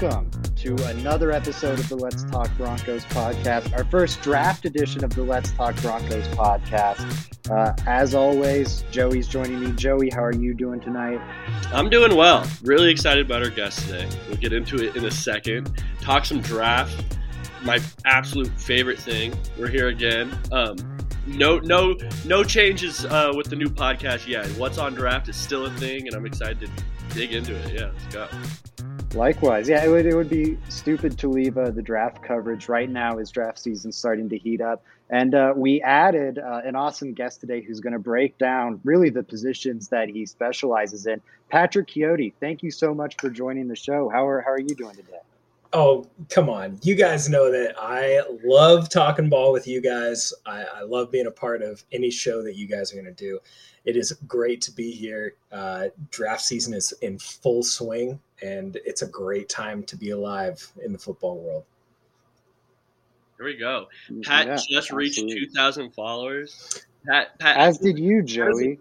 welcome 0.00 0.30
to 0.56 0.74
another 0.86 1.32
episode 1.32 1.78
of 1.78 1.88
the 1.88 1.96
Let's 1.96 2.24
Talk 2.24 2.50
Broncos 2.56 3.04
podcast, 3.06 3.76
our 3.76 3.84
first 3.84 4.20
draft 4.22 4.64
edition 4.64 5.04
of 5.04 5.14
the 5.14 5.22
Let's 5.22 5.50
Talk 5.52 5.76
Broncos 5.82 6.26
podcast. 6.28 7.50
Uh, 7.50 7.74
as 7.86 8.14
always, 8.14 8.84
Joey's 8.90 9.28
joining 9.28 9.60
me. 9.60 9.72
Joey, 9.72 10.08
how 10.10 10.24
are 10.24 10.34
you 10.34 10.54
doing 10.54 10.80
tonight? 10.80 11.20
I'm 11.72 11.90
doing 11.90 12.16
well. 12.16 12.46
Really 12.62 12.90
excited 12.90 13.26
about 13.26 13.42
our 13.42 13.50
guest 13.50 13.80
today. 13.86 14.08
We'll 14.28 14.38
get 14.38 14.52
into 14.52 14.76
it 14.76 14.96
in 14.96 15.04
a 15.04 15.10
second. 15.10 15.82
Talk 16.00 16.24
some 16.24 16.40
draft. 16.40 17.04
My 17.62 17.78
absolute 18.04 18.52
favorite 18.58 18.98
thing. 18.98 19.34
We're 19.58 19.68
here 19.68 19.88
again. 19.88 20.36
Um, 20.52 20.76
no, 21.26 21.58
no, 21.58 21.96
no 22.24 22.44
changes 22.44 23.04
uh, 23.04 23.32
with 23.36 23.50
the 23.50 23.56
new 23.56 23.68
podcast 23.68 24.26
yet. 24.26 24.46
What's 24.58 24.78
on 24.78 24.94
draft 24.94 25.28
is 25.28 25.36
still 25.36 25.66
a 25.66 25.70
thing, 25.70 26.06
and 26.06 26.16
I'm 26.16 26.26
excited 26.26 26.60
to 26.60 27.14
dig 27.14 27.32
into 27.32 27.54
it. 27.54 27.74
Yeah, 27.74 27.90
let's 27.92 28.14
go. 28.14 28.28
Likewise, 29.14 29.68
yeah, 29.68 29.84
it 29.84 29.88
would, 29.88 30.06
it 30.06 30.14
would 30.14 30.30
be 30.30 30.56
stupid 30.70 31.18
to 31.18 31.28
leave 31.28 31.58
uh, 31.58 31.70
the 31.70 31.82
draft 31.82 32.22
coverage 32.22 32.68
right 32.68 32.88
now 32.88 33.18
as 33.18 33.30
draft 33.30 33.58
season 33.58 33.92
starting 33.92 34.28
to 34.30 34.38
heat 34.38 34.62
up. 34.62 34.82
And 35.10 35.34
uh, 35.34 35.52
we 35.54 35.82
added 35.82 36.38
uh, 36.38 36.62
an 36.64 36.74
awesome 36.76 37.12
guest 37.12 37.40
today 37.40 37.60
who's 37.60 37.80
going 37.80 37.92
to 37.92 37.98
break 37.98 38.38
down 38.38 38.80
really 38.84 39.10
the 39.10 39.22
positions 39.22 39.88
that 39.88 40.08
he 40.08 40.24
specializes 40.24 41.06
in. 41.06 41.20
Patrick 41.50 41.88
Chiotti, 41.88 42.32
thank 42.40 42.62
you 42.62 42.70
so 42.70 42.94
much 42.94 43.16
for 43.20 43.28
joining 43.28 43.68
the 43.68 43.76
show. 43.76 44.08
How 44.08 44.26
are, 44.26 44.40
how 44.40 44.52
are 44.52 44.60
you 44.60 44.74
doing 44.74 44.96
today? 44.96 45.18
Oh, 45.74 46.06
come 46.30 46.48
on. 46.48 46.78
You 46.82 46.94
guys 46.94 47.28
know 47.28 47.50
that 47.50 47.74
I 47.78 48.22
love 48.44 48.88
talking 48.88 49.28
ball 49.28 49.52
with 49.52 49.66
you 49.66 49.82
guys. 49.82 50.32
I, 50.46 50.64
I 50.64 50.82
love 50.82 51.10
being 51.10 51.26
a 51.26 51.30
part 51.30 51.62
of 51.62 51.82
any 51.92 52.10
show 52.10 52.42
that 52.42 52.56
you 52.56 52.66
guys 52.66 52.92
are 52.92 52.96
going 52.96 53.06
to 53.06 53.12
do. 53.12 53.38
It 53.84 53.96
is 53.96 54.12
great 54.28 54.60
to 54.62 54.72
be 54.72 54.92
here. 54.92 55.34
Uh, 55.50 55.88
draft 56.10 56.42
season 56.42 56.72
is 56.74 56.92
in 57.02 57.18
full 57.18 57.62
swing, 57.62 58.20
and 58.42 58.76
it's 58.84 59.02
a 59.02 59.08
great 59.08 59.48
time 59.48 59.82
to 59.84 59.96
be 59.96 60.10
alive 60.10 60.64
in 60.84 60.92
the 60.92 60.98
football 60.98 61.38
world. 61.38 61.64
Here 63.36 63.46
we 63.46 63.56
go. 63.56 63.88
Pat 64.22 64.46
yeah, 64.46 64.58
just 64.68 64.92
reached 64.92 65.18
2,000 65.18 65.90
followers. 65.90 66.84
Pat, 67.06 67.36
Pat, 67.40 67.56
as 67.56 67.78
did 67.78 67.98
you, 67.98 68.22
Joey. 68.22 68.78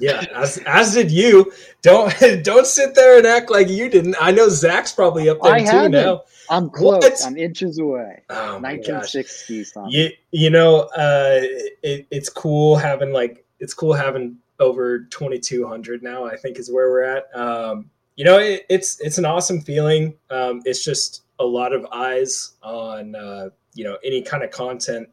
Yeah, 0.00 0.24
as, 0.34 0.58
as 0.66 0.94
did 0.94 1.10
you. 1.10 1.52
Don't 1.82 2.12
don't 2.42 2.66
sit 2.66 2.94
there 2.94 3.18
and 3.18 3.26
act 3.26 3.50
like 3.50 3.68
you 3.68 3.88
didn't. 3.88 4.16
I 4.20 4.30
know 4.30 4.48
Zach's 4.48 4.92
probably 4.92 5.28
up 5.28 5.40
there 5.42 5.52
I 5.52 5.60
too 5.60 5.66
haven't. 5.66 5.92
now. 5.92 6.22
I'm 6.48 6.70
close. 6.70 7.02
What? 7.02 7.20
I'm 7.26 7.36
inches 7.36 7.78
away. 7.78 8.22
Oh 8.30 8.58
1960 8.58 9.64
something. 9.64 9.92
You, 9.92 10.10
you 10.30 10.50
know, 10.50 10.88
uh, 10.96 11.40
it, 11.82 12.06
it's 12.10 12.28
cool 12.28 12.76
having 12.76 13.12
like 13.12 13.44
it's 13.62 13.72
cool 13.72 13.92
having 13.92 14.36
over 14.58 15.04
2200 15.04 16.02
now. 16.02 16.26
I 16.26 16.36
think 16.36 16.58
is 16.58 16.70
where 16.70 16.90
we're 16.90 17.04
at. 17.04 17.34
Um, 17.34 17.88
you 18.16 18.24
know, 18.24 18.38
it, 18.38 18.66
it's 18.68 19.00
it's 19.00 19.18
an 19.18 19.24
awesome 19.24 19.60
feeling. 19.60 20.14
Um, 20.30 20.60
it's 20.64 20.84
just 20.84 21.22
a 21.38 21.44
lot 21.44 21.72
of 21.72 21.86
eyes 21.92 22.52
on 22.62 23.14
uh, 23.14 23.50
you 23.74 23.84
know 23.84 23.96
any 24.04 24.20
kind 24.20 24.42
of 24.42 24.50
content 24.50 25.08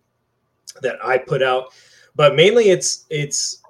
that 0.82 0.98
I 1.04 1.20
put 1.20 1.44
out, 1.44 1.74
but 2.16 2.36
mainly 2.36 2.70
it's 2.72 3.06
it's 3.12 3.62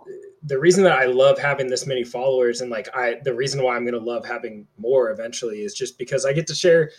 the 0.44 0.58
reason 0.58 0.84
that 0.86 0.98
I 0.98 1.06
love 1.06 1.38
having 1.38 1.68
this 1.68 1.86
many 1.86 2.06
followers 2.06 2.62
and 2.62 2.72
like 2.72 2.88
I 2.96 3.18
the 3.26 3.34
reason 3.34 3.62
why 3.62 3.76
I'm 3.76 3.84
going 3.84 4.00
to 4.00 4.00
love 4.00 4.26
having 4.26 4.66
more 4.78 5.12
eventually 5.12 5.64
is 5.64 5.74
just 5.74 5.98
because 5.98 6.26
I 6.26 6.32
get 6.32 6.48
to 6.48 6.56
share 6.56 6.92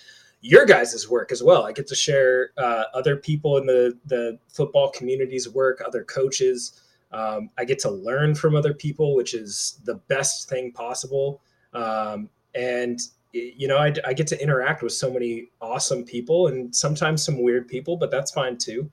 your 0.42 0.67
guys' 0.67 1.08
work 1.08 1.33
as 1.33 1.42
well. 1.42 1.64
I 1.64 1.73
get 1.73 1.86
to 1.86 1.95
share 1.95 2.51
uh, 2.58 2.84
other 2.92 3.17
people 3.17 3.56
in 3.56 3.64
the 3.64 3.98
the 4.05 4.39
football 4.48 4.91
community's 4.91 5.48
work, 5.48 5.83
other 5.86 6.05
coaches. 6.05 6.83
Um, 7.12 7.50
I 7.58 7.64
get 7.64 7.78
to 7.80 7.90
learn 7.90 8.35
from 8.35 8.55
other 8.55 8.73
people, 8.73 9.17
which 9.17 9.35
is 9.35 9.80
the 9.85 9.96
best 10.08 10.48
thing 10.48 10.73
possible. 10.73 11.42
Um, 11.73 12.29
and 12.55 13.01
you 13.33 13.68
know, 13.68 13.79
I, 13.79 13.92
I, 14.05 14.12
get 14.12 14.27
to 14.29 14.42
interact 14.42 14.83
with 14.83 14.92
so 14.92 15.08
many 15.08 15.51
awesome 15.61 16.05
people 16.05 16.48
and 16.48 16.74
sometimes 16.74 17.24
some 17.24 17.40
weird 17.40 17.68
people, 17.68 17.96
but 17.96 18.11
that's 18.11 18.33
fine 18.33 18.58
too. 18.58 18.90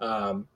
Um, 0.00 0.46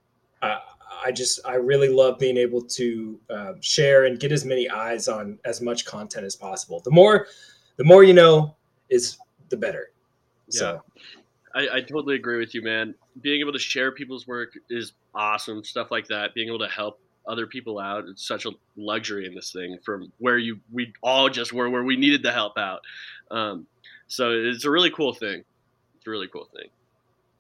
I, 0.41 0.59
I, 1.07 1.11
just 1.11 1.41
I 1.45 1.55
really 1.55 1.89
love 1.89 2.21
being 2.21 2.37
able 2.37 2.63
to 2.63 3.21
uh, 3.31 3.53
share 3.61 4.05
and 4.05 4.21
get 4.21 4.31
as 4.31 4.45
many 4.45 4.71
eyes 4.71 5.09
on 5.09 5.39
as 5.45 5.61
much 5.61 5.85
content 5.85 6.25
as 6.25 6.37
possible. 6.37 6.81
The 6.85 6.93
more, 6.93 7.27
the 7.77 7.83
more 7.83 8.05
you 8.05 8.13
know, 8.13 8.55
is 8.89 9.19
the 9.49 9.57
better. 9.57 9.91
Yeah. 10.51 10.59
So. 10.59 10.83
I, 11.57 11.69
I 11.75 11.81
totally 11.81 12.17
agree 12.17 12.39
with 12.39 12.55
you, 12.55 12.63
man. 12.63 12.95
Being 13.21 13.41
able 13.41 13.53
to 13.53 13.59
share 13.59 13.93
people's 13.93 14.27
work 14.27 14.59
is 14.71 14.93
awesome. 15.15 15.63
Stuff 15.63 15.91
like 15.91 16.07
that. 16.09 16.35
Being 16.35 16.49
able 16.49 16.59
to 16.59 16.69
help 16.69 17.01
other 17.27 17.47
people 17.47 17.79
out. 17.79 18.05
It's 18.09 18.27
such 18.27 18.47
a 18.47 18.51
luxury 18.77 19.27
in 19.27 19.35
this 19.35 19.53
thing 19.53 19.79
from 19.85 20.13
where 20.19 20.39
you 20.39 20.61
we 20.73 20.93
all 21.03 21.29
just 21.29 21.53
were 21.53 21.71
where 21.71 21.83
we 21.83 21.97
needed 21.97 22.23
the 22.23 22.33
help 22.33 22.59
out. 22.59 22.81
Um, 23.31 23.67
so 24.07 24.31
it's 24.31 24.65
a 24.65 24.71
really 24.71 24.91
cool 24.91 25.15
thing. 25.15 25.45
It's 25.97 26.07
a 26.07 26.11
really 26.11 26.29
cool 26.29 26.49
thing. 26.55 26.69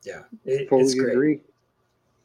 Yeah, 0.03 0.23
it, 0.44 0.69
fully 0.69 0.99
agree. 0.99 1.41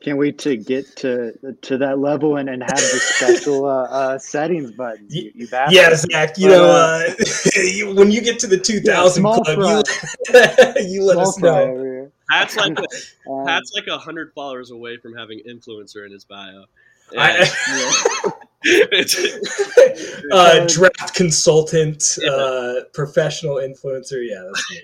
Can't 0.01 0.17
wait 0.17 0.37
to 0.39 0.55
get 0.55 0.95
to 0.97 1.33
to 1.61 1.77
that 1.77 1.99
level 1.99 2.37
and, 2.37 2.47
and 2.47 2.63
have 2.63 2.77
the 2.77 2.99
special 3.15 3.65
uh, 3.65 3.83
uh, 3.83 4.17
settings 4.17 4.71
button. 4.71 5.07
You, 5.09 5.31
you 5.35 5.47
yeah, 5.69 5.93
Zach. 5.93 6.37
You 6.37 6.47
but, 6.47 6.53
know, 6.53 6.65
uh, 6.65 7.89
uh 7.89 7.93
when 7.95 8.09
you 8.09 8.21
get 8.21 8.39
to 8.39 8.47
the 8.47 8.57
2000 8.57 9.23
yeah, 9.23 9.33
club, 9.33 9.85
you, 10.27 10.87
you 10.87 11.03
let 11.03 11.17
us 11.17 11.37
know. 11.39 12.09
Pat's 12.31 12.55
like 12.55 12.77
a, 12.77 13.29
um, 13.29 13.45
Pat's 13.45 13.73
like 13.75 13.87
a 13.87 13.97
hundred 13.97 14.31
followers 14.33 14.71
away 14.71 14.97
from 14.97 15.15
having 15.15 15.41
influencer 15.47 16.05
in 16.05 16.11
his 16.13 16.23
bio. 16.23 16.65
I, 17.17 17.49
uh, 20.31 20.67
draft 20.67 21.15
consultant, 21.15 22.03
uh, 22.29 22.81
professional 22.93 23.55
influencer. 23.55 24.27
Yeah, 24.27 24.43
that's 24.45 24.71
me. 24.71 24.81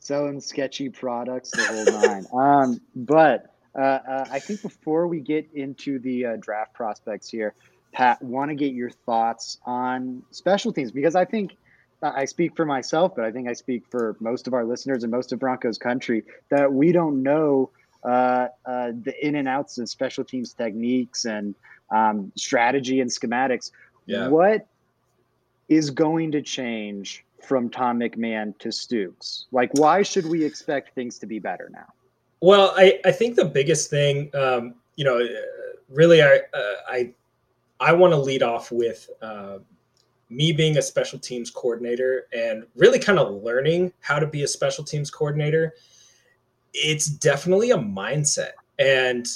Selling 0.00 0.40
sketchy 0.40 0.90
products, 0.90 1.50
the 1.50 1.64
whole 1.64 1.84
nine. 2.00 2.26
um, 2.34 2.80
but 2.94 3.54
uh, 3.74 3.80
uh, 3.80 4.24
I 4.30 4.38
think 4.38 4.60
before 4.62 5.06
we 5.06 5.20
get 5.20 5.48
into 5.54 5.98
the 5.98 6.26
uh, 6.26 6.36
draft 6.36 6.74
prospects 6.74 7.28
here, 7.28 7.54
Pat, 7.92 8.20
want 8.22 8.50
to 8.50 8.54
get 8.54 8.74
your 8.74 8.90
thoughts 8.90 9.58
on 9.64 10.22
special 10.30 10.72
teams 10.72 10.90
because 10.90 11.14
I 11.14 11.24
think 11.24 11.56
I 12.02 12.26
speak 12.26 12.54
for 12.54 12.66
myself, 12.66 13.14
but 13.16 13.24
I 13.24 13.30
think 13.30 13.48
I 13.48 13.54
speak 13.54 13.84
for 13.90 14.16
most 14.20 14.46
of 14.46 14.52
our 14.52 14.64
listeners 14.64 15.04
and 15.04 15.10
most 15.10 15.32
of 15.32 15.38
Broncos 15.38 15.78
country 15.78 16.24
that 16.50 16.70
we 16.72 16.92
don't 16.92 17.22
know 17.22 17.70
uh, 18.04 18.48
uh, 18.66 18.92
the 19.02 19.14
in 19.26 19.36
and 19.36 19.48
outs 19.48 19.78
of 19.78 19.88
special 19.88 20.24
teams 20.24 20.52
techniques 20.52 21.24
and 21.24 21.54
um, 21.90 22.30
strategy 22.36 23.00
and 23.00 23.10
schematics. 23.10 23.70
Yeah. 24.06 24.28
What 24.28 24.66
is 25.68 25.90
going 25.90 26.32
to 26.32 26.42
change 26.42 27.24
from 27.42 27.70
Tom 27.70 28.00
McMahon 28.00 28.56
to 28.58 28.68
Stukes? 28.68 29.44
Like, 29.52 29.70
why 29.74 30.02
should 30.02 30.26
we 30.26 30.44
expect 30.44 30.94
things 30.94 31.18
to 31.18 31.26
be 31.26 31.38
better 31.38 31.70
now? 31.72 31.86
Well, 32.40 32.74
I, 32.76 33.00
I 33.04 33.12
think 33.12 33.36
the 33.36 33.44
biggest 33.44 33.88
thing, 33.88 34.30
um, 34.34 34.74
you 34.96 35.04
know, 35.04 35.26
really, 35.88 36.22
I 36.22 36.40
uh, 36.52 36.74
I 36.88 37.12
I 37.80 37.92
want 37.92 38.12
to 38.12 38.18
lead 38.18 38.42
off 38.42 38.70
with 38.70 39.08
uh, 39.22 39.58
me 40.28 40.52
being 40.52 40.76
a 40.76 40.82
special 40.82 41.18
teams 41.18 41.50
coordinator 41.50 42.26
and 42.32 42.64
really 42.76 42.98
kind 42.98 43.18
of 43.18 43.42
learning 43.42 43.92
how 44.00 44.18
to 44.18 44.26
be 44.26 44.42
a 44.42 44.48
special 44.48 44.84
teams 44.84 45.10
coordinator 45.10 45.74
it's 46.74 47.06
definitely 47.06 47.70
a 47.70 47.78
mindset. 47.78 48.50
And 48.78 49.26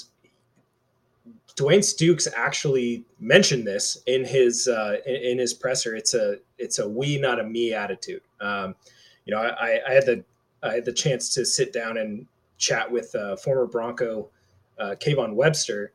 Dwayne 1.56 1.78
Stukes 1.78 2.28
actually 2.36 3.04
mentioned 3.18 3.66
this 3.66 3.98
in 4.06 4.24
his 4.24 4.68
uh, 4.68 4.96
in, 5.06 5.16
in, 5.16 5.38
his 5.38 5.54
presser. 5.54 5.96
It's 5.96 6.14
a 6.14 6.36
it's 6.58 6.78
a 6.78 6.88
we 6.88 7.18
not 7.18 7.40
a 7.40 7.44
me 7.44 7.72
attitude. 7.72 8.22
Um, 8.40 8.74
you 9.24 9.34
know, 9.34 9.40
I, 9.40 9.80
I, 9.86 9.92
had 9.92 10.06
the 10.06 10.24
I 10.62 10.74
had 10.74 10.84
the 10.84 10.92
chance 10.92 11.34
to 11.34 11.44
sit 11.44 11.72
down 11.72 11.98
and 11.98 12.26
chat 12.58 12.90
with 12.90 13.14
uh, 13.14 13.36
former 13.36 13.66
Bronco 13.66 14.28
uh, 14.78 14.94
Kayvon 15.00 15.34
Webster, 15.34 15.92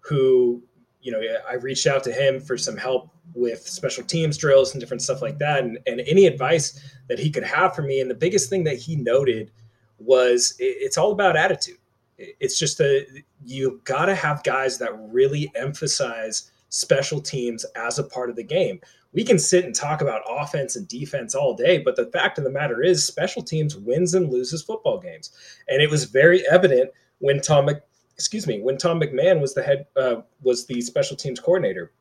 who 0.00 0.62
you 1.00 1.12
know 1.12 1.22
I 1.48 1.54
reached 1.54 1.86
out 1.86 2.04
to 2.04 2.12
him 2.12 2.40
for 2.40 2.58
some 2.58 2.76
help 2.76 3.10
with 3.34 3.66
special 3.66 4.04
teams 4.04 4.36
drills 4.36 4.72
and 4.72 4.80
different 4.80 5.02
stuff 5.02 5.22
like 5.22 5.38
that, 5.38 5.64
and, 5.64 5.78
and 5.86 6.00
any 6.02 6.26
advice 6.26 6.80
that 7.08 7.18
he 7.18 7.30
could 7.30 7.44
have 7.44 7.74
for 7.74 7.82
me. 7.82 8.00
And 8.00 8.10
the 8.10 8.14
biggest 8.14 8.50
thing 8.50 8.64
that 8.64 8.76
he 8.76 8.96
noted 8.96 9.50
was 9.98 10.54
it's 10.58 10.98
all 10.98 11.12
about 11.12 11.36
attitude. 11.36 11.78
It's 12.18 12.58
just 12.58 12.80
a 12.80 13.06
you 13.44 13.80
got 13.84 14.06
to 14.06 14.14
have 14.14 14.42
guys 14.42 14.78
that 14.78 14.92
really 15.10 15.50
emphasize 15.54 16.50
special 16.68 17.20
teams 17.20 17.64
as 17.76 17.98
a 17.98 18.04
part 18.04 18.30
of 18.30 18.36
the 18.36 18.42
game. 18.42 18.80
We 19.12 19.24
can 19.24 19.38
sit 19.38 19.64
and 19.64 19.74
talk 19.74 20.02
about 20.02 20.22
offense 20.28 20.76
and 20.76 20.86
defense 20.86 21.34
all 21.34 21.54
day, 21.54 21.78
but 21.78 21.96
the 21.96 22.06
fact 22.06 22.36
of 22.36 22.44
the 22.44 22.50
matter 22.50 22.82
is, 22.82 23.04
special 23.04 23.42
teams 23.42 23.74
wins 23.74 24.14
and 24.14 24.30
loses 24.30 24.62
football 24.62 24.98
games, 24.98 25.30
and 25.68 25.80
it 25.80 25.90
was 25.90 26.04
very 26.04 26.46
evident 26.48 26.90
when 27.18 27.40
Tom, 27.40 27.70
excuse 28.14 28.46
me, 28.46 28.60
when 28.60 28.76
Tom 28.76 29.00
McMahon 29.00 29.40
was 29.40 29.54
the 29.54 29.62
head 29.62 29.86
uh, 29.96 30.16
was 30.42 30.66
the 30.66 30.80
special 30.80 31.16
teams 31.16 31.40
coordinator. 31.40 31.92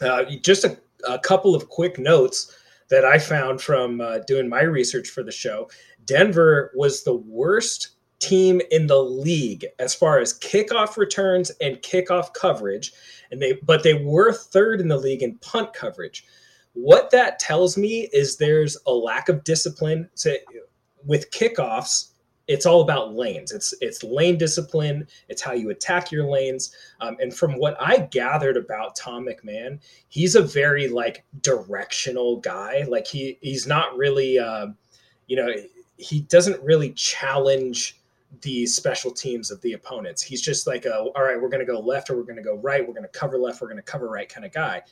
Uh, 0.00 0.24
just 0.42 0.64
a, 0.64 0.78
a 1.08 1.18
couple 1.18 1.54
of 1.54 1.68
quick 1.70 1.98
notes 1.98 2.54
that 2.88 3.04
I 3.04 3.18
found 3.18 3.60
from 3.60 4.00
uh, 4.00 4.18
doing 4.26 4.48
my 4.48 4.62
research 4.62 5.08
for 5.08 5.22
the 5.22 5.32
show. 5.32 5.68
Denver 6.06 6.72
was 6.74 7.02
the 7.04 7.16
worst 7.16 7.90
team 8.18 8.62
in 8.70 8.86
the 8.86 9.02
league 9.02 9.66
as 9.78 9.94
far 9.94 10.18
as 10.18 10.38
kickoff 10.38 10.96
returns 10.96 11.50
and 11.60 11.76
kickoff 11.82 12.32
coverage, 12.32 12.92
and 13.30 13.42
they 13.42 13.54
but 13.62 13.82
they 13.82 13.94
were 13.94 14.32
third 14.32 14.80
in 14.80 14.88
the 14.88 14.96
league 14.96 15.22
in 15.22 15.36
punt 15.38 15.72
coverage. 15.74 16.24
what 16.76 17.10
that 17.10 17.38
tells 17.38 17.76
me 17.76 18.08
is 18.12 18.36
there's 18.36 18.76
a 18.86 18.92
lack 18.92 19.28
of 19.28 19.42
discipline. 19.44 20.08
With 21.04 21.30
kickoffs, 21.30 22.10
it's 22.48 22.66
all 22.66 22.80
about 22.80 23.14
lanes. 23.14 23.50
It's 23.52 23.74
it's 23.80 24.02
lane 24.02 24.38
discipline. 24.38 25.06
It's 25.28 25.42
how 25.42 25.52
you 25.52 25.70
attack 25.70 26.12
your 26.12 26.24
lanes. 26.24 26.74
Um, 27.00 27.16
and 27.20 27.34
from 27.34 27.52
what 27.58 27.76
I 27.80 27.98
gathered 28.10 28.56
about 28.56 28.94
Tom 28.96 29.26
McMahon, 29.26 29.80
he's 30.08 30.34
a 30.34 30.42
very 30.42 30.88
like 30.88 31.24
directional 31.42 32.36
guy. 32.40 32.84
Like 32.88 33.06
he 33.06 33.38
he's 33.40 33.66
not 33.66 33.96
really, 33.96 34.38
uh, 34.38 34.68
you 35.26 35.36
know, 35.36 35.48
he 35.98 36.20
doesn't 36.20 36.62
really 36.62 36.90
challenge 36.92 38.00
the 38.42 38.66
special 38.66 39.10
teams 39.10 39.50
of 39.50 39.60
the 39.62 39.72
opponents. 39.72 40.22
He's 40.22 40.42
just 40.42 40.66
like, 40.66 40.84
a, 40.84 40.94
all 40.94 41.22
right, 41.22 41.40
we're 41.40 41.48
going 41.48 41.64
to 41.64 41.72
go 41.72 41.78
left 41.80 42.10
or 42.10 42.16
we're 42.16 42.24
going 42.24 42.36
to 42.36 42.42
go 42.42 42.56
right. 42.56 42.86
We're 42.86 42.92
going 42.94 43.02
to 43.02 43.08
cover 43.08 43.38
left. 43.38 43.60
We're 43.60 43.68
going 43.68 43.78
to 43.78 43.82
cover 43.82 44.08
right 44.08 44.28
kind 44.28 44.44
of 44.44 44.52
guy. 44.52 44.82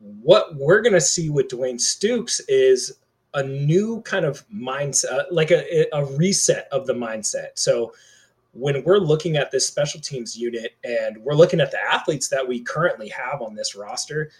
What 0.00 0.56
we're 0.56 0.82
going 0.82 0.94
to 0.94 1.00
see 1.00 1.30
with 1.30 1.48
Dwayne 1.48 1.76
Stukes 1.76 2.40
is 2.48 2.98
a 3.34 3.42
new 3.42 4.00
kind 4.02 4.24
of 4.24 4.46
mindset, 4.48 5.12
uh, 5.12 5.22
like 5.30 5.50
a, 5.50 5.86
a 5.92 6.04
reset 6.16 6.68
of 6.72 6.86
the 6.86 6.92
mindset. 6.92 7.50
So 7.54 7.92
when 8.52 8.82
we're 8.84 8.98
looking 8.98 9.36
at 9.36 9.50
this 9.50 9.66
special 9.66 10.00
teams 10.00 10.36
unit 10.36 10.76
and 10.84 11.18
we're 11.18 11.34
looking 11.34 11.60
at 11.60 11.70
the 11.70 11.80
athletes 11.80 12.28
that 12.28 12.46
we 12.46 12.60
currently 12.60 13.08
have 13.08 13.42
on 13.42 13.54
this 13.54 13.74
roster, 13.74 14.30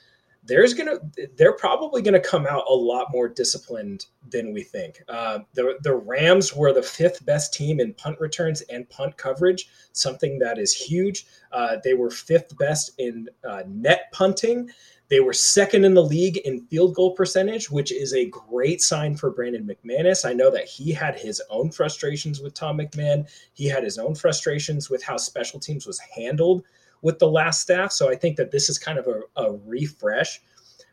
there's 0.46 0.74
gonna 0.74 0.98
they're 1.36 1.54
probably 1.54 2.02
gonna 2.02 2.20
come 2.20 2.46
out 2.46 2.64
a 2.68 2.74
lot 2.74 3.06
more 3.10 3.28
disciplined 3.28 4.06
than 4.30 4.52
we 4.52 4.62
think. 4.62 5.02
Uh, 5.08 5.40
the 5.54 5.76
the 5.82 5.94
Rams 5.94 6.54
were 6.54 6.72
the 6.72 6.82
fifth 6.82 7.24
best 7.24 7.54
team 7.54 7.80
in 7.80 7.94
punt 7.94 8.20
returns 8.20 8.60
and 8.62 8.88
punt 8.90 9.16
coverage, 9.16 9.68
something 9.92 10.38
that 10.40 10.58
is 10.58 10.74
huge. 10.74 11.26
Uh, 11.52 11.76
they 11.82 11.94
were 11.94 12.10
fifth 12.10 12.56
best 12.58 12.92
in 12.98 13.28
uh, 13.48 13.62
net 13.66 14.12
punting. 14.12 14.70
They 15.08 15.20
were 15.20 15.34
second 15.34 15.84
in 15.84 15.94
the 15.94 16.02
league 16.02 16.38
in 16.38 16.66
field 16.66 16.94
goal 16.94 17.12
percentage, 17.12 17.70
which 17.70 17.92
is 17.92 18.14
a 18.14 18.26
great 18.26 18.80
sign 18.80 19.16
for 19.16 19.30
Brandon 19.30 19.68
McManus. 19.68 20.28
I 20.28 20.32
know 20.32 20.50
that 20.50 20.66
he 20.66 20.92
had 20.92 21.18
his 21.18 21.42
own 21.50 21.70
frustrations 21.70 22.40
with 22.40 22.54
Tom 22.54 22.78
McMahon. 22.78 23.28
He 23.52 23.68
had 23.68 23.84
his 23.84 23.98
own 23.98 24.14
frustrations 24.14 24.88
with 24.88 25.02
how 25.02 25.18
special 25.18 25.60
teams 25.60 25.86
was 25.86 26.00
handled 26.00 26.64
with 27.04 27.18
the 27.18 27.28
last 27.28 27.60
staff. 27.60 27.92
So 27.92 28.10
I 28.10 28.16
think 28.16 28.36
that 28.38 28.50
this 28.50 28.70
is 28.70 28.78
kind 28.78 28.98
of 28.98 29.06
a, 29.06 29.20
a 29.36 29.52
refresh. 29.66 30.40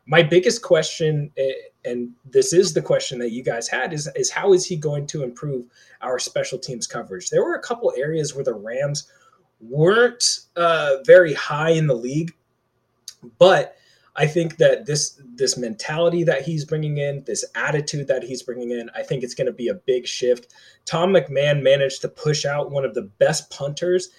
My 0.04 0.22
biggest 0.22 0.60
question, 0.62 1.32
eh, 1.38 1.52
and 1.86 2.10
this 2.30 2.52
is 2.52 2.74
the 2.74 2.82
question 2.82 3.18
that 3.20 3.32
you 3.32 3.42
guys 3.42 3.66
had, 3.66 3.94
is, 3.94 4.10
is 4.14 4.30
how 4.30 4.52
is 4.52 4.66
he 4.66 4.76
going 4.76 5.06
to 5.06 5.22
improve 5.22 5.64
our 6.02 6.18
special 6.18 6.58
teams 6.58 6.86
coverage? 6.86 7.30
There 7.30 7.42
were 7.42 7.54
a 7.54 7.62
couple 7.62 7.90
areas 7.96 8.34
where 8.34 8.44
the 8.44 8.52
Rams 8.52 9.10
weren't 9.58 10.40
uh, 10.54 10.96
very 11.06 11.32
high 11.32 11.70
in 11.70 11.86
the 11.86 11.94
league, 11.94 12.34
but 13.38 13.76
I 14.14 14.26
think 14.26 14.58
that 14.58 14.84
this 14.84 15.18
this 15.34 15.56
mentality 15.56 16.22
that 16.24 16.42
he's 16.42 16.66
bringing 16.66 16.98
in, 16.98 17.24
this 17.24 17.46
attitude 17.54 18.06
that 18.08 18.22
he's 18.22 18.42
bringing 18.42 18.70
in, 18.70 18.90
I 18.94 19.02
think 19.02 19.24
it's 19.24 19.34
going 19.34 19.46
to 19.46 19.52
be 19.52 19.68
a 19.68 19.74
big 19.74 20.06
shift. 20.06 20.52
Tom 20.84 21.14
McMahon 21.14 21.62
managed 21.62 22.02
to 22.02 22.08
push 22.08 22.44
out 22.44 22.70
one 22.70 22.84
of 22.84 22.92
the 22.92 23.08
best 23.18 23.48
punters 23.50 24.10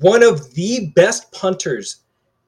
one 0.00 0.22
of 0.22 0.54
the 0.54 0.92
best 0.94 1.30
punters 1.32 2.02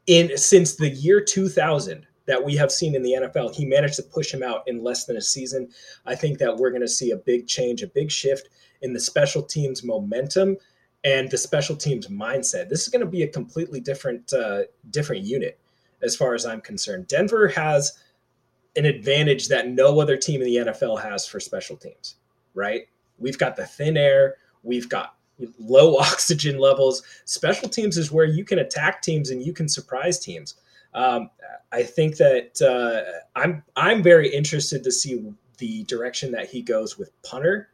in 0.06 0.36
since 0.36 0.76
the 0.76 0.88
year 0.90 1.20
2000 1.20 2.06
that 2.26 2.42
we 2.42 2.56
have 2.56 2.72
seen 2.72 2.94
in 2.94 3.02
the 3.02 3.16
NFL. 3.20 3.54
He 3.54 3.64
managed 3.64 3.96
to 3.96 4.02
push 4.02 4.32
him 4.32 4.42
out 4.42 4.62
in 4.66 4.82
less 4.82 5.04
than 5.04 5.16
a 5.16 5.22
season. 5.22 5.68
I 6.06 6.14
think 6.14 6.38
that 6.38 6.56
we're 6.56 6.70
going 6.70 6.82
to 6.82 6.88
see 6.88 7.10
a 7.10 7.16
big 7.16 7.46
change, 7.46 7.82
a 7.82 7.86
big 7.86 8.10
shift 8.10 8.48
in 8.82 8.92
the 8.92 9.00
special 9.00 9.42
teams 9.42 9.84
momentum 9.84 10.56
and 11.04 11.30
the 11.30 11.38
special 11.38 11.76
teams 11.76 12.08
mindset. 12.08 12.68
This 12.68 12.82
is 12.82 12.88
going 12.88 13.04
to 13.04 13.10
be 13.10 13.22
a 13.22 13.28
completely 13.28 13.80
different 13.80 14.32
uh, 14.32 14.62
different 14.90 15.22
unit 15.22 15.58
as 16.02 16.16
far 16.16 16.34
as 16.34 16.46
I'm 16.46 16.60
concerned. 16.60 17.08
Denver 17.08 17.48
has 17.48 17.98
an 18.76 18.86
advantage 18.86 19.48
that 19.48 19.68
no 19.68 20.00
other 20.00 20.16
team 20.16 20.40
in 20.42 20.46
the 20.46 20.72
NFL 20.72 21.00
has 21.00 21.26
for 21.26 21.38
special 21.40 21.76
teams, 21.76 22.16
right? 22.54 22.82
We've 23.18 23.38
got 23.38 23.54
the 23.54 23.66
thin 23.66 23.96
air, 23.96 24.36
we've 24.62 24.88
got 24.88 25.13
low 25.58 25.96
oxygen 25.98 26.58
levels. 26.58 27.02
Special 27.24 27.68
teams 27.68 27.96
is 27.96 28.12
where 28.12 28.26
you 28.26 28.44
can 28.44 28.58
attack 28.58 29.02
teams 29.02 29.30
and 29.30 29.42
you 29.42 29.52
can 29.52 29.68
surprise 29.68 30.18
teams. 30.18 30.54
Um, 30.94 31.30
I 31.72 31.82
think 31.82 32.16
that 32.18 32.62
uh, 32.62 33.20
I'm 33.34 33.64
I'm 33.74 34.02
very 34.02 34.32
interested 34.32 34.84
to 34.84 34.92
see 34.92 35.32
the 35.58 35.84
direction 35.84 36.30
that 36.32 36.48
he 36.48 36.62
goes 36.62 36.98
with 36.98 37.10
punter. 37.22 37.68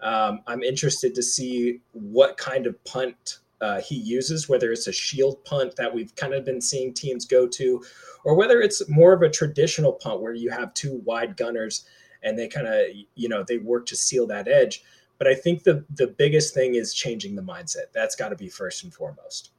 Um, 0.00 0.40
I'm 0.46 0.62
interested 0.62 1.14
to 1.14 1.22
see 1.22 1.80
what 1.92 2.36
kind 2.36 2.66
of 2.66 2.82
punt 2.84 3.38
uh, 3.60 3.80
he 3.80 3.94
uses, 3.94 4.48
whether 4.48 4.72
it's 4.72 4.88
a 4.88 4.92
shield 4.92 5.44
punt 5.44 5.76
that 5.76 5.94
we've 5.94 6.14
kind 6.16 6.34
of 6.34 6.44
been 6.44 6.60
seeing 6.60 6.92
teams 6.92 7.24
go 7.24 7.46
to, 7.46 7.82
or 8.24 8.34
whether 8.34 8.60
it's 8.60 8.88
more 8.88 9.12
of 9.12 9.22
a 9.22 9.30
traditional 9.30 9.92
punt 9.92 10.20
where 10.20 10.34
you 10.34 10.50
have 10.50 10.74
two 10.74 11.00
wide 11.04 11.36
gunners 11.36 11.84
and 12.24 12.38
they 12.38 12.48
kind 12.48 12.66
of 12.66 12.86
you 13.14 13.28
know 13.28 13.44
they 13.46 13.58
work 13.58 13.86
to 13.86 13.96
seal 13.96 14.26
that 14.26 14.48
edge. 14.48 14.82
But 15.22 15.30
I 15.30 15.36
think 15.36 15.62
the 15.62 15.84
the 15.94 16.08
biggest 16.08 16.52
thing 16.52 16.74
is 16.74 16.92
changing 16.92 17.36
the 17.36 17.42
mindset. 17.42 17.92
That's 17.94 18.16
got 18.16 18.30
to 18.30 18.34
be 18.34 18.48
first 18.48 18.82
and 18.82 18.92
foremost. 18.92 19.52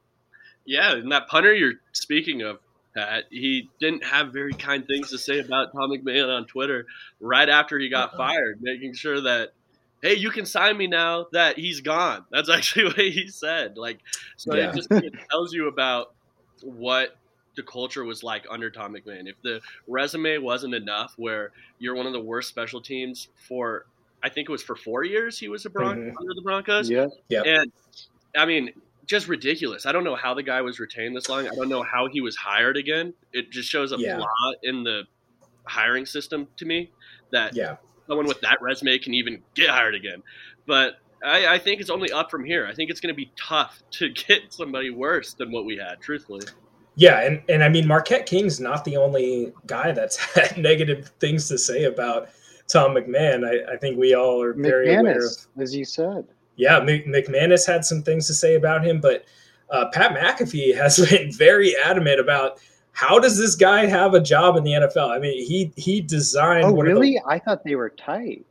Yeah, 0.66 0.92
and 0.92 1.10
that 1.10 1.26
punter 1.26 1.54
you're 1.54 1.76
speaking 1.92 2.42
of, 2.42 2.58
Pat, 2.94 3.24
he 3.30 3.70
didn't 3.80 4.04
have 4.04 4.30
very 4.30 4.52
kind 4.52 4.86
things 4.86 5.08
to 5.08 5.16
say 5.16 5.38
about 5.38 5.72
Tom 5.72 5.90
McMahon 5.90 6.28
on 6.28 6.44
Twitter 6.44 6.84
right 7.18 7.48
after 7.48 7.78
he 7.78 7.88
got 7.88 8.08
uh-huh. 8.08 8.16
fired, 8.18 8.58
making 8.60 8.92
sure 8.92 9.22
that 9.22 9.54
hey, 10.02 10.12
you 10.16 10.28
can 10.28 10.44
sign 10.44 10.76
me 10.76 10.86
now 10.86 11.28
that 11.32 11.58
he's 11.58 11.80
gone. 11.80 12.26
That's 12.30 12.50
actually 12.50 12.84
what 12.84 12.96
he 12.96 13.28
said. 13.28 13.78
Like, 13.78 14.00
so 14.36 14.54
yeah. 14.54 14.68
it 14.68 14.74
just 14.74 14.92
it 14.92 15.14
tells 15.30 15.54
you 15.54 15.68
about 15.68 16.12
what 16.60 17.16
the 17.56 17.62
culture 17.62 18.04
was 18.04 18.22
like 18.22 18.44
under 18.50 18.70
Tom 18.70 18.94
McMahon. 18.94 19.30
If 19.30 19.36
the 19.42 19.62
resume 19.88 20.36
wasn't 20.36 20.74
enough, 20.74 21.14
where 21.16 21.52
you're 21.78 21.94
one 21.94 22.06
of 22.06 22.12
the 22.12 22.20
worst 22.20 22.50
special 22.50 22.82
teams 22.82 23.28
for 23.48 23.86
I 24.24 24.30
think 24.30 24.48
it 24.48 24.52
was 24.52 24.62
for 24.62 24.74
four 24.74 25.04
years 25.04 25.38
he 25.38 25.48
was 25.48 25.66
a 25.66 25.70
Bron- 25.70 25.98
mm-hmm. 25.98 26.18
under 26.18 26.34
the 26.34 26.42
Broncos. 26.42 26.88
Yeah, 26.88 27.08
yeah. 27.28 27.42
And 27.42 27.70
I 28.36 28.46
mean, 28.46 28.70
just 29.06 29.28
ridiculous. 29.28 29.84
I 29.84 29.92
don't 29.92 30.02
know 30.02 30.16
how 30.16 30.32
the 30.32 30.42
guy 30.42 30.62
was 30.62 30.80
retained 30.80 31.14
this 31.14 31.28
long. 31.28 31.46
I 31.46 31.54
don't 31.54 31.68
know 31.68 31.82
how 31.82 32.08
he 32.08 32.22
was 32.22 32.34
hired 32.34 32.78
again. 32.78 33.12
It 33.32 33.50
just 33.50 33.68
shows 33.68 33.92
a 33.92 33.96
yeah. 33.98 34.16
flaw 34.16 34.52
in 34.62 34.82
the 34.82 35.02
hiring 35.66 36.06
system 36.06 36.48
to 36.56 36.64
me 36.64 36.90
that 37.32 37.54
yeah. 37.54 37.76
someone 38.06 38.26
with 38.26 38.40
that 38.40 38.62
resume 38.62 38.98
can 38.98 39.12
even 39.12 39.42
get 39.54 39.68
hired 39.68 39.94
again. 39.94 40.22
But 40.66 40.94
I, 41.22 41.54
I 41.54 41.58
think 41.58 41.80
it's 41.80 41.90
only 41.90 42.10
up 42.10 42.30
from 42.30 42.44
here. 42.44 42.66
I 42.66 42.74
think 42.74 42.90
it's 42.90 43.00
going 43.00 43.12
to 43.12 43.16
be 43.16 43.30
tough 43.36 43.82
to 43.92 44.08
get 44.08 44.52
somebody 44.52 44.90
worse 44.90 45.34
than 45.34 45.52
what 45.52 45.66
we 45.66 45.76
had, 45.76 46.00
truthfully. 46.00 46.46
Yeah, 46.96 47.20
and, 47.22 47.42
and 47.48 47.64
I 47.64 47.68
mean 47.68 47.86
Marquette 47.86 48.24
King's 48.24 48.60
not 48.60 48.84
the 48.84 48.96
only 48.96 49.52
guy 49.66 49.92
that's 49.92 50.16
had 50.34 50.56
negative 50.56 51.10
things 51.20 51.48
to 51.48 51.58
say 51.58 51.84
about 51.84 52.28
Tom 52.68 52.94
McMahon. 52.94 53.44
I, 53.46 53.74
I 53.74 53.76
think 53.76 53.98
we 53.98 54.14
all 54.14 54.42
are 54.42 54.52
very 54.52 54.88
McManus, 54.88 55.00
aware 55.00 55.26
of, 55.26 55.62
as 55.62 55.74
you 55.74 55.84
said. 55.84 56.26
Yeah, 56.56 56.80
McManus 56.80 57.66
had 57.66 57.84
some 57.84 58.02
things 58.02 58.26
to 58.28 58.34
say 58.34 58.54
about 58.54 58.86
him, 58.86 59.00
but 59.00 59.24
uh, 59.70 59.86
Pat 59.92 60.12
McAfee 60.12 60.74
has 60.76 60.98
been 61.08 61.32
very 61.32 61.74
adamant 61.84 62.20
about 62.20 62.58
how 62.92 63.18
does 63.18 63.36
this 63.36 63.56
guy 63.56 63.86
have 63.86 64.14
a 64.14 64.20
job 64.20 64.56
in 64.56 64.62
the 64.62 64.70
NFL? 64.70 65.10
I 65.10 65.18
mean, 65.18 65.44
he 65.44 65.72
he 65.76 66.00
designed. 66.00 66.64
Oh, 66.64 66.80
really? 66.80 67.14
The, 67.14 67.22
I 67.28 67.38
thought 67.40 67.64
they 67.64 67.74
were 67.74 67.90
tight. 67.90 68.46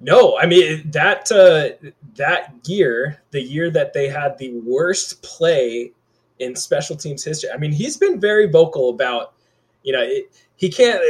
No, 0.00 0.38
I 0.38 0.46
mean 0.46 0.88
that 0.92 1.30
uh, 1.32 1.90
that 2.14 2.54
year, 2.66 3.20
the 3.32 3.42
year 3.42 3.68
that 3.70 3.92
they 3.92 4.08
had 4.08 4.38
the 4.38 4.52
worst 4.60 5.20
play 5.22 5.92
in 6.38 6.54
special 6.54 6.96
teams 6.96 7.24
history. 7.24 7.50
I 7.50 7.56
mean, 7.56 7.72
he's 7.72 7.96
been 7.96 8.20
very 8.20 8.46
vocal 8.46 8.90
about, 8.90 9.34
you 9.82 9.92
know, 9.92 10.02
it, 10.02 10.32
he 10.58 10.68
can't 10.68 11.00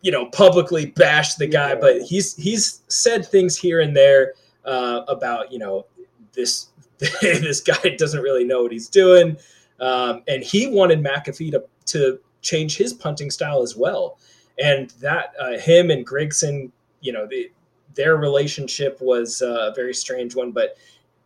you 0.00 0.10
know 0.10 0.26
publicly 0.26 0.86
bash 0.86 1.34
the 1.34 1.46
guy, 1.46 1.74
but 1.74 2.00
he's 2.00 2.34
he's 2.36 2.82
said 2.88 3.26
things 3.26 3.56
here 3.56 3.80
and 3.80 3.94
there 3.94 4.32
uh, 4.64 5.02
about 5.08 5.52
you 5.52 5.58
know 5.58 5.84
this 6.32 6.68
this 7.20 7.60
guy 7.60 7.96
doesn't 7.98 8.22
really 8.22 8.44
know 8.44 8.62
what 8.62 8.72
he's 8.72 8.88
doing, 8.88 9.36
um, 9.80 10.22
and 10.28 10.42
he 10.42 10.68
wanted 10.68 11.02
McAfee 11.02 11.50
to 11.50 11.64
to 11.86 12.18
change 12.40 12.76
his 12.76 12.92
punting 12.92 13.30
style 13.30 13.62
as 13.62 13.76
well, 13.76 14.18
and 14.58 14.90
that 15.00 15.34
uh, 15.40 15.58
him 15.58 15.90
and 15.90 16.06
Grigson, 16.06 16.70
you 17.00 17.12
know, 17.12 17.26
the, 17.26 17.50
their 17.94 18.16
relationship 18.16 18.98
was 19.00 19.42
uh, 19.42 19.70
a 19.72 19.74
very 19.74 19.94
strange 19.94 20.36
one, 20.36 20.52
but 20.52 20.76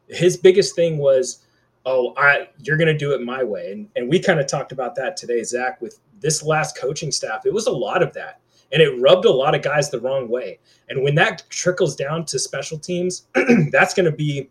his 0.08 0.36
biggest 0.38 0.74
thing 0.74 0.96
was 0.96 1.44
oh, 1.84 2.14
I 2.16 2.48
you're 2.62 2.76
gonna 2.76 2.96
do 2.96 3.12
it 3.12 3.20
my 3.20 3.42
way. 3.42 3.72
And 3.72 3.88
and 3.94 4.08
we 4.08 4.20
kind 4.20 4.40
of 4.40 4.46
talked 4.46 4.72
about 4.72 4.94
that 4.96 5.18
today, 5.18 5.42
Zach, 5.42 5.82
with 5.82 5.98
this 6.20 6.42
last 6.42 6.76
coaching 6.76 7.12
staff. 7.12 7.46
It 7.46 7.52
was 7.52 7.66
a 7.66 7.72
lot 7.72 8.02
of 8.02 8.12
that. 8.14 8.40
And 8.70 8.82
it 8.82 9.00
rubbed 9.00 9.24
a 9.24 9.32
lot 9.32 9.54
of 9.54 9.62
guys 9.62 9.90
the 9.90 10.00
wrong 10.00 10.28
way. 10.28 10.58
And 10.88 11.02
when 11.02 11.14
that 11.14 11.44
trickles 11.48 11.96
down 11.96 12.26
to 12.26 12.38
special 12.38 12.78
teams, 12.78 13.26
that's 13.72 13.94
gonna 13.94 14.12
be 14.12 14.50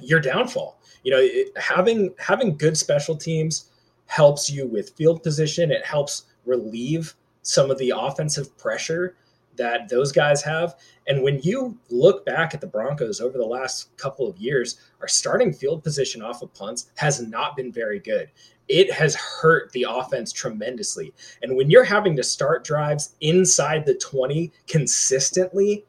your 0.00 0.20
downfall. 0.20 0.80
You 1.02 1.12
know, 1.12 1.20
it, 1.20 1.56
having 1.56 2.14
having 2.18 2.56
good 2.56 2.76
special 2.76 3.16
teams 3.16 3.70
helps 4.06 4.50
you 4.50 4.66
with 4.66 4.96
field 4.96 5.22
position. 5.22 5.70
It 5.70 5.84
helps 5.84 6.24
relieve 6.46 7.14
some 7.42 7.70
of 7.70 7.78
the 7.78 7.92
offensive 7.96 8.56
pressure 8.56 9.16
that 9.56 9.88
those 9.88 10.12
guys 10.12 10.42
have. 10.42 10.74
And 11.06 11.22
when 11.22 11.40
you 11.42 11.78
look 11.90 12.24
back 12.24 12.54
at 12.54 12.60
the 12.60 12.66
Broncos 12.66 13.20
over 13.20 13.38
the 13.38 13.46
last 13.46 13.96
couple 13.96 14.26
of 14.26 14.36
years, 14.38 14.80
our 15.00 15.08
starting 15.08 15.52
field 15.52 15.84
position 15.84 16.22
off 16.22 16.42
of 16.42 16.52
punts 16.54 16.90
has 16.96 17.20
not 17.20 17.56
been 17.56 17.70
very 17.70 18.00
good. 18.00 18.30
It 18.68 18.90
has 18.92 19.14
hurt 19.14 19.70
the 19.72 19.86
offense 19.88 20.32
tremendously. 20.32 21.12
And 21.42 21.56
when 21.56 21.70
you're 21.70 21.84
having 21.84 22.16
to 22.16 22.22
start 22.22 22.64
drives 22.64 23.14
inside 23.20 23.84
the 23.84 23.94
20 23.94 24.52
consistently, 24.66 25.84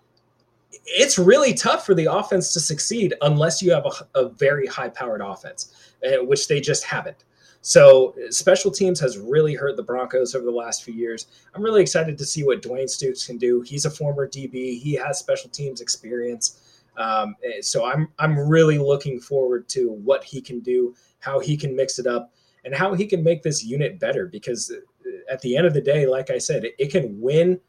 it's 0.85 1.17
really 1.17 1.53
tough 1.53 1.85
for 1.85 1.93
the 1.93 2.05
offense 2.05 2.53
to 2.53 2.59
succeed 2.59 3.13
unless 3.21 3.61
you 3.61 3.71
have 3.71 3.85
a, 3.85 4.19
a 4.19 4.29
very 4.29 4.67
high 4.67 4.89
powered 4.89 5.21
offense, 5.21 5.73
uh, 6.05 6.23
which 6.23 6.47
they 6.47 6.59
just 6.59 6.83
haven't. 6.83 7.23
So 7.61 8.13
special 8.29 8.69
teams 8.69 8.99
has 8.99 9.17
really 9.17 9.55
hurt 9.55 9.75
the 9.75 9.81
Broncos 9.81 10.35
over 10.35 10.45
the 10.45 10.51
last 10.51 10.83
few 10.83 10.93
years. 10.93 11.25
I'm 11.55 11.63
really 11.63 11.81
excited 11.81 12.15
to 12.15 12.23
see 12.23 12.43
what 12.43 12.61
Dwayne 12.61 12.85
Stukes 12.85 13.25
can 13.25 13.39
do. 13.39 13.61
He's 13.61 13.85
a 13.85 13.89
former 13.89 14.27
DB. 14.27 14.79
He 14.79 14.93
has 14.93 15.17
special 15.17 15.49
teams 15.49 15.81
experience. 15.81 16.83
Um, 16.95 17.35
eh, 17.43 17.61
so 17.61 17.83
I'm 17.83 18.09
I'm 18.19 18.37
really 18.37 18.77
looking 18.77 19.19
forward 19.19 19.67
to 19.69 19.91
what 19.91 20.23
he 20.23 20.41
can 20.41 20.59
do, 20.59 20.93
how 21.21 21.39
he 21.39 21.57
can 21.57 21.75
mix 21.75 21.97
it 21.97 22.05
up, 22.05 22.34
and 22.65 22.75
how 22.75 22.93
he 22.93 23.05
can 23.05 23.23
make 23.23 23.43
this 23.43 23.63
unit 23.63 23.99
better. 23.99 24.27
Because 24.27 24.71
eh, 24.71 25.09
at 25.31 25.41
the 25.41 25.55
end 25.55 25.65
of 25.65 25.73
the 25.73 25.81
day, 25.81 26.05
like 26.05 26.29
I 26.29 26.37
said, 26.37 26.65
it, 26.65 26.75
it 26.77 26.91
can 26.91 27.19
win 27.21 27.59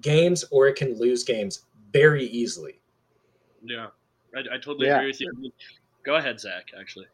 games 0.00 0.44
or 0.50 0.68
it 0.68 0.76
can 0.76 0.96
lose 0.98 1.24
games 1.24 1.64
very 1.92 2.26
easily. 2.26 2.80
Yeah, 3.62 3.88
I, 4.34 4.40
I 4.54 4.58
totally 4.58 4.86
yeah. 4.86 4.96
agree 4.98 5.08
with 5.08 5.20
you. 5.20 5.32
Go 6.04 6.16
ahead, 6.16 6.38
Zach. 6.38 6.70
Actually. 6.78 7.06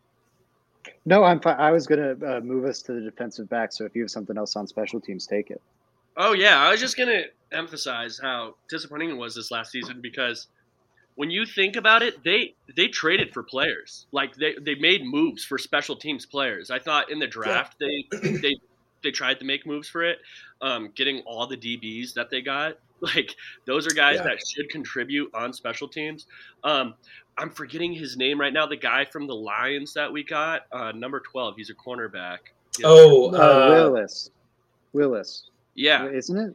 No, 1.04 1.24
I'm 1.24 1.40
fine. 1.40 1.56
I 1.58 1.70
was 1.70 1.86
going 1.86 2.18
to 2.18 2.36
uh, 2.36 2.40
move 2.40 2.64
us 2.64 2.82
to 2.82 2.92
the 2.92 3.00
defensive 3.00 3.48
back. 3.48 3.72
So 3.72 3.84
if 3.84 3.94
you 3.94 4.02
have 4.02 4.10
something 4.10 4.36
else 4.36 4.56
on 4.56 4.66
special 4.66 5.00
teams, 5.00 5.26
take 5.26 5.50
it. 5.50 5.62
Oh 6.16 6.34
yeah, 6.34 6.58
I 6.58 6.70
was 6.70 6.80
just 6.80 6.96
going 6.96 7.08
to 7.08 7.24
emphasize 7.56 8.18
how 8.22 8.56
disappointing 8.68 9.10
it 9.10 9.16
was 9.16 9.34
this 9.34 9.50
last 9.50 9.70
season 9.70 10.00
because 10.02 10.48
when 11.14 11.30
you 11.30 11.44
think 11.44 11.76
about 11.76 12.02
it, 12.02 12.22
they 12.24 12.54
they 12.74 12.88
traded 12.88 13.32
for 13.32 13.42
players. 13.42 14.06
Like 14.12 14.34
they, 14.36 14.54
they 14.60 14.74
made 14.76 15.04
moves 15.04 15.44
for 15.44 15.58
special 15.58 15.96
teams 15.96 16.26
players. 16.26 16.70
I 16.70 16.78
thought 16.78 17.10
in 17.10 17.18
the 17.18 17.26
draft 17.26 17.76
yeah. 17.80 17.88
they 18.22 18.30
they 18.38 18.54
they 19.02 19.10
tried 19.10 19.38
to 19.40 19.44
make 19.44 19.66
moves 19.66 19.88
for 19.88 20.04
it, 20.04 20.18
um, 20.60 20.90
getting 20.94 21.20
all 21.20 21.46
the 21.46 21.56
DBs 21.56 22.14
that 22.14 22.30
they 22.30 22.42
got. 22.42 22.78
Like 23.02 23.34
those 23.64 23.84
are 23.88 23.90
guys 23.90 24.18
yeah. 24.18 24.22
that 24.22 24.38
should 24.46 24.68
contribute 24.68 25.28
on 25.34 25.52
special 25.52 25.88
teams. 25.88 26.28
Um, 26.62 26.94
I'm 27.36 27.50
forgetting 27.50 27.92
his 27.92 28.16
name 28.16 28.40
right 28.40 28.52
now. 28.52 28.64
The 28.64 28.76
guy 28.76 29.04
from 29.04 29.26
the 29.26 29.34
Lions 29.34 29.92
that 29.94 30.12
we 30.12 30.22
got, 30.22 30.66
uh, 30.70 30.92
number 30.92 31.18
twelve. 31.18 31.56
He's 31.56 31.68
a 31.68 31.74
cornerback. 31.74 32.38
Oh, 32.84 33.34
uh, 33.34 33.38
uh, 33.38 33.70
Willis. 33.70 34.30
Willis. 34.92 35.50
Yeah, 35.74 36.06
isn't 36.10 36.38
it? 36.38 36.54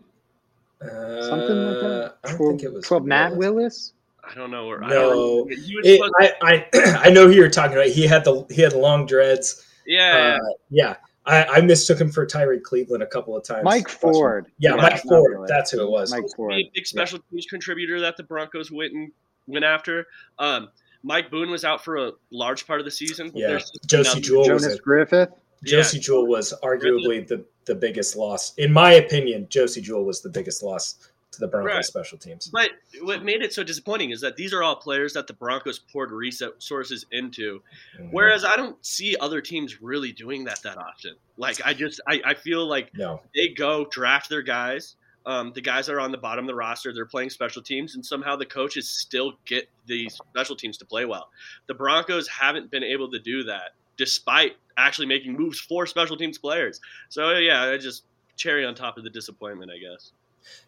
Uh, 0.82 1.28
Something 1.28 1.58
like 1.58 1.82
that. 1.82 2.16
I 2.24 2.28
don't 2.30 2.38
12, 2.38 2.50
think 2.52 2.64
it 2.64 2.74
was 2.74 2.86
12, 2.86 3.06
Matt 3.06 3.36
Willis. 3.36 3.94
I 4.29 4.36
don't 4.36 4.51
know. 4.51 4.67
Where, 4.67 4.79
no, 4.79 5.48
it, 5.50 6.12
I, 6.19 6.34
I, 6.41 6.65
I 7.07 7.10
know 7.10 7.27
who 7.27 7.34
you're 7.34 7.50
talking 7.50 7.74
about. 7.77 7.88
He 7.88 8.05
had 8.05 8.24
the 8.24 8.46
he 8.50 8.62
had 8.62 8.74
long 8.74 9.05
dreads. 9.05 9.65
Yeah, 9.86 10.38
uh, 10.41 10.53
yeah. 10.69 10.96
I, 11.25 11.46
I, 11.46 11.62
mistook 11.62 12.00
him 12.00 12.10
for 12.10 12.25
Tyrie 12.25 12.62
Cleveland 12.62 13.03
a 13.03 13.07
couple 13.07 13.36
of 13.36 13.43
times. 13.43 13.65
Mike 13.65 13.89
Ford. 13.89 14.48
Yeah, 14.60 14.75
yeah 14.75 14.81
Mike 14.81 15.01
Ford. 15.01 15.34
Really. 15.34 15.46
That's 15.48 15.72
who 15.72 15.81
it 15.81 15.89
was. 15.89 16.10
Mike 16.10 16.24
Ford. 16.36 16.51
Big, 16.51 16.72
big 16.74 16.88
special 16.88 17.19
yeah. 17.19 17.31
teams 17.31 17.46
contributor 17.48 18.00
that 18.00 18.15
the 18.15 18.24
Broncos 18.24 18.72
went 18.72 18.93
and 18.93 19.12
went 19.46 19.65
after. 19.65 20.07
Um, 20.39 20.69
Mike 21.03 21.29
Boone 21.29 21.50
was 21.50 21.65
out 21.65 21.84
for 21.84 21.98
a 21.98 22.12
large 22.31 22.65
part 22.65 22.79
of 22.79 22.86
the 22.86 22.91
season. 22.91 23.31
Yeah, 23.34 23.60
Josey 23.86 24.22
Jewell 24.22 24.46
Jonas 24.46 24.79
Griffith. 24.79 25.29
Josey 25.63 25.98
yeah. 25.98 26.03
Jewell 26.03 26.27
was 26.27 26.53
arguably 26.63 27.27
the, 27.27 27.43
the 27.65 27.75
biggest 27.75 28.15
loss, 28.15 28.53
in 28.55 28.72
my 28.72 28.93
opinion. 28.93 29.48
Josey 29.50 29.81
Jewell 29.81 30.05
was 30.05 30.22
the 30.22 30.29
biggest 30.29 30.63
loss 30.63 31.10
to 31.31 31.39
the 31.39 31.48
Broncos 31.48 31.74
right. 31.74 31.86
special 31.86 32.17
teams. 32.17 32.48
But 32.48 32.72
what 33.01 33.24
made 33.24 33.41
it 33.41 33.53
so 33.53 33.63
disappointing 33.63 34.12
is 34.12 34.22
that 34.22 34.36
these 34.36 34.53
are 34.53 34.63
all 34.63 34.75
players 34.75 35.13
that 35.13 35.27
the 35.27 35.34
Broncos 35.34 35.79
poured 35.79 36.12
resources 36.12 37.05
into, 37.12 37.62
mm-hmm. 37.98 38.07
whereas 38.12 38.46
I 38.46 38.55
don't 38.55 38.84
see 38.86 39.15
other 39.19 39.41
teams 39.41 39.81
really 39.81 40.12
doing 40.12 40.46
that 40.46 40.62
that 40.63 40.77
often. 40.77 41.15
Like 41.38 41.60
I 41.65 41.74
just 41.74 42.01
I, 42.07 42.22
I 42.25 42.34
feel 42.34 42.67
like 42.67 42.91
no. 42.93 43.22
they 43.36 43.50
go 43.50 43.86
draft 43.86 44.29
their 44.29 44.41
guys. 44.41 44.96
Um, 45.25 45.51
the 45.53 45.62
guys 45.62 45.88
that 45.88 45.93
are 45.93 46.00
on 46.00 46.13
the 46.13 46.17
bottom 46.17 46.46
of 46.46 46.48
the 46.48 46.55
roster, 46.55 46.93
they're 46.93 47.05
playing 47.05 47.31
special 47.31 47.62
teams, 47.62 47.96
and 47.96 48.05
somehow 48.05 48.38
the 48.38 48.46
coaches 48.46 48.88
still 48.88 49.34
get 49.46 49.67
these 49.86 50.17
special 50.31 50.55
teams 50.55 50.77
to 50.77 50.86
play 50.86 51.03
well. 51.03 51.29
The 51.67 51.74
Broncos 51.74 52.29
haven't 52.29 52.72
been 52.72 52.84
able 52.84 53.12
to 53.12 53.19
do 53.19 53.43
that, 53.43 53.72
despite 53.98 54.53
actually 54.77 55.07
making 55.07 55.34
moves 55.34 55.60
for 55.60 55.86
special 55.86 56.15
teams 56.15 56.38
players. 56.38 56.79
So 57.10 57.34
yeah, 57.34 57.63
I 57.63 57.77
just 57.77 58.03
cherry 58.38 58.65
on 58.65 58.74
top 58.74 58.98
of 58.98 59.03
the 59.03 59.10
disappointment, 59.10 59.69
I 59.69 59.79
guess. 59.79 60.13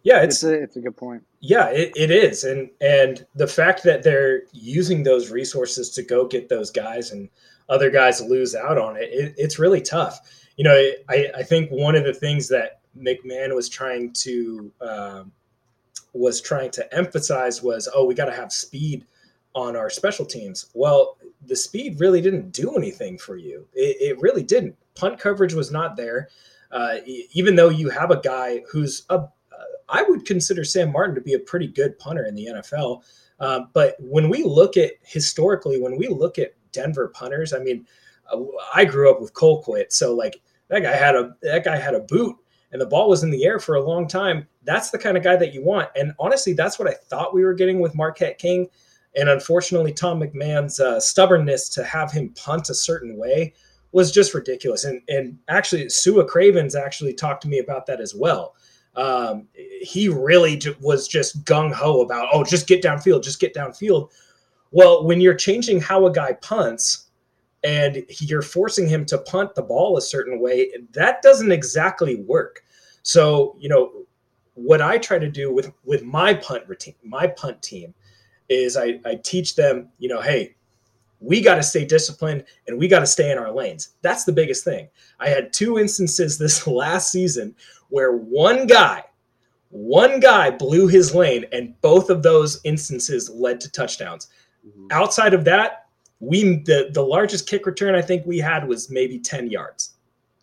Yeah, 0.04 0.22
it's, 0.22 0.44
it's 0.44 0.44
a 0.44 0.54
it's 0.54 0.76
a 0.78 0.82
good 0.82 0.98
point. 0.98 1.24
Yeah, 1.42 1.70
it, 1.70 1.92
it 1.96 2.12
is, 2.12 2.44
and 2.44 2.70
and 2.82 3.26
the 3.36 3.48
fact 3.48 3.84
that 3.84 4.04
they're 4.04 4.44
using 4.54 5.04
those 5.04 5.30
resources 5.30 5.90
to 5.92 6.04
go 6.04 6.26
get 6.28 6.50
those 6.50 6.72
guys, 6.72 7.12
and 7.12 7.30
other 7.68 7.90
guys 7.90 8.22
lose 8.22 8.56
out 8.56 8.78
on 8.78 8.98
it, 8.98 9.10
it 9.12 9.36
it's 9.38 9.60
really 9.60 9.82
tough. 9.82 10.20
You 10.58 10.64
know, 10.64 10.92
I 11.10 11.28
I 11.38 11.44
think 11.44 11.70
one 11.70 11.96
of 11.96 12.04
the 12.04 12.14
things 12.14 12.48
that 12.50 12.80
McMahon 12.98 13.54
was 13.56 13.70
trying 13.70 14.14
to 14.14 14.72
um, 14.82 15.32
was 16.14 16.42
trying 16.42 16.72
to 16.72 16.96
emphasize 16.96 17.62
was, 17.62 17.88
oh, 17.94 18.06
we 18.06 18.16
got 18.16 18.26
to 18.26 18.34
have 18.34 18.52
speed 18.52 19.06
on 19.56 19.76
our 19.76 19.90
special 19.90 20.26
teams. 20.26 20.68
Well, 20.74 21.18
the 21.46 21.56
speed 21.56 22.00
really 22.00 22.22
didn't 22.22 22.52
do 22.52 22.76
anything 22.76 23.18
for 23.18 23.38
you. 23.38 23.68
It, 23.74 23.98
it 24.02 24.22
really 24.22 24.44
didn't. 24.44 24.76
Punt 24.96 25.20
coverage 25.20 25.54
was 25.54 25.72
not 25.72 25.96
there. 25.96 26.30
Uh, 26.72 26.98
even 27.32 27.56
though 27.56 27.70
you 27.70 27.90
have 27.90 28.12
a 28.12 28.22
guy 28.22 28.62
who's 28.72 29.06
a 29.10 29.24
I 29.90 30.04
would 30.04 30.26
consider 30.26 30.64
Sam 30.64 30.92
Martin 30.92 31.16
to 31.16 31.22
be 31.22 31.34
a 31.34 31.40
pretty 31.40 31.68
good 31.68 31.98
punter 32.00 32.26
in 32.26 32.36
the 32.36 32.48
NFL. 32.48 33.04
Uh, 33.40 33.62
but 33.74 33.96
when 34.00 34.30
we 34.30 34.44
look 34.44 34.78
at 34.78 34.94
historically, 35.02 35.80
when 35.82 35.98
we 35.98 36.08
look 36.08 36.38
at 36.38 36.54
Denver 36.72 37.08
punters, 37.10 37.54
I 37.54 37.60
mean, 37.60 37.88
uh, 38.32 38.42
I 38.74 38.86
grew 38.86 39.10
up 39.10 39.22
with 39.22 39.34
Colquitt, 39.34 39.92
so 39.92 40.14
like 40.14 40.42
that 40.68 40.82
guy 40.82 40.96
had 40.96 41.16
a 41.16 41.36
that 41.42 41.64
guy 41.64 41.78
had 41.78 41.96
a 41.96 42.02
boot, 42.02 42.36
and 42.72 42.82
the 42.82 42.86
ball 42.86 43.10
was 43.10 43.24
in 43.24 43.32
the 43.32 43.46
air 43.46 43.60
for 43.60 43.76
a 43.76 43.82
long 43.82 44.08
time. 44.08 44.48
That's 44.64 44.92
the 44.92 45.00
kind 45.00 45.18
of 45.18 45.24
guy 45.24 45.36
that 45.38 45.54
you 45.54 45.64
want. 45.64 45.90
And 45.96 46.14
honestly, 46.20 46.54
that's 46.54 46.78
what 46.78 46.88
I 46.88 46.94
thought 46.94 47.34
we 47.34 47.44
were 47.44 47.54
getting 47.54 47.80
with 47.80 47.96
Marquette 47.96 48.38
King. 48.38 48.68
And 49.16 49.30
unfortunately, 49.30 49.94
Tom 49.94 50.20
McMahon's 50.20 50.80
uh, 50.80 51.00
stubbornness 51.00 51.70
to 51.70 51.84
have 51.84 52.12
him 52.12 52.30
punt 52.36 52.70
a 52.70 52.76
certain 52.76 53.18
way 53.18 53.54
was 53.92 54.12
just 54.12 54.34
ridiculous. 54.34 54.84
And 54.84 55.02
and 55.08 55.40
actually, 55.48 55.90
Sua 55.90 56.26
Cravens 56.26 56.76
actually 56.76 57.14
talked 57.14 57.42
to 57.44 57.48
me 57.48 57.60
about 57.60 57.86
that 57.88 58.02
as 58.02 58.14
well 58.14 58.54
um, 58.96 59.48
he 59.54 60.10
really 60.10 60.62
was 60.82 61.08
just 61.08 61.44
gung 61.46 61.72
ho 61.72 62.02
about, 62.02 62.28
oh, 62.32 62.44
just 62.44 62.68
get 62.68 62.84
downfield, 62.84 63.24
just 63.24 63.40
get 63.40 63.54
downfield. 63.54 64.10
Well, 64.72 65.06
when 65.06 65.22
you're 65.22 65.36
changing 65.36 65.82
how 65.82 66.06
a 66.06 66.12
guy 66.12 66.34
punts 66.34 67.08
and 67.64 68.06
you're 68.10 68.42
forcing 68.42 68.88
him 68.88 69.06
to 69.06 69.18
punt 69.20 69.56
the 69.56 69.62
ball 69.62 69.98
a 69.98 70.02
certain 70.02 70.40
way, 70.40 70.72
that 70.92 71.22
doesn't 71.22 71.52
exactly 71.52 72.16
work. 72.16 72.64
So, 73.04 73.56
you 73.60 73.70
know, 73.70 74.06
what 74.54 74.82
I 74.82 74.98
try 74.98 75.20
to 75.20 75.30
do 75.30 75.54
with 75.54 75.72
with 75.86 76.04
my 76.04 76.34
punt 76.34 76.64
routine, 76.68 76.96
my 77.04 77.28
punt 77.28 77.62
team, 77.62 77.94
is 78.50 78.76
I, 78.76 79.00
I 79.06 79.16
teach 79.16 79.56
them, 79.56 79.90
you 80.00 80.10
know, 80.10 80.22
hey, 80.22 80.56
we 81.20 81.42
got 81.42 81.56
to 81.56 81.64
stay 81.64 81.86
disciplined 81.86 82.46
and 82.68 82.78
we 82.78 82.88
got 82.88 83.00
to 83.00 83.08
stay 83.08 83.32
in 83.32 83.38
our 83.38 83.52
lanes. 83.52 83.90
That's 84.02 84.24
the 84.24 84.32
biggest 84.32 84.64
thing. 84.64 84.88
I 85.20 85.30
had 85.30 85.54
two 85.54 85.78
instances 85.78 86.38
this 86.38 86.66
last 86.68 87.12
season 87.12 87.56
where 87.90 88.14
one 88.14 88.68
guy, 88.68 89.04
one 89.70 90.20
guy 90.20 90.50
blew 90.50 90.88
his 90.88 91.14
lane, 91.14 91.46
and 91.52 91.80
both 91.82 92.10
of 92.10 92.24
those 92.24 92.60
instances 92.64 93.30
led 93.30 93.62
to 93.62 93.72
touchdowns. 93.72 94.28
Mm-hmm. 94.68 94.88
Outside 94.92 95.34
of 95.34 95.44
that, 95.46 95.86
we 96.20 96.58
the 96.64 96.90
the 96.92 97.02
largest 97.02 97.48
kick 97.48 97.66
return 97.66 97.96
I 97.96 98.02
think 98.02 98.26
we 98.26 98.40
had 98.40 98.68
was 98.68 98.90
maybe 98.90 99.20
10 99.20 99.50
yards. 99.50 99.94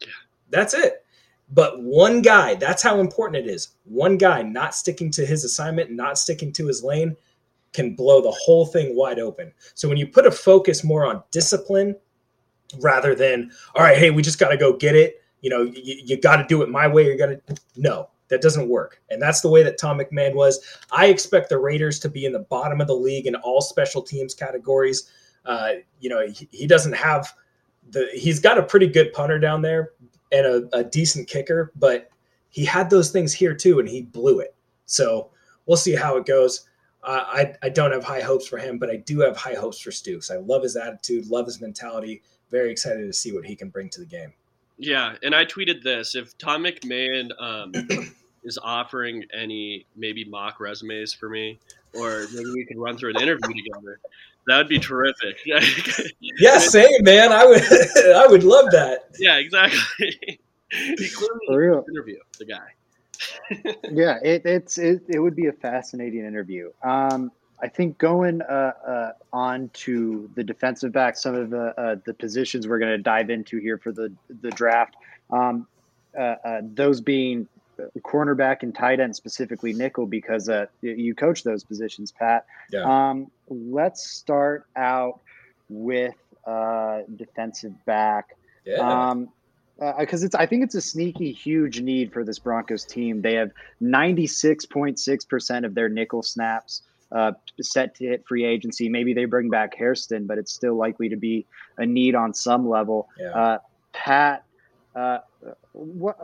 Yeah. 0.00 0.08
That's 0.50 0.74
it. 0.74 1.04
But 1.52 1.82
one 1.82 2.22
guy, 2.22 2.54
that's 2.54 2.82
how 2.82 2.98
important 2.98 3.46
it 3.46 3.50
is. 3.50 3.68
One 3.84 4.16
guy 4.16 4.42
not 4.42 4.74
sticking 4.74 5.10
to 5.12 5.24
his 5.24 5.44
assignment, 5.44 5.90
not 5.90 6.18
sticking 6.18 6.52
to 6.54 6.66
his 6.66 6.82
lane 6.82 7.16
can 7.76 7.94
blow 7.94 8.20
the 8.20 8.32
whole 8.32 8.66
thing 8.66 8.96
wide 8.96 9.20
open. 9.20 9.52
So 9.74 9.88
when 9.88 9.98
you 9.98 10.08
put 10.08 10.26
a 10.26 10.32
focus 10.32 10.82
more 10.82 11.06
on 11.06 11.22
discipline 11.30 11.94
rather 12.80 13.14
than, 13.14 13.52
all 13.76 13.84
right, 13.84 13.96
hey, 13.96 14.10
we 14.10 14.22
just 14.22 14.40
got 14.40 14.48
to 14.48 14.56
go 14.56 14.76
get 14.76 14.96
it 14.96 15.22
you 15.46 15.50
know, 15.50 15.62
you, 15.62 16.00
you 16.04 16.20
got 16.20 16.36
to 16.38 16.44
do 16.48 16.62
it 16.62 16.68
my 16.68 16.88
way. 16.88 17.04
You're 17.04 17.16
going 17.16 17.40
to, 17.46 17.56
no, 17.76 18.08
that 18.28 18.42
doesn't 18.42 18.68
work. 18.68 19.00
And 19.10 19.20
that's 19.20 19.42
the 19.42 19.48
way 19.48 19.62
that 19.62 19.78
Tom 19.78 19.98
McMahon 19.98 20.34
was. 20.34 20.58
I 20.90 21.06
expect 21.06 21.48
the 21.48 21.58
Raiders 21.58 22.00
to 22.00 22.08
be 22.08 22.24
in 22.24 22.32
the 22.32 22.40
bottom 22.40 22.80
of 22.80 22.88
the 22.88 22.96
league 22.96 23.28
in 23.28 23.36
all 23.36 23.60
special 23.60 24.02
teams 24.02 24.34
categories. 24.34 25.10
Uh, 25.44 25.74
you 26.00 26.08
know, 26.08 26.26
he, 26.26 26.48
he, 26.50 26.66
doesn't 26.66 26.94
have 26.94 27.32
the, 27.90 28.08
he's 28.12 28.40
got 28.40 28.58
a 28.58 28.62
pretty 28.64 28.88
good 28.88 29.12
punter 29.12 29.38
down 29.38 29.62
there 29.62 29.92
and 30.32 30.44
a, 30.44 30.78
a 30.78 30.82
decent 30.82 31.28
kicker, 31.28 31.72
but 31.76 32.10
he 32.48 32.64
had 32.64 32.90
those 32.90 33.12
things 33.12 33.32
here 33.32 33.54
too, 33.54 33.78
and 33.78 33.88
he 33.88 34.02
blew 34.02 34.40
it. 34.40 34.52
So 34.86 35.30
we'll 35.66 35.76
see 35.76 35.94
how 35.94 36.16
it 36.16 36.26
goes. 36.26 36.68
Uh, 37.06 37.24
I, 37.24 37.54
I 37.62 37.68
don't 37.68 37.92
have 37.92 38.02
high 38.02 38.20
hopes 38.20 38.48
for 38.48 38.58
him, 38.58 38.78
but 38.78 38.90
I 38.90 38.96
do 38.96 39.20
have 39.20 39.36
high 39.36 39.54
hopes 39.54 39.78
for 39.78 39.90
Stukes. 39.90 40.30
I 40.30 40.38
love 40.38 40.64
his 40.64 40.76
attitude, 40.76 41.28
love 41.28 41.46
his 41.46 41.60
mentality. 41.60 42.20
Very 42.50 42.72
excited 42.72 43.06
to 43.06 43.12
see 43.12 43.32
what 43.32 43.46
he 43.46 43.54
can 43.54 43.68
bring 43.68 43.88
to 43.90 44.00
the 44.00 44.06
game. 44.06 44.32
Yeah, 44.76 45.14
and 45.22 45.34
I 45.34 45.44
tweeted 45.44 45.82
this: 45.82 46.16
if 46.16 46.36
Tom 46.36 46.64
McMahon 46.64 47.30
um, 47.40 47.72
is 48.44 48.58
offering 48.62 49.24
any 49.32 49.86
maybe 49.96 50.24
mock 50.24 50.60
resumes 50.60 51.12
for 51.14 51.28
me, 51.28 51.58
or 51.94 52.26
maybe 52.34 52.50
we 52.50 52.64
could 52.66 52.78
run 52.78 52.98
through 52.98 53.10
an 53.10 53.22
interview 53.22 53.54
together. 53.54 54.00
That 54.46 54.58
would 54.58 54.68
be 54.68 54.78
terrific. 54.78 55.38
yeah, 56.20 56.58
same 56.58 57.02
man. 57.02 57.32
I 57.32 57.44
would 57.44 57.62
I 58.16 58.26
would 58.26 58.44
love 58.44 58.70
that. 58.70 59.10
Yeah, 59.18 59.36
exactly. 59.36 59.80
he 60.70 61.08
clearly 61.08 61.82
interview 61.88 62.18
the 62.38 62.44
guy. 62.44 62.68
yeah, 63.90 64.18
it, 64.22 64.42
it's 64.44 64.78
it, 64.78 65.02
it 65.08 65.18
would 65.18 65.36
be 65.36 65.46
a 65.46 65.52
fascinating 65.52 66.24
interview. 66.24 66.70
Um, 66.82 67.30
I 67.60 67.68
think 67.68 67.98
going 67.98 68.42
uh, 68.42 68.72
uh, 68.86 69.12
on 69.32 69.70
to 69.72 70.30
the 70.34 70.44
defensive 70.44 70.92
back, 70.92 71.16
some 71.16 71.34
of 71.34 71.50
the 71.50 71.78
uh, 71.80 71.96
the 72.04 72.14
positions 72.14 72.68
we're 72.68 72.78
going 72.78 72.96
to 72.96 73.02
dive 73.02 73.30
into 73.30 73.58
here 73.58 73.78
for 73.78 73.92
the 73.92 74.12
the 74.42 74.50
draft. 74.50 74.94
Um, 75.30 75.66
uh, 76.16 76.36
uh, 76.44 76.60
those 76.62 77.00
being 77.00 77.48
cornerback 78.00 78.62
and 78.62 78.74
tight 78.74 79.00
end, 79.00 79.14
specifically 79.14 79.72
nickel, 79.72 80.06
because 80.06 80.48
uh, 80.48 80.66
you 80.80 81.14
coach 81.14 81.42
those 81.42 81.64
positions, 81.64 82.12
Pat. 82.12 82.46
Yeah. 82.72 82.84
Um, 82.84 83.30
let's 83.48 84.08
start 84.08 84.66
out 84.76 85.20
with 85.68 86.14
defensive 87.16 87.72
back. 87.84 88.36
Yeah. 88.64 88.76
Um, 88.76 89.28
because 89.78 90.22
uh, 90.22 90.26
it's 90.26 90.34
I 90.34 90.46
think 90.46 90.64
it's 90.64 90.74
a 90.74 90.80
sneaky 90.80 91.32
huge 91.32 91.80
need 91.80 92.12
for 92.12 92.24
this 92.24 92.38
Broncos 92.38 92.84
team. 92.84 93.22
They 93.22 93.34
have 93.34 93.50
96.6% 93.82 95.64
of 95.66 95.74
their 95.74 95.88
nickel 95.88 96.22
snaps 96.22 96.82
uh, 97.12 97.32
set 97.60 97.94
to 97.96 98.06
hit 98.06 98.26
free 98.26 98.44
agency. 98.44 98.88
Maybe 98.88 99.14
they 99.14 99.26
bring 99.26 99.50
back 99.50 99.74
Hairston, 99.74 100.26
but 100.26 100.38
it's 100.38 100.52
still 100.52 100.74
likely 100.74 101.10
to 101.10 101.16
be 101.16 101.46
a 101.76 101.86
need 101.86 102.14
on 102.14 102.34
some 102.34 102.68
level. 102.68 103.08
Yeah. 103.18 103.30
Uh, 103.30 103.58
Pat, 103.92 104.44
uh, 104.94 105.18
what, 105.72 106.16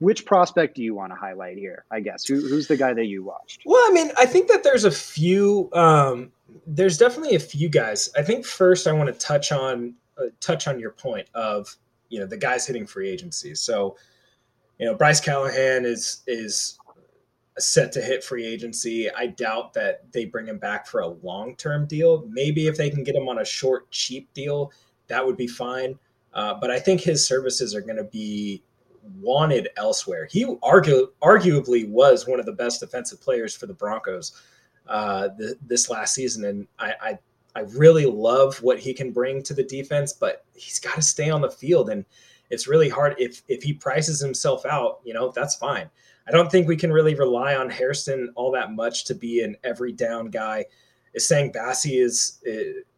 which 0.00 0.26
prospect 0.26 0.76
do 0.76 0.82
you 0.82 0.94
want 0.94 1.12
to 1.12 1.16
highlight 1.16 1.56
here? 1.56 1.84
I 1.90 2.00
guess 2.00 2.26
Who, 2.26 2.40
who's 2.40 2.66
the 2.66 2.76
guy 2.76 2.92
that 2.92 3.06
you 3.06 3.22
watched? 3.22 3.62
Well, 3.64 3.82
I 3.86 3.92
mean, 3.92 4.10
I 4.18 4.26
think 4.26 4.48
that 4.48 4.64
there's 4.64 4.84
a 4.84 4.90
few. 4.90 5.70
Um, 5.72 6.32
there's 6.66 6.98
definitely 6.98 7.36
a 7.36 7.40
few 7.40 7.68
guys. 7.68 8.10
I 8.16 8.22
think 8.22 8.44
first 8.44 8.86
I 8.86 8.92
want 8.92 9.12
to 9.12 9.18
touch 9.18 9.52
on 9.52 9.94
uh, 10.18 10.26
touch 10.40 10.66
on 10.66 10.80
your 10.80 10.90
point 10.90 11.28
of 11.34 11.76
you 12.10 12.20
know 12.20 12.26
the 12.26 12.36
guys 12.36 12.66
hitting 12.66 12.86
free 12.86 13.08
agency. 13.08 13.54
So, 13.54 13.96
you 14.78 14.86
know, 14.86 14.94
Bryce 14.94 15.20
Callahan 15.20 15.84
is 15.84 16.22
is 16.26 16.78
set 17.58 17.92
to 17.92 18.00
hit 18.00 18.22
free 18.22 18.46
agency. 18.46 19.10
I 19.10 19.28
doubt 19.28 19.72
that 19.74 20.10
they 20.12 20.24
bring 20.24 20.46
him 20.46 20.58
back 20.58 20.86
for 20.86 21.00
a 21.00 21.08
long 21.08 21.56
term 21.56 21.86
deal. 21.86 22.26
Maybe 22.28 22.66
if 22.66 22.76
they 22.76 22.90
can 22.90 23.04
get 23.04 23.14
him 23.14 23.28
on 23.28 23.38
a 23.38 23.44
short, 23.44 23.90
cheap 23.90 24.32
deal, 24.34 24.72
that 25.08 25.24
would 25.24 25.36
be 25.36 25.46
fine. 25.46 25.98
Uh, 26.32 26.54
but 26.54 26.70
I 26.70 26.78
think 26.78 27.00
his 27.00 27.26
services 27.26 27.74
are 27.74 27.80
going 27.80 27.96
to 27.96 28.04
be 28.04 28.62
wanted 29.20 29.68
elsewhere. 29.76 30.28
He 30.30 30.56
argue, 30.62 31.12
arguably 31.22 31.88
was 31.88 32.26
one 32.26 32.38
of 32.38 32.46
the 32.46 32.52
best 32.52 32.80
defensive 32.80 33.20
players 33.20 33.54
for 33.54 33.66
the 33.66 33.74
Broncos 33.74 34.40
uh, 34.86 35.28
th- 35.38 35.56
this 35.66 35.90
last 35.90 36.14
season, 36.14 36.44
and 36.44 36.66
I, 36.78 36.94
I 37.00 37.18
I 37.54 37.60
really 37.60 38.06
love 38.06 38.62
what 38.62 38.78
he 38.78 38.94
can 38.94 39.12
bring 39.12 39.42
to 39.44 39.54
the 39.54 39.64
defense, 39.64 40.12
but 40.12 40.44
he's 40.54 40.78
got 40.78 40.96
to 40.96 41.02
stay 41.02 41.30
on 41.30 41.40
the 41.40 41.50
field. 41.50 41.90
And 41.90 42.04
it's 42.50 42.68
really 42.68 42.88
hard 42.88 43.14
if 43.18 43.42
if 43.48 43.62
he 43.62 43.72
prices 43.72 44.20
himself 44.20 44.64
out, 44.66 45.00
you 45.04 45.14
know, 45.14 45.30
that's 45.30 45.56
fine. 45.56 45.90
I 46.28 46.32
don't 46.32 46.50
think 46.50 46.68
we 46.68 46.76
can 46.76 46.92
really 46.92 47.14
rely 47.14 47.56
on 47.56 47.70
Hairston 47.70 48.32
all 48.36 48.52
that 48.52 48.72
much 48.72 49.04
to 49.06 49.14
be 49.14 49.42
an 49.42 49.56
every 49.64 49.92
down 49.92 50.30
guy. 50.30 50.66
Essang 51.18 51.52
Bassey 51.52 52.02
is 52.02 52.38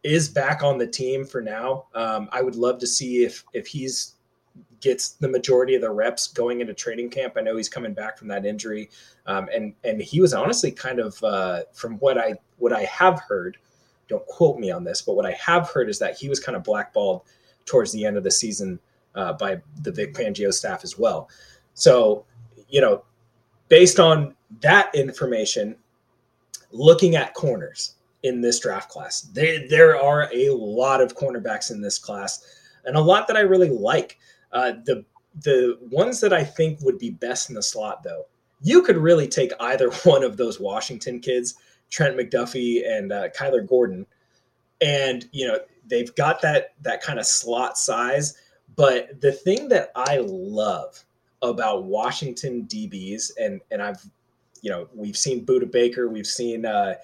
is 0.03 0.29
back 0.29 0.61
on 0.61 0.77
the 0.77 0.87
team 0.87 1.25
for 1.25 1.41
now. 1.41 1.85
Um, 1.95 2.29
I 2.31 2.41
would 2.41 2.55
love 2.55 2.79
to 2.79 2.87
see 2.87 3.23
if 3.23 3.43
if 3.53 3.65
he's 3.65 4.15
gets 4.81 5.11
the 5.11 5.29
majority 5.29 5.75
of 5.75 5.81
the 5.81 5.89
reps 5.89 6.27
going 6.27 6.59
into 6.59 6.73
training 6.73 7.09
camp. 7.09 7.35
I 7.37 7.41
know 7.41 7.55
he's 7.55 7.69
coming 7.69 7.93
back 7.93 8.17
from 8.17 8.27
that 8.27 8.45
injury, 8.45 8.89
um, 9.25 9.49
and 9.53 9.73
and 9.83 10.01
he 10.01 10.21
was 10.21 10.33
honestly 10.33 10.71
kind 10.71 10.99
of 10.99 11.23
uh, 11.23 11.63
from 11.73 11.95
what 11.99 12.17
I 12.17 12.35
what 12.57 12.73
I 12.73 12.83
have 12.83 13.19
heard 13.21 13.57
don't 14.13 14.25
quote 14.27 14.59
me 14.59 14.71
on 14.71 14.83
this, 14.83 15.01
but 15.01 15.15
what 15.15 15.25
I 15.25 15.31
have 15.33 15.69
heard 15.69 15.89
is 15.89 15.99
that 15.99 16.17
he 16.17 16.29
was 16.29 16.39
kind 16.39 16.55
of 16.55 16.63
blackballed 16.63 17.23
towards 17.65 17.91
the 17.91 18.05
end 18.05 18.17
of 18.17 18.23
the 18.23 18.31
season 18.31 18.79
uh, 19.15 19.33
by 19.33 19.61
the 19.81 19.91
Vic 19.91 20.13
Fangio 20.13 20.53
staff 20.53 20.83
as 20.83 20.97
well. 20.97 21.29
So, 21.73 22.25
you 22.69 22.81
know, 22.81 23.03
based 23.67 23.99
on 23.99 24.35
that 24.61 24.93
information, 24.93 25.75
looking 26.71 27.15
at 27.15 27.33
corners 27.33 27.95
in 28.23 28.41
this 28.41 28.59
draft 28.59 28.89
class, 28.89 29.21
they, 29.21 29.67
there 29.67 29.99
are 29.99 30.29
a 30.33 30.49
lot 30.51 31.01
of 31.01 31.15
cornerbacks 31.15 31.71
in 31.71 31.81
this 31.81 31.99
class, 31.99 32.45
and 32.85 32.95
a 32.95 33.01
lot 33.01 33.27
that 33.27 33.37
I 33.37 33.41
really 33.41 33.69
like. 33.69 34.17
Uh, 34.51 34.73
the 34.85 35.03
the 35.41 35.79
ones 35.89 36.19
that 36.21 36.31
I 36.31 36.43
think 36.43 36.79
would 36.81 36.99
be 36.99 37.09
best 37.09 37.49
in 37.49 37.55
the 37.55 37.63
slot, 37.63 38.03
though, 38.03 38.25
you 38.61 38.83
could 38.83 38.97
really 38.97 39.27
take 39.27 39.51
either 39.59 39.89
one 40.03 40.23
of 40.23 40.37
those 40.37 40.59
Washington 40.59 41.19
kids 41.19 41.55
Trent 41.93 42.17
McDuffie 42.17 42.89
and 42.89 43.11
uh, 43.11 43.29
Kyler 43.29 43.65
Gordon, 43.65 44.07
and 44.81 45.29
you 45.31 45.47
know 45.47 45.59
they've 45.87 46.13
got 46.15 46.41
that 46.41 46.73
that 46.81 47.01
kind 47.03 47.19
of 47.19 47.25
slot 47.25 47.77
size. 47.77 48.35
But 48.75 49.21
the 49.21 49.31
thing 49.31 49.67
that 49.69 49.91
I 49.95 50.17
love 50.25 51.05
about 51.43 51.83
Washington 51.83 52.63
DBs, 52.63 53.33
and 53.39 53.61
and 53.69 53.79
I've 53.79 54.03
you 54.63 54.71
know 54.71 54.89
we've 54.95 55.15
seen 55.15 55.45
Budda 55.45 55.71
Baker, 55.71 56.09
we've 56.09 56.25
seen 56.25 56.65
uh, 56.65 56.95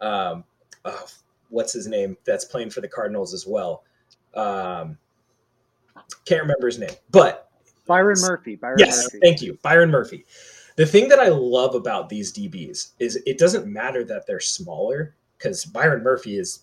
um, 0.00 0.42
oh, 0.84 1.06
what's 1.50 1.72
his 1.72 1.86
name 1.86 2.16
that's 2.24 2.44
playing 2.44 2.70
for 2.70 2.80
the 2.80 2.88
Cardinals 2.88 3.32
as 3.32 3.46
well. 3.46 3.84
Um, 4.34 4.98
can't 6.24 6.42
remember 6.42 6.66
his 6.66 6.80
name, 6.80 6.96
but 7.12 7.52
Byron 7.86 8.18
Murphy. 8.20 8.56
Byron 8.56 8.80
yes, 8.80 9.04
Murphy. 9.04 9.18
thank 9.22 9.40
you, 9.40 9.56
Byron 9.62 9.92
Murphy. 9.92 10.24
The 10.76 10.86
thing 10.86 11.08
that 11.08 11.18
I 11.18 11.28
love 11.28 11.74
about 11.74 12.08
these 12.08 12.32
DBs 12.32 12.92
is 12.98 13.16
it 13.26 13.38
doesn't 13.38 13.66
matter 13.66 14.04
that 14.04 14.26
they're 14.26 14.40
smaller 14.40 15.14
because 15.36 15.64
Byron 15.64 16.02
Murphy 16.02 16.38
is 16.38 16.60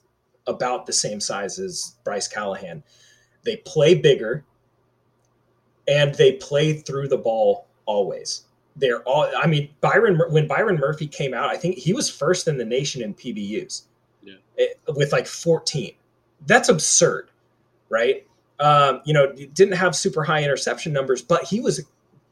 about 0.48 0.86
the 0.86 0.94
same 0.94 1.20
size 1.20 1.60
as 1.60 1.98
Bryce 2.04 2.28
Callahan. 2.28 2.84
They 3.44 3.58
play 3.58 3.96
bigger 3.96 4.46
and 5.88 6.14
they 6.16 6.34
play 6.34 6.74
through 6.74 7.08
the 7.08 7.18
ball 7.18 7.68
always. 7.86 8.46
They're 8.76 9.02
all, 9.04 9.30
I 9.38 9.48
mean, 9.48 9.70
Byron, 9.82 10.20
when 10.30 10.48
Byron 10.48 10.78
Murphy 10.78 11.08
came 11.08 11.34
out, 11.34 11.50
I 11.50 11.58
think 11.58 11.76
he 11.78 11.94
was 11.94 12.10
first 12.10 12.48
in 12.48 12.58
the 12.58 12.66
nation 12.66 13.02
in 13.02 13.14
PBUs 13.14 13.84
yeah. 14.24 14.36
it, 14.56 14.80
with 14.96 15.12
like 15.12 15.28
14. 15.28 15.94
That's 16.46 16.70
absurd, 16.70 17.30
right? 17.90 18.26
Um, 18.60 19.02
you 19.06 19.14
know, 19.14 19.34
didn't 19.54 19.76
have 19.76 19.96
super 19.96 20.24
high 20.24 20.44
interception 20.44 20.94
numbers, 20.94 21.22
but 21.22 21.44
he 21.44 21.60
was 21.60 21.82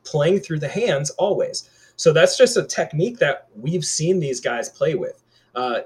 playing 0.08 0.40
through 0.40 0.60
the 0.60 0.68
hands 0.68 1.10
always. 1.12 1.70
So 1.96 2.14
that's 2.14 2.38
just 2.38 2.58
a 2.58 2.64
technique 2.64 3.18
that 3.20 3.48
we've 3.56 3.86
seen 3.86 4.20
these 4.20 4.40
guys 4.40 4.70
play 4.70 4.96
with. 4.96 5.24
Uh, 5.56 5.80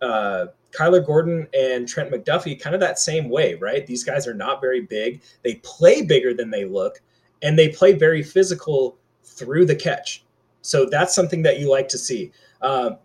uh, 0.00 0.46
Kyler 0.72 1.04
Gordon 1.04 1.46
and 1.52 1.86
Trent 1.86 2.10
McDuffie, 2.10 2.60
kind 2.60 2.74
of 2.74 2.80
that 2.80 2.98
same 2.98 3.28
way, 3.28 3.54
right? 3.54 3.86
These 3.86 4.04
guys 4.04 4.26
are 4.26 4.34
not 4.34 4.60
very 4.60 4.80
big. 4.80 5.22
They 5.42 5.56
play 5.56 6.02
bigger 6.02 6.32
than 6.32 6.50
they 6.50 6.64
look, 6.64 7.02
and 7.42 7.58
they 7.58 7.68
play 7.68 7.92
very 7.92 8.22
physical 8.22 8.96
through 9.22 9.66
the 9.66 9.76
catch. 9.76 10.24
So 10.62 10.86
that's 10.86 11.14
something 11.14 11.42
that 11.42 11.58
you 11.58 11.70
like 11.70 11.88
to 11.88 11.98
see. 11.98 12.32
Um, 12.62 12.96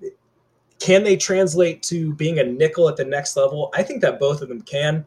can 0.79 1.03
they 1.03 1.17
translate 1.17 1.81
to 1.83 2.13
being 2.13 2.39
a 2.39 2.43
nickel 2.43 2.87
at 2.87 2.95
the 2.95 3.05
next 3.05 3.35
level? 3.35 3.71
I 3.73 3.83
think 3.83 4.01
that 4.01 4.19
both 4.19 4.41
of 4.41 4.47
them 4.47 4.61
can. 4.61 5.03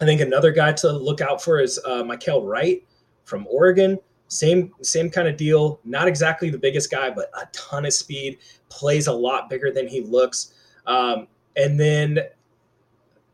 I 0.00 0.04
think 0.04 0.20
another 0.20 0.52
guy 0.52 0.72
to 0.72 0.92
look 0.92 1.20
out 1.20 1.42
for 1.42 1.60
is 1.60 1.78
uh, 1.84 2.02
Mykael 2.02 2.46
Wright 2.46 2.82
from 3.24 3.46
Oregon. 3.48 3.98
Same 4.28 4.72
same 4.82 5.10
kind 5.10 5.28
of 5.28 5.36
deal. 5.36 5.80
Not 5.84 6.08
exactly 6.08 6.50
the 6.50 6.58
biggest 6.58 6.90
guy, 6.90 7.10
but 7.10 7.30
a 7.40 7.46
ton 7.52 7.86
of 7.86 7.92
speed. 7.92 8.38
Plays 8.68 9.06
a 9.06 9.12
lot 9.12 9.48
bigger 9.48 9.70
than 9.70 9.86
he 9.86 10.00
looks. 10.00 10.54
Um, 10.86 11.28
and 11.56 11.78
then 11.78 12.20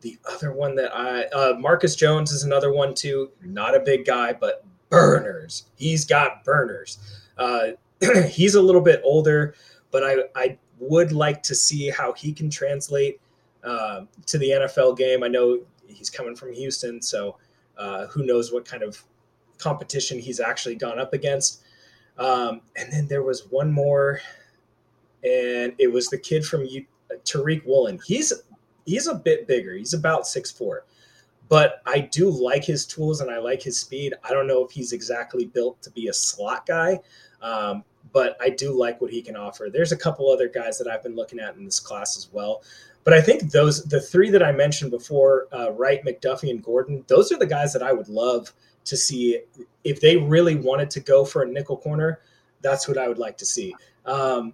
the 0.01 0.17
other 0.31 0.53
one 0.53 0.75
that 0.75 0.95
I 0.95 1.25
uh, 1.25 1.55
Marcus 1.57 1.95
Jones 1.95 2.31
is 2.31 2.43
another 2.43 2.71
one 2.71 2.93
too. 2.93 3.31
Not 3.41 3.75
a 3.75 3.79
big 3.79 4.05
guy, 4.05 4.33
but 4.33 4.65
burners. 4.89 5.65
He's 5.75 6.05
got 6.05 6.43
burners. 6.43 6.99
Uh, 7.37 7.69
he's 8.29 8.55
a 8.55 8.61
little 8.61 8.81
bit 8.81 9.01
older, 9.03 9.55
but 9.91 10.03
I 10.03 10.17
I 10.35 10.57
would 10.79 11.11
like 11.11 11.41
to 11.43 11.55
see 11.55 11.89
how 11.89 12.13
he 12.13 12.33
can 12.33 12.49
translate 12.49 13.19
uh, 13.63 14.01
to 14.27 14.37
the 14.37 14.49
NFL 14.49 14.97
game. 14.97 15.23
I 15.23 15.27
know 15.27 15.61
he's 15.87 16.09
coming 16.09 16.35
from 16.35 16.53
Houston, 16.53 17.01
so 17.01 17.37
uh, 17.77 18.07
who 18.07 18.25
knows 18.25 18.51
what 18.51 18.65
kind 18.65 18.83
of 18.83 19.03
competition 19.63 20.19
he's 20.19 20.39
actually 20.39 20.75
gone 20.75 20.99
up 20.99 21.13
against. 21.13 21.63
Um, 22.17 22.61
and 22.75 22.91
then 22.91 23.07
there 23.07 23.23
was 23.23 23.47
one 23.49 23.71
more, 23.71 24.19
and 25.23 25.73
it 25.79 25.91
was 25.91 26.09
the 26.09 26.17
kid 26.17 26.45
from 26.45 26.65
U- 26.65 26.85
Tariq 27.23 27.65
Woolen. 27.65 27.99
He's 28.05 28.31
he's 28.85 29.07
a 29.07 29.15
bit 29.15 29.47
bigger. 29.47 29.73
He's 29.73 29.93
about 29.93 30.27
six 30.27 30.51
four, 30.51 30.85
but 31.49 31.81
I 31.85 31.99
do 31.99 32.29
like 32.29 32.63
his 32.63 32.85
tools 32.85 33.21
and 33.21 33.31
I 33.31 33.39
like 33.39 33.63
his 33.63 33.79
speed. 33.79 34.13
I 34.23 34.31
don't 34.31 34.47
know 34.47 34.63
if 34.63 34.71
he's 34.71 34.93
exactly 34.93 35.45
built 35.45 35.81
to 35.81 35.91
be 35.91 36.07
a 36.07 36.13
slot 36.13 36.65
guy, 36.67 36.99
um, 37.41 37.83
but 38.11 38.37
I 38.39 38.49
do 38.49 38.77
like 38.77 39.01
what 39.01 39.11
he 39.11 39.21
can 39.21 39.35
offer. 39.35 39.69
There's 39.71 39.91
a 39.91 39.97
couple 39.97 40.29
other 40.29 40.47
guys 40.47 40.77
that 40.77 40.87
I've 40.87 41.03
been 41.03 41.15
looking 41.15 41.39
at 41.39 41.55
in 41.55 41.65
this 41.65 41.79
class 41.79 42.15
as 42.17 42.29
well. 42.31 42.61
But 43.03 43.13
I 43.13 43.21
think 43.21 43.51
those 43.51 43.83
the 43.83 43.99
three 43.99 44.29
that 44.29 44.43
I 44.43 44.51
mentioned 44.51 44.91
before, 44.91 45.47
uh, 45.51 45.71
Wright, 45.71 46.03
McDuffie, 46.05 46.51
and 46.51 46.63
Gordon, 46.63 47.03
those 47.07 47.31
are 47.31 47.37
the 47.37 47.45
guys 47.45 47.73
that 47.73 47.83
I 47.83 47.91
would 47.91 48.07
love 48.07 48.53
to 48.85 48.97
see 48.97 49.39
if 49.83 49.99
they 50.01 50.17
really 50.17 50.55
wanted 50.55 50.89
to 50.91 50.99
go 50.99 51.25
for 51.25 51.43
a 51.43 51.47
nickel 51.47 51.77
corner. 51.77 52.19
that's 52.61 52.87
what 52.87 52.97
I 52.97 53.07
would 53.09 53.17
like 53.17 53.37
to 53.39 53.45
see. 53.45 53.75
Um, 54.05 54.53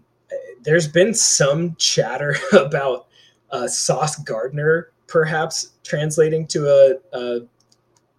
there's 0.63 0.87
been 0.87 1.13
some 1.13 1.75
chatter 1.75 2.35
about 2.53 3.07
uh, 3.51 3.67
Sauce 3.67 4.15
Gardner 4.17 4.91
perhaps 5.07 5.71
translating 5.83 6.45
to 6.47 6.67
a, 6.67 7.17
a, 7.17 7.41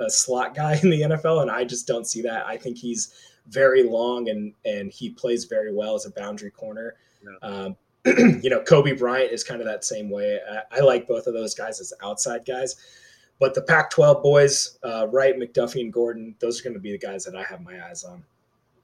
a 0.00 0.10
slot 0.10 0.54
guy 0.54 0.78
in 0.82 0.90
the 0.90 1.02
NFL, 1.02 1.42
and 1.42 1.50
I 1.50 1.64
just 1.64 1.86
don't 1.86 2.06
see 2.06 2.22
that. 2.22 2.46
I 2.46 2.56
think 2.56 2.76
he's 2.76 3.14
very 3.48 3.82
long 3.82 4.28
and 4.28 4.52
and 4.64 4.92
he 4.92 5.10
plays 5.10 5.44
very 5.44 5.74
well 5.74 5.94
as 5.94 6.06
a 6.06 6.10
boundary 6.10 6.50
corner. 6.50 6.94
Yeah. 7.22 7.48
Um, 7.48 7.76
you 8.06 8.48
know, 8.48 8.60
Coby 8.60 8.98
Bryant 8.98 9.32
is 9.32 9.44
kind 9.44 9.60
of 9.60 9.66
that 9.66 9.84
same 9.84 10.08
way. 10.08 10.38
I, 10.50 10.78
I, 10.78 10.80
like 10.80 11.06
both 11.06 11.26
of 11.26 11.34
those 11.34 11.54
guys 11.54 11.80
as 11.80 11.92
outside 12.02 12.46
guys, 12.46 12.76
but 13.40 13.54
the 13.54 13.62
Pac-12 13.62 14.22
boys, 14.22 14.78
uh, 14.84 15.08
Wright, 15.10 15.34
McDuffie, 15.36 15.80
and 15.80 15.92
Gordon, 15.92 16.36
those 16.40 16.60
are 16.60 16.64
going 16.64 16.74
to 16.74 16.80
be 16.80 16.92
the 16.92 16.98
guys 16.98 17.24
that 17.24 17.34
I 17.34 17.42
have 17.42 17.62
my 17.62 17.84
eyes 17.84 18.04
on. 18.04 18.22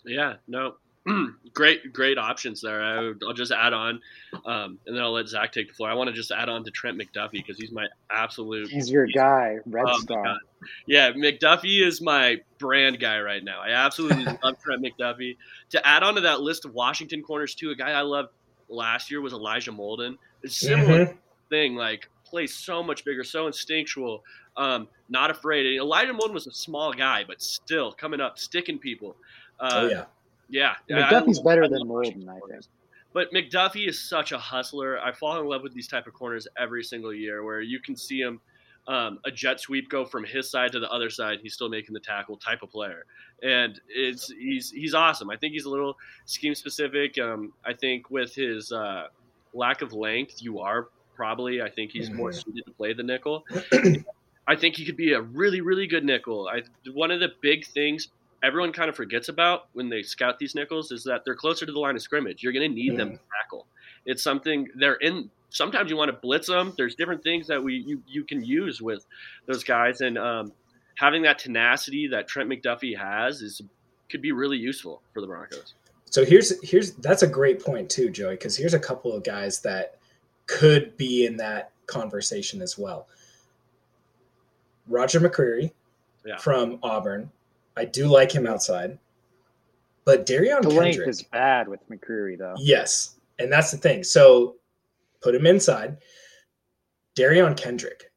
Yeah, 0.04 0.36
no, 0.48 0.76
great, 1.54 1.92
great 1.92 2.18
options 2.18 2.60
there. 2.60 2.82
I 2.82 3.12
will 3.20 3.34
just 3.34 3.52
add 3.52 3.72
on, 3.72 4.00
um, 4.44 4.78
and 4.86 4.96
then 4.96 5.02
I'll 5.02 5.12
let 5.12 5.28
Zach 5.28 5.52
take 5.52 5.68
the 5.68 5.74
floor. 5.74 5.90
I 5.90 5.94
want 5.94 6.08
to 6.08 6.14
just 6.14 6.30
add 6.30 6.48
on 6.48 6.64
to 6.64 6.70
Trent 6.70 6.98
McDuffie 6.98 7.32
because 7.32 7.58
he's 7.58 7.70
my 7.70 7.86
absolute. 8.10 8.68
He's 8.68 8.90
your 8.90 9.06
guy, 9.06 9.58
Red 9.66 9.84
oh 9.88 9.98
Star. 9.98 10.38
Yeah, 10.86 11.12
McDuffie 11.12 11.86
is 11.86 12.00
my 12.00 12.40
brand 12.58 12.98
guy 12.98 13.20
right 13.20 13.44
now. 13.44 13.60
I 13.60 13.70
absolutely 13.70 14.24
love 14.42 14.58
Trent 14.62 14.82
McDuffie. 14.82 15.36
To 15.70 15.86
add 15.86 16.02
on 16.02 16.14
to 16.16 16.22
that 16.22 16.40
list 16.40 16.64
of 16.64 16.74
Washington 16.74 17.22
corners 17.22 17.54
too, 17.54 17.70
a 17.70 17.76
guy 17.76 17.90
I 17.90 18.00
loved 18.00 18.30
last 18.68 19.10
year 19.10 19.20
was 19.20 19.32
Elijah 19.32 19.72
Molden. 19.72 20.16
It's 20.42 20.56
similar 20.56 21.06
mm-hmm. 21.06 21.16
thing, 21.50 21.76
like 21.76 22.08
plays 22.24 22.54
so 22.54 22.82
much 22.82 23.04
bigger, 23.04 23.22
so 23.22 23.46
instinctual, 23.46 24.24
um, 24.56 24.88
not 25.08 25.30
afraid. 25.30 25.66
Elijah 25.76 26.12
Molden 26.12 26.32
was 26.32 26.46
a 26.46 26.52
small 26.52 26.92
guy, 26.92 27.24
but 27.26 27.42
still 27.42 27.92
coming 27.92 28.20
up, 28.20 28.38
sticking 28.38 28.78
people. 28.78 29.16
Uh, 29.60 29.70
oh 29.72 29.88
yeah 29.88 30.04
yeah, 30.48 30.74
McDuffie's 30.90 31.40
better 31.40 31.68
than 31.68 31.82
Molden, 31.82 32.28
I 32.28 32.38
think. 32.48 32.64
But 33.12 33.32
McDuffie 33.32 33.88
is 33.88 33.98
such 33.98 34.32
a 34.32 34.38
hustler. 34.38 35.00
I 35.00 35.12
fall 35.12 35.40
in 35.40 35.46
love 35.46 35.62
with 35.62 35.72
these 35.72 35.88
type 35.88 36.06
of 36.06 36.12
corners 36.12 36.46
every 36.58 36.84
single 36.84 37.14
year, 37.14 37.44
where 37.44 37.60
you 37.60 37.80
can 37.80 37.96
see 37.96 38.20
him 38.20 38.40
um, 38.88 39.18
a 39.24 39.30
jet 39.30 39.58
sweep 39.58 39.88
go 39.88 40.04
from 40.04 40.24
his 40.24 40.50
side 40.50 40.72
to 40.72 40.80
the 40.80 40.90
other 40.90 41.10
side. 41.10 41.38
He's 41.42 41.54
still 41.54 41.68
making 41.68 41.94
the 41.94 42.00
tackle 42.00 42.36
type 42.36 42.62
of 42.62 42.70
player, 42.70 43.04
and 43.42 43.80
it's 43.88 44.30
he's 44.30 44.70
he's 44.70 44.94
awesome. 44.94 45.30
I 45.30 45.36
think 45.36 45.54
he's 45.54 45.64
a 45.64 45.70
little 45.70 45.96
scheme 46.26 46.54
specific. 46.54 47.18
Um, 47.18 47.52
I 47.64 47.72
think 47.72 48.10
with 48.10 48.34
his 48.34 48.70
uh, 48.70 49.06
lack 49.54 49.82
of 49.82 49.92
length, 49.92 50.42
you 50.42 50.60
are 50.60 50.88
probably. 51.14 51.62
I 51.62 51.70
think 51.70 51.90
he's 51.90 52.10
more 52.10 52.30
mm-hmm. 52.30 52.38
suited 52.38 52.66
to 52.66 52.72
play 52.72 52.92
the 52.92 53.02
nickel. 53.02 53.44
I 54.48 54.56
think 54.56 54.76
he 54.76 54.84
could 54.84 54.96
be 54.96 55.12
a 55.12 55.20
really 55.20 55.60
really 55.60 55.86
good 55.86 56.04
nickel. 56.04 56.48
I 56.48 56.62
one 56.92 57.10
of 57.10 57.20
the 57.20 57.32
big 57.40 57.66
things 57.66 58.08
everyone 58.42 58.72
kind 58.72 58.88
of 58.88 58.96
forgets 58.96 59.28
about 59.28 59.68
when 59.72 59.88
they 59.88 60.02
scout 60.02 60.38
these 60.38 60.54
nickels 60.54 60.92
is 60.92 61.02
that 61.04 61.24
they're 61.24 61.34
closer 61.34 61.66
to 61.66 61.72
the 61.72 61.78
line 61.78 61.96
of 61.96 62.02
scrimmage. 62.02 62.42
You're 62.42 62.52
going 62.52 62.70
to 62.70 62.74
need 62.74 62.96
them 62.96 63.12
to 63.12 63.18
tackle. 63.42 63.66
It's 64.04 64.22
something 64.22 64.68
they're 64.76 64.94
in. 64.96 65.30
Sometimes 65.50 65.90
you 65.90 65.96
want 65.96 66.10
to 66.10 66.16
blitz 66.16 66.46
them. 66.46 66.74
There's 66.76 66.94
different 66.94 67.22
things 67.22 67.46
that 67.48 67.62
we 67.62 67.74
you, 67.74 68.02
you 68.06 68.24
can 68.24 68.44
use 68.44 68.80
with 68.80 69.04
those 69.46 69.64
guys, 69.64 70.00
and 70.00 70.16
um, 70.18 70.52
having 70.96 71.22
that 71.22 71.38
tenacity 71.38 72.08
that 72.08 72.28
Trent 72.28 72.48
McDuffie 72.48 72.96
has 72.96 73.42
is 73.42 73.62
could 74.08 74.22
be 74.22 74.32
really 74.32 74.58
useful 74.58 75.02
for 75.12 75.20
the 75.20 75.26
Broncos. 75.26 75.74
So 76.10 76.24
here's 76.24 76.62
here's 76.68 76.92
that's 76.92 77.22
a 77.22 77.26
great 77.26 77.64
point 77.64 77.90
too, 77.90 78.10
Joey, 78.10 78.34
because 78.34 78.56
here's 78.56 78.74
a 78.74 78.78
couple 78.78 79.12
of 79.12 79.24
guys 79.24 79.60
that 79.62 79.98
could 80.46 80.96
be 80.96 81.26
in 81.26 81.36
that 81.38 81.72
conversation 81.86 82.62
as 82.62 82.78
well. 82.78 83.08
Roger 84.88 85.20
McCreary 85.20 85.72
yeah. 86.24 86.36
from 86.36 86.78
Auburn, 86.82 87.30
I 87.76 87.84
do 87.84 88.06
like 88.06 88.32
him 88.32 88.46
outside. 88.46 88.98
But 90.04 90.24
Derion 90.24 90.62
the 90.62 90.68
Kendrick 90.68 90.96
length 90.96 91.08
is 91.08 91.22
bad 91.22 91.68
with 91.68 91.80
McCreary 91.90 92.38
though. 92.38 92.54
Yes, 92.58 93.16
and 93.38 93.52
that's 93.52 93.72
the 93.72 93.76
thing. 93.76 94.04
So 94.04 94.56
put 95.20 95.34
him 95.34 95.46
inside. 95.46 95.98
Derion 97.16 97.56
Kendrick, 97.56 98.12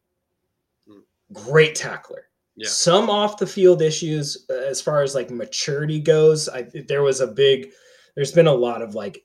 hmm. 0.87 0.99
great 1.33 1.73
tackler. 1.73 2.25
Yeah. 2.55 2.67
Some 2.67 3.09
off 3.09 3.37
the 3.37 3.47
field 3.47 3.81
issues 3.81 4.45
uh, 4.49 4.53
as 4.53 4.81
far 4.81 5.01
as 5.01 5.15
like 5.15 5.31
maturity 5.31 5.99
goes. 5.99 6.47
I 6.47 6.67
there 6.87 7.03
was 7.03 7.21
a 7.21 7.27
big. 7.27 7.71
There's 8.15 8.33
been 8.33 8.47
a 8.47 8.53
lot 8.53 8.81
of 8.81 8.95
like 8.95 9.23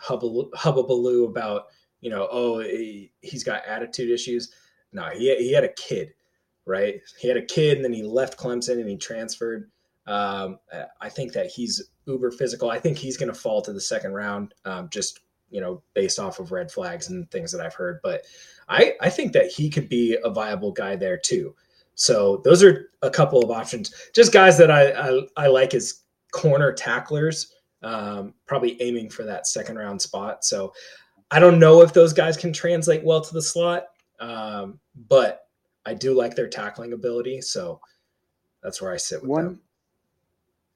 hubbubaloo 0.00 1.26
about 1.26 1.66
you 2.00 2.08
know 2.08 2.28
oh 2.30 2.60
he, 2.60 3.12
he's 3.20 3.44
got 3.44 3.66
attitude 3.66 4.10
issues. 4.10 4.52
No, 4.92 5.08
he 5.10 5.34
he 5.36 5.52
had 5.52 5.64
a 5.64 5.72
kid 5.74 6.14
right? 6.68 7.00
He 7.18 7.28
had 7.28 7.36
a 7.36 7.44
kid 7.44 7.76
and 7.76 7.84
then 7.84 7.92
he 7.92 8.02
left 8.02 8.38
Clemson 8.38 8.78
and 8.78 8.88
he 8.88 8.96
transferred. 8.96 9.70
Um, 10.06 10.58
I 11.00 11.08
think 11.08 11.32
that 11.32 11.50
he's 11.50 11.90
uber 12.06 12.30
physical. 12.30 12.70
I 12.70 12.78
think 12.78 12.96
he's 12.96 13.16
going 13.16 13.32
to 13.32 13.38
fall 13.38 13.60
to 13.62 13.72
the 13.72 13.80
second 13.80 14.14
round, 14.14 14.54
um, 14.64 14.88
just 14.90 15.20
you 15.50 15.60
know, 15.60 15.82
based 15.94 16.18
off 16.18 16.40
of 16.40 16.52
red 16.52 16.70
flags 16.70 17.08
and 17.08 17.30
things 17.30 17.50
that 17.52 17.64
I've 17.64 17.74
heard. 17.74 18.00
But 18.02 18.22
I 18.68 18.94
I 19.00 19.10
think 19.10 19.32
that 19.32 19.50
he 19.50 19.70
could 19.70 19.88
be 19.88 20.16
a 20.24 20.30
viable 20.30 20.72
guy 20.72 20.96
there 20.96 21.18
too. 21.18 21.54
So 21.94 22.40
those 22.44 22.62
are 22.62 22.90
a 23.02 23.10
couple 23.10 23.42
of 23.42 23.50
options. 23.50 23.92
Just 24.14 24.32
guys 24.32 24.56
that 24.58 24.70
I 24.70 24.90
I, 24.92 25.20
I 25.36 25.46
like 25.48 25.74
as 25.74 26.02
corner 26.32 26.72
tacklers, 26.72 27.54
um, 27.82 28.34
probably 28.46 28.80
aiming 28.80 29.10
for 29.10 29.24
that 29.24 29.46
second 29.46 29.76
round 29.76 30.00
spot. 30.00 30.44
So 30.44 30.72
I 31.30 31.40
don't 31.40 31.58
know 31.58 31.82
if 31.82 31.92
those 31.92 32.12
guys 32.12 32.36
can 32.36 32.52
translate 32.52 33.04
well 33.04 33.20
to 33.20 33.34
the 33.34 33.42
slot, 33.42 33.86
um, 34.20 34.78
but 35.08 35.47
I 35.88 35.94
do 35.94 36.14
like 36.14 36.36
their 36.36 36.48
tackling 36.48 36.92
ability, 36.92 37.40
so 37.40 37.80
that's 38.62 38.82
where 38.82 38.92
I 38.92 38.98
sit 38.98 39.22
with 39.22 39.30
one, 39.30 39.44
them. 39.44 39.60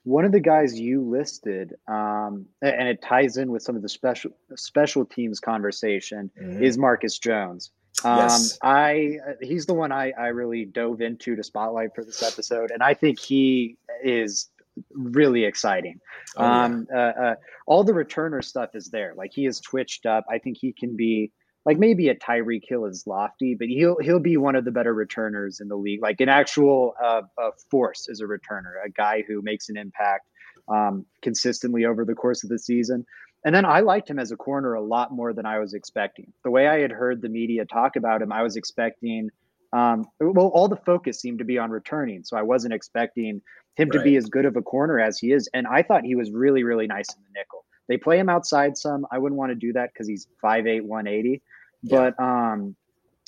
One 0.04 0.24
of 0.24 0.32
the 0.32 0.40
guys 0.40 0.80
you 0.80 1.02
listed, 1.02 1.74
um, 1.86 2.46
and 2.62 2.88
it 2.88 3.02
ties 3.02 3.36
in 3.36 3.52
with 3.52 3.62
some 3.62 3.76
of 3.76 3.82
the 3.82 3.90
special 3.90 4.30
special 4.56 5.04
teams 5.04 5.38
conversation, 5.38 6.30
mm-hmm. 6.40 6.62
is 6.62 6.78
Marcus 6.78 7.18
Jones. 7.18 7.72
Um, 8.04 8.18
yes. 8.20 8.58
I 8.62 9.18
he's 9.42 9.66
the 9.66 9.74
one 9.74 9.92
I, 9.92 10.12
I 10.18 10.28
really 10.28 10.64
dove 10.64 11.02
into 11.02 11.36
to 11.36 11.44
spotlight 11.44 11.90
for 11.94 12.04
this 12.04 12.22
episode, 12.22 12.70
and 12.70 12.82
I 12.82 12.94
think 12.94 13.18
he 13.20 13.76
is 14.02 14.48
really 14.92 15.44
exciting. 15.44 16.00
Oh, 16.38 16.44
um, 16.44 16.86
uh, 16.90 16.98
uh, 16.98 17.34
all 17.66 17.84
the 17.84 17.92
returner 17.92 18.42
stuff 18.42 18.70
is 18.74 18.88
there. 18.88 19.12
Like 19.14 19.32
he 19.34 19.44
is 19.44 19.60
twitched 19.60 20.06
up. 20.06 20.24
I 20.30 20.38
think 20.38 20.56
he 20.58 20.72
can 20.72 20.96
be 20.96 21.32
like 21.64 21.78
maybe 21.78 22.08
a 22.08 22.14
Tyreek 22.14 22.62
Hill 22.66 22.86
is 22.86 23.04
lofty, 23.06 23.54
but 23.58 23.68
he'll 23.68 23.96
he'll 24.00 24.20
be 24.20 24.36
one 24.36 24.56
of 24.56 24.64
the 24.64 24.70
better 24.70 24.92
returners 24.92 25.60
in 25.60 25.68
the 25.68 25.76
league, 25.76 26.02
like 26.02 26.20
an 26.20 26.28
actual 26.28 26.94
uh, 27.02 27.22
force 27.70 28.08
as 28.10 28.20
a 28.20 28.24
returner, 28.24 28.72
a 28.84 28.90
guy 28.90 29.22
who 29.26 29.42
makes 29.42 29.68
an 29.68 29.76
impact 29.76 30.26
um, 30.68 31.06
consistently 31.22 31.84
over 31.84 32.04
the 32.04 32.14
course 32.14 32.42
of 32.42 32.50
the 32.50 32.58
season. 32.58 33.04
And 33.44 33.54
then 33.54 33.64
I 33.64 33.80
liked 33.80 34.08
him 34.08 34.18
as 34.18 34.30
a 34.30 34.36
corner 34.36 34.74
a 34.74 34.82
lot 34.82 35.12
more 35.12 35.32
than 35.32 35.46
I 35.46 35.58
was 35.58 35.74
expecting. 35.74 36.32
The 36.44 36.50
way 36.50 36.68
I 36.68 36.80
had 36.80 36.92
heard 36.92 37.20
the 37.20 37.28
media 37.28 37.64
talk 37.64 37.96
about 37.96 38.22
him, 38.22 38.32
I 38.32 38.42
was 38.42 38.56
expecting. 38.56 39.30
Um, 39.72 40.04
well, 40.20 40.48
all 40.48 40.68
the 40.68 40.76
focus 40.76 41.20
seemed 41.20 41.38
to 41.38 41.44
be 41.44 41.58
on 41.58 41.70
returning, 41.70 42.24
so 42.24 42.36
I 42.36 42.42
wasn't 42.42 42.74
expecting 42.74 43.40
him 43.76 43.88
right. 43.88 43.98
to 43.98 44.02
be 44.02 44.16
as 44.16 44.26
good 44.26 44.44
of 44.44 44.56
a 44.56 44.62
corner 44.62 45.00
as 45.00 45.18
he 45.18 45.32
is. 45.32 45.48
And 45.54 45.66
I 45.66 45.82
thought 45.82 46.04
he 46.04 46.14
was 46.14 46.30
really, 46.30 46.62
really 46.62 46.86
nice 46.86 47.08
in 47.14 47.22
the 47.22 47.38
nickel. 47.38 47.64
They 47.92 47.98
play 47.98 48.18
him 48.18 48.30
outside 48.30 48.78
some. 48.78 49.06
I 49.12 49.18
wouldn't 49.18 49.38
want 49.38 49.50
to 49.50 49.54
do 49.54 49.74
that 49.74 49.90
because 49.92 50.08
he's 50.08 50.26
5'8", 50.42 50.80
180. 50.80 51.42
But 51.84 52.18
um, 52.18 52.74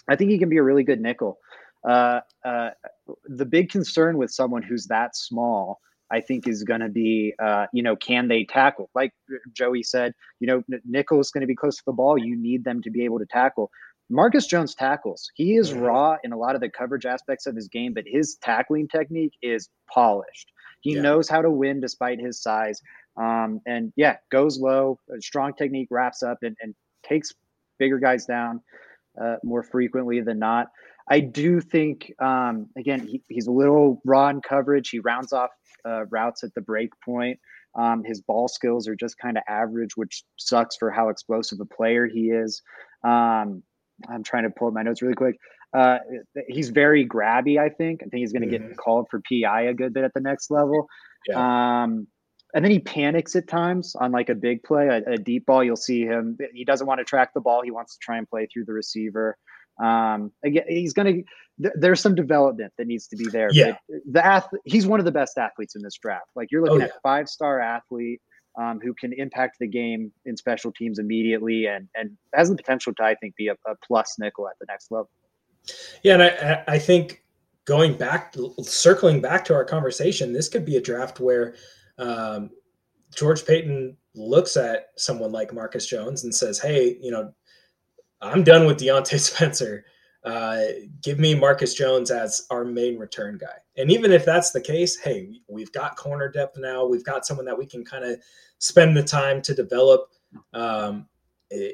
I 0.09 0.17
think 0.17 0.31
he 0.31 0.39
can 0.39 0.49
be 0.49 0.57
a 0.57 0.63
really 0.63 0.85
good 0.85 1.03
nickel. 1.03 1.37
Uh, 1.87 2.21
uh, 2.47 2.71
the 3.27 3.45
big 3.45 3.69
concern 3.69 4.17
with 4.17 4.31
someone 4.31 4.63
who's 4.63 4.87
that 4.87 5.17
small, 5.17 5.81
I 6.11 6.23
think, 6.23 6.49
is 6.49 6.63
going 6.63 6.81
to 6.81 6.89
be, 6.89 7.35
uh, 7.39 7.67
you 7.75 7.83
know, 7.83 7.95
can 7.95 8.29
they 8.29 8.45
tackle? 8.45 8.89
Like 8.95 9.13
Joey 9.53 9.83
said, 9.83 10.15
you 10.41 10.47
know, 10.47 10.63
nickel 10.87 11.21
is 11.21 11.31
going 11.31 11.43
to 11.43 11.47
be 11.47 11.55
close 11.55 11.77
to 11.77 11.83
the 11.85 11.93
ball. 11.93 12.17
You 12.17 12.35
need 12.35 12.65
them 12.65 12.81
to 12.85 12.91
be 12.91 13.05
able 13.05 13.19
to 13.19 13.27
tackle. 13.27 13.71
Marcus 14.09 14.47
Jones 14.47 14.75
tackles. 14.75 15.31
He 15.35 15.57
is 15.57 15.75
raw 15.75 16.17
in 16.25 16.33
a 16.33 16.39
lot 16.39 16.55
of 16.55 16.63
the 16.63 16.71
coverage 16.71 17.05
aspects 17.05 17.45
of 17.45 17.55
his 17.55 17.69
game, 17.69 17.93
but 17.93 18.05
his 18.07 18.39
tackling 18.43 18.89
technique 18.89 19.35
is 19.43 19.69
polished. 19.93 20.53
He 20.81 20.95
yeah. 20.95 21.03
knows 21.03 21.29
how 21.29 21.41
to 21.41 21.51
win 21.51 21.81
despite 21.81 22.21
his 22.21 22.41
size. 22.41 22.81
Um, 23.17 23.61
and 23.67 23.93
yeah, 23.97 24.17
goes 24.31 24.59
low, 24.59 24.99
strong 25.21 25.55
technique, 25.55 25.89
wraps 25.91 26.23
up, 26.23 26.39
and, 26.43 26.57
and 26.61 26.75
takes 27.07 27.33
bigger 27.79 27.99
guys 27.99 28.27
down 28.27 28.61
uh, 29.21 29.37
more 29.43 29.63
frequently 29.63 30.21
than 30.21 30.39
not. 30.39 30.69
I 31.09 31.21
do 31.21 31.61
think, 31.61 32.13
um, 32.19 32.69
again, 32.79 33.07
he, 33.07 33.23
he's 33.29 33.47
a 33.47 33.53
little 33.53 34.01
raw 34.05 34.29
in 34.31 34.41
coverage. 34.41 34.89
He 34.89 35.01
rounds 35.01 35.33
off 35.33 35.51
uh, 35.87 36.07
routes 36.07 36.45
at 36.45 36.55
the 36.55 36.63
break 36.63 36.91
point. 37.05 37.39
Um, 37.77 38.05
his 38.05 38.21
ball 38.23 38.49
skills 38.49 38.89
are 38.89 38.97
just 38.97 39.19
kind 39.19 39.37
of 39.37 39.43
average, 39.49 39.97
which 39.97 40.25
sucks 40.39 40.77
for 40.77 40.91
how 40.91 41.09
explosive 41.09 41.59
a 41.61 41.67
player 41.67 42.07
he 42.07 42.31
is. 42.31 42.63
Um, 43.03 43.63
I'm 44.09 44.23
trying 44.23 44.45
to 44.45 44.51
pull 44.51 44.69
up 44.69 44.75
my 44.75 44.83
notes 44.83 45.03
really 45.03 45.15
quick. 45.15 45.37
Uh, 45.77 45.99
he's 46.49 46.71
very 46.71 47.07
grabby. 47.07 47.59
I 47.59 47.69
think. 47.69 48.01
I 48.03 48.07
think 48.07 48.21
he's 48.21 48.33
going 48.33 48.49
to 48.49 48.59
mm-hmm. 48.59 48.69
get 48.69 48.77
called 48.77 49.09
for 49.11 49.21
PI 49.29 49.63
a 49.63 49.75
good 49.75 49.93
bit 49.93 50.05
at 50.05 50.15
the 50.15 50.21
next 50.21 50.51
level. 50.51 50.87
Yeah. 51.29 51.83
Um, 51.83 52.07
and 52.55 52.65
then 52.65 52.71
he 52.71 52.79
panics 52.79 53.35
at 53.35 53.49
times 53.49 53.97
on 53.97 54.13
like 54.13 54.29
a 54.29 54.35
big 54.35 54.63
play, 54.63 54.87
a, 54.87 55.13
a, 55.13 55.19
deep 55.19 55.47
ball. 55.47 55.65
You'll 55.65 55.77
see 55.77 56.03
him. 56.03 56.39
He 56.55 56.65
doesn't 56.65 56.87
want 56.87 56.99
to 56.99 57.05
track 57.05 57.35
the 57.35 57.41
ball. 57.41 57.63
He 57.63 57.73
wants 57.73 57.95
to 57.95 57.99
try 58.01 58.17
and 58.17 58.29
play 58.29 58.47
through 58.47 58.65
the 58.67 58.73
receiver. 58.73 59.37
Um, 59.83 60.31
again, 60.45 60.65
he's 60.69 60.93
going 60.93 61.07
to. 61.07 61.23
Th- 61.63 61.75
there's 61.77 62.01
some 62.01 62.15
development 62.15 62.73
that 62.79 62.87
needs 62.87 63.09
to 63.09 63.17
be 63.17 63.29
there. 63.29 63.49
Yeah. 63.53 63.77
the 64.11 64.25
ath- 64.25 64.49
he's 64.65 64.87
one 64.87 65.01
of 65.01 65.05
the 65.05 65.13
best 65.13 65.37
athletes 65.37 65.75
in 65.75 65.83
this 65.83 65.97
draft. 66.01 66.29
Like 66.37 66.53
you're 66.53 66.63
looking 66.63 66.83
oh, 66.83 66.87
yeah. 66.87 66.93
at 66.95 67.03
five 67.03 67.29
star 67.29 67.61
athlete. 67.61 68.21
um, 68.57 68.79
who 68.81 68.95
can 68.95 69.13
impact 69.13 69.57
the 69.59 69.67
game 69.67 70.13
in 70.25 70.37
special 70.37 70.71
teams 70.71 71.01
immediately 71.01 71.67
and 71.67 71.89
and 71.97 72.17
has 72.33 72.49
the 72.49 72.57
potential 72.57 72.95
to 72.95 73.03
I 73.03 73.17
think 73.17 73.35
be 73.35 73.49
a, 73.49 73.55
a 73.67 73.75
plus 73.85 74.15
nickel 74.19 74.47
at 74.49 74.55
the 74.61 74.67
next 74.69 74.93
level. 74.93 75.11
Yeah, 76.05 76.15
and 76.15 76.23
I, 76.23 76.65
I 76.69 76.79
think 76.79 77.25
going 77.65 77.97
back, 77.97 78.35
circling 78.63 79.21
back 79.21 79.45
to 79.47 79.55
our 79.55 79.65
conversation, 79.65 80.33
this 80.33 80.49
could 80.49 80.65
be 80.65 80.77
a 80.77 80.81
draft 80.81 81.21
where 81.21 81.55
um, 81.99 82.51
George 83.15 83.45
Paton 83.45 83.97
looks 84.15 84.57
at 84.57 84.89
someone 84.97 85.33
like 85.33 85.53
Marcus 85.53 85.87
Jones 85.87 86.25
and 86.25 86.35
says, 86.35 86.59
"Hey, 86.59 86.99
you 87.01 87.11
know, 87.11 87.33
I'm 88.21 88.43
done 88.45 88.67
with 88.67 88.79
Diontae 88.79 89.19
Spencer. 89.21 89.85
Uh, 90.25 90.63
give 91.03 91.19
me 91.19 91.35
Marcus 91.35 91.75
Jones 91.75 92.11
as 92.11 92.47
our 92.51 92.65
main 92.65 92.99
return 92.99 93.39
guy." 93.39 93.59
And 93.77 93.91
even 93.91 94.13
if 94.13 94.25
that's 94.25 94.51
the 94.51 94.61
case, 94.61 94.99
hey, 94.99 95.41
we've 95.49 95.73
got 95.73 95.97
corner 95.97 96.29
depth 96.29 96.59
now. 96.59 96.85
We've 96.87 97.05
got 97.05 97.27
someone 97.27 97.47
that 97.47 97.59
we 97.59 97.67
can 97.67 97.85
kind 97.85 98.05
of 98.05 98.21
spend 98.59 98.97
the 98.97 99.03
time 99.03 99.43
to 99.43 99.55
develop 99.55 100.11
um, 100.53 101.07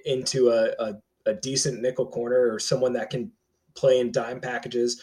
into 0.05 0.51
a, 0.51 0.71
a, 0.79 0.95
a 1.27 1.35
decent 1.35 1.81
nickel 1.81 2.07
corner 2.07 2.53
or 2.53 2.59
someone 2.59 2.93
that 2.95 3.11
can 3.11 3.31
play 3.75 4.01
in 4.01 4.13
dime 4.13 4.41
packages. 4.41 5.03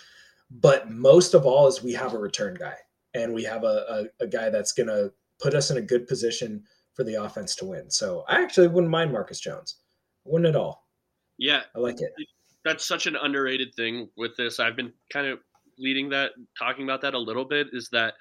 But 0.49 0.89
most 0.89 1.33
of 1.33 1.45
all, 1.45 1.67
is 1.67 1.83
we 1.83 1.93
have 1.93 2.13
a 2.13 2.19
return 2.19 2.55
guy 2.55 2.75
and 3.17 3.33
we 3.33 3.43
have 3.43 3.63
a, 3.63 4.07
a, 4.19 4.23
a 4.23 4.27
guy 4.27 4.49
that's 4.49 4.71
going 4.71 4.87
to 4.87 5.11
put 5.39 5.53
us 5.53 5.71
in 5.71 5.77
a 5.77 5.81
good 5.81 6.07
position 6.07 6.63
for 6.93 7.03
the 7.03 7.15
offense 7.15 7.55
to 7.55 7.65
win. 7.65 7.89
So 7.89 8.23
I 8.27 8.41
actually 8.41 8.67
wouldn't 8.67 8.91
mind 8.91 9.11
Marcus 9.11 9.39
Jones. 9.39 9.77
Wouldn't 10.25 10.47
at 10.47 10.55
all. 10.55 10.87
Yeah. 11.37 11.61
I 11.75 11.79
like 11.79 12.01
it. 12.01 12.11
That's 12.65 12.85
such 12.85 13.07
an 13.07 13.15
underrated 13.15 13.73
thing 13.75 14.09
with 14.17 14.35
this. 14.35 14.59
I've 14.59 14.75
been 14.75 14.91
kind 15.11 15.27
of 15.27 15.39
leading 15.77 16.09
that, 16.09 16.31
talking 16.57 16.83
about 16.83 17.01
that 17.01 17.13
a 17.13 17.19
little 17.19 17.45
bit, 17.45 17.67
is 17.71 17.89
that 17.91 18.15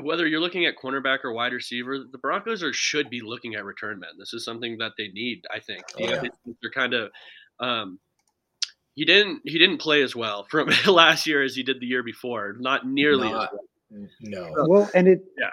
whether 0.00 0.26
you're 0.26 0.40
looking 0.40 0.66
at 0.66 0.74
cornerback 0.76 1.18
or 1.24 1.32
wide 1.32 1.52
receiver, 1.52 1.98
the 2.10 2.18
Broncos 2.18 2.62
are 2.62 2.72
should 2.72 3.10
be 3.10 3.20
looking 3.20 3.54
at 3.54 3.64
return 3.64 4.00
men. 4.00 4.10
This 4.18 4.34
is 4.34 4.44
something 4.44 4.78
that 4.78 4.92
they 4.98 5.08
need, 5.08 5.44
I 5.54 5.60
think. 5.60 5.84
Oh, 6.00 6.04
yeah. 6.04 6.22
They're 6.62 6.70
kind 6.70 6.94
of 6.94 7.10
um, 7.60 7.98
he 8.94 9.04
didn't 9.04 9.42
he 9.44 9.58
didn't 9.58 9.78
play 9.78 10.02
as 10.02 10.16
well 10.16 10.46
from 10.50 10.70
last 10.86 11.26
year 11.26 11.42
as 11.42 11.54
he 11.54 11.62
did 11.62 11.80
the 11.80 11.86
year 11.86 12.02
before. 12.02 12.56
Not 12.58 12.86
nearly 12.86 13.30
Not, 13.30 13.44
as 13.44 13.48
well. 13.52 13.60
No. 14.20 14.52
Well, 14.68 14.90
and 14.94 15.08
it 15.08 15.24
yeah. 15.38 15.50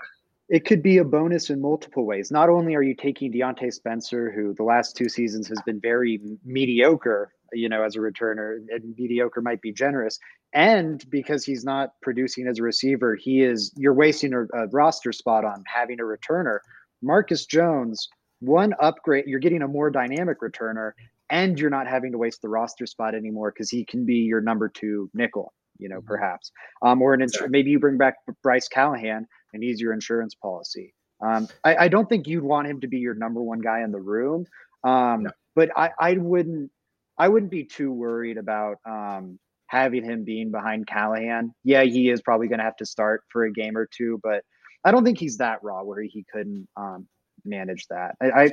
It 0.50 0.66
could 0.66 0.84
be 0.84 0.98
a 0.98 1.06
bonus 1.06 1.50
in 1.50 1.62
multiple 1.62 2.06
ways. 2.06 2.30
Not 2.30 2.50
only 2.50 2.76
are 2.76 2.84
you 2.84 2.96
taking 2.96 3.32
Diontae 3.32 3.74
Spencer, 3.74 4.30
who 4.30 4.54
the 4.54 4.64
last 4.64 4.96
two 4.96 5.08
seasons 5.08 5.48
has 5.48 5.60
been 5.66 5.80
very 5.80 6.20
mediocre, 6.44 7.32
you 7.54 7.70
know, 7.70 7.82
as 7.82 7.96
a 7.96 8.00
returner, 8.00 8.58
and 8.70 8.94
mediocre 8.98 9.42
might 9.42 9.62
be 9.62 9.72
generous, 9.72 10.20
and 10.54 11.10
because 11.10 11.46
he's 11.46 11.64
not 11.64 11.94
producing 12.02 12.48
as 12.48 12.60
a 12.60 12.64
receiver, 12.64 13.16
he 13.16 13.42
is 13.42 13.74
you're 13.78 13.94
wasting 13.94 14.34
a, 14.34 14.44
a 14.54 14.68
roster 14.68 15.12
spot 15.12 15.46
on 15.46 15.64
having 15.66 16.00
a 16.00 16.04
returner. 16.04 16.60
Marcus 17.02 17.46
Jones, 17.46 18.10
one 18.40 18.74
upgrade, 18.80 19.26
you're 19.26 19.40
getting 19.40 19.62
a 19.62 19.68
more 19.68 19.90
dynamic 19.90 20.42
returner, 20.42 20.92
and 21.30 21.60
you're 21.60 21.70
not 21.70 21.88
having 21.88 22.12
to 22.12 22.18
waste 22.18 22.42
the 22.42 22.50
roster 22.50 22.86
spot 22.86 23.16
anymore 23.16 23.52
because 23.52 23.70
he 23.70 23.86
can 23.86 24.06
be 24.06 24.18
your 24.18 24.42
number 24.42 24.70
two 24.70 25.10
nickel, 25.14 25.54
you 25.78 25.90
know, 25.90 25.98
mm-hmm. 25.98 26.08
perhaps. 26.08 26.52
Um, 26.82 27.02
or 27.02 27.14
an 27.14 27.22
ins- 27.22 27.38
maybe 27.50 27.72
you 27.72 27.80
bring 27.80 27.98
back 27.98 28.16
Bryce 28.42 28.68
Callahan 28.68 29.28
and 29.54 29.64
he's 29.64 29.80
your 29.80 29.94
insurance 29.94 30.36
policy. 30.36 30.94
Um, 31.22 31.48
I, 31.64 31.76
I, 31.76 31.88
don't 31.88 32.10
think 32.10 32.28
you'd 32.28 32.44
want 32.44 32.68
him 32.68 32.82
to 32.82 32.88
be 32.88 32.98
your 32.98 33.14
number 33.14 33.42
one 33.42 33.60
guy 33.60 33.82
in 33.82 33.92
the 33.92 34.02
room, 34.02 34.46
um, 34.84 35.24
no. 35.24 35.32
but 35.56 35.70
I, 35.76 35.92
I 36.00 36.14
wouldn't. 36.14 36.72
I 37.18 37.30
wouldn't 37.30 37.52
be 37.52 37.64
too 37.64 37.92
worried 37.92 38.38
about 38.38 38.78
um, 38.90 39.40
having 39.68 40.04
him 40.04 40.24
being 40.24 40.52
behind 40.52 40.88
Callahan. 40.88 41.54
Yeah, 41.64 41.84
he 41.84 42.10
is 42.10 42.24
probably 42.24 42.48
going 42.48 42.58
to 42.58 42.66
have 42.66 42.76
to 42.78 42.88
start 42.88 43.22
for 43.30 43.46
a 43.46 43.54
game 43.54 43.78
or 43.78 43.88
two, 43.96 44.20
but 44.24 44.44
I 44.84 44.92
don't 44.92 45.06
think 45.06 45.20
he's 45.20 45.38
that 45.38 45.64
raw 45.64 45.84
where 45.84 46.02
he 46.02 46.26
couldn't 46.34 46.68
um, 46.76 47.08
manage 47.46 47.86
that. 47.88 48.16
I, 48.22 48.44
I, 48.44 48.50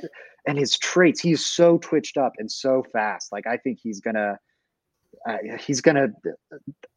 and 0.47 0.59
his 0.59 0.79
traits, 0.79 1.21
he's 1.21 1.45
so 1.45 1.79
twitched 1.79 2.17
up 2.17 2.33
and 2.39 2.51
so 2.51 2.85
fast. 2.93 3.33
Like 3.33 3.47
I 3.47 3.57
think 3.57 3.79
he's 3.83 4.01
gonna 4.01 4.39
uh, 5.27 5.37
he's 5.59 5.81
gonna. 5.81 6.09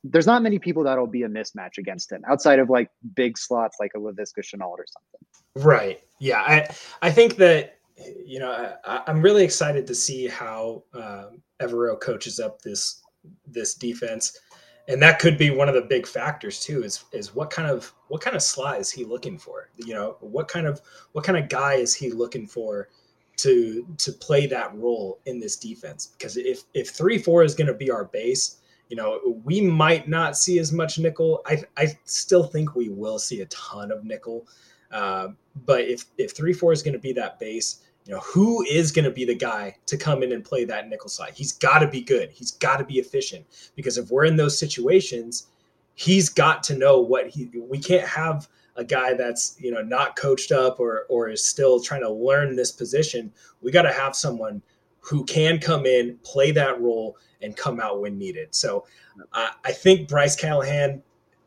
There's 0.04 0.28
not 0.28 0.42
many 0.42 0.60
people 0.60 0.84
that'll 0.84 1.08
be 1.08 1.24
a 1.24 1.30
mismatch 1.30 1.78
against 1.78 2.12
him 2.12 2.24
outside 2.28 2.60
of 2.60 2.70
like 2.70 2.90
big 3.16 3.38
slots 3.38 3.78
like 3.80 3.92
a 3.96 4.00
Laviska 4.00 4.40
Shenault 4.40 4.78
or 4.78 4.86
something. 4.88 5.66
Right. 5.68 6.02
Yeah. 6.20 6.42
I 6.42 6.68
I 7.02 7.12
think 7.12 7.36
that 7.38 7.80
you 8.26 8.40
know 8.40 8.74
I, 8.86 9.02
am 9.08 9.22
really 9.22 9.44
excited 9.44 9.86
to 9.88 9.96
see 9.96 10.28
how 10.28 10.84
um, 10.94 11.42
Evero 11.62 12.00
coaches 12.00 12.40
up 12.40 12.62
this 12.62 13.02
this 13.48 13.76
defense 13.76 14.40
and 14.88 15.02
that 15.02 15.20
could 15.20 15.38
be 15.38 15.50
one 15.50 15.70
of 15.70 15.76
the 15.76 15.82
big 15.82 16.06
factors 16.06 16.60
too 16.60 16.84
is 16.84 17.06
is 17.14 17.34
what 17.34 17.50
kind 17.50 17.70
of 17.70 17.94
what 18.10 18.22
kind 18.22 18.36
of 18.36 18.42
sly 18.42 18.78
is 18.78 18.92
he 18.92 19.06
looking 19.06 19.38
for 19.38 19.70
you 19.78 19.94
know 19.94 20.18
what 20.20 20.48
kind 20.48 20.68
of 20.68 20.82
what 21.14 21.24
kind 21.24 21.38
of 21.38 21.50
guy 21.50 21.76
is 21.76 21.94
he 21.94 22.12
looking 22.12 22.46
for 22.46 22.90
to 23.38 23.88
to 23.98 24.12
play 24.12 24.46
that 24.46 24.76
role 24.76 25.20
in 25.26 25.40
this 25.40 25.56
defense 25.56 26.12
because 26.18 26.38
if 26.38 26.64
if 26.74 26.90
three 26.90 27.18
four 27.18 27.44
is 27.44 27.56
going 27.56 27.68
to 27.68 27.74
be 27.74 27.90
our 27.90 28.06
base 28.06 28.58
you 28.90 28.96
know 28.96 29.42
we 29.44 29.60
might 29.60 30.08
not 30.08 30.38
see 30.38 30.60
as 30.60 30.72
much 30.72 31.00
nickel 31.00 31.42
i 31.46 31.62
i 31.78 31.88
still 32.06 32.44
think 32.44 32.76
we 32.76 32.90
will 32.90 33.18
see 33.18 33.42
a 33.42 33.46
ton 33.48 33.92
of 33.92 34.04
nickel 34.04 34.48
uh, 34.92 35.30
but 35.66 35.82
if 35.82 36.06
if 36.18 36.32
three 36.32 36.54
four 36.54 36.72
is 36.72 36.84
going 36.84 36.94
to 36.94 37.00
be 37.00 37.12
that 37.12 37.40
base 37.40 37.84
you 38.06 38.14
know, 38.14 38.20
who 38.20 38.64
is 38.64 38.92
going 38.92 39.06
to 39.06 39.12
be 39.12 39.26
the 39.26 39.36
guy 39.36 39.76
to 39.86 39.98
come 39.98 40.24
in 40.24 40.34
and 40.34 40.44
play 40.44 40.66
that 40.66 40.90
nickel 40.90 41.10
side? 41.10 41.34
He's 41.34 41.54
got 41.54 41.80
to 41.80 41.88
be 41.88 42.02
good. 42.02 42.32
He's 42.32 42.52
got 42.52 42.78
to 42.78 42.84
be 42.84 42.96
efficient 42.96 43.46
because 43.76 43.98
if 43.98 44.12
we're 44.12 44.26
in 44.26 44.36
those 44.36 44.58
situations, 44.58 45.48
he's 45.96 46.28
got 46.28 46.64
to 46.64 46.78
know 46.78 47.00
what 47.00 47.30
he. 47.30 47.50
We 47.56 47.80
can't 47.80 48.08
have 48.08 48.50
a 48.76 48.84
guy 48.84 49.14
that's 49.14 49.56
you 49.60 49.72
know 49.72 49.82
not 49.82 50.16
coached 50.16 50.52
up 50.52 50.80
or 50.80 51.06
or 51.10 51.30
is 51.30 51.46
still 51.46 51.80
trying 51.80 52.02
to 52.02 52.10
learn 52.12 52.56
this 52.56 52.72
position. 52.72 53.32
We 53.62 53.72
got 53.72 53.84
to 53.84 53.92
have 53.94 54.16
someone 54.16 54.62
who 55.00 55.26
can 55.26 55.60
come 55.60 55.86
in, 55.86 56.18
play 56.24 56.52
that 56.52 56.80
role, 56.82 57.18
and 57.42 57.56
come 57.56 57.80
out 57.80 58.02
when 58.02 58.18
needed. 58.18 58.56
So 58.56 58.86
uh, 59.34 59.50
I 59.64 59.72
think 59.72 60.08
Bryce 60.08 60.36
Callahan 60.36 61.04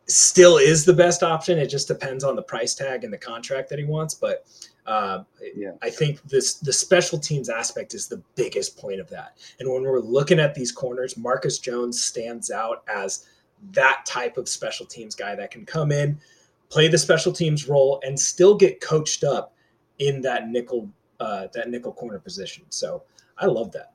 still 0.06 0.58
is 0.58 0.84
the 0.84 0.92
best 0.92 1.22
option. 1.22 1.58
It 1.58 1.68
just 1.68 1.88
depends 1.88 2.22
on 2.22 2.36
the 2.36 2.42
price 2.42 2.74
tag 2.74 3.02
and 3.02 3.12
the 3.12 3.18
contract 3.18 3.68
that 3.70 3.78
he 3.78 3.84
wants, 3.84 4.14
but 4.14 4.46
uh, 4.86 5.24
yeah. 5.54 5.72
I 5.82 5.90
think 5.90 6.22
this 6.22 6.54
the 6.54 6.72
special 6.72 7.18
teams 7.18 7.48
aspect 7.48 7.92
is 7.94 8.06
the 8.06 8.22
biggest 8.36 8.78
point 8.78 9.00
of 9.00 9.08
that. 9.10 9.36
And 9.58 9.68
when 9.68 9.82
we're 9.82 10.00
looking 10.00 10.38
at 10.38 10.54
these 10.54 10.70
corners, 10.70 11.16
Marcus 11.16 11.58
Jones 11.58 12.04
stands 12.04 12.50
out 12.50 12.84
as 12.88 13.26
that 13.72 14.04
type 14.06 14.36
of 14.36 14.48
special 14.48 14.86
teams 14.86 15.14
guy 15.14 15.34
that 15.34 15.50
can 15.50 15.64
come 15.64 15.90
in, 15.90 16.20
play 16.68 16.88
the 16.88 16.98
special 16.98 17.32
teams 17.32 17.68
role, 17.68 18.00
and 18.04 18.18
still 18.18 18.54
get 18.56 18.80
coached 18.80 19.24
up 19.24 19.54
in 19.98 20.20
that 20.22 20.48
nickel 20.48 20.90
uh, 21.20 21.48
that 21.54 21.70
nickel 21.70 21.92
corner 21.92 22.18
position. 22.18 22.64
So 22.70 23.02
I 23.38 23.46
love 23.46 23.72
that. 23.72 23.92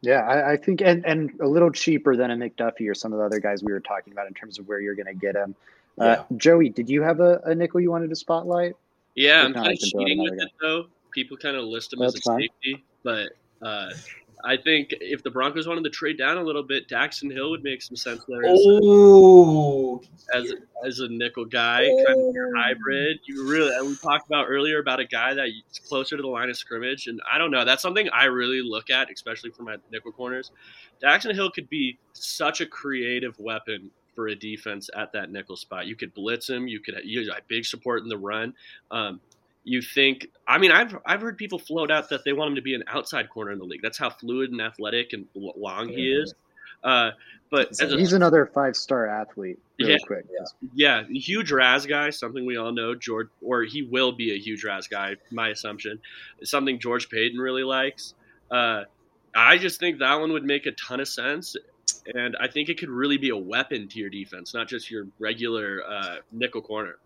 Yeah, 0.00 0.20
I, 0.20 0.52
I, 0.52 0.56
think 0.56 0.82
and 0.82 1.04
and 1.06 1.30
a 1.40 1.48
little 1.48 1.70
cheaper 1.70 2.14
than 2.14 2.30
a 2.30 2.36
McDuffie 2.36 2.90
or 2.90 2.94
some 2.94 3.12
of 3.12 3.18
the 3.18 3.24
other 3.24 3.40
guys 3.40 3.62
we 3.62 3.72
were 3.72 3.80
talking 3.80 4.12
about 4.12 4.26
in 4.26 4.34
terms 4.34 4.58
of 4.58 4.68
where 4.68 4.78
you're 4.80 4.94
going 4.94 5.06
to 5.06 5.14
get 5.14 5.34
him. 5.34 5.54
Uh, 5.98 6.04
yeah. 6.04 6.36
Joey, 6.36 6.68
did 6.68 6.90
you 6.90 7.02
have 7.02 7.20
a, 7.20 7.40
a 7.44 7.54
nickel 7.54 7.80
you 7.80 7.90
wanted 7.90 8.10
to 8.10 8.16
spotlight? 8.16 8.74
Yeah, 9.14 9.42
I'm 9.42 9.54
kind 9.54 9.72
of 9.72 9.78
cheating 9.78 10.22
with 10.22 10.34
it 10.34 10.50
though. 10.60 10.86
People 11.12 11.36
kind 11.36 11.56
of 11.56 11.64
list 11.64 11.92
him 11.92 12.00
That's 12.00 12.16
as 12.16 12.20
a 12.20 12.22
fine. 12.22 12.40
safety, 12.40 12.84
but 13.02 13.30
uh, 13.62 13.90
I 14.44 14.56
think 14.58 14.90
if 15.00 15.22
the 15.22 15.30
Broncos 15.30 15.66
wanted 15.66 15.84
to 15.84 15.90
trade 15.90 16.18
down 16.18 16.36
a 16.36 16.42
little 16.42 16.62
bit, 16.62 16.88
Daxton 16.88 17.32
Hill 17.32 17.50
would 17.50 17.64
make 17.64 17.80
some 17.80 17.96
sense 17.96 18.24
there. 18.28 18.42
Oh, 18.46 20.02
as 20.34 20.52
as 20.86 21.00
a 21.00 21.08
nickel 21.08 21.46
guy, 21.46 21.86
kind 22.06 22.18
of 22.18 22.34
hybrid. 22.56 23.20
You 23.24 23.48
really 23.48 23.88
we 23.88 23.96
talked 23.96 24.26
about 24.26 24.46
earlier 24.48 24.80
about 24.80 25.00
a 25.00 25.06
guy 25.06 25.32
that's 25.32 25.78
closer 25.78 26.16
to 26.16 26.22
the 26.22 26.28
line 26.28 26.50
of 26.50 26.56
scrimmage, 26.56 27.06
and 27.06 27.20
I 27.30 27.38
don't 27.38 27.50
know. 27.50 27.64
That's 27.64 27.82
something 27.82 28.08
I 28.10 28.24
really 28.24 28.60
look 28.62 28.90
at, 28.90 29.10
especially 29.10 29.50
for 29.50 29.62
my 29.62 29.76
nickel 29.90 30.12
corners. 30.12 30.52
Daxton 31.02 31.34
Hill 31.34 31.50
could 31.50 31.70
be 31.70 31.98
such 32.12 32.60
a 32.60 32.66
creative 32.66 33.38
weapon 33.38 33.90
for 34.14 34.28
a 34.28 34.34
defense 34.34 34.90
at 34.96 35.12
that 35.12 35.30
nickel 35.30 35.56
spot. 35.56 35.86
You 35.86 35.96
could 35.96 36.14
blitz 36.14 36.48
him. 36.48 36.68
You 36.68 36.80
could 36.80 37.00
use 37.04 37.28
a 37.28 37.40
big 37.48 37.64
support 37.64 38.02
in 38.02 38.08
the 38.08 38.18
run. 38.18 38.54
Um, 38.90 39.20
you 39.64 39.82
think? 39.82 40.28
I 40.46 40.58
mean, 40.58 40.70
I've 40.70 40.96
I've 41.04 41.20
heard 41.20 41.36
people 41.36 41.58
float 41.58 41.90
out 41.90 42.10
that 42.10 42.24
they 42.24 42.32
want 42.32 42.50
him 42.50 42.56
to 42.56 42.62
be 42.62 42.74
an 42.74 42.84
outside 42.86 43.28
corner 43.30 43.52
in 43.52 43.58
the 43.58 43.64
league. 43.64 43.82
That's 43.82 43.98
how 43.98 44.10
fluid 44.10 44.50
and 44.50 44.60
athletic 44.60 45.12
and 45.12 45.26
long 45.34 45.88
he 45.88 46.12
is. 46.12 46.34
Uh, 46.82 47.10
but 47.50 47.68
he's 47.78 48.12
a, 48.12 48.16
another 48.16 48.46
five 48.46 48.76
star 48.76 49.06
athlete. 49.06 49.58
Really 49.78 49.92
yeah, 49.92 49.98
quick. 50.06 50.26
Yeah. 50.30 51.02
yeah, 51.02 51.02
huge 51.08 51.50
RAS 51.50 51.86
guy. 51.86 52.10
Something 52.10 52.46
we 52.46 52.56
all 52.56 52.72
know. 52.72 52.94
George, 52.94 53.28
or 53.42 53.62
he 53.62 53.82
will 53.82 54.12
be 54.12 54.32
a 54.32 54.38
huge 54.38 54.64
RAS 54.64 54.86
guy. 54.86 55.16
My 55.30 55.48
assumption. 55.48 56.00
It's 56.38 56.50
something 56.50 56.78
George 56.78 57.08
Paton 57.08 57.38
really 57.38 57.64
likes. 57.64 58.14
Uh, 58.50 58.84
I 59.34 59.58
just 59.58 59.80
think 59.80 59.98
that 59.98 60.14
one 60.20 60.32
would 60.32 60.44
make 60.44 60.66
a 60.66 60.72
ton 60.72 61.00
of 61.00 61.08
sense 61.08 61.56
and 62.12 62.36
I 62.38 62.48
think 62.48 62.68
it 62.68 62.78
could 62.78 62.90
really 62.90 63.18
be 63.18 63.30
a 63.30 63.36
weapon 63.36 63.88
to 63.88 63.98
your 63.98 64.10
defense, 64.10 64.54
not 64.54 64.68
just 64.68 64.90
your 64.90 65.06
regular 65.18 65.82
uh, 65.86 66.16
nickel 66.32 66.62
corner. 66.62 66.96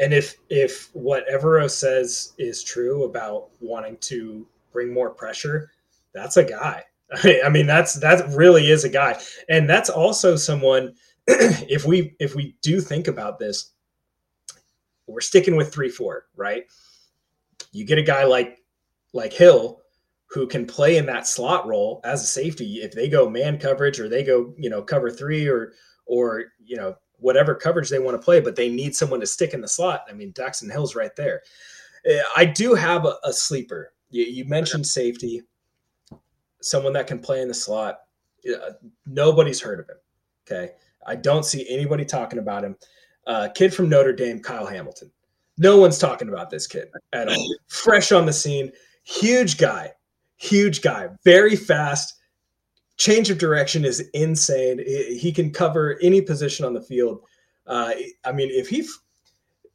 And 0.00 0.14
if 0.14 0.36
if 0.48 0.88
what 0.94 1.28
Evero 1.28 1.70
says 1.70 2.32
is 2.38 2.64
true 2.64 3.04
about 3.04 3.50
wanting 3.60 3.98
to 3.98 4.46
bring 4.72 4.92
more 4.92 5.10
pressure, 5.10 5.70
that's 6.14 6.38
a 6.38 6.44
guy. 6.44 6.84
I 7.44 7.48
mean, 7.50 7.66
that's 7.66 7.94
that 7.94 8.28
really 8.30 8.70
is 8.70 8.84
a 8.84 8.88
guy, 8.88 9.20
and 9.48 9.68
that's 9.68 9.90
also 9.90 10.36
someone. 10.36 10.94
if 11.26 11.84
we 11.84 12.16
if 12.18 12.34
we 12.34 12.56
do 12.62 12.80
think 12.80 13.06
about 13.06 13.38
this, 13.38 13.72
we're 15.06 15.20
sticking 15.20 15.54
with 15.54 15.72
three 15.72 15.90
four, 15.90 16.26
right? 16.34 16.64
You 17.72 17.84
get 17.84 17.98
a 17.98 18.02
guy 18.02 18.24
like 18.24 18.58
like 19.12 19.34
Hill 19.34 19.80
who 20.30 20.46
can 20.46 20.64
play 20.64 20.96
in 20.96 21.06
that 21.06 21.26
slot 21.26 21.66
role 21.66 22.00
as 22.04 22.22
a 22.22 22.26
safety 22.26 22.76
if 22.76 22.92
they 22.92 23.08
go 23.08 23.28
man 23.28 23.58
coverage 23.58 23.98
or 23.98 24.08
they 24.08 24.22
go 24.22 24.54
you 24.56 24.70
know 24.70 24.80
cover 24.80 25.10
three 25.10 25.46
or 25.48 25.72
or 26.06 26.44
you 26.64 26.76
know 26.76 26.94
whatever 27.20 27.54
coverage 27.54 27.88
they 27.88 27.98
want 27.98 28.20
to 28.20 28.24
play, 28.24 28.40
but 28.40 28.56
they 28.56 28.68
need 28.68 28.94
someone 28.96 29.20
to 29.20 29.26
stick 29.26 29.54
in 29.54 29.60
the 29.60 29.68
slot. 29.68 30.04
I 30.08 30.12
mean, 30.12 30.32
Daxton 30.32 30.70
Hill's 30.70 30.94
right 30.94 31.14
there. 31.16 31.42
Eh, 32.06 32.22
I 32.36 32.44
do 32.44 32.74
have 32.74 33.04
a, 33.04 33.16
a 33.24 33.32
sleeper. 33.32 33.92
You, 34.10 34.24
you, 34.24 34.44
mentioned 34.46 34.86
safety, 34.86 35.42
someone 36.60 36.92
that 36.94 37.06
can 37.06 37.18
play 37.18 37.42
in 37.42 37.48
the 37.48 37.54
slot. 37.54 38.00
nobody's 39.06 39.60
heard 39.60 39.80
of 39.80 39.88
him. 39.88 39.96
Okay. 40.50 40.72
I 41.06 41.16
don't 41.16 41.44
see 41.44 41.66
anybody 41.68 42.04
talking 42.04 42.38
about 42.38 42.64
him. 42.64 42.76
Uh, 43.26 43.48
kid 43.54 43.72
from 43.72 43.88
Notre 43.88 44.12
Dame, 44.12 44.40
Kyle 44.40 44.66
Hamilton. 44.66 45.10
No 45.58 45.76
one's 45.76 45.98
talking 45.98 46.28
about 46.28 46.50
this 46.50 46.66
kid 46.66 46.88
at 47.12 47.28
all. 47.28 47.56
Fresh 47.68 48.12
on 48.12 48.26
the 48.26 48.32
scene, 48.32 48.72
huge 49.04 49.58
guy, 49.58 49.92
huge 50.36 50.80
guy, 50.80 51.08
very 51.24 51.54
fast. 51.54 52.14
Change 53.00 53.30
of 53.30 53.38
direction 53.38 53.86
is 53.86 54.00
insane. 54.12 54.78
He 54.86 55.32
can 55.32 55.50
cover 55.50 55.98
any 56.02 56.20
position 56.20 56.66
on 56.66 56.74
the 56.74 56.82
field. 56.82 57.22
Uh, 57.66 57.92
I 58.26 58.32
mean, 58.32 58.50
if 58.52 58.68
he 58.68 58.86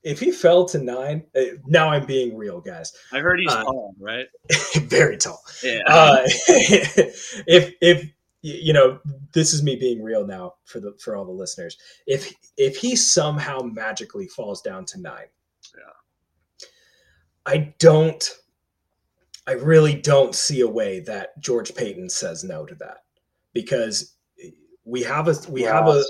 if 0.04 0.20
he 0.20 0.32
fell 0.32 0.64
to 0.66 0.78
nine, 0.78 1.26
uh, 1.36 1.58
now 1.66 1.90
I'm 1.90 2.06
being 2.06 2.38
real, 2.38 2.62
guys. 2.62 2.94
I 3.12 3.18
heard 3.18 3.40
he's 3.40 3.52
uh, 3.52 3.64
tall, 3.64 3.96
right? 4.00 4.28
very 4.76 5.18
tall. 5.18 5.42
Yeah. 5.64 5.80
Uh, 5.88 6.22
if 6.28 7.74
if 7.82 8.08
you 8.44 8.74
know, 8.74 9.00
this 9.34 9.54
is 9.56 9.64
me 9.64 9.76
being 9.76 10.04
real 10.04 10.28
now 10.28 10.54
for 10.66 10.80
the 10.80 10.94
for 11.00 11.16
all 11.16 11.26
the 11.26 11.32
listeners. 11.32 11.80
If 12.06 12.32
if 12.58 12.78
he 12.78 12.96
somehow 12.96 13.62
magically 13.62 14.28
falls 14.28 14.62
down 14.62 14.86
to 14.86 15.02
nine, 15.02 15.26
yeah, 15.76 16.70
I 17.48 17.74
don't. 17.80 18.38
I 19.48 19.54
really 19.54 19.96
don't 19.96 20.36
see 20.36 20.62
a 20.62 20.68
way 20.68 21.00
that 21.02 21.40
George 21.40 21.74
Paton 21.74 22.10
says 22.10 22.44
no 22.44 22.66
to 22.68 22.76
that 22.76 23.05
because 23.56 24.14
we 24.84 25.02
have 25.02 25.28
a 25.28 25.36
we 25.50 25.64
have 25.64 25.88
a 25.88 26.04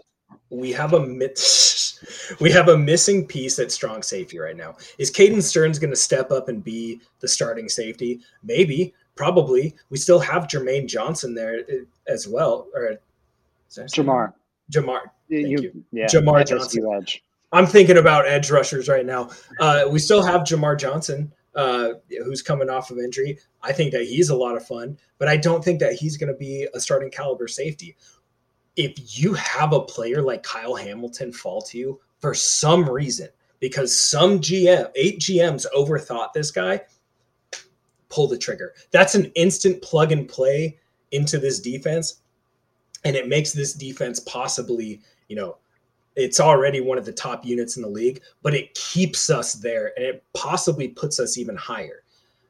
we 0.49 0.73
have 0.73 0.93
a 0.93 0.99
we 2.41 2.51
have 2.51 2.67
a 2.67 2.77
missing 2.77 3.25
piece 3.25 3.57
at 3.59 3.71
strong 3.71 4.03
safety 4.03 4.37
right 4.37 4.57
now. 4.57 4.75
Is 4.97 5.09
Caden 5.09 5.41
Sterns 5.41 5.79
going 5.79 5.91
to 5.91 5.95
step 5.95 6.31
up 6.31 6.49
and 6.49 6.61
be 6.61 6.99
the 7.21 7.27
starting 7.29 7.69
safety? 7.69 8.19
Maybe, 8.43 8.93
probably. 9.15 9.75
We 9.89 9.97
still 9.97 10.19
have 10.19 10.47
Jermaine 10.47 10.87
Johnson 10.87 11.33
there 11.33 11.59
uh, 11.59 12.11
as 12.11 12.27
well, 12.27 12.67
or 12.73 12.97
Jamar. 13.71 14.33
Jamar. 14.71 15.01
Thank 15.29 15.47
you, 15.47 15.61
you. 15.61 15.83
Yeah, 15.93 16.07
Jamar 16.07 16.45
Johnson. 16.45 16.91
Edge. 16.93 17.23
I'm 17.53 17.67
thinking 17.67 17.97
about 17.97 18.27
edge 18.27 18.51
rushers 18.51 18.89
right 18.89 19.05
now. 19.05 19.29
Uh, 19.59 19.85
we 19.89 19.99
still 19.99 20.23
have 20.23 20.41
Jamar 20.41 20.77
Johnson, 20.77 21.31
uh, 21.55 21.93
who's 22.23 22.41
coming 22.41 22.69
off 22.69 22.91
of 22.91 22.97
injury. 22.97 23.39
I 23.61 23.73
think 23.73 23.91
that 23.93 24.03
he's 24.03 24.29
a 24.29 24.35
lot 24.35 24.55
of 24.55 24.65
fun, 24.65 24.97
but 25.17 25.27
I 25.27 25.37
don't 25.37 25.63
think 25.63 25.79
that 25.79 25.93
he's 25.93 26.17
going 26.17 26.31
to 26.31 26.37
be 26.37 26.67
a 26.73 26.79
starting 26.79 27.09
caliber 27.09 27.47
safety 27.47 27.95
if 28.75 29.19
you 29.19 29.33
have 29.33 29.73
a 29.73 29.81
player 29.81 30.21
like 30.21 30.43
Kyle 30.43 30.75
Hamilton 30.75 31.31
fall 31.31 31.61
to 31.63 31.77
you 31.77 32.01
for 32.19 32.33
some 32.33 32.89
reason, 32.89 33.29
because 33.59 33.97
some 33.97 34.39
GM, 34.39 34.91
eight 34.95 35.19
GMs 35.19 35.65
overthought 35.75 36.33
this 36.33 36.51
guy, 36.51 36.81
pull 38.09 38.27
the 38.27 38.37
trigger. 38.37 38.73
That's 38.91 39.15
an 39.15 39.31
instant 39.35 39.81
plug 39.81 40.11
and 40.11 40.27
play 40.27 40.77
into 41.11 41.37
this 41.37 41.59
defense. 41.59 42.21
And 43.03 43.15
it 43.15 43.27
makes 43.27 43.53
this 43.53 43.73
defense 43.73 44.19
possibly, 44.19 45.01
you 45.27 45.35
know, 45.35 45.57
it's 46.15 46.39
already 46.39 46.81
one 46.81 46.97
of 46.97 47.05
the 47.05 47.11
top 47.11 47.45
units 47.45 47.75
in 47.75 47.83
the 47.83 47.89
league, 47.89 48.21
but 48.41 48.53
it 48.53 48.73
keeps 48.73 49.29
us 49.29 49.53
there 49.53 49.91
and 49.97 50.05
it 50.05 50.23
possibly 50.33 50.87
puts 50.87 51.19
us 51.19 51.37
even 51.37 51.55
higher. 51.55 52.03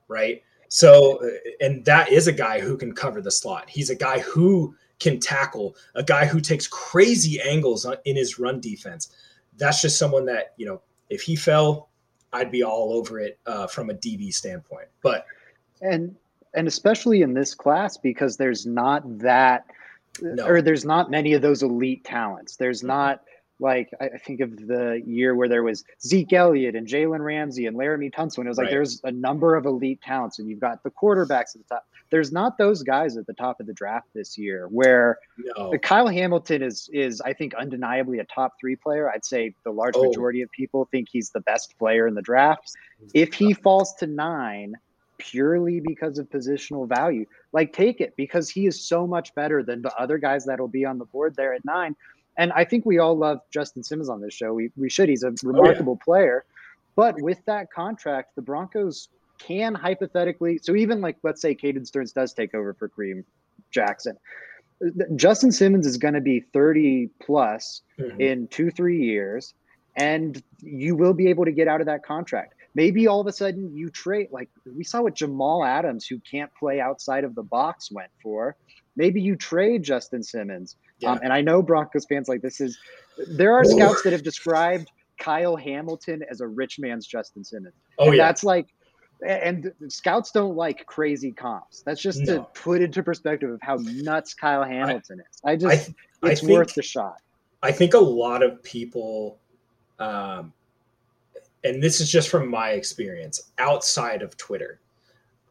Right. 0.08 0.44
So, 0.70 1.20
and 1.62 1.84
that 1.86 2.12
is 2.12 2.28
a 2.28 2.32
guy 2.32 2.60
who 2.60 2.78
can 2.78 2.94
cover 2.94 3.22
the 3.22 3.32
slot. 3.32 3.70
He's 3.70 3.90
a 3.90 3.96
guy 3.96 4.20
who 4.20 4.76
can 5.00 5.20
tackle, 5.20 5.76
a 5.96 6.04
guy 6.04 6.26
who 6.26 6.40
takes 6.40 6.68
crazy 6.68 7.40
angles 7.42 7.88
in 8.06 8.16
his 8.16 8.40
run 8.40 8.60
defense. 8.60 9.16
That's 9.58 9.82
just 9.82 9.98
someone 9.98 10.26
that, 10.26 10.54
you 10.58 10.66
know, 10.66 10.82
if 11.10 11.22
he 11.22 11.36
fell, 11.36 11.90
I'd 12.34 12.52
be 12.52 12.64
all 12.64 12.94
over 12.94 13.20
it 13.20 13.40
uh, 13.46 13.68
from 13.68 13.90
a 13.90 13.94
DB 13.94 14.34
standpoint. 14.34 14.88
But 15.02 15.26
and 15.82 16.16
and 16.54 16.68
especially 16.68 17.22
in 17.22 17.34
this 17.34 17.54
class 17.54 17.98
because 17.98 18.38
there's 18.38 18.66
not 18.66 19.04
that 19.20 19.66
no. 20.22 20.46
or 20.46 20.62
there's 20.62 20.86
not 20.86 21.10
many 21.10 21.34
of 21.34 21.42
those 21.42 21.64
elite 21.64 22.04
talents. 22.04 22.56
There's 22.56 22.80
mm-hmm. 22.80 22.88
not 22.88 23.24
like 23.60 23.90
I 24.02 24.18
think 24.18 24.42
of 24.42 24.56
the 24.68 25.02
year 25.06 25.34
where 25.36 25.48
there 25.48 25.64
was 25.64 25.84
Zeke 26.02 26.34
Elliott 26.34 26.76
and 26.76 26.88
Jalen 26.88 27.24
Ramsey 27.24 27.68
and 27.68 27.78
Laremy 27.78 28.14
Tunsil. 28.14 28.44
It 28.44 28.50
was 28.50 28.58
like 28.58 28.66
right. 28.66 28.72
there's 28.72 29.02
a 29.04 29.12
number 29.12 29.56
of 29.56 29.66
elite 29.66 30.02
talents, 30.02 30.40
and 30.40 30.50
you've 30.50 30.60
got 30.60 30.84
the 30.84 30.92
quarterbacks 30.92 31.56
at 31.56 31.62
the 31.62 31.76
top. 31.76 31.88
There's 32.10 32.32
not 32.32 32.58
those 32.58 32.84
guys 32.84 33.18
at 33.18 33.26
the 33.28 33.34
top 33.34 33.60
of 33.60 33.68
the 33.68 33.74
draft 33.74 34.08
this 34.14 34.38
year. 34.38 34.68
Where 34.68 35.20
no. 35.38 35.78
Kyle 35.82 36.08
Hamilton 36.08 36.62
is 36.64 36.90
is 36.92 37.22
I 37.22 37.34
think 37.34 37.54
undeniably 37.54 38.20
a 38.20 38.26
top 38.26 38.54
three 38.60 38.76
player. 38.76 39.10
I'd 39.10 39.26
say 39.26 39.56
the 39.64 39.72
large 39.72 39.96
oh. 39.96 40.04
majority 40.04 40.42
of 40.42 40.52
people 40.52 40.88
think 40.92 41.08
he's 41.10 41.30
the 41.30 41.42
best 41.42 41.78
player 41.78 42.08
in 42.08 42.14
the 42.14 42.22
draft. 42.22 42.72
If 43.14 43.34
he 43.34 43.54
falls 43.54 43.94
to 43.96 44.08
nine 44.08 44.76
purely 45.18 45.80
because 45.80 46.18
of 46.18 46.30
positional 46.30 46.88
value, 46.88 47.26
like 47.54 47.72
take 47.72 48.02
it 48.02 48.14
because 48.18 48.50
he 48.50 48.68
is 48.68 48.86
so 48.86 49.08
much 49.08 49.34
better 49.34 49.64
than 49.64 49.82
the 49.82 49.96
other 49.96 50.18
guys 50.18 50.46
that'll 50.46 50.68
be 50.68 50.84
on 50.84 50.98
the 50.98 51.06
board 51.06 51.36
there 51.38 51.54
at 51.54 51.64
nine 51.64 51.96
and 52.38 52.52
I 52.54 52.66
think 52.66 52.86
we 52.86 53.00
all 53.00 53.18
love 53.18 53.40
Justin 53.52 53.84
Simmons 53.84 54.10
on 54.10 54.22
this 54.22 54.34
show. 54.34 54.54
We, 54.54 54.72
we 54.76 54.90
should. 54.90 55.10
He's 55.10 55.24
a 55.24 55.34
remarkable 55.44 55.94
oh, 55.94 56.00
yeah. 56.00 56.06
player. 56.06 56.46
But 56.96 57.22
with 57.22 57.44
that 57.46 57.72
contract, 57.72 58.36
the 58.36 58.42
Broncos 58.42 59.10
can 59.38 59.76
hypothetically, 59.76 60.60
so 60.62 60.76
even 60.76 61.02
like, 61.02 61.18
let's 61.24 61.42
say 61.42 61.56
Caden 61.56 61.86
Sterns 61.86 62.14
does 62.14 62.34
take 62.34 62.54
over 62.54 62.74
for 62.74 62.90
Kareem 62.90 63.24
Jackson. 63.72 64.18
Justin 65.16 65.52
Simmons 65.52 65.86
is 65.86 65.98
going 65.98 66.14
to 66.14 66.22
be 66.22 66.42
30 66.54 67.10
plus 67.22 67.82
mm-hmm. 68.00 68.20
in 68.20 68.48
two, 68.48 68.72
three 68.72 69.04
years, 69.04 69.54
and 69.96 70.42
you 70.62 70.96
will 70.96 71.14
be 71.14 71.28
able 71.28 71.46
to 71.46 71.52
get 71.52 71.68
out 71.68 71.80
of 71.80 71.88
that 71.88 72.04
contract. 72.04 72.54
Maybe 72.74 73.08
all 73.08 73.22
of 73.22 73.28
a 73.28 73.32
sudden 73.32 73.74
you 73.74 73.90
trade, 73.90 74.28
like 74.32 74.50
we 74.66 74.84
saw 74.84 75.02
what 75.02 75.16
Jamal 75.16 75.64
Adams, 75.64 76.06
who 76.06 76.20
can't 76.20 76.54
play 76.56 76.82
outside 76.82 77.24
of 77.24 77.36
the 77.36 77.44
box, 77.44 77.90
went 77.90 78.12
for. 78.22 78.58
Maybe 78.96 79.22
you 79.22 79.36
trade 79.36 79.84
Justin 79.84 80.24
Simmons 80.24 80.78
yeah. 81.00 81.12
Um, 81.12 81.20
and 81.24 81.34
I 81.34 81.42
know 81.42 81.62
Broncos 81.62 82.06
fans 82.06 82.28
like 82.28 82.42
this 82.42 82.62
is 82.62 82.78
there 83.28 83.54
are 83.54 83.66
scouts 83.66 84.02
that 84.04 84.14
have 84.14 84.24
described 84.24 84.92
Kyle 85.20 85.56
Hamilton 85.56 86.24
as 86.30 86.42
a 86.42 86.48
rich 86.48 86.80
man's 86.80 87.06
Justin 87.06 87.44
Simmons. 87.44 87.76
Oh, 87.98 88.08
and 88.08 88.16
yeah. 88.16 88.26
That's 88.26 88.44
like 88.44 88.68
and 89.26 89.72
scouts 89.88 90.32
don't 90.32 90.56
like 90.56 90.86
crazy 90.86 91.32
comps. 91.32 91.82
That's 91.82 92.02
just 92.02 92.20
no. 92.22 92.38
to 92.38 92.44
put 92.54 92.82
into 92.82 93.02
perspective 93.02 93.50
of 93.50 93.60
how 93.62 93.78
nuts 93.82 94.34
Kyle 94.34 94.64
Hamilton 94.64 95.22
I, 95.46 95.54
is. 95.54 95.64
I 95.64 95.68
just 95.68 95.90
I, 96.24 96.30
it's 96.32 96.42
I 96.42 96.46
think, 96.46 96.58
worth 96.58 96.74
the 96.74 96.84
shot. 96.84 97.22
I 97.62 97.72
think 97.72 97.94
a 97.94 98.00
lot 98.00 98.44
of 98.44 98.62
people 98.64 99.38
um 100.00 100.54
and 101.64 101.82
this 101.82 102.00
is 102.00 102.12
just 102.12 102.30
from 102.30 102.50
my 102.50 102.72
experience 102.72 103.52
outside 103.58 104.22
of 104.22 104.38
Twitter. 104.38 104.80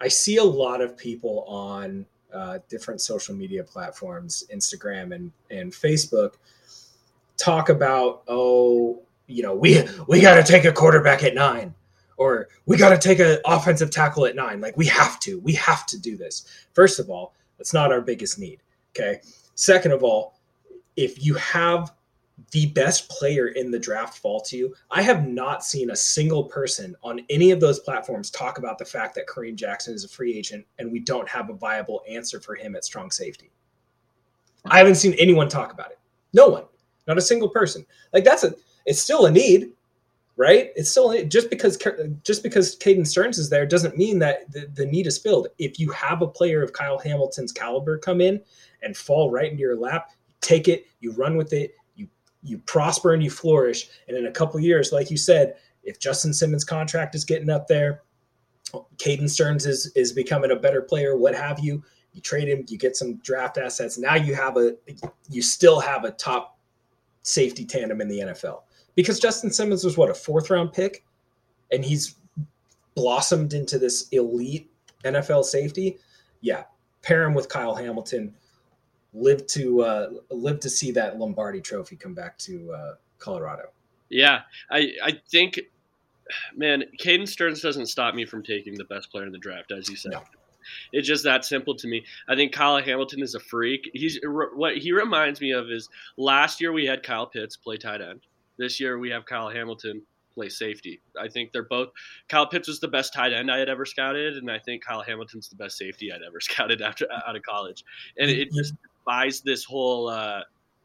I 0.00 0.08
see 0.08 0.36
a 0.36 0.44
lot 0.44 0.80
of 0.80 0.96
people 0.96 1.44
on 1.48 2.06
uh, 2.34 2.58
different 2.68 3.00
social 3.00 3.34
media 3.34 3.62
platforms, 3.64 4.44
Instagram 4.52 5.14
and 5.14 5.32
and 5.50 5.72
Facebook, 5.72 6.34
talk 7.36 7.68
about 7.68 8.22
oh 8.28 9.02
you 9.26 9.42
know 9.42 9.54
we 9.54 9.82
we 10.08 10.20
got 10.20 10.34
to 10.34 10.42
take 10.42 10.64
a 10.64 10.72
quarterback 10.72 11.22
at 11.22 11.34
nine 11.34 11.74
or 12.16 12.48
we 12.66 12.76
got 12.76 12.90
to 12.90 12.98
take 12.98 13.18
an 13.18 13.38
offensive 13.44 13.90
tackle 13.90 14.26
at 14.26 14.36
nine. 14.36 14.60
Like 14.60 14.76
we 14.76 14.86
have 14.86 15.18
to 15.20 15.38
we 15.40 15.52
have 15.54 15.86
to 15.86 15.98
do 15.98 16.16
this. 16.16 16.46
First 16.72 16.98
of 16.98 17.10
all 17.10 17.34
that's 17.58 17.72
not 17.72 17.92
our 17.92 18.00
biggest 18.00 18.38
need 18.38 18.60
okay? 18.94 19.20
Second 19.54 19.92
of 19.92 20.02
all 20.02 20.38
if 20.96 21.24
you 21.24 21.34
have 21.34 21.92
the 22.50 22.66
best 22.66 23.08
player 23.08 23.48
in 23.48 23.70
the 23.70 23.78
draft 23.78 24.18
fall 24.18 24.40
to 24.40 24.56
you. 24.56 24.74
I 24.90 25.02
have 25.02 25.26
not 25.26 25.64
seen 25.64 25.90
a 25.90 25.96
single 25.96 26.44
person 26.44 26.96
on 27.02 27.20
any 27.30 27.52
of 27.52 27.60
those 27.60 27.80
platforms 27.80 28.30
talk 28.30 28.58
about 28.58 28.78
the 28.78 28.84
fact 28.84 29.14
that 29.14 29.26
Kareem 29.26 29.54
Jackson 29.54 29.94
is 29.94 30.04
a 30.04 30.08
free 30.08 30.36
agent 30.36 30.66
and 30.78 30.90
we 30.90 30.98
don't 30.98 31.28
have 31.28 31.50
a 31.50 31.54
viable 31.54 32.02
answer 32.08 32.40
for 32.40 32.54
him 32.54 32.74
at 32.74 32.84
strong 32.84 33.10
safety. 33.10 33.50
I 34.66 34.78
haven't 34.78 34.96
seen 34.96 35.14
anyone 35.14 35.48
talk 35.48 35.72
about 35.72 35.90
it. 35.90 35.98
No 36.32 36.48
one. 36.48 36.64
Not 37.06 37.18
a 37.18 37.22
single 37.22 37.48
person. 37.48 37.84
Like 38.12 38.24
that's 38.24 38.44
a 38.44 38.54
it's 38.86 39.00
still 39.00 39.26
a 39.26 39.30
need, 39.30 39.72
right? 40.36 40.70
It's 40.74 40.90
still 40.90 41.24
just 41.26 41.50
because 41.50 41.78
just 42.22 42.42
because 42.42 42.76
Caden 42.76 43.06
Sterns 43.06 43.38
is 43.38 43.50
there 43.50 43.66
doesn't 43.66 43.96
mean 43.96 44.18
that 44.20 44.50
the, 44.50 44.68
the 44.74 44.86
need 44.86 45.06
is 45.06 45.18
filled. 45.18 45.48
If 45.58 45.78
you 45.78 45.90
have 45.90 46.22
a 46.22 46.26
player 46.26 46.62
of 46.62 46.72
Kyle 46.72 46.98
Hamilton's 46.98 47.52
caliber 47.52 47.98
come 47.98 48.20
in 48.20 48.40
and 48.82 48.96
fall 48.96 49.30
right 49.30 49.50
into 49.50 49.60
your 49.60 49.76
lap, 49.76 50.10
take 50.40 50.68
it, 50.68 50.86
you 51.00 51.12
run 51.12 51.36
with 51.36 51.52
it, 51.52 51.74
you 52.44 52.58
prosper 52.58 53.14
and 53.14 53.22
you 53.22 53.30
flourish. 53.30 53.88
And 54.06 54.16
in 54.16 54.26
a 54.26 54.30
couple 54.30 54.60
years, 54.60 54.92
like 54.92 55.10
you 55.10 55.16
said, 55.16 55.56
if 55.82 55.98
Justin 55.98 56.32
Simmons' 56.32 56.64
contract 56.64 57.14
is 57.14 57.24
getting 57.24 57.50
up 57.50 57.66
there, 57.66 58.02
Caden 58.98 59.28
Sterns 59.28 59.66
is 59.66 59.92
is 59.94 60.12
becoming 60.12 60.50
a 60.50 60.56
better 60.56 60.82
player, 60.82 61.16
what 61.16 61.34
have 61.34 61.60
you. 61.60 61.82
You 62.12 62.20
trade 62.20 62.48
him, 62.48 62.64
you 62.68 62.78
get 62.78 62.96
some 62.96 63.16
draft 63.16 63.58
assets. 63.58 63.98
Now 63.98 64.14
you 64.14 64.34
have 64.34 64.56
a 64.56 64.74
you 65.28 65.42
still 65.42 65.80
have 65.80 66.04
a 66.04 66.10
top 66.12 66.58
safety 67.22 67.64
tandem 67.64 68.00
in 68.00 68.08
the 68.08 68.20
NFL. 68.20 68.62
Because 68.94 69.18
Justin 69.18 69.50
Simmons 69.50 69.84
was 69.84 69.96
what 69.96 70.10
a 70.10 70.14
fourth 70.14 70.50
round 70.50 70.72
pick, 70.72 71.04
and 71.72 71.84
he's 71.84 72.16
blossomed 72.94 73.52
into 73.52 73.78
this 73.78 74.08
elite 74.10 74.70
NFL 75.04 75.44
safety. 75.44 75.98
Yeah, 76.40 76.64
pair 77.02 77.24
him 77.24 77.34
with 77.34 77.48
Kyle 77.48 77.74
Hamilton. 77.74 78.34
Live 79.14 79.46
to 79.48 79.82
uh, 79.82 80.10
live 80.30 80.60
to 80.60 80.68
see 80.68 80.90
that 80.92 81.18
Lombardi 81.18 81.60
Trophy 81.60 81.96
come 81.96 82.14
back 82.14 82.36
to 82.38 82.72
uh, 82.72 82.94
Colorado. 83.18 83.70
Yeah, 84.08 84.40
I 84.70 84.92
I 85.02 85.20
think, 85.30 85.60
man, 86.54 86.84
Caden 87.00 87.28
Sterns 87.28 87.60
doesn't 87.60 87.86
stop 87.86 88.14
me 88.14 88.26
from 88.26 88.42
taking 88.42 88.74
the 88.74 88.84
best 88.84 89.10
player 89.10 89.26
in 89.26 89.32
the 89.32 89.38
draft, 89.38 89.72
as 89.72 89.88
you 89.88 89.96
said. 89.96 90.12
No. 90.12 90.22
It's 90.92 91.06
just 91.06 91.24
that 91.24 91.44
simple 91.44 91.74
to 91.76 91.86
me. 91.86 92.04
I 92.28 92.34
think 92.34 92.52
Kyle 92.52 92.82
Hamilton 92.82 93.22
is 93.22 93.34
a 93.34 93.40
freak. 93.40 93.90
He's 93.92 94.18
what 94.24 94.76
he 94.76 94.92
reminds 94.92 95.40
me 95.40 95.52
of 95.52 95.70
is 95.70 95.88
last 96.16 96.60
year 96.60 96.72
we 96.72 96.86
had 96.86 97.02
Kyle 97.02 97.26
Pitts 97.26 97.56
play 97.56 97.76
tight 97.76 98.00
end. 98.00 98.20
This 98.56 98.80
year 98.80 98.98
we 98.98 99.10
have 99.10 99.26
Kyle 99.26 99.50
Hamilton 99.50 100.02
play 100.34 100.48
safety. 100.48 101.00
I 101.20 101.28
think 101.28 101.52
they're 101.52 101.62
both. 101.62 101.90
Kyle 102.28 102.46
Pitts 102.46 102.68
was 102.68 102.80
the 102.80 102.88
best 102.88 103.12
tight 103.14 103.32
end 103.32 103.50
I 103.50 103.58
had 103.58 103.68
ever 103.68 103.84
scouted, 103.84 104.36
and 104.36 104.50
I 104.50 104.58
think 104.58 104.84
Kyle 104.84 105.02
Hamilton's 105.02 105.48
the 105.48 105.56
best 105.56 105.78
safety 105.78 106.12
I'd 106.12 106.22
ever 106.26 106.40
scouted 106.40 106.82
after 106.82 107.06
out 107.26 107.36
of 107.36 107.42
college. 107.42 107.84
And 108.18 108.30
it 108.30 108.50
just 108.52 108.74
buys 109.04 109.40
this 109.40 109.64
whole 109.64 110.08
uh, 110.08 110.40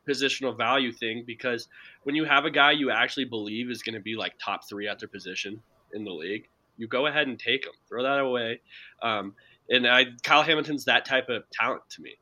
positional 0.07 0.57
value 0.57 0.91
thing 0.91 1.23
because 1.25 1.67
when 2.03 2.15
you 2.15 2.25
have 2.25 2.45
a 2.45 2.51
guy 2.51 2.71
you 2.71 2.91
actually 2.91 3.25
believe 3.25 3.69
is 3.69 3.83
going 3.83 3.95
to 3.95 4.01
be 4.01 4.15
like 4.15 4.33
top 4.43 4.67
three 4.67 4.87
at 4.87 4.99
their 4.99 5.09
position 5.09 5.61
in 5.93 6.03
the 6.03 6.11
league, 6.11 6.47
you 6.77 6.87
go 6.87 7.07
ahead 7.07 7.27
and 7.27 7.37
take 7.37 7.65
him. 7.65 7.73
Throw 7.87 8.03
that 8.03 8.19
away. 8.19 8.61
Um, 9.01 9.35
and 9.69 9.87
I, 9.87 10.05
Kyle 10.23 10.43
Hamilton's 10.43 10.85
that 10.85 11.05
type 11.05 11.29
of 11.29 11.43
talent 11.51 11.83
to 11.91 12.01
me. 12.01 12.15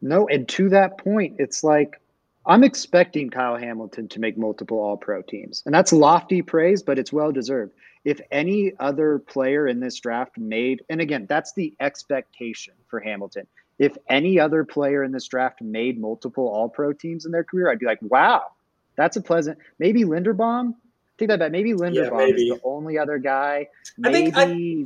No, 0.00 0.26
and 0.28 0.48
to 0.50 0.68
that 0.70 0.98
point, 0.98 1.36
it's 1.38 1.62
like 1.62 2.00
I'm 2.46 2.64
expecting 2.64 3.30
Kyle 3.30 3.56
Hamilton 3.56 4.08
to 4.08 4.20
make 4.20 4.38
multiple 4.38 4.78
All 4.78 4.96
Pro 4.96 5.22
teams, 5.22 5.62
and 5.66 5.74
that's 5.74 5.92
lofty 5.92 6.40
praise, 6.40 6.82
but 6.82 6.98
it's 6.98 7.12
well 7.12 7.32
deserved. 7.32 7.74
If 8.04 8.20
any 8.30 8.72
other 8.78 9.18
player 9.18 9.66
in 9.66 9.80
this 9.80 9.98
draft 9.98 10.38
made, 10.38 10.82
and 10.88 11.00
again, 11.00 11.26
that's 11.28 11.52
the 11.52 11.74
expectation 11.80 12.74
for 12.88 13.00
Hamilton. 13.00 13.46
If 13.78 13.96
any 14.08 14.40
other 14.40 14.64
player 14.64 15.04
in 15.04 15.12
this 15.12 15.26
draft 15.26 15.62
made 15.62 16.00
multiple 16.00 16.48
All 16.48 16.68
Pro 16.68 16.92
teams 16.92 17.24
in 17.26 17.32
their 17.32 17.44
career, 17.44 17.70
I'd 17.70 17.78
be 17.78 17.86
like, 17.86 18.00
wow, 18.02 18.52
that's 18.96 19.16
a 19.16 19.20
pleasant. 19.20 19.58
Maybe 19.78 20.04
Linderbaum. 20.04 20.74
Take 21.16 21.28
that 21.28 21.38
back. 21.38 21.52
Maybe 21.52 21.72
Linderbaum 21.72 22.28
yeah, 22.28 22.34
is 22.34 22.48
the 22.48 22.60
only 22.62 22.96
other 22.98 23.18
guy. 23.18 23.68
Maybe 23.96 24.16
I 24.16 24.20
think, 24.20 24.36
I, 24.36 24.42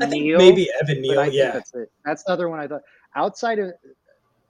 I 0.06 0.08
think 0.08 0.36
maybe 0.38 0.70
Evan 0.80 1.02
Neal. 1.02 1.26
Yeah, 1.26 1.52
that's 1.52 1.74
it. 1.74 1.90
That's 2.04 2.24
the 2.24 2.32
other 2.32 2.48
one 2.48 2.58
I 2.58 2.66
thought. 2.66 2.82
Outside 3.14 3.58
of 3.58 3.72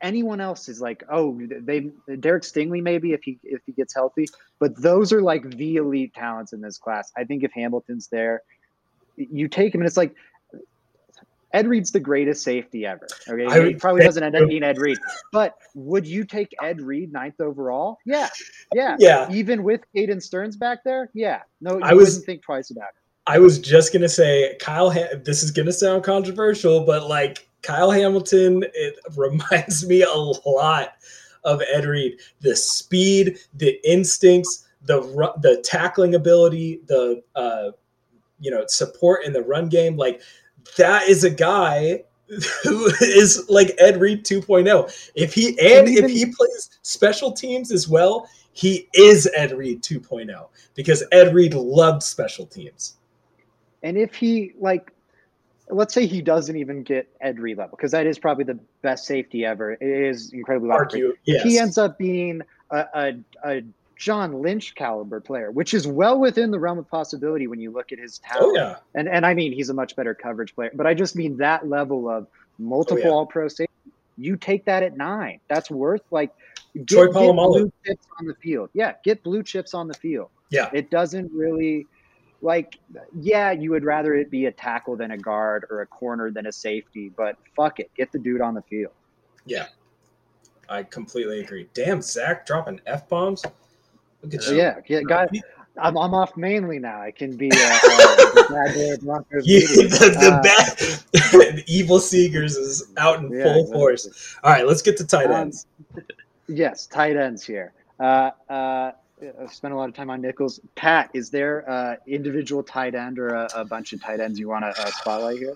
anyone 0.01 0.41
else 0.41 0.69
is 0.69 0.81
like, 0.81 1.03
oh, 1.11 1.41
they 1.61 1.91
Derek 2.21 2.43
Stingley 2.43 2.83
maybe 2.83 3.13
if 3.13 3.23
he 3.23 3.39
if 3.43 3.61
he 3.67 3.73
gets 3.73 3.95
healthy, 3.95 4.29
but 4.59 4.81
those 4.81 5.13
are 5.13 5.23
like 5.23 5.57
the 5.57 5.77
elite 5.77 6.15
talents 6.15 6.53
in 6.53 6.61
this 6.61 6.79
class. 6.79 7.13
I 7.17 7.25
think 7.25 7.43
if 7.43 7.53
Hamilton's 7.53 8.09
there, 8.09 8.43
you 9.17 9.49
take 9.49 9.75
him, 9.75 9.81
and 9.81 9.89
it's 9.89 9.97
like 9.97 10.15
Ed 11.53 11.67
Reed's 11.67 11.91
the 11.91 12.01
greatest 12.01 12.43
safety 12.43 12.87
ever. 12.87 13.07
Okay, 13.29 13.47
I, 13.47 13.69
he 13.69 13.75
probably 13.75 14.03
doesn't 14.03 14.23
end 14.23 14.35
up 14.37 14.49
being 14.49 14.63
Ed 14.63 14.79
Reed, 14.79 14.99
but 15.33 15.55
would 15.75 16.07
you 16.07 16.25
take 16.25 16.55
Ed 16.63 16.81
Reed 16.81 17.13
ninth 17.13 17.41
overall? 17.41 17.99
Yeah, 18.07 18.29
yeah, 18.75 18.97
yeah. 18.99 19.31
Even 19.31 19.63
with 19.63 19.83
Caden 19.95 20.23
Sterns 20.23 20.57
back 20.57 20.83
there, 20.85 21.11
yeah. 21.15 21.43
No, 21.61 21.79
I 21.83 21.93
was, 21.93 22.09
wouldn't 22.09 22.27
think 22.27 22.43
twice 22.43 22.71
about 22.71 22.89
it. 22.89 23.03
I 23.27 23.39
was 23.39 23.59
just 23.59 23.93
gonna 23.93 24.09
say, 24.09 24.57
Kyle. 24.61 24.91
this 24.91 25.43
is 25.43 25.51
gonna 25.51 25.73
sound 25.73 26.05
controversial, 26.05 26.85
but 26.85 27.09
like 27.09 27.47
Kyle 27.63 27.91
Hamilton, 27.91 28.65
it 28.75 28.97
reminds 29.17 29.87
me 29.87 30.03
a 30.03 30.49
lot 30.49 30.95
of 31.45 31.63
Ed 31.73 31.85
Reed. 31.85 32.19
The 32.41 32.57
speed, 32.57 33.39
the 33.55 33.79
instincts, 33.89 34.67
the 34.85 35.01
the 35.41 35.61
tackling 35.65 36.15
ability, 36.15 36.81
the 36.87 37.23
uh, 37.37 37.71
you 38.41 38.51
know 38.51 38.65
support 38.67 39.25
in 39.25 39.33
the 39.33 39.43
run 39.43 39.69
game. 39.69 39.97
Like 39.97 40.21
that 40.77 41.09
is 41.09 41.25
a 41.25 41.31
guy 41.31 42.05
who 42.63 42.87
is 43.01 43.45
like 43.49 43.75
Ed 43.79 44.01
Reed 44.01 44.25
2.0. 44.25 45.11
If 45.15 45.35
he 45.35 45.49
and 45.61 45.89
even, 45.89 46.05
if 46.05 46.11
he 46.11 46.27
plays 46.27 46.71
special 46.83 47.33
teams 47.33 47.71
as 47.71 47.89
well, 47.89 48.29
he 48.53 48.89
is 48.95 49.29
Ed 49.37 49.53
Reed 49.53 49.83
2.0 49.83 50.49
because 50.75 51.05
Ed 51.13 51.35
Reed 51.35 51.55
loved 51.55 52.03
special 52.03 52.47
teams. 52.47 52.97
And 53.83 53.97
if 53.99 54.15
he 54.15 54.53
like 54.59 54.93
let's 55.69 55.95
say 55.95 56.07
he 56.07 56.21
doesn't 56.21 56.57
even 56.57 56.83
get 56.83 57.09
Ed 57.21 57.39
Reed 57.39 57.59
level 57.59 57.77
because 57.77 57.93
that 57.93 58.07
is 58.07 58.19
probably 58.19 58.45
the 58.45 58.59
best 58.83 59.07
safety 59.07 59.45
ever. 59.45 59.73
It 59.73 59.83
is 59.83 60.33
incredibly 60.33 60.71
Argue, 60.71 61.15
yes. 61.25 61.43
He 61.43 61.59
ends 61.59 61.79
up 61.79 61.99
being 61.99 62.43
a, 62.71 62.85
a, 62.95 63.13
a, 63.45 63.63
John 64.03 64.43
Lynch 64.43 64.75
caliber 64.75 65.21
player, 65.21 65.53
which 65.53 65.75
is 65.75 65.87
well 65.87 66.19
within 66.19 66.51
the 66.51 66.59
realm 66.59 66.77
of 66.77 66.91
possibility 66.91 67.47
when 67.47 67.61
you 67.61 67.71
look 67.71 67.93
at 67.93 68.01
his 68.01 68.19
talent. 68.19 68.59
Oh, 68.59 68.61
yeah. 68.61 68.77
And 68.97 69.09
and 69.09 69.25
I 69.25 69.33
mean 69.33 69.53
he's 69.53 69.69
a 69.69 69.75
much 69.75 69.95
better 69.95 70.13
coverage 70.13 70.57
player, 70.57 70.73
but 70.75 70.89
I 70.89 70.95
just 70.95 71.15
mean 71.15 71.37
that 71.37 71.69
level 71.69 72.11
of 72.11 72.27
multiple 72.59 73.01
oh, 73.05 73.07
yeah. 73.07 73.13
All 73.13 73.27
Pro 73.27 73.47
safety. 73.47 73.73
You 74.19 74.37
take 74.37 74.65
that 74.65 74.83
at 74.83 74.97
nine. 74.97 75.39
That's 75.47 75.71
worth 75.71 76.03
like 76.11 76.33
get, 76.85 77.13
get 77.13 77.13
blue 77.13 77.71
chips 77.87 78.07
on 78.19 78.27
the 78.27 78.35
field. 78.43 78.71
Yeah, 78.73 78.95
get 79.05 79.23
blue 79.23 79.45
chips 79.45 79.73
on 79.73 79.87
the 79.87 79.95
field. 79.95 80.31
Yeah, 80.51 80.69
it 80.73 80.91
doesn't 80.91 81.31
really 81.33 81.87
like 82.41 82.81
yeah 83.21 83.53
you 83.53 83.71
would 83.71 83.85
rather 83.85 84.15
it 84.17 84.33
be 84.33 84.47
a 84.47 84.53
tackle 84.53 84.97
than 84.97 85.13
a 85.13 85.17
guard 85.17 85.65
or 85.71 85.83
a 85.83 85.87
corner 85.87 86.29
than 86.33 86.47
a 86.47 86.53
safety 86.53 87.09
but 87.17 87.37
fuck 87.55 87.79
it 87.79 87.89
get 87.97 88.11
the 88.11 88.19
dude 88.19 88.41
on 88.41 88.53
the 88.53 88.63
field 88.63 88.93
yeah 89.47 89.67
i 90.69 90.83
completely 90.83 91.39
agree 91.39 91.69
damn 91.73 92.03
zach 92.03 92.45
dropping 92.45 92.81
f-bombs 92.85 93.45
look 94.23 94.35
at 94.35 94.47
you 94.47 94.57
yeah, 94.57 94.81
yeah 94.87 95.01
guy, 95.07 95.27
I'm, 95.81 95.97
I'm 95.97 96.15
off 96.15 96.37
mainly 96.37 96.79
now. 96.79 97.01
I 97.01 97.11
can 97.11 97.37
be 97.37 97.51
uh, 97.51 97.57
uh, 97.57 98.17
the 98.17 98.47
bad 98.51 98.75
the, 98.75 100.17
the 100.21 100.31
uh, 100.31 100.43
bad, 100.43 101.65
evil 101.67 101.99
seekers 101.99 102.57
is 102.57 102.93
out 102.99 103.21
in 103.21 103.33
yeah, 103.33 103.45
full 103.45 103.61
exactly. 103.61 103.73
force. 103.73 104.37
All 104.45 104.53
right, 104.53 104.67
let's 104.67 104.83
get 104.83 104.97
to 104.99 105.07
tight 105.07 105.27
um, 105.27 105.33
ends. 105.33 105.67
Um, 105.97 106.03
yes, 106.49 106.87
tight 106.87 107.17
ends 107.17 107.45
here. 107.45 107.73
Uh, 107.99 108.31
uh, 108.51 108.93
I've 109.41 109.53
spent 109.53 109.73
a 109.73 109.77
lot 109.77 109.89
of 109.89 109.95
time 109.95 110.11
on 110.11 110.21
nickels. 110.21 110.61
Pat, 110.75 111.11
is 111.15 111.31
there 111.31 111.69
uh, 111.71 111.97
individual 112.07 112.63
tight 112.63 112.95
end 112.95 113.19
or 113.19 113.29
a, 113.29 113.49
a, 113.55 113.65
bunch 113.65 113.93
of 113.93 114.03
tight 114.03 114.21
ends 114.21 114.39
you 114.39 114.49
want 114.49 114.65
to 114.65 114.83
uh, 114.83 114.87
spotlight 114.87 115.39
here? 115.39 115.55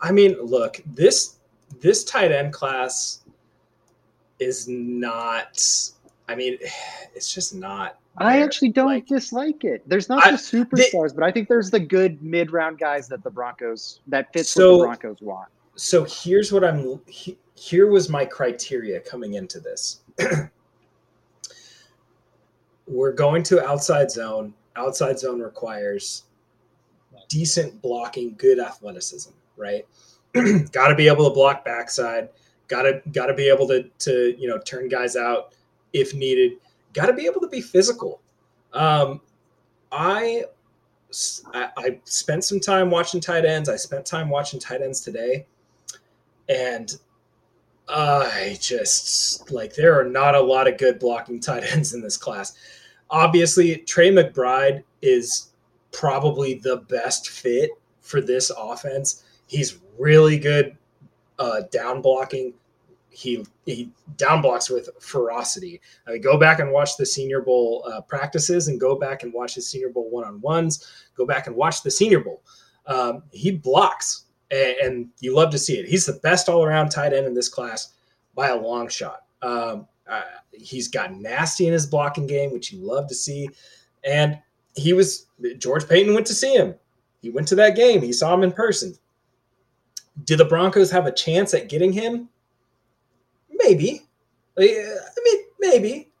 I 0.00 0.12
mean, 0.12 0.36
look 0.40 0.80
this 0.86 1.36
this 1.80 2.04
tight 2.04 2.32
end 2.32 2.52
class 2.52 3.24
is 4.38 4.68
not. 4.68 5.62
I 6.28 6.34
mean, 6.36 6.58
it's 7.14 7.34
just 7.34 7.54
not. 7.54 7.98
I 8.20 8.42
actually 8.42 8.70
don't 8.70 8.86
like, 8.86 9.06
dislike 9.06 9.64
it. 9.64 9.88
There's 9.88 10.08
not 10.08 10.26
I, 10.26 10.32
the 10.32 10.36
superstars, 10.36 11.10
they, 11.10 11.14
but 11.14 11.24
I 11.24 11.32
think 11.32 11.48
there's 11.48 11.70
the 11.70 11.80
good 11.80 12.22
mid 12.22 12.52
round 12.52 12.78
guys 12.78 13.08
that 13.08 13.22
the 13.22 13.30
Broncos 13.30 14.00
that 14.06 14.32
fits 14.32 14.50
so, 14.50 14.72
what 14.72 14.78
the 14.78 14.84
Broncos 14.84 15.20
want. 15.20 15.48
So 15.76 16.04
here's 16.04 16.52
what 16.52 16.64
I'm. 16.64 17.00
Here 17.54 17.88
was 17.88 18.08
my 18.08 18.24
criteria 18.24 19.00
coming 19.00 19.34
into 19.34 19.60
this. 19.60 20.00
we're 22.88 23.12
going 23.12 23.42
to 23.44 23.64
outside 23.64 24.10
zone. 24.10 24.54
Outside 24.76 25.18
zone 25.18 25.40
requires 25.40 26.24
decent 27.28 27.80
blocking, 27.82 28.34
good 28.38 28.58
athleticism, 28.58 29.30
right? 29.56 29.86
got 30.72 30.88
to 30.88 30.94
be 30.94 31.08
able 31.08 31.28
to 31.28 31.34
block 31.34 31.64
backside. 31.64 32.28
Got 32.68 32.82
to 32.82 33.02
got 33.12 33.26
to 33.26 33.34
be 33.34 33.48
able 33.48 33.66
to 33.68 33.84
to 33.84 34.34
you 34.38 34.48
know 34.48 34.58
turn 34.58 34.88
guys 34.88 35.16
out 35.16 35.52
if 35.92 36.14
needed. 36.14 36.52
Got 36.92 37.06
to 37.06 37.12
be 37.12 37.26
able 37.26 37.40
to 37.40 37.48
be 37.48 37.60
physical. 37.60 38.20
Um, 38.72 39.20
I, 39.92 40.44
I 41.54 41.68
I 41.76 42.00
spent 42.04 42.44
some 42.44 42.60
time 42.60 42.90
watching 42.90 43.20
tight 43.20 43.44
ends. 43.44 43.68
I 43.68 43.76
spent 43.76 44.04
time 44.04 44.28
watching 44.28 44.60
tight 44.60 44.82
ends 44.82 45.00
today, 45.00 45.46
and 46.48 46.96
I 47.88 48.58
just 48.60 49.50
like 49.50 49.74
there 49.74 49.98
are 49.98 50.04
not 50.04 50.34
a 50.34 50.40
lot 50.40 50.68
of 50.68 50.76
good 50.76 50.98
blocking 50.98 51.40
tight 51.40 51.64
ends 51.72 51.94
in 51.94 52.02
this 52.02 52.16
class 52.16 52.54
obviously 53.10 53.76
Trey 53.78 54.10
McBride 54.10 54.82
is 55.02 55.50
probably 55.92 56.54
the 56.54 56.78
best 56.88 57.30
fit 57.30 57.70
for 58.00 58.20
this 58.20 58.50
offense. 58.56 59.24
He's 59.46 59.78
really 59.98 60.38
good 60.38 60.76
uh, 61.38 61.62
down 61.70 62.02
blocking. 62.02 62.54
He 63.10 63.44
he 63.64 63.90
down 64.16 64.42
blocks 64.42 64.70
with 64.70 64.90
ferocity. 65.00 65.80
I 66.06 66.12
mean, 66.12 66.22
go 66.22 66.38
back 66.38 66.60
and 66.60 66.72
watch 66.72 66.96
the 66.96 67.06
Senior 67.06 67.40
Bowl 67.40 67.84
uh, 67.90 68.00
practices, 68.02 68.68
and 68.68 68.80
go 68.80 68.96
back 68.96 69.22
and 69.22 69.32
watch 69.32 69.54
the 69.54 69.62
Senior 69.62 69.90
Bowl 69.90 70.08
one 70.10 70.24
on 70.24 70.40
ones. 70.40 70.86
Go 71.16 71.26
back 71.26 71.46
and 71.46 71.56
watch 71.56 71.82
the 71.82 71.90
Senior 71.90 72.20
Bowl. 72.20 72.42
Um, 72.86 73.22
he 73.32 73.50
blocks, 73.50 74.26
and, 74.50 74.76
and, 74.82 75.08
you 75.20 75.34
love 75.34 75.50
to 75.50 75.58
see 75.58 75.76
it. 75.78 75.86
He's 75.86 76.06
the 76.06 76.20
best 76.22 76.48
all 76.48 76.64
around 76.64 76.88
tight 76.88 77.12
end 77.12 77.26
in 77.26 77.34
this 77.34 77.48
class 77.50 77.92
by 78.34 78.48
a 78.48 78.56
long 78.56 78.88
shot. 78.88 79.24
Um, 79.42 79.86
uh, 80.08 80.22
he's 80.52 80.88
got 80.88 81.14
nasty 81.14 81.66
in 81.66 81.72
his 81.74 81.86
blocking 81.86 82.26
game, 82.26 82.52
which 82.52 82.72
you 82.72 82.80
love 82.80 83.06
to 83.08 83.14
see. 83.14 83.50
And 84.04 84.38
he 84.74 84.92
was 84.92 85.26
George 85.58 85.86
Paton 85.86 86.14
went 86.14 86.26
to 86.28 86.34
see 86.34 86.54
him. 86.54 86.74
He 87.20 87.30
went 87.30 87.48
to 87.48 87.54
that 87.56 87.76
game. 87.76 88.00
He 88.00 88.12
saw 88.12 88.32
him 88.32 88.42
in 88.42 88.52
person. 88.52 88.94
Do 90.24 90.36
the 90.36 90.44
Broncos 90.44 90.90
have 90.90 91.06
a 91.06 91.12
chance 91.12 91.54
at 91.54 91.68
getting 91.68 91.92
him? 91.92 92.28
Maybe. 93.58 94.02
I 94.58 95.20
mean, 95.24 95.44
maybe. 95.60 96.12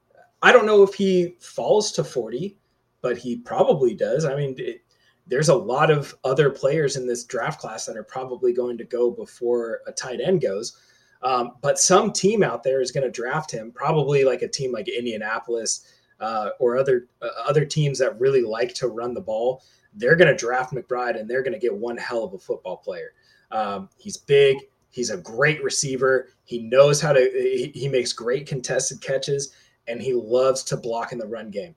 I 0.42 0.52
don't 0.52 0.66
know 0.66 0.82
if 0.82 0.94
he 0.94 1.36
falls 1.40 1.90
to 1.92 2.04
40, 2.04 2.56
but 3.00 3.18
he 3.18 3.36
probably 3.36 3.94
does. 3.94 4.24
I 4.24 4.36
mean, 4.36 4.54
it, 4.58 4.82
there's 5.26 5.48
a 5.48 5.54
lot 5.54 5.90
of 5.90 6.14
other 6.24 6.50
players 6.50 6.96
in 6.96 7.06
this 7.06 7.24
draft 7.24 7.60
class 7.60 7.86
that 7.86 7.96
are 7.96 8.04
probably 8.04 8.52
going 8.52 8.78
to 8.78 8.84
go 8.84 9.10
before 9.10 9.80
a 9.86 9.92
tight 9.92 10.20
end 10.20 10.40
goes. 10.40 10.76
Um, 11.22 11.56
but 11.60 11.78
some 11.78 12.12
team 12.12 12.42
out 12.42 12.62
there 12.62 12.80
is 12.80 12.92
going 12.92 13.04
to 13.04 13.10
draft 13.10 13.50
him, 13.50 13.72
probably 13.72 14.24
like 14.24 14.42
a 14.42 14.48
team 14.48 14.72
like 14.72 14.88
Indianapolis 14.88 15.92
uh, 16.20 16.50
or 16.60 16.76
other 16.76 17.08
uh, 17.22 17.28
other 17.46 17.64
teams 17.64 17.98
that 17.98 18.18
really 18.20 18.42
like 18.42 18.74
to 18.74 18.88
run 18.88 19.14
the 19.14 19.20
ball. 19.20 19.62
They're 19.94 20.16
going 20.16 20.28
to 20.28 20.36
draft 20.36 20.72
McBride, 20.72 21.18
and 21.18 21.28
they're 21.28 21.42
going 21.42 21.54
to 21.54 21.58
get 21.58 21.74
one 21.74 21.96
hell 21.96 22.24
of 22.24 22.34
a 22.34 22.38
football 22.38 22.76
player. 22.76 23.12
Um, 23.50 23.88
he's 23.98 24.16
big. 24.16 24.58
He's 24.90 25.10
a 25.10 25.16
great 25.16 25.62
receiver. 25.62 26.28
He 26.48 26.60
knows 26.60 26.98
how 26.98 27.12
to. 27.12 27.70
He, 27.74 27.88
makes 27.88 28.14
great 28.14 28.46
contested 28.46 29.02
catches, 29.02 29.52
and 29.86 30.00
he 30.00 30.14
loves 30.14 30.62
to 30.64 30.78
block 30.78 31.12
in 31.12 31.18
the 31.18 31.26
run 31.26 31.50
game. 31.50 31.74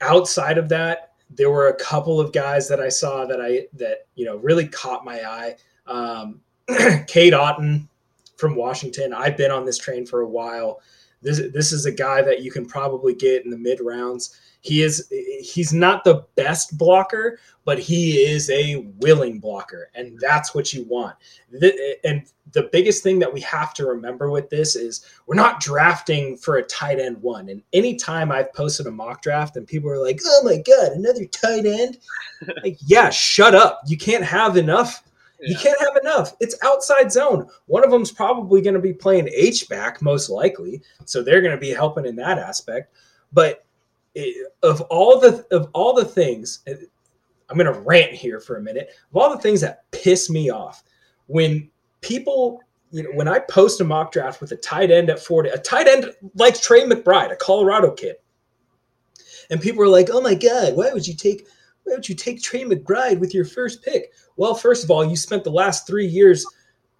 Outside 0.00 0.56
of 0.56 0.70
that, 0.70 1.12
there 1.28 1.50
were 1.50 1.68
a 1.68 1.76
couple 1.76 2.18
of 2.18 2.32
guys 2.32 2.66
that 2.70 2.80
I 2.80 2.88
saw 2.88 3.26
that 3.26 3.42
I 3.42 3.66
that 3.74 4.06
you 4.14 4.24
know 4.24 4.36
really 4.36 4.66
caught 4.66 5.04
my 5.04 5.22
eye. 5.22 5.56
Um, 5.86 6.40
Cade 7.06 7.34
Otton 7.34 7.86
from 8.38 8.56
Washington. 8.56 9.12
I've 9.12 9.36
been 9.36 9.50
on 9.50 9.66
this 9.66 9.76
train 9.76 10.06
for 10.06 10.22
a 10.22 10.28
while. 10.28 10.80
This 11.20 11.42
this 11.52 11.70
is 11.70 11.84
a 11.84 11.92
guy 11.92 12.22
that 12.22 12.40
you 12.40 12.50
can 12.50 12.64
probably 12.64 13.14
get 13.14 13.44
in 13.44 13.50
the 13.50 13.58
mid 13.58 13.80
rounds. 13.82 14.40
He 14.64 14.82
is 14.82 15.12
he's 15.42 15.74
not 15.74 16.04
the 16.04 16.24
best 16.36 16.78
blocker, 16.78 17.38
but 17.66 17.78
he 17.78 18.24
is 18.24 18.48
a 18.48 18.76
willing 18.98 19.38
blocker, 19.38 19.90
and 19.94 20.18
that's 20.18 20.54
what 20.54 20.72
you 20.72 20.84
want. 20.84 21.16
And 22.02 22.22
the 22.52 22.70
biggest 22.72 23.02
thing 23.02 23.18
that 23.18 23.30
we 23.30 23.42
have 23.42 23.74
to 23.74 23.84
remember 23.84 24.30
with 24.30 24.48
this 24.48 24.74
is 24.74 25.04
we're 25.26 25.34
not 25.34 25.60
drafting 25.60 26.38
for 26.38 26.56
a 26.56 26.62
tight 26.62 26.98
end 26.98 27.20
one. 27.20 27.50
And 27.50 27.62
anytime 27.74 28.32
I've 28.32 28.54
posted 28.54 28.86
a 28.86 28.90
mock 28.90 29.20
draft 29.20 29.58
and 29.58 29.66
people 29.66 29.90
are 29.90 30.02
like, 30.02 30.20
"Oh 30.24 30.42
my 30.44 30.56
god, 30.56 30.92
another 30.92 31.26
tight 31.26 31.66
end," 31.66 31.98
like, 32.62 32.78
yeah, 32.86 33.10
shut 33.10 33.54
up. 33.54 33.82
You 33.86 33.98
can't 33.98 34.24
have 34.24 34.56
enough 34.56 35.04
you 35.40 35.56
can't 35.56 35.78
have 35.80 35.96
enough. 35.96 36.34
It's 36.40 36.56
outside 36.62 37.12
zone. 37.12 37.46
One 37.66 37.84
of 37.84 37.90
them's 37.90 38.10
probably 38.10 38.62
going 38.62 38.74
to 38.74 38.80
be 38.80 38.94
playing 38.94 39.28
H 39.28 39.68
back, 39.68 40.00
most 40.00 40.30
likely, 40.30 40.80
so 41.04 41.22
they're 41.22 41.42
going 41.42 41.54
to 41.54 41.60
be 41.60 41.68
helping 41.68 42.06
in 42.06 42.16
that 42.16 42.38
aspect. 42.38 42.94
But 43.30 43.63
of 44.62 44.80
all 44.82 45.20
the 45.20 45.44
of 45.50 45.68
all 45.72 45.94
the 45.94 46.04
things, 46.04 46.60
I'm 46.66 47.58
going 47.58 47.72
to 47.72 47.80
rant 47.80 48.12
here 48.12 48.40
for 48.40 48.56
a 48.56 48.62
minute. 48.62 48.88
Of 49.10 49.16
all 49.16 49.30
the 49.30 49.42
things 49.42 49.60
that 49.60 49.90
piss 49.90 50.30
me 50.30 50.50
off, 50.50 50.82
when 51.26 51.70
people, 52.00 52.60
you 52.90 53.02
know, 53.02 53.10
when 53.14 53.28
I 53.28 53.38
post 53.40 53.80
a 53.80 53.84
mock 53.84 54.12
draft 54.12 54.40
with 54.40 54.52
a 54.52 54.56
tight 54.56 54.90
end 54.90 55.10
at 55.10 55.18
40, 55.18 55.50
a 55.50 55.58
tight 55.58 55.88
end 55.88 56.12
like 56.34 56.60
Trey 56.60 56.84
McBride, 56.84 57.32
a 57.32 57.36
Colorado 57.36 57.90
kid, 57.90 58.16
and 59.50 59.60
people 59.60 59.82
are 59.82 59.88
like, 59.88 60.10
"Oh 60.12 60.20
my 60.20 60.34
god, 60.34 60.76
why 60.76 60.92
would 60.92 61.06
you 61.06 61.14
take?" 61.14 61.46
Why 61.84 61.92
don't 61.92 62.08
you 62.08 62.14
take 62.14 62.42
Trey 62.42 62.64
McBride 62.64 63.18
with 63.18 63.34
your 63.34 63.44
first 63.44 63.82
pick? 63.82 64.10
Well, 64.36 64.54
first 64.54 64.84
of 64.84 64.90
all, 64.90 65.04
you 65.04 65.16
spent 65.16 65.44
the 65.44 65.50
last 65.50 65.86
three 65.86 66.06
years 66.06 66.46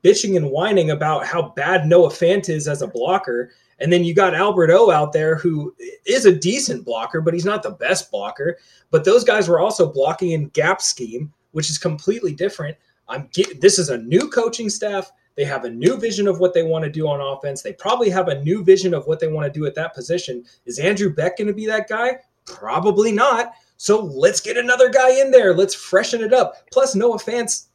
bitching 0.05 0.37
and 0.37 0.51
whining 0.51 0.91
about 0.91 1.27
how 1.27 1.53
bad 1.57 1.87
Noah 1.87 2.11
Fant 2.11 2.49
is 2.49 2.69
as 2.69 2.83
a 2.83 2.87
blocker. 2.87 3.51
And 3.81 3.93
then 3.93 4.05
you 4.05 4.15
got 4.15 4.35
Albert 4.35 4.71
O 4.71 4.91
out 4.91 5.13
there 5.13 5.37
who 5.37 5.75
is 6.07 6.27
a 6.27 6.35
decent 6.35 6.85
blocker, 6.85 7.21
but 7.21 7.35
he's 7.35 7.45
not 7.45 7.63
the 7.63 7.71
best 7.71 8.11
blocker. 8.11 8.59
But 8.91 9.05
those 9.05 9.25
guys 9.25 9.49
were 9.49 9.59
also 9.59 9.91
blocking 9.91 10.33
in 10.33 10.49
gap 10.49 10.81
scheme, 10.81 11.33
which 11.53 11.71
is 11.71 11.79
completely 11.79 12.35
different. 12.35 12.77
I'm 13.09 13.29
get, 13.33 13.61
this 13.61 13.79
is 13.79 13.91
a 13.91 13.99
new 13.99 14.29
coaching 14.29 14.69
staff. 14.69 15.11
They 15.37 15.45
have 15.45 15.65
a 15.65 15.71
new 15.71 15.97
vision 15.97 16.29
of 16.29 16.39
what 16.39 16.55
they 16.55 16.63
want 16.63 16.85
to 16.85 16.91
do 16.91 17.09
on 17.09 17.21
offense. 17.21 17.63
They 17.63 17.73
probably 17.73 18.09
have 18.11 18.29
a 18.29 18.43
new 18.43 18.63
vision 18.63 18.95
of 18.95 19.07
what 19.07 19.19
they 19.19 19.27
want 19.27 19.53
to 19.53 19.59
do 19.59 19.67
at 19.67 19.75
that 19.75 19.95
position. 19.95 20.45
Is 20.65 20.79
Andrew 20.79 21.13
Beck 21.13 21.39
going 21.39 21.49
to 21.49 21.55
be 21.55 21.67
that 21.67 21.89
guy? 21.89 22.19
Probably 22.47 23.11
not. 23.11 23.55
So 23.77 24.01
let's 24.05 24.41
get 24.41 24.57
another 24.57 24.89
guy 24.89 25.21
in 25.21 25.33
there. 25.33 25.53
Let's 25.53 25.75
freshen 25.75 26.23
it 26.23 26.33
up. 26.33 26.71
Plus, 26.71 26.95
Noah 26.95 27.19
Fant's 27.19 27.69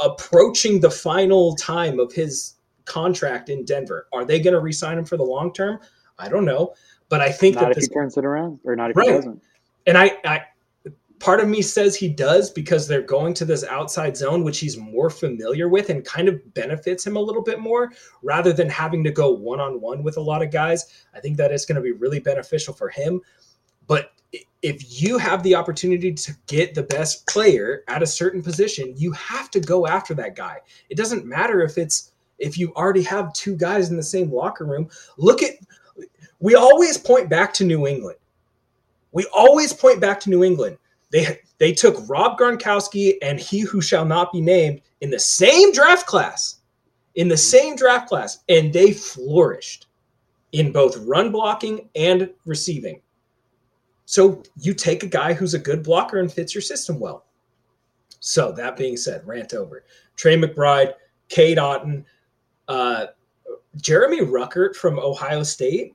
approaching 0.00 0.80
the 0.80 0.90
final 0.90 1.54
time 1.56 2.00
of 2.00 2.12
his 2.12 2.54
contract 2.84 3.48
in 3.48 3.64
Denver. 3.64 4.06
Are 4.12 4.24
they 4.24 4.40
going 4.40 4.54
to 4.54 4.60
re-sign 4.60 4.98
him 4.98 5.04
for 5.04 5.16
the 5.16 5.24
long 5.24 5.52
term? 5.52 5.78
I 6.18 6.28
don't 6.28 6.44
know, 6.44 6.74
but 7.08 7.20
I 7.20 7.30
think 7.30 7.56
not 7.56 7.62
that 7.62 7.70
if 7.72 7.76
this, 7.76 7.88
he 7.88 7.94
turns 7.94 8.16
it 8.16 8.24
around, 8.24 8.60
or 8.64 8.76
not 8.76 8.90
if 8.90 8.96
right. 8.96 9.08
he 9.08 9.12
doesn't. 9.14 9.42
And 9.86 9.98
I, 9.98 10.12
I, 10.24 10.42
part 11.18 11.40
of 11.40 11.48
me 11.48 11.62
says 11.62 11.96
he 11.96 12.08
does 12.08 12.50
because 12.50 12.86
they're 12.86 13.02
going 13.02 13.34
to 13.34 13.44
this 13.44 13.64
outside 13.64 14.16
zone, 14.16 14.44
which 14.44 14.58
he's 14.58 14.76
more 14.76 15.10
familiar 15.10 15.68
with 15.68 15.90
and 15.90 16.04
kind 16.04 16.28
of 16.28 16.54
benefits 16.54 17.06
him 17.06 17.16
a 17.16 17.20
little 17.20 17.42
bit 17.42 17.60
more, 17.60 17.90
rather 18.22 18.52
than 18.52 18.68
having 18.68 19.02
to 19.04 19.10
go 19.10 19.30
one 19.32 19.60
on 19.60 19.80
one 19.80 20.02
with 20.02 20.16
a 20.16 20.20
lot 20.20 20.42
of 20.42 20.50
guys. 20.50 21.04
I 21.14 21.20
think 21.20 21.36
that 21.38 21.52
is 21.52 21.66
going 21.66 21.76
to 21.76 21.82
be 21.82 21.92
really 21.92 22.20
beneficial 22.20 22.74
for 22.74 22.88
him. 22.88 23.20
But 23.86 24.12
if 24.64 25.02
you 25.02 25.18
have 25.18 25.42
the 25.42 25.54
opportunity 25.54 26.10
to 26.10 26.34
get 26.46 26.74
the 26.74 26.84
best 26.84 27.26
player 27.26 27.84
at 27.86 28.02
a 28.02 28.06
certain 28.06 28.42
position, 28.42 28.94
you 28.96 29.12
have 29.12 29.50
to 29.50 29.60
go 29.60 29.86
after 29.86 30.14
that 30.14 30.34
guy. 30.34 30.56
It 30.88 30.96
doesn't 30.96 31.26
matter 31.26 31.60
if 31.60 31.76
it's 31.76 32.12
if 32.38 32.56
you 32.56 32.72
already 32.74 33.02
have 33.02 33.34
two 33.34 33.56
guys 33.56 33.90
in 33.90 33.96
the 33.98 34.02
same 34.02 34.32
locker 34.32 34.64
room. 34.64 34.88
Look 35.18 35.42
at 35.42 35.52
we 36.40 36.54
always 36.54 36.96
point 36.96 37.28
back 37.28 37.52
to 37.54 37.64
New 37.64 37.86
England. 37.86 38.16
We 39.12 39.26
always 39.34 39.74
point 39.74 40.00
back 40.00 40.18
to 40.20 40.30
New 40.30 40.42
England. 40.42 40.78
They 41.10 41.40
they 41.58 41.74
took 41.74 42.08
Rob 42.08 42.38
Gronkowski 42.38 43.18
and 43.20 43.38
he 43.38 43.60
who 43.60 43.82
shall 43.82 44.06
not 44.06 44.32
be 44.32 44.40
named 44.40 44.80
in 45.02 45.10
the 45.10 45.20
same 45.20 45.72
draft 45.72 46.06
class. 46.06 46.60
In 47.16 47.28
the 47.28 47.36
same 47.36 47.76
draft 47.76 48.08
class 48.08 48.38
and 48.48 48.72
they 48.72 48.94
flourished 48.94 49.88
in 50.52 50.72
both 50.72 50.96
run 51.06 51.30
blocking 51.30 51.90
and 51.94 52.30
receiving. 52.46 53.02
So 54.06 54.42
you 54.60 54.74
take 54.74 55.02
a 55.02 55.08
guy 55.08 55.32
who's 55.32 55.54
a 55.54 55.58
good 55.58 55.82
blocker 55.82 56.18
and 56.18 56.32
fits 56.32 56.54
your 56.54 56.62
system 56.62 57.00
well. 57.00 57.24
So 58.20 58.52
that 58.52 58.76
being 58.76 58.96
said, 58.96 59.26
rant 59.26 59.54
over. 59.54 59.84
Trey 60.16 60.36
McBride, 60.36 60.94
Cade 61.28 61.58
Otton, 61.58 62.04
uh, 62.68 63.06
Jeremy 63.76 64.20
Ruckert 64.20 64.76
from 64.76 64.98
Ohio 64.98 65.42
State. 65.42 65.94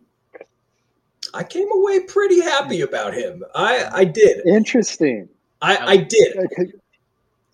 I 1.33 1.43
came 1.43 1.71
away 1.71 2.01
pretty 2.01 2.41
happy 2.41 2.81
about 2.81 3.13
him. 3.13 3.43
I 3.55 3.89
I 3.91 4.03
did. 4.03 4.45
Interesting. 4.45 5.29
I 5.61 5.77
I 5.77 5.97
did. 5.97 6.37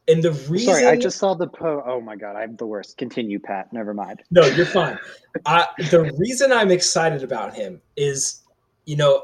And 0.08 0.22
the 0.22 0.34
reason 0.50 0.74
Sorry, 0.74 0.86
I 0.86 0.96
just 0.96 1.18
saw 1.18 1.34
the 1.34 1.48
po. 1.48 1.82
Oh 1.86 2.00
my 2.00 2.16
god, 2.16 2.36
I'm 2.36 2.56
the 2.58 2.66
worst. 2.66 2.98
Continue, 2.98 3.40
Pat. 3.40 3.74
Never 3.74 3.94
mind. 3.94 4.22
No, 4.30 4.46
you're 4.46 4.68
fine. 4.68 5.00
I, 5.46 5.68
the 5.90 6.14
reason 6.18 6.52
I'm 6.52 6.70
excited 6.70 7.24
about 7.24 7.56
him 7.56 7.82
is, 7.98 8.42
you 8.86 8.98
know, 8.98 9.24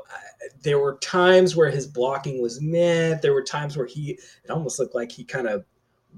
there 0.62 0.80
were 0.80 0.98
times 0.98 1.56
where 1.56 1.70
his 1.70 1.88
blocking 1.88 2.42
was 2.42 2.62
meh. 2.62 3.16
There 3.16 3.34
were 3.34 3.44
times 3.44 3.78
where 3.78 3.86
he 3.86 4.12
it 4.44 4.50
almost 4.50 4.80
looked 4.80 4.96
like 4.96 5.12
he 5.12 5.24
kind 5.24 5.48
of 5.48 5.66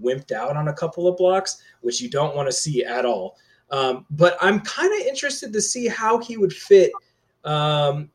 wimped 0.01 0.32
out 0.32 0.57
on 0.57 0.67
a 0.67 0.74
couple 0.74 1.07
of 1.07 1.17
blocks, 1.17 1.61
which 1.82 2.01
you 2.01 2.09
don't 2.09 2.36
want 2.36 2.47
to 2.47 2.53
see 2.53 2.84
at 2.84 3.05
all. 3.05 3.38
Um, 3.71 4.05
but 4.11 4.38
I'm 4.41 4.59
kind 4.61 4.93
of 5.01 5.07
interested 5.07 5.51
to 5.53 5.61
see 5.61 5.88
how 5.88 6.19
he 6.19 6.38
would 6.38 6.53
fit 6.53 6.91
um, 7.43 8.09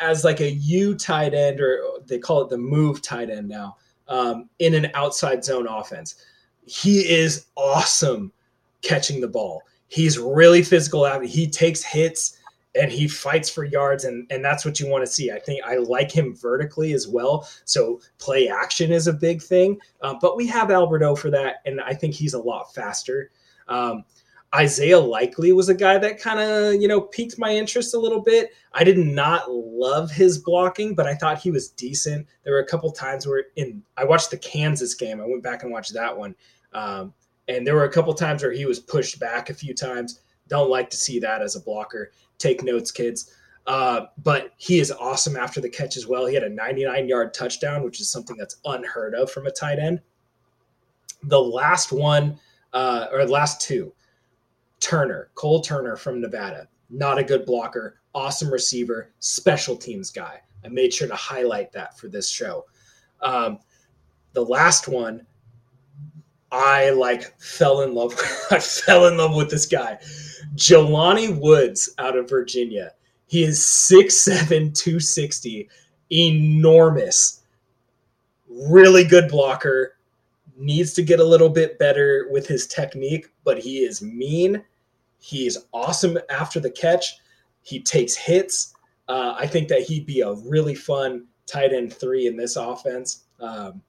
as 0.00 0.24
like 0.24 0.40
a 0.40 0.50
U 0.50 0.94
tight 0.94 1.34
end, 1.34 1.60
or 1.60 1.80
they 2.06 2.18
call 2.18 2.42
it 2.42 2.50
the 2.50 2.58
move 2.58 3.02
tight 3.02 3.30
end 3.30 3.48
now, 3.48 3.76
um, 4.08 4.48
in 4.58 4.74
an 4.74 4.90
outside 4.94 5.44
zone 5.44 5.66
offense. 5.66 6.16
He 6.66 7.00
is 7.08 7.46
awesome 7.56 8.32
catching 8.82 9.20
the 9.20 9.28
ball. 9.28 9.62
He's 9.88 10.18
really 10.18 10.62
physical. 10.62 11.20
He 11.20 11.48
takes 11.48 11.82
hits 11.82 12.38
and 12.78 12.90
he 12.90 13.08
fights 13.08 13.48
for 13.48 13.64
yards 13.64 14.04
and 14.04 14.26
and 14.30 14.44
that's 14.44 14.64
what 14.64 14.78
you 14.78 14.88
want 14.88 15.04
to 15.04 15.10
see. 15.10 15.30
I 15.30 15.38
think 15.38 15.64
i 15.64 15.76
like 15.76 16.10
him 16.10 16.34
vertically 16.34 16.92
as 16.92 17.08
well 17.08 17.48
so 17.64 18.00
play 18.18 18.48
action 18.48 18.92
is 18.92 19.06
a 19.06 19.12
big 19.12 19.42
thing 19.42 19.78
uh, 20.02 20.14
but 20.20 20.36
we 20.36 20.46
have 20.48 20.70
alberto 20.70 21.14
for 21.14 21.30
that 21.30 21.56
and 21.66 21.80
i 21.80 21.94
think 21.94 22.14
he's 22.14 22.34
a 22.34 22.38
lot 22.38 22.74
faster. 22.74 23.30
Um, 23.68 24.04
isaiah 24.54 24.98
likely 24.98 25.52
was 25.52 25.68
a 25.68 25.74
guy 25.74 25.98
that 25.98 26.20
kind 26.20 26.38
of 26.38 26.80
you 26.80 26.88
know 26.88 27.00
piqued 27.00 27.38
my 27.38 27.54
interest 27.54 27.94
a 27.94 27.98
little 27.98 28.20
bit. 28.20 28.50
I 28.72 28.84
did 28.84 28.98
not 28.98 29.50
love 29.50 30.10
his 30.10 30.38
blocking 30.38 30.94
but 30.94 31.06
i 31.06 31.14
thought 31.14 31.38
he 31.38 31.50
was 31.50 31.70
decent. 31.70 32.26
There 32.44 32.54
were 32.54 32.60
a 32.60 32.66
couple 32.66 32.90
times 32.92 33.26
where 33.26 33.44
in 33.56 33.82
i 33.96 34.04
watched 34.04 34.30
the 34.30 34.38
kansas 34.38 34.94
game 34.94 35.20
i 35.20 35.26
went 35.26 35.42
back 35.42 35.62
and 35.62 35.72
watched 35.72 35.94
that 35.94 36.16
one 36.16 36.34
um, 36.72 37.14
and 37.48 37.66
there 37.66 37.74
were 37.74 37.84
a 37.84 37.92
couple 37.92 38.12
times 38.14 38.42
where 38.42 38.52
he 38.52 38.66
was 38.66 38.80
pushed 38.80 39.18
back 39.18 39.50
a 39.50 39.54
few 39.54 39.74
times. 39.74 40.20
Don't 40.48 40.70
like 40.70 40.90
to 40.90 40.96
see 40.96 41.18
that 41.20 41.42
as 41.42 41.56
a 41.56 41.60
blocker 41.60 42.12
Take 42.38 42.62
notes, 42.62 42.90
kids. 42.90 43.32
Uh, 43.66 44.06
but 44.18 44.52
he 44.58 44.78
is 44.78 44.92
awesome 44.92 45.36
after 45.36 45.60
the 45.60 45.68
catch 45.68 45.96
as 45.96 46.06
well. 46.06 46.26
He 46.26 46.34
had 46.34 46.44
a 46.44 46.48
99 46.48 47.08
yard 47.08 47.34
touchdown, 47.34 47.82
which 47.82 48.00
is 48.00 48.08
something 48.08 48.36
that's 48.36 48.56
unheard 48.64 49.14
of 49.14 49.30
from 49.30 49.46
a 49.46 49.50
tight 49.50 49.78
end. 49.78 50.00
The 51.24 51.40
last 51.40 51.90
one, 51.90 52.38
uh, 52.72 53.06
or 53.10 53.24
last 53.24 53.60
two, 53.60 53.92
Turner, 54.78 55.30
Cole 55.34 55.60
Turner 55.60 55.96
from 55.96 56.20
Nevada, 56.20 56.68
not 56.90 57.18
a 57.18 57.24
good 57.24 57.44
blocker, 57.44 58.00
awesome 58.14 58.52
receiver, 58.52 59.12
special 59.18 59.76
teams 59.76 60.10
guy. 60.10 60.40
I 60.64 60.68
made 60.68 60.92
sure 60.92 61.08
to 61.08 61.14
highlight 61.14 61.72
that 61.72 61.98
for 61.98 62.08
this 62.08 62.28
show. 62.28 62.66
Um, 63.20 63.58
the 64.32 64.44
last 64.44 64.86
one, 64.86 65.26
I 66.56 66.90
like 66.90 67.38
fell 67.38 67.82
in 67.82 67.94
love. 67.94 68.14
I 68.50 68.58
fell 68.58 69.06
in 69.06 69.18
love 69.18 69.34
with 69.34 69.50
this 69.50 69.66
guy. 69.66 69.98
Jelani 70.54 71.38
Woods 71.38 71.90
out 71.98 72.16
of 72.16 72.30
Virginia. 72.30 72.92
He 73.26 73.42
is 73.42 73.60
6'7, 73.60 74.74
260, 74.74 75.68
enormous. 76.10 77.42
really 78.48 79.04
good 79.04 79.28
blocker, 79.28 79.96
needs 80.56 80.94
to 80.94 81.02
get 81.02 81.20
a 81.20 81.24
little 81.24 81.50
bit 81.50 81.78
better 81.78 82.28
with 82.30 82.46
his 82.46 82.66
technique, 82.66 83.28
but 83.44 83.58
he 83.58 83.80
is 83.80 84.00
mean. 84.00 84.64
He 85.18 85.46
is 85.46 85.66
awesome 85.74 86.18
after 86.30 86.58
the 86.58 86.70
catch. 86.70 87.18
He 87.62 87.82
takes 87.82 88.14
hits. 88.14 88.74
Uh, 89.08 89.34
I 89.38 89.46
think 89.46 89.68
that 89.68 89.82
he'd 89.82 90.06
be 90.06 90.20
a 90.20 90.32
really 90.32 90.74
fun 90.74 91.26
tight 91.44 91.74
end 91.74 91.92
three 91.92 92.26
in 92.26 92.36
this 92.36 92.56
offense. 92.56 93.24
Um, 93.40 93.82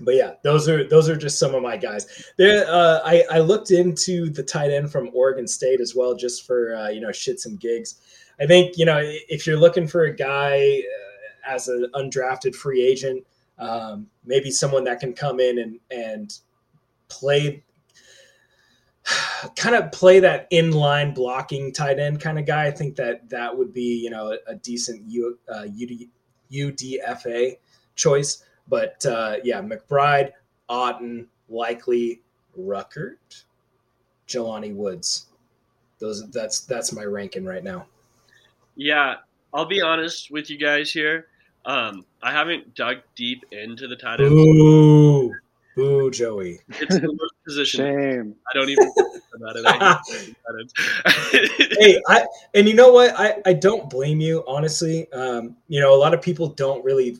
but 0.00 0.14
yeah, 0.14 0.34
those 0.42 0.68
are 0.68 0.88
those 0.88 1.08
are 1.08 1.16
just 1.16 1.38
some 1.38 1.54
of 1.54 1.62
my 1.62 1.76
guys. 1.76 2.06
There, 2.36 2.66
uh, 2.68 3.00
I 3.04 3.24
I 3.30 3.38
looked 3.40 3.70
into 3.70 4.30
the 4.30 4.42
tight 4.42 4.70
end 4.70 4.90
from 4.92 5.10
Oregon 5.12 5.46
State 5.46 5.80
as 5.80 5.94
well, 5.94 6.14
just 6.14 6.46
for 6.46 6.74
uh, 6.74 6.88
you 6.88 7.00
know 7.00 7.08
shits 7.08 7.46
and 7.46 7.58
gigs. 7.58 7.96
I 8.40 8.46
think 8.46 8.78
you 8.78 8.84
know 8.84 9.00
if 9.02 9.46
you're 9.46 9.58
looking 9.58 9.88
for 9.88 10.04
a 10.04 10.14
guy 10.14 10.58
uh, 10.60 11.54
as 11.54 11.68
an 11.68 11.86
undrafted 11.94 12.54
free 12.54 12.82
agent, 12.82 13.24
um, 13.58 14.06
maybe 14.24 14.50
someone 14.50 14.84
that 14.84 15.00
can 15.00 15.14
come 15.14 15.40
in 15.40 15.58
and 15.58 15.80
and 15.90 16.38
play 17.08 17.64
kind 19.56 19.74
of 19.74 19.90
play 19.90 20.20
that 20.20 20.50
inline 20.50 21.14
blocking 21.14 21.72
tight 21.72 21.98
end 21.98 22.20
kind 22.20 22.38
of 22.38 22.46
guy. 22.46 22.66
I 22.66 22.70
think 22.70 22.96
that 22.96 23.28
that 23.30 23.56
would 23.56 23.72
be 23.72 24.00
you 24.02 24.10
know 24.10 24.32
a, 24.32 24.52
a 24.52 24.54
decent 24.54 25.02
U, 25.08 25.38
uh, 25.48 25.64
UD, 25.64 26.08
UDFA 26.52 27.56
choice. 27.96 28.44
But 28.68 29.04
uh, 29.06 29.36
yeah, 29.44 29.60
McBride, 29.60 30.32
Otton, 30.68 31.26
Likely, 31.48 32.20
Ruckert, 32.58 33.44
Jelani 34.26 34.74
Woods. 34.74 35.26
Those 35.98 36.30
that's 36.30 36.60
that's 36.60 36.92
my 36.92 37.04
ranking 37.04 37.44
right 37.44 37.64
now. 37.64 37.86
Yeah, 38.76 39.16
I'll 39.52 39.66
be 39.66 39.80
honest 39.80 40.30
with 40.30 40.50
you 40.50 40.58
guys 40.58 40.92
here. 40.92 41.26
Um, 41.64 42.04
I 42.22 42.30
haven't 42.30 42.74
dug 42.74 42.98
deep 43.16 43.44
into 43.50 43.88
the 43.88 43.96
tight 43.96 44.20
end. 44.20 44.32
Ooh, 44.32 45.34
ooh, 45.78 46.10
Joey. 46.10 46.60
It's 46.68 47.00
the 47.00 47.16
worst 47.18 47.34
position. 47.44 47.80
Shame. 47.80 48.36
I 48.48 48.54
don't 48.54 48.68
even 48.68 48.92
about 49.34 49.56
it. 49.56 49.66
I 49.66 50.00
hate 51.32 51.68
hey, 51.78 52.00
I 52.08 52.26
and 52.54 52.68
you 52.68 52.74
know 52.74 52.92
what? 52.92 53.18
I 53.18 53.36
I 53.46 53.52
don't 53.52 53.90
blame 53.90 54.20
you 54.20 54.44
honestly. 54.46 55.10
Um, 55.12 55.56
you 55.68 55.80
know, 55.80 55.94
a 55.94 55.98
lot 55.98 56.14
of 56.14 56.22
people 56.22 56.48
don't 56.48 56.84
really 56.84 57.18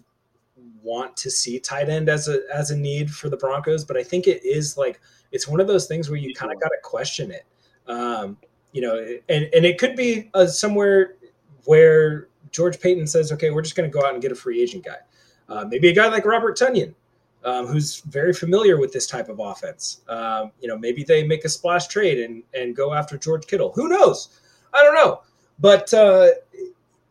want 0.89 1.17
to 1.19 1.31
see 1.31 1.61
tight 1.61 1.89
end 1.89 2.09
as 2.09 2.29
a 2.29 2.41
as 2.53 2.71
a 2.71 2.77
need 2.77 3.11
for 3.11 3.29
the 3.29 3.37
Broncos, 3.37 3.85
but 3.85 3.97
I 3.97 4.03
think 4.03 4.27
it 4.27 4.45
is 4.45 4.77
like 4.79 5.01
it's 5.31 5.47
one 5.47 5.61
of 5.61 5.67
those 5.67 5.87
things 5.87 6.09
where 6.09 6.19
you 6.19 6.35
kind 6.35 6.51
of 6.53 6.59
got 6.61 6.69
to 6.69 6.79
question 6.83 7.31
it. 7.31 7.45
Um, 7.87 8.39
you 8.73 8.81
know, 8.81 8.97
and 9.29 9.49
and 9.53 9.65
it 9.65 9.79
could 9.79 9.95
be 9.95 10.31
uh, 10.35 10.47
somewhere 10.47 11.17
where 11.65 12.29
George 12.51 12.81
Paton 12.81 13.07
says, 13.07 13.31
okay, 13.33 13.51
we're 13.51 13.63
just 13.63 13.77
going 13.77 13.91
to 13.91 13.93
go 13.93 14.05
out 14.05 14.15
and 14.15 14.23
get 14.23 14.33
a 14.33 14.35
free 14.35 14.63
agent 14.63 14.85
guy. 14.85 14.99
Uh, 15.49 15.65
maybe 15.69 15.89
a 15.89 15.93
guy 15.93 16.09
like 16.09 16.25
Robert 16.25 16.59
Tonyan, 16.59 16.95
um, 17.45 17.67
who's 17.67 18.01
very 18.01 18.33
familiar 18.33 18.79
with 18.79 18.93
this 18.93 19.07
type 19.07 19.29
of 19.29 19.39
offense. 19.39 20.01
Um, 20.09 20.53
you 20.61 20.69
know, 20.69 20.79
maybe 20.79 21.05
they 21.05 21.27
make 21.27 21.45
a 21.45 21.49
splash 21.49 21.89
trade 21.89 22.19
and 22.19 22.43
and 22.55 22.75
go 22.75 22.95
after 22.95 23.19
George 23.19 23.47
Kittle. 23.47 23.73
Who 23.75 23.89
knows? 23.89 24.41
I 24.73 24.83
don't 24.83 24.95
know. 24.95 25.23
But 25.59 25.93
uh, 25.93 26.29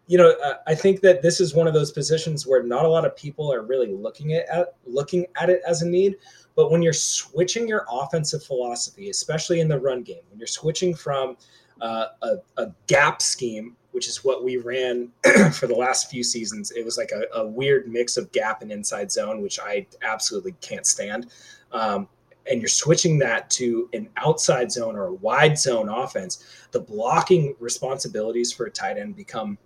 you 0.07 0.17
know, 0.17 0.33
I 0.65 0.73
think 0.73 1.01
that 1.01 1.21
this 1.21 1.41
is 1.41 1.53
one 1.53 1.67
of 1.67 1.73
those 1.73 1.91
positions 1.91 2.47
where 2.47 2.63
not 2.63 2.85
a 2.85 2.87
lot 2.87 3.05
of 3.05 3.15
people 3.15 3.53
are 3.53 3.61
really 3.61 3.93
looking 3.93 4.33
at 4.33 4.75
looking 4.85 5.27
at 5.39 5.49
it 5.49 5.61
as 5.67 5.81
a 5.81 5.87
need. 5.87 6.15
But 6.55 6.71
when 6.71 6.81
you're 6.81 6.93
switching 6.93 7.67
your 7.67 7.85
offensive 7.91 8.41
philosophy, 8.43 9.09
especially 9.09 9.59
in 9.59 9.67
the 9.67 9.79
run 9.79 10.01
game, 10.01 10.21
when 10.29 10.39
you're 10.39 10.47
switching 10.47 10.95
from 10.95 11.37
uh, 11.81 12.07
a, 12.23 12.37
a, 12.57 12.71
gap 12.87 13.21
scheme, 13.21 13.75
which 13.91 14.07
is 14.07 14.23
what 14.23 14.43
we 14.43 14.57
ran 14.57 15.11
for 15.53 15.67
the 15.67 15.75
last 15.75 16.09
few 16.09 16.23
seasons, 16.23 16.71
it 16.71 16.83
was 16.83 16.97
like 16.97 17.11
a, 17.11 17.37
a, 17.37 17.45
weird 17.45 17.87
mix 17.87 18.17
of 18.17 18.31
gap 18.31 18.63
and 18.63 18.71
inside 18.71 19.11
zone, 19.11 19.41
which 19.41 19.59
I 19.59 19.85
absolutely 20.01 20.55
can't 20.61 20.87
stand. 20.87 21.27
Um, 21.71 22.07
and 22.49 22.59
you're 22.59 22.69
switching 22.69 23.19
that 23.19 23.49
to 23.51 23.89
an 23.93 24.09
outside 24.17 24.71
zone 24.71 24.95
or 24.95 25.07
a 25.07 25.13
wide 25.13 25.59
zone 25.59 25.89
offense, 25.89 26.43
the 26.71 26.79
blocking 26.79 27.55
responsibilities 27.59 28.51
for 28.51 28.65
a 28.65 28.71
tight 28.71 28.97
end 28.97 29.15
become 29.15 29.59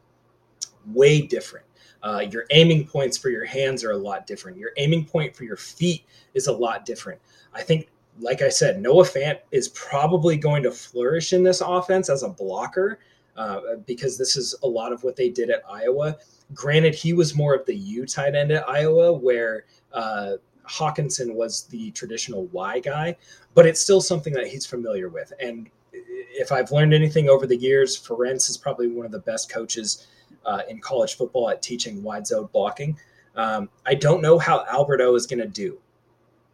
way 0.87 1.21
different. 1.21 1.65
Uh, 2.03 2.25
your 2.31 2.45
aiming 2.49 2.87
points 2.87 3.17
for 3.17 3.29
your 3.29 3.45
hands 3.45 3.83
are 3.83 3.91
a 3.91 3.97
lot 3.97 4.25
different. 4.25 4.57
Your 4.57 4.71
aiming 4.77 5.05
point 5.05 5.35
for 5.35 5.43
your 5.43 5.57
feet 5.57 6.05
is 6.33 6.47
a 6.47 6.51
lot 6.51 6.85
different. 6.85 7.19
I 7.53 7.61
think, 7.61 7.89
like 8.19 8.41
I 8.41 8.49
said, 8.49 8.81
Noah 8.81 9.03
Fant 9.03 9.39
is 9.51 9.69
probably 9.69 10.35
going 10.35 10.63
to 10.63 10.71
flourish 10.71 11.33
in 11.33 11.43
this 11.43 11.61
offense 11.61 12.09
as 12.09 12.23
a 12.23 12.29
blocker 12.29 12.99
uh, 13.37 13.59
because 13.85 14.17
this 14.17 14.35
is 14.35 14.55
a 14.63 14.67
lot 14.67 14.91
of 14.91 15.03
what 15.03 15.15
they 15.15 15.29
did 15.29 15.49
at 15.49 15.61
Iowa. 15.69 16.17
Granted, 16.53 16.95
he 16.95 17.13
was 17.13 17.35
more 17.35 17.53
of 17.53 17.65
the 17.65 17.75
U 17.75 18.05
tight 18.05 18.35
end 18.35 18.51
at 18.51 18.67
Iowa, 18.67 19.13
where 19.13 19.65
uh, 19.93 20.33
Hockenson 20.67 21.33
was 21.33 21.63
the 21.65 21.91
traditional 21.91 22.45
Y 22.47 22.79
guy, 22.79 23.15
but 23.53 23.65
it's 23.65 23.81
still 23.81 24.01
something 24.01 24.33
that 24.33 24.47
he's 24.47 24.65
familiar 24.65 25.09
with. 25.09 25.31
And 25.39 25.69
if 25.93 26.51
I've 26.51 26.71
learned 26.71 26.93
anything 26.93 27.29
over 27.29 27.45
the 27.45 27.57
years, 27.57 27.99
Ferentz 27.99 28.49
is 28.49 28.57
probably 28.57 28.87
one 28.87 29.05
of 29.05 29.11
the 29.11 29.19
best 29.19 29.51
coaches 29.51 30.07
uh, 30.45 30.61
in 30.69 30.79
college 30.79 31.15
football 31.15 31.49
at 31.49 31.61
teaching 31.61 32.03
wide 32.03 32.27
zone 32.27 32.49
blocking. 32.51 32.97
Um, 33.35 33.69
I 33.85 33.95
don't 33.95 34.21
know 34.21 34.37
how 34.37 34.65
Albert 34.69 35.01
O 35.01 35.15
is 35.15 35.25
going 35.25 35.39
to 35.39 35.47
do 35.47 35.79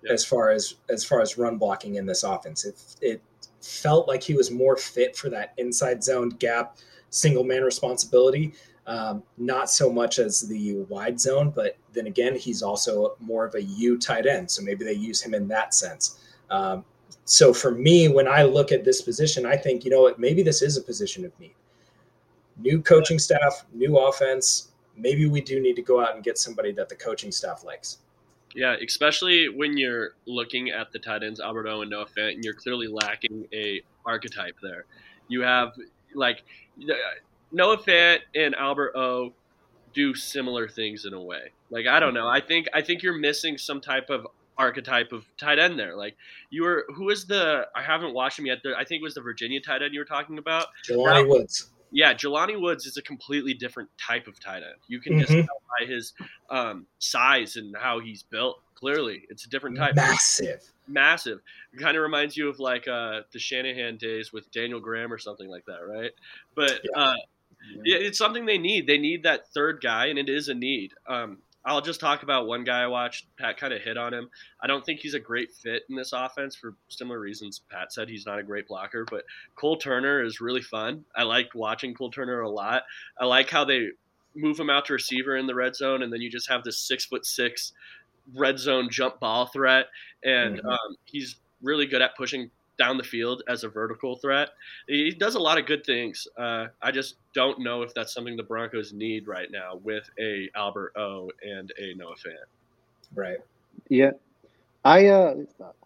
yeah. 0.04 0.14
as 0.14 0.24
far 0.24 0.52
as 0.52 0.76
as 0.90 1.04
far 1.04 1.22
as 1.22 1.38
run 1.38 1.58
blocking 1.58 1.96
in 1.96 2.06
this 2.06 2.24
offense. 2.24 2.66
It, 2.66 2.82
it 3.02 3.22
felt 3.62 4.08
like 4.08 4.24
he 4.24 4.34
was 4.34 4.52
more 4.52 4.78
fit 4.78 5.16
for 5.16 5.30
that 5.30 5.54
inside 5.58 6.04
zone 6.04 6.30
gap, 6.30 6.78
single 7.10 7.44
man 7.44 7.64
responsibility. 7.64 8.54
Um, 8.86 9.22
not 9.38 9.70
so 9.70 9.92
much 9.92 10.18
as 10.18 10.48
the 10.48 10.76
wide 10.88 11.20
zone, 11.20 11.52
but 11.54 11.76
then 11.92 12.08
again, 12.08 12.36
he's 12.36 12.64
also 12.64 13.18
more 13.20 13.46
of 13.46 13.56
a 13.56 13.62
U 13.62 13.98
tight 13.98 14.26
end. 14.26 14.50
So 14.50 14.64
maybe 14.64 14.86
they 14.86 14.94
use 14.94 15.22
him 15.22 15.34
in 15.34 15.48
that 15.50 15.74
sense. 15.74 16.20
Um, 16.50 16.86
so 17.26 17.54
for 17.54 17.72
me, 17.72 18.08
when 18.08 18.30
I 18.30 18.44
look 18.44 18.72
at 18.72 18.86
this 18.86 19.02
position, 19.02 19.46
I 19.46 19.58
think, 19.58 19.84
you 19.84 19.92
know 19.92 20.02
what, 20.04 20.20
maybe 20.20 20.42
this 20.42 20.62
is 20.62 20.78
a 20.78 20.82
position 20.82 21.26
of 21.26 21.38
need 21.38 21.56
new 22.60 22.82
coaching 22.82 23.20
staff, 23.20 23.66
new 23.74 23.98
offense. 23.98 24.72
Maybe 24.96 25.28
we 25.28 25.42
do 25.42 25.60
need 25.62 25.76
to 25.76 25.82
go 25.82 26.02
out 26.02 26.16
and 26.16 26.24
get 26.24 26.38
somebody 26.38 26.72
that 26.74 26.90
the 26.90 26.96
coaching 26.96 27.32
staff 27.32 27.64
likes. 27.64 28.00
Yeah, 28.56 28.76
especially 28.84 29.50
when 29.50 29.78
you're 29.78 30.12
looking 30.26 30.70
at 30.70 30.92
the 30.92 31.00
tight 31.00 31.24
ends, 31.24 31.40
Albert 31.40 31.68
O 31.68 31.82
and 31.82 31.92
Noah 31.92 32.08
Fant, 32.08 32.34
and 32.34 32.44
you're 32.44 32.56
clearly 32.56 32.88
lacking 32.88 33.48
a 33.54 33.82
archetype 34.06 34.56
there. 34.62 34.86
You 35.28 35.42
have 35.42 35.74
like 36.16 36.44
Noah 37.52 37.78
Fant 37.78 38.20
and 38.36 38.56
Albert 38.56 38.94
O 38.96 39.34
do 39.94 40.16
similar 40.16 40.68
things 40.68 41.06
in 41.06 41.14
a 41.14 41.22
way. 41.22 41.52
Like 41.70 41.86
I 41.86 42.00
don't 42.00 42.14
know. 42.14 42.28
I 42.28 42.40
think 42.40 42.68
I 42.74 42.82
think 42.82 43.04
you're 43.04 43.18
missing 43.18 43.58
some 43.58 43.82
type 43.82 44.10
of 44.10 44.26
archetype 44.58 45.12
of 45.12 45.26
tight 45.38 45.60
end 45.60 45.78
there. 45.78 45.96
Like 45.96 46.16
you 46.50 46.64
were, 46.64 46.86
who 46.96 47.10
is 47.12 47.26
the? 47.26 47.68
I 47.76 47.84
haven't 47.84 48.14
watched 48.14 48.40
him 48.40 48.48
yet. 48.48 48.60
I 48.76 48.84
think 48.84 49.02
it 49.02 49.04
was 49.04 49.14
the 49.14 49.22
Virginia 49.22 49.62
tight 49.62 49.84
end 49.84 49.94
you 49.94 50.00
were 50.00 50.06
talking 50.06 50.40
about. 50.40 50.68
Jelani 50.90 51.28
Woods 51.28 51.70
yeah, 51.92 52.14
Jelani 52.14 52.60
Woods 52.60 52.86
is 52.86 52.98
a 52.98 53.02
completely 53.02 53.54
different 53.54 53.90
type 54.00 54.28
of 54.28 54.40
tight 54.40 54.58
end. 54.58 54.76
You 54.88 55.00
can 55.00 55.14
mm-hmm. 55.14 55.22
just 55.22 55.32
tell 55.32 55.62
by 55.80 55.86
his 55.86 56.14
um, 56.50 56.86
size 57.00 57.56
and 57.56 57.76
how 57.78 58.00
he's 58.00 58.24
built. 58.24 58.62
Clearly, 58.76 59.24
it's 59.30 59.46
a 59.46 59.50
different 59.50 59.78
type. 59.78 59.96
Massive, 59.96 60.62
massive. 60.88 61.40
It 61.74 61.80
kind 61.80 61.98
of 61.98 62.04
reminds 62.04 62.38
you 62.38 62.48
of 62.48 62.60
like 62.60 62.88
uh, 62.88 63.22
the 63.32 63.40
Shanahan 63.40 63.98
days 63.98 64.32
with 64.32 64.52
Daniel 64.52 64.80
Graham 64.80 65.12
or 65.12 65.18
something 65.18 65.50
like 65.50 65.66
that, 65.66 65.80
right? 65.88 66.12
But 66.56 66.82
yeah. 66.84 67.02
Uh, 67.02 67.16
yeah. 67.84 67.98
it's 67.98 68.18
something 68.18 68.46
they 68.46 68.60
need. 68.60 68.86
They 68.86 69.00
need 69.00 69.24
that 69.24 69.48
third 69.50 69.82
guy, 69.82 70.08
and 70.08 70.20
it 70.20 70.30
is 70.30 70.48
a 70.50 70.54
need. 70.54 70.94
Um, 71.08 71.40
I'll 71.68 71.82
just 71.82 72.00
talk 72.00 72.24
about 72.24 72.48
one 72.48 72.64
guy 72.64 72.82
I 72.82 72.88
watched. 72.88 73.28
Pat 73.38 73.58
kind 73.58 73.74
of 73.74 73.82
hit 73.82 73.98
on 73.98 74.14
him. 74.14 74.30
I 74.64 74.68
don't 74.68 74.86
think 74.86 75.02
he's 75.02 75.16
a 75.16 75.20
great 75.20 75.54
fit 75.54 75.84
in 75.90 75.98
this 75.98 76.14
offense 76.14 76.56
for 76.56 76.76
similar 76.88 77.20
reasons. 77.20 77.62
Pat 77.70 77.92
said 77.92 78.08
he's 78.08 78.26
not 78.26 78.40
a 78.40 78.44
great 78.44 78.70
blocker, 78.70 79.06
but 79.12 79.26
Cole 79.56 79.76
Turner 79.76 80.24
is 80.24 80.40
really 80.40 80.62
fun. 80.62 81.04
I 81.14 81.24
liked 81.24 81.56
watching 81.56 81.94
Cole 81.94 82.10
Turner 82.10 82.40
a 82.40 82.50
lot. 82.50 82.84
I 83.20 83.26
like 83.26 83.50
how 83.50 83.66
they 83.66 83.90
move 84.34 84.58
him 84.58 84.70
out 84.70 84.86
to 84.86 84.94
receiver 84.94 85.36
in 85.36 85.46
the 85.46 85.56
red 85.56 85.76
zone, 85.76 86.04
and 86.04 86.14
then 86.14 86.22
you 86.22 86.32
just 86.32 86.50
have 86.50 86.64
this 86.64 86.80
six 86.80 87.06
foot 87.06 87.26
six 87.26 87.74
red 88.34 88.58
zone 88.60 88.88
jump 88.90 89.20
ball 89.20 89.48
threat, 89.48 89.88
and 90.24 90.60
mm-hmm. 90.60 90.70
um, 90.70 90.96
he's 91.04 91.36
really 91.62 91.86
good 91.86 92.02
at 92.02 92.16
pushing 92.16 92.50
down 92.78 92.98
the 92.98 93.04
field 93.04 93.44
as 93.48 93.64
a 93.64 93.70
vertical 93.70 94.16
threat. 94.16 94.50
He 94.88 95.12
does 95.12 95.36
a 95.36 95.40
lot 95.40 95.58
of 95.58 95.66
good 95.66 95.86
things. 95.86 96.28
Uh, 96.38 96.68
I 96.82 96.92
just 96.92 97.16
don't 97.34 97.60
know 97.60 97.82
if 97.82 97.94
that's 97.94 98.14
something 98.14 98.38
the 98.38 98.44
Broncos 98.44 98.94
need 98.94 99.28
right 99.28 99.50
now 99.52 99.80
with 99.84 100.10
a 100.20 100.50
Albert 100.56 100.94
O 100.96 101.32
and 101.42 101.72
a 101.80 101.94
Noah 101.96 102.16
Fant. 102.16 102.46
Right. 103.14 103.38
Yeah. 103.90 104.12
I 104.86 105.08
uh, 105.08 105.36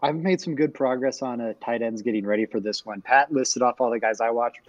I've 0.00 0.16
made 0.16 0.40
some 0.40 0.54
good 0.54 0.74
progress 0.74 1.22
on 1.22 1.40
uh, 1.40 1.54
tight 1.60 1.82
ends 1.82 2.02
getting 2.02 2.24
ready 2.24 2.46
for 2.46 2.60
this 2.60 2.86
one. 2.86 3.00
Pat 3.00 3.32
listed 3.32 3.62
off 3.62 3.80
all 3.80 3.90
the 3.90 3.98
guys 3.98 4.20
I 4.20 4.30
watched. 4.30 4.60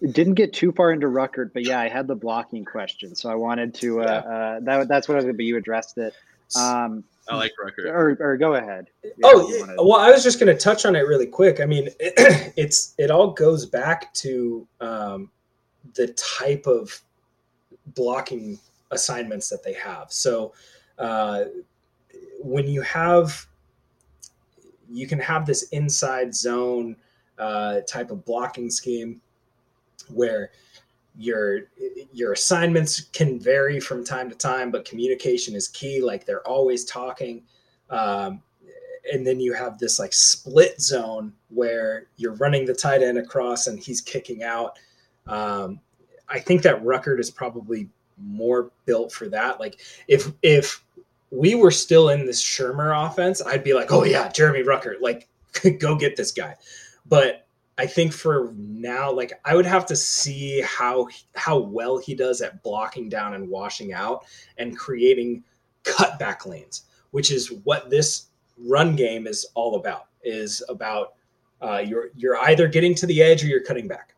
didn't 0.00 0.34
get 0.34 0.52
too 0.52 0.70
far 0.70 0.92
into 0.92 1.08
Ruckert, 1.08 1.52
but 1.52 1.66
yeah, 1.66 1.80
I 1.80 1.88
had 1.88 2.06
the 2.06 2.14
blocking 2.14 2.64
question, 2.64 3.16
so 3.16 3.28
I 3.30 3.34
wanted 3.34 3.74
to. 3.76 4.02
Uh, 4.02 4.04
yeah. 4.04 4.10
uh, 4.10 4.60
that 4.60 4.88
that's 4.88 5.08
what 5.08 5.14
I 5.14 5.16
was. 5.16 5.24
Going 5.24 5.34
to, 5.34 5.38
but 5.38 5.44
you 5.44 5.56
addressed 5.56 5.98
it. 5.98 6.14
Um, 6.56 7.04
I 7.28 7.36
like 7.36 7.52
Ruckert. 7.62 7.90
Or, 7.90 8.16
or 8.20 8.36
go 8.36 8.54
ahead. 8.54 8.88
Yeah, 9.04 9.10
oh, 9.24 9.74
well, 9.78 10.00
I 10.00 10.10
was 10.10 10.22
just 10.22 10.40
going 10.40 10.54
to 10.54 10.60
touch 10.60 10.84
on 10.84 10.96
it 10.96 11.00
really 11.00 11.26
quick. 11.26 11.60
I 11.60 11.66
mean, 11.66 11.88
it, 12.00 12.52
it's 12.56 12.94
it 12.98 13.10
all 13.10 13.32
goes 13.32 13.66
back 13.66 14.12
to 14.14 14.66
um, 14.80 15.30
the 15.94 16.08
type 16.08 16.66
of 16.66 17.00
blocking 17.94 18.58
assignments 18.90 19.48
that 19.48 19.62
they 19.62 19.74
have. 19.74 20.10
So, 20.12 20.52
uh, 20.98 21.44
when 22.40 22.66
you 22.66 22.80
have 22.82 23.46
you 24.92 25.06
can 25.06 25.20
have 25.20 25.46
this 25.46 25.64
inside 25.68 26.34
zone 26.34 26.96
uh, 27.38 27.80
type 27.82 28.10
of 28.10 28.24
blocking 28.24 28.70
scheme 28.70 29.20
where 30.08 30.50
your 31.16 31.60
your 32.12 32.32
assignments 32.32 33.00
can 33.12 33.38
vary 33.38 33.80
from 33.80 34.04
time 34.04 34.28
to 34.28 34.34
time 34.34 34.70
but 34.70 34.84
communication 34.84 35.54
is 35.54 35.68
key. 35.68 36.00
Like 36.00 36.26
they're 36.26 36.46
always 36.46 36.84
talking. 36.84 37.42
Um, 37.90 38.42
and 39.12 39.26
then 39.26 39.40
you 39.40 39.52
have 39.52 39.78
this 39.78 39.98
like 39.98 40.12
split 40.12 40.80
zone 40.80 41.32
where 41.48 42.06
you're 42.16 42.34
running 42.34 42.64
the 42.64 42.74
tight 42.74 43.02
end 43.02 43.18
across 43.18 43.66
and 43.66 43.78
he's 43.78 44.00
kicking 44.00 44.42
out. 44.42 44.78
Um, 45.26 45.80
i 46.32 46.38
think 46.38 46.62
that 46.62 46.82
ruckert 46.84 47.18
is 47.18 47.30
probably 47.30 47.88
more 48.22 48.70
built 48.86 49.12
for 49.12 49.28
that. 49.28 49.60
Like 49.60 49.80
if 50.08 50.32
if 50.42 50.84
we 51.30 51.54
were 51.54 51.70
still 51.70 52.10
in 52.10 52.26
this 52.26 52.42
Shurmur 52.42 53.06
offense, 53.06 53.40
I'd 53.44 53.64
be 53.64 53.74
like, 53.74 53.92
oh 53.92 54.04
yeah, 54.04 54.28
Jeremy 54.28 54.62
Ruckert, 54.62 55.00
like 55.00 55.28
go 55.78 55.94
get 55.96 56.16
this 56.16 56.32
guy. 56.32 56.56
But 57.06 57.46
I 57.80 57.86
think 57.86 58.12
for 58.12 58.52
now, 58.58 59.10
like 59.10 59.32
I 59.46 59.56
would 59.56 59.64
have 59.64 59.86
to 59.86 59.96
see 59.96 60.60
how 60.60 61.08
how 61.34 61.56
well 61.56 61.96
he 61.96 62.14
does 62.14 62.42
at 62.42 62.62
blocking 62.62 63.08
down 63.08 63.32
and 63.32 63.48
washing 63.48 63.94
out 63.94 64.26
and 64.58 64.76
creating 64.76 65.42
cutback 65.84 66.44
lanes, 66.44 66.82
which 67.12 67.32
is 67.32 67.50
what 67.64 67.88
this 67.88 68.26
run 68.58 68.96
game 68.96 69.26
is 69.26 69.46
all 69.54 69.76
about. 69.76 70.08
Is 70.22 70.62
about 70.68 71.14
uh, 71.62 71.78
you're 71.78 72.10
you're 72.14 72.36
either 72.40 72.68
getting 72.68 72.94
to 72.96 73.06
the 73.06 73.22
edge 73.22 73.42
or 73.42 73.46
you're 73.46 73.64
cutting 73.64 73.88
back. 73.88 74.14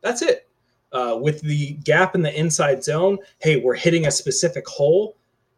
That's 0.00 0.22
it. 0.22 0.48
Uh, 0.90 1.18
with 1.20 1.42
the 1.42 1.72
gap 1.84 2.14
in 2.14 2.22
the 2.22 2.34
inside 2.34 2.82
zone, 2.82 3.18
hey, 3.40 3.56
we're 3.56 3.74
hitting 3.74 4.06
a 4.06 4.10
specific 4.10 4.66
hole 4.66 5.14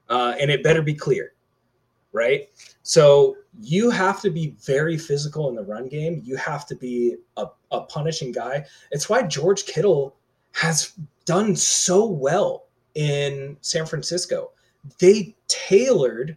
uh, 0.09 0.34
and 0.40 0.51
it 0.51 0.64
better 0.64 0.82
be 0.82 0.94
clear, 0.94 1.32
right? 2.11 2.49
So 2.82 3.36
you 3.61 3.90
have 3.90 4.20
to 4.22 4.30
be 4.30 4.54
very 4.64 4.98
physical 4.98 5.48
in 5.48 5.54
the 5.54 5.62
run 5.62 5.88
game. 5.88 6.20
You 6.24 6.36
have 6.36 6.66
to 6.66 6.74
be 6.74 7.16
a, 7.36 7.46
a 7.70 7.82
punishing 7.82 8.32
guy. 8.32 8.64
It's 8.90 9.09
why 9.09 9.22
George 9.22 9.66
Kittle 9.66 10.16
has 10.52 10.92
done 11.24 11.57
so 11.57 12.07
well 12.07 12.66
in 12.94 13.57
San 13.61 13.86
Francisco. 13.86 14.52
They 14.98 15.34
tailored. 15.48 16.36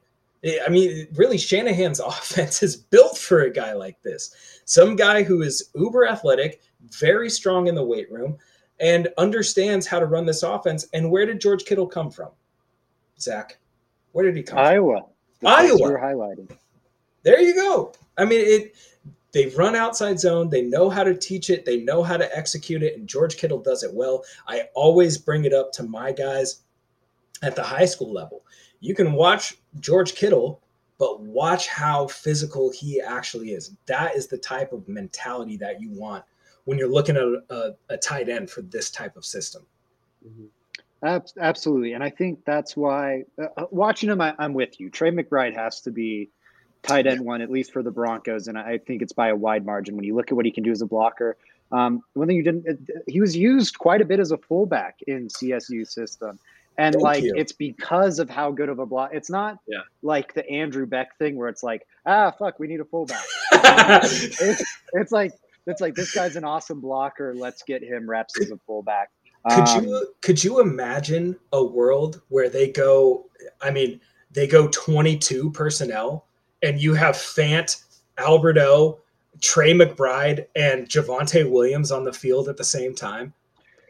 I 0.66 0.70
mean, 0.70 1.08
really, 1.16 1.38
Shanahan's 1.38 2.00
offense 2.06 2.64
is 2.64 2.76
built 2.76 3.18
for 3.18 3.42
a 3.42 3.52
guy 3.52 3.74
like 3.74 4.02
this. 4.02 4.62
Some 4.66 4.96
guy 4.96 5.24
who 5.24 5.42
is 5.42 5.70
uber 5.76 6.08
athletic, 6.08 6.62
very 7.00 7.30
strong 7.30 7.68
in 7.68 7.76
the 7.76 7.84
weight 7.84 8.12
room, 8.12 8.38
and 8.80 9.10
understands 9.18 9.86
how 9.86 10.00
to 10.00 10.06
run 10.06 10.26
this 10.26 10.44
offense. 10.44 10.88
And 10.94 11.12
where 11.12 11.26
did 11.26 11.42
George 11.42 11.66
Kittle 11.66 11.88
come 11.88 12.12
from? 12.12 12.30
Zach? 13.20 13.58
Where 14.14 14.26
did 14.26 14.38
he 14.38 14.44
come 14.44 14.60
Iowa. 14.60 15.02
from? 15.42 15.48
Iowa. 15.48 15.68
Iowa. 15.68 15.90
You're 15.90 16.00
highlighting. 16.00 16.58
There 17.24 17.40
you 17.40 17.56
go. 17.56 17.94
I 18.18 18.26
mean, 18.26 18.42
it. 18.42 18.76
They 19.32 19.46
run 19.50 19.76
outside 19.76 20.20
zone. 20.20 20.50
They 20.50 20.64
know 20.64 20.90
how 20.90 21.04
to 21.04 21.16
teach 21.16 21.52
it. 21.52 21.64
They 21.64 21.78
know 21.78 22.02
how 22.02 22.18
to 22.18 22.36
execute 22.36 22.82
it, 22.82 22.98
and 22.98 23.08
George 23.08 23.38
Kittle 23.38 23.60
does 23.60 23.84
it 23.84 23.94
well. 23.94 24.24
I 24.48 24.64
always 24.74 25.20
bring 25.20 25.46
it 25.46 25.54
up 25.54 25.72
to 25.74 25.84
my 25.84 26.12
guys 26.12 26.62
at 27.44 27.56
the 27.56 27.62
high 27.62 27.86
school 27.86 28.12
level. 28.12 28.44
You 28.80 28.96
can 28.96 29.14
watch 29.14 29.56
George 29.80 30.16
Kittle, 30.16 30.62
but 30.98 31.22
watch 31.22 31.68
how 31.68 32.08
physical 32.08 32.72
he 32.72 33.00
actually 33.02 33.52
is. 33.52 33.76
That 33.86 34.16
is 34.16 34.28
the 34.28 34.38
type 34.38 34.74
of 34.74 34.88
mentality 34.88 35.58
that 35.58 35.80
you 35.80 35.92
want 35.92 36.24
when 36.66 36.78
you're 36.78 36.90
looking 36.90 37.16
at 37.16 37.24
a, 37.24 37.42
a, 37.50 37.94
a 37.94 37.98
tight 37.98 38.30
end 38.30 38.50
for 38.50 38.62
this 38.62 38.90
type 38.90 39.16
of 39.16 39.26
system. 39.26 39.64
Mm-hmm. 40.28 40.46
Absolutely, 41.40 41.94
and 41.94 42.04
I 42.04 42.10
think 42.10 42.44
that's 42.44 42.76
why 42.76 43.24
uh, 43.42 43.48
uh, 43.56 43.66
watching 43.72 44.10
him, 44.10 44.20
I, 44.20 44.34
am 44.38 44.54
with 44.54 44.82
you. 44.82 44.90
Trey 44.90 45.12
McBride 45.12 45.56
has 45.56 45.80
to 45.82 45.92
be 45.92 46.30
tight 46.84 47.08
end 47.08 47.22
one, 47.22 47.42
at 47.42 47.50
least 47.50 47.72
for 47.72 47.84
the 47.84 47.92
Broncos, 47.92 48.48
and 48.48 48.58
I 48.58 48.78
think 48.78 49.02
it's 49.02 49.14
by 49.14 49.30
a 49.30 49.36
wide 49.36 49.66
margin 49.66 49.96
when 49.96 50.06
you 50.06 50.16
look 50.16 50.32
at 50.32 50.36
what 50.36 50.46
he 50.46 50.52
can 50.52 50.64
do 50.64 50.72
as 50.72 50.82
a 50.82 50.86
blocker. 50.86 51.38
Um, 51.72 52.02
one 52.14 52.28
thing 52.28 52.38
you 52.38 52.44
didn't, 52.44 52.68
uh, 52.68 53.00
he 53.08 53.22
was 53.22 53.36
used 53.36 53.78
quite 53.78 54.02
a 54.02 54.06
bit 54.06 54.20
as 54.20 54.32
a 54.32 54.38
fullback 54.38 55.00
in 55.06 55.28
CSU 55.28 55.88
system, 55.88 56.40
and 56.78 56.94
Thank 56.94 57.04
like 57.04 57.24
you. 57.24 57.34
it's 57.36 57.52
because 57.52 58.20
of 58.20 58.30
how 58.30 58.52
good 58.52 58.70
of 58.70 58.80
a 58.80 58.86
block. 58.86 59.12
It's 59.14 59.30
not 59.30 59.60
yeah. 59.68 59.80
like 60.02 60.34
the 60.34 60.50
Andrew 60.50 60.86
Beck 60.86 61.18
thing 61.18 61.36
where 61.36 61.50
it's 61.50 61.62
like, 61.62 61.86
ah, 62.06 62.32
fuck, 62.32 62.60
we 62.60 62.68
need 62.68 62.80
a 62.80 62.86
fullback. 62.86 63.24
it's, 63.52 64.64
it's 64.94 65.12
like 65.12 65.34
it's 65.68 65.82
like 65.82 65.96
this 65.96 66.14
guy's 66.14 66.36
an 66.36 66.44
awesome 66.44 66.80
blocker. 66.80 67.36
Let's 67.36 67.64
get 67.64 67.84
him 67.84 68.10
reps 68.10 68.40
as 68.40 68.50
a 68.52 68.58
fullback. 68.66 69.12
Could 69.50 69.68
um, 69.68 69.84
you 69.86 70.14
could 70.22 70.44
you 70.44 70.60
imagine 70.60 71.38
a 71.54 71.64
world 71.64 72.22
where 72.30 72.50
they 72.50 72.72
go? 72.72 73.30
I 73.62 73.72
mean, 73.72 74.02
they 74.32 74.48
go 74.48 74.68
twenty 74.70 75.18
two 75.18 75.52
personnel, 75.52 76.28
and 76.64 76.82
you 76.82 76.94
have 76.94 77.16
Fant, 77.16 77.84
Albert 78.18 78.58
O, 78.58 79.00
Trey 79.42 79.74
McBride, 79.74 80.46
and 80.56 80.88
Javonte 80.88 81.50
Williams 81.50 81.92
on 81.92 82.04
the 82.04 82.14
field 82.14 82.50
at 82.50 82.58
the 82.58 82.64
same 82.64 82.94
time. 82.94 83.34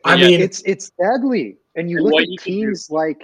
I 0.05 0.15
yeah, 0.15 0.27
mean, 0.27 0.41
it's 0.41 0.61
it's 0.65 0.91
deadly. 0.91 1.57
And 1.75 1.89
you 1.89 1.97
and 1.97 2.05
look 2.07 2.21
at 2.21 2.43
teams 2.43 2.89
like, 2.89 3.23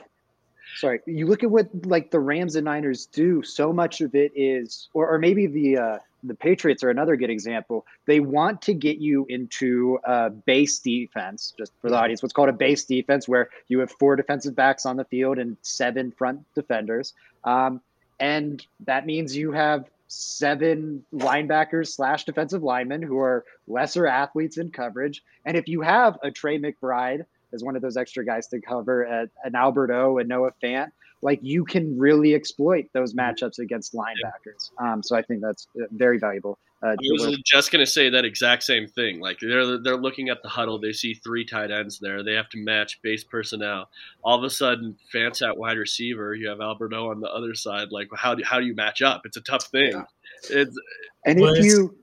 sorry, 0.78 1.02
you 1.06 1.28
look 1.28 1.44
at 1.44 1.52
what 1.52 1.70
like 1.86 2.12
the 2.12 2.20
Rams 2.20 2.56
and 2.56 2.66
Niners 2.66 3.06
do. 3.06 3.44
So 3.44 3.72
much 3.72 4.02
of 4.02 4.16
it 4.16 4.32
is, 4.36 4.90
or, 4.94 5.10
or 5.10 5.20
maybe 5.20 5.48
the 5.48 5.78
uh, 5.78 5.98
the 6.24 6.36
Patriots 6.36 6.84
are 6.84 6.90
another 6.90 7.16
good 7.16 7.30
example. 7.30 7.86
They 8.06 8.20
want 8.20 8.62
to 8.64 8.74
get 8.74 8.98
you 8.98 9.26
into 9.30 10.00
a 10.04 10.30
base 10.30 10.80
defense, 10.80 11.54
just 11.58 11.72
for 11.82 11.90
the 11.90 11.96
audience, 11.96 12.22
what's 12.22 12.34
called 12.34 12.50
a 12.50 12.54
base 12.54 12.84
defense, 12.84 13.28
where 13.28 13.50
you 13.68 13.80
have 13.80 13.92
four 13.92 14.16
defensive 14.16 14.56
backs 14.56 14.86
on 14.86 14.98
the 14.98 15.06
field 15.06 15.38
and 15.38 15.58
seven 15.62 16.12
front 16.12 16.42
defenders. 16.56 17.14
Um, 17.44 17.82
and 18.20 18.66
that 18.86 19.06
means 19.06 19.36
you 19.36 19.52
have 19.52 19.90
seven 20.08 21.04
linebackers 21.14 21.88
slash 21.88 22.26
defensive 22.26 22.64
linemen 22.64 23.02
who 23.02 23.18
are 23.20 23.44
lesser 23.68 24.08
athletes 24.08 24.58
in 24.58 24.72
coverage. 24.72 25.24
And 25.46 25.58
if 25.58 25.68
you 25.68 25.82
have 25.82 26.18
a 26.24 26.32
Trey 26.32 26.60
McBride 26.60 27.26
as 27.54 27.64
one 27.64 27.76
of 27.76 27.82
those 27.82 27.98
extra 27.98 28.26
guys 28.26 28.48
to 28.48 28.62
cover, 28.62 29.04
an 29.04 29.56
Albert 29.56 29.92
O 29.92 30.18
and 30.20 30.30
Noah 30.30 30.52
Fant, 30.64 30.92
like 31.22 31.40
you 31.42 31.66
can 31.66 31.98
really 31.98 32.36
exploit 32.36 32.88
those 32.94 33.14
matchups 33.14 33.60
against 33.60 33.94
linebackers. 33.94 34.70
Um, 34.78 35.02
so 35.02 35.16
I 35.16 35.22
think 35.22 35.42
that's 35.42 35.68
uh, 35.76 35.86
very 35.92 36.20
valuable. 36.20 36.60
Uh, 36.86 36.90
I 36.90 36.96
was 37.14 37.40
just 37.44 37.72
going 37.72 37.84
to 37.84 37.92
say 37.92 38.10
that 38.10 38.26
exact 38.26 38.62
same 38.62 38.88
thing. 38.88 39.20
Like 39.20 39.40
they're 39.40 39.80
they're 39.80 39.98
looking 39.98 40.30
at 40.30 40.44
the 40.44 40.50
huddle, 40.50 40.78
they 40.78 40.92
see 40.92 41.16
three 41.16 41.44
tight 41.44 41.72
ends 41.72 41.98
there. 41.98 42.24
They 42.24 42.34
have 42.34 42.50
to 42.50 42.60
match 42.60 43.02
base 43.02 43.24
personnel. 43.24 43.90
All 44.24 44.38
of 44.38 44.44
a 44.44 44.50
sudden, 44.52 44.96
Fant's 45.12 45.42
at 45.42 45.58
wide 45.58 45.78
receiver. 45.78 46.36
You 46.36 46.48
have 46.50 46.62
Albert 46.62 46.94
O 46.94 47.10
on 47.10 47.22
the 47.22 47.30
other 47.30 47.56
side. 47.56 47.88
Like 47.92 48.08
how 48.16 48.36
do 48.36 48.44
how 48.44 48.60
do 48.60 48.68
you 48.68 48.76
match 48.76 49.02
up? 49.02 49.24
It's 49.26 49.38
a 49.38 49.42
tough 49.42 49.66
thing. 49.66 49.94
Yeah. 49.94 50.04
It's 50.52 50.80
and 51.26 51.40
if 51.42 51.66
you. 51.66 51.98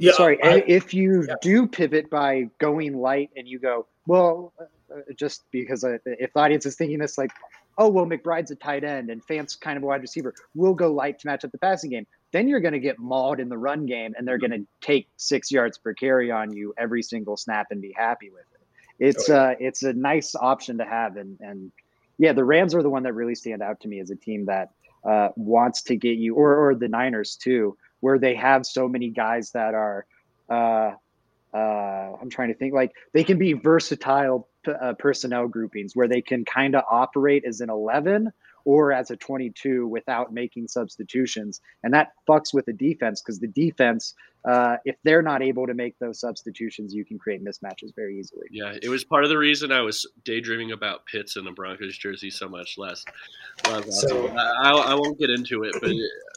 Yeah, 0.00 0.12
sorry, 0.14 0.42
I, 0.42 0.64
if 0.66 0.92
you 0.92 1.24
yeah. 1.28 1.34
do 1.40 1.68
pivot 1.68 2.10
by 2.10 2.50
going 2.58 2.98
light 2.98 3.30
and 3.36 3.46
you 3.46 3.60
go, 3.60 3.86
well, 4.08 4.52
uh, 4.58 4.64
uh 4.92 5.12
just 5.14 5.44
because 5.52 5.84
I, 5.84 6.00
if 6.04 6.32
the 6.32 6.40
audience 6.40 6.66
is 6.66 6.74
thinking 6.74 6.98
this, 6.98 7.16
like, 7.16 7.30
oh 7.78 7.88
well 7.88 8.04
McBride's 8.04 8.50
a 8.50 8.56
tight 8.56 8.82
end 8.82 9.10
and 9.10 9.22
Fant's 9.24 9.54
kind 9.54 9.76
of 9.76 9.84
a 9.84 9.86
wide 9.86 10.02
receiver. 10.02 10.34
We'll 10.56 10.74
go 10.74 10.92
light 10.92 11.20
to 11.20 11.28
match 11.28 11.44
up 11.44 11.52
the 11.52 11.58
passing 11.58 11.90
game. 11.90 12.06
Then 12.32 12.48
you're 12.48 12.60
going 12.60 12.74
to 12.74 12.80
get 12.80 12.98
mauled 12.98 13.40
in 13.40 13.48
the 13.48 13.58
run 13.58 13.86
game, 13.86 14.14
and 14.16 14.26
they're 14.26 14.38
going 14.38 14.50
to 14.50 14.66
take 14.80 15.08
six 15.16 15.50
yards 15.50 15.78
per 15.78 15.94
carry 15.94 16.30
on 16.30 16.52
you 16.52 16.74
every 16.76 17.02
single 17.02 17.36
snap 17.36 17.68
and 17.70 17.80
be 17.80 17.94
happy 17.96 18.30
with 18.30 18.44
it. 18.52 18.60
It's 18.98 19.30
oh, 19.30 19.34
yeah. 19.34 19.42
uh, 19.42 19.54
it's 19.60 19.82
a 19.82 19.92
nice 19.92 20.34
option 20.34 20.78
to 20.78 20.84
have, 20.84 21.16
and 21.16 21.38
and 21.40 21.72
yeah, 22.18 22.32
the 22.32 22.44
Rams 22.44 22.74
are 22.74 22.82
the 22.82 22.90
one 22.90 23.02
that 23.04 23.12
really 23.12 23.34
stand 23.34 23.62
out 23.62 23.80
to 23.80 23.88
me 23.88 24.00
as 24.00 24.10
a 24.10 24.16
team 24.16 24.46
that 24.46 24.70
uh, 25.04 25.28
wants 25.36 25.82
to 25.82 25.96
get 25.96 26.16
you, 26.16 26.34
or 26.34 26.68
or 26.68 26.74
the 26.74 26.88
Niners 26.88 27.36
too, 27.36 27.76
where 28.00 28.18
they 28.18 28.34
have 28.34 28.66
so 28.66 28.88
many 28.88 29.10
guys 29.10 29.52
that 29.52 29.74
are. 29.74 30.06
Uh, 30.48 30.92
uh, 31.54 32.12
I'm 32.20 32.28
trying 32.28 32.48
to 32.48 32.54
think 32.54 32.74
like 32.74 32.92
they 33.14 33.24
can 33.24 33.38
be 33.38 33.54
versatile 33.54 34.48
uh, 34.68 34.92
personnel 34.98 35.48
groupings 35.48 35.94
where 35.94 36.08
they 36.08 36.20
can 36.20 36.44
kind 36.44 36.74
of 36.74 36.84
operate 36.90 37.44
as 37.46 37.60
an 37.60 37.70
11 37.70 38.30
or 38.66 38.92
as 38.92 39.12
a 39.12 39.16
22 39.16 39.86
without 39.86 40.32
making 40.32 40.66
substitutions. 40.66 41.60
And 41.84 41.94
that 41.94 42.08
fucks 42.28 42.52
with 42.52 42.66
the 42.66 42.72
defense 42.72 43.22
because 43.22 43.38
the 43.38 43.46
defense, 43.46 44.12
uh, 44.44 44.78
if 44.84 44.96
they're 45.04 45.22
not 45.22 45.40
able 45.40 45.68
to 45.68 45.72
make 45.72 45.96
those 46.00 46.18
substitutions, 46.18 46.92
you 46.92 47.04
can 47.04 47.16
create 47.16 47.44
mismatches 47.44 47.94
very 47.94 48.18
easily. 48.18 48.48
Yeah, 48.50 48.74
it 48.82 48.88
was 48.88 49.04
part 49.04 49.22
of 49.22 49.30
the 49.30 49.38
reason 49.38 49.70
I 49.70 49.82
was 49.82 50.04
daydreaming 50.24 50.72
about 50.72 51.06
Pitts 51.06 51.36
in 51.36 51.44
the 51.44 51.52
Broncos 51.52 51.96
jersey 51.96 52.28
so 52.28 52.48
much 52.48 52.76
less. 52.76 53.04
So, 53.88 54.28
I, 54.36 54.72
I, 54.72 54.94
won't 54.94 55.18
get 55.18 55.30
into 55.30 55.62
it, 55.62 55.76
but 55.80 55.92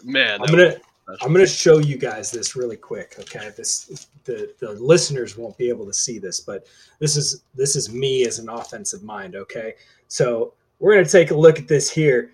man, 0.06 0.40
I'm 0.40 0.48
gonna 0.48 0.78
I'm 1.22 1.34
going 1.34 1.46
to 1.46 1.52
show 1.52 1.80
you 1.80 1.98
guys 1.98 2.32
this 2.32 2.56
really 2.56 2.78
quick. 2.78 3.16
Okay, 3.20 3.50
this 3.58 4.08
the 4.26 4.54
the 4.60 4.74
listeners 4.74 5.36
won't 5.36 5.58
be 5.58 5.68
able 5.68 5.86
to 5.88 5.94
see 5.94 6.20
this, 6.20 6.40
but 6.40 6.68
this 7.00 7.18
is 7.18 7.44
this 7.56 7.76
is 7.76 7.92
me 7.92 8.26
as 8.26 8.40
an 8.40 8.48
offensive 8.48 9.04
mind. 9.04 9.36
Okay, 9.36 9.74
so 10.08 10.54
we're 10.80 10.94
going 10.94 11.06
to 11.06 11.12
take 11.12 11.32
a 11.32 11.36
look 11.36 11.60
at 11.60 11.68
this 11.68 11.90
here. 11.90 12.32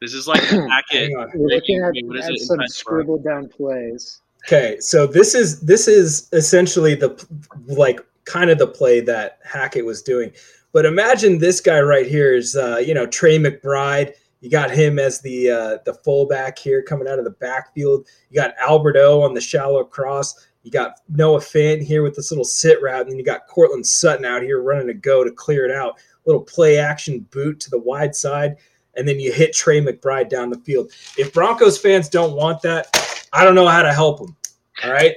This 0.00 0.12
is 0.12 0.26
like 0.28 0.42
a 0.52 0.66
packet. 0.68 1.12
We're 1.34 1.48
looking 1.48 1.82
at, 1.82 1.94
at 1.96 2.38
some 2.38 2.60
scribbled 2.66 3.24
down 3.24 3.48
plays. 3.48 4.20
Okay, 4.46 4.76
so 4.78 5.06
this 5.06 5.34
is 5.34 5.60
this 5.60 5.88
is 5.88 6.28
essentially 6.32 6.94
the 6.94 7.26
like 7.66 8.00
kind 8.26 8.50
of 8.50 8.58
the 8.58 8.66
play 8.66 9.00
that 9.00 9.38
Hackett 9.42 9.84
was 9.84 10.02
doing. 10.02 10.32
But 10.72 10.84
imagine 10.84 11.38
this 11.38 11.60
guy 11.60 11.80
right 11.80 12.06
here 12.06 12.34
is 12.34 12.54
uh, 12.54 12.82
you 12.84 12.92
know 12.92 13.06
Trey 13.06 13.38
McBride 13.38 14.14
You 14.40 14.50
got 14.50 14.70
him 14.70 14.98
as 14.98 15.22
the 15.22 15.50
uh, 15.50 15.78
the 15.86 15.94
fullback 15.94 16.58
here 16.58 16.82
coming 16.82 17.08
out 17.08 17.18
of 17.18 17.24
the 17.24 17.30
backfield. 17.30 18.06
You 18.28 18.38
got 18.38 18.54
Albert 18.60 18.96
O 18.98 19.22
on 19.22 19.32
the 19.32 19.40
shallow 19.40 19.82
cross. 19.84 20.46
You 20.64 20.70
got 20.70 21.00
Noah 21.08 21.40
Fant 21.40 21.82
here 21.82 22.02
with 22.02 22.14
this 22.14 22.30
little 22.30 22.44
sit 22.44 22.82
route, 22.82 23.02
and 23.02 23.10
then 23.10 23.18
you 23.18 23.24
got 23.24 23.46
Courtland 23.46 23.86
Sutton 23.86 24.26
out 24.26 24.42
here 24.42 24.62
running 24.62 24.90
a 24.90 24.94
go 24.94 25.24
to 25.24 25.30
clear 25.30 25.64
it 25.64 25.70
out. 25.70 25.98
Little 26.26 26.42
play 26.42 26.78
action 26.78 27.20
boot 27.30 27.60
to 27.60 27.70
the 27.70 27.78
wide 27.78 28.14
side, 28.14 28.56
and 28.96 29.06
then 29.06 29.20
you 29.20 29.32
hit 29.32 29.52
Trey 29.52 29.80
McBride 29.80 30.28
down 30.28 30.50
the 30.50 30.58
field. 30.58 30.92
If 31.18 31.32
Broncos 31.32 31.78
fans 31.78 32.08
don't 32.08 32.34
want 32.34 32.62
that, 32.62 33.26
I 33.32 33.44
don't 33.44 33.54
know 33.54 33.68
how 33.68 33.82
to 33.82 33.92
help 33.92 34.18
them. 34.18 34.36
All 34.84 34.92
right. 34.92 35.16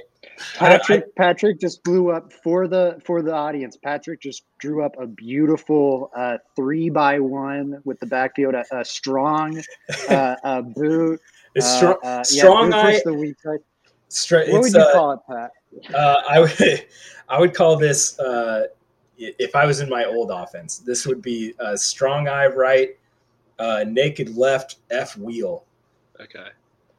Patrick 0.54 1.04
I, 1.04 1.10
Patrick 1.16 1.60
just 1.60 1.82
blew 1.82 2.10
up 2.10 2.32
for 2.32 2.68
the 2.68 3.00
for 3.04 3.22
the 3.22 3.32
audience. 3.32 3.76
Patrick 3.76 4.20
just 4.20 4.44
drew 4.58 4.84
up 4.84 4.94
a 5.00 5.06
beautiful 5.06 6.10
uh, 6.16 6.38
three 6.54 6.90
by 6.90 7.18
one 7.18 7.80
with 7.84 7.98
the 8.00 8.06
backfield, 8.06 8.54
a, 8.54 8.64
a 8.72 8.84
strong 8.84 9.60
uh, 10.08 10.36
a 10.44 10.62
boot. 10.62 11.20
It's 11.54 11.66
strong, 11.66 11.96
uh, 12.04 12.22
strong 12.22 12.70
yeah, 12.70 12.78
eye. 12.78 13.00
The 13.04 13.14
weak 13.14 13.40
side. 13.40 13.58
Stra- 14.08 14.46
what 14.48 14.60
would 14.62 14.72
you 14.72 14.80
uh, 14.80 14.92
call 14.92 15.12
it, 15.12 15.20
Pat? 15.26 15.50
Uh, 15.92 16.22
I 16.28 16.40
would 16.40 16.86
I 17.28 17.40
would 17.40 17.54
call 17.54 17.76
this 17.76 18.16
if 19.18 19.54
I 19.56 19.66
was 19.66 19.80
in 19.80 19.88
my 19.88 20.04
old 20.04 20.30
offense, 20.30 20.78
this 20.78 21.06
would 21.06 21.20
be 21.20 21.54
a 21.58 21.76
strong 21.76 22.28
eye 22.28 22.46
right, 22.46 22.96
naked 23.86 24.36
left, 24.36 24.76
F 24.90 25.16
wheel. 25.16 25.64
Okay. 26.20 26.48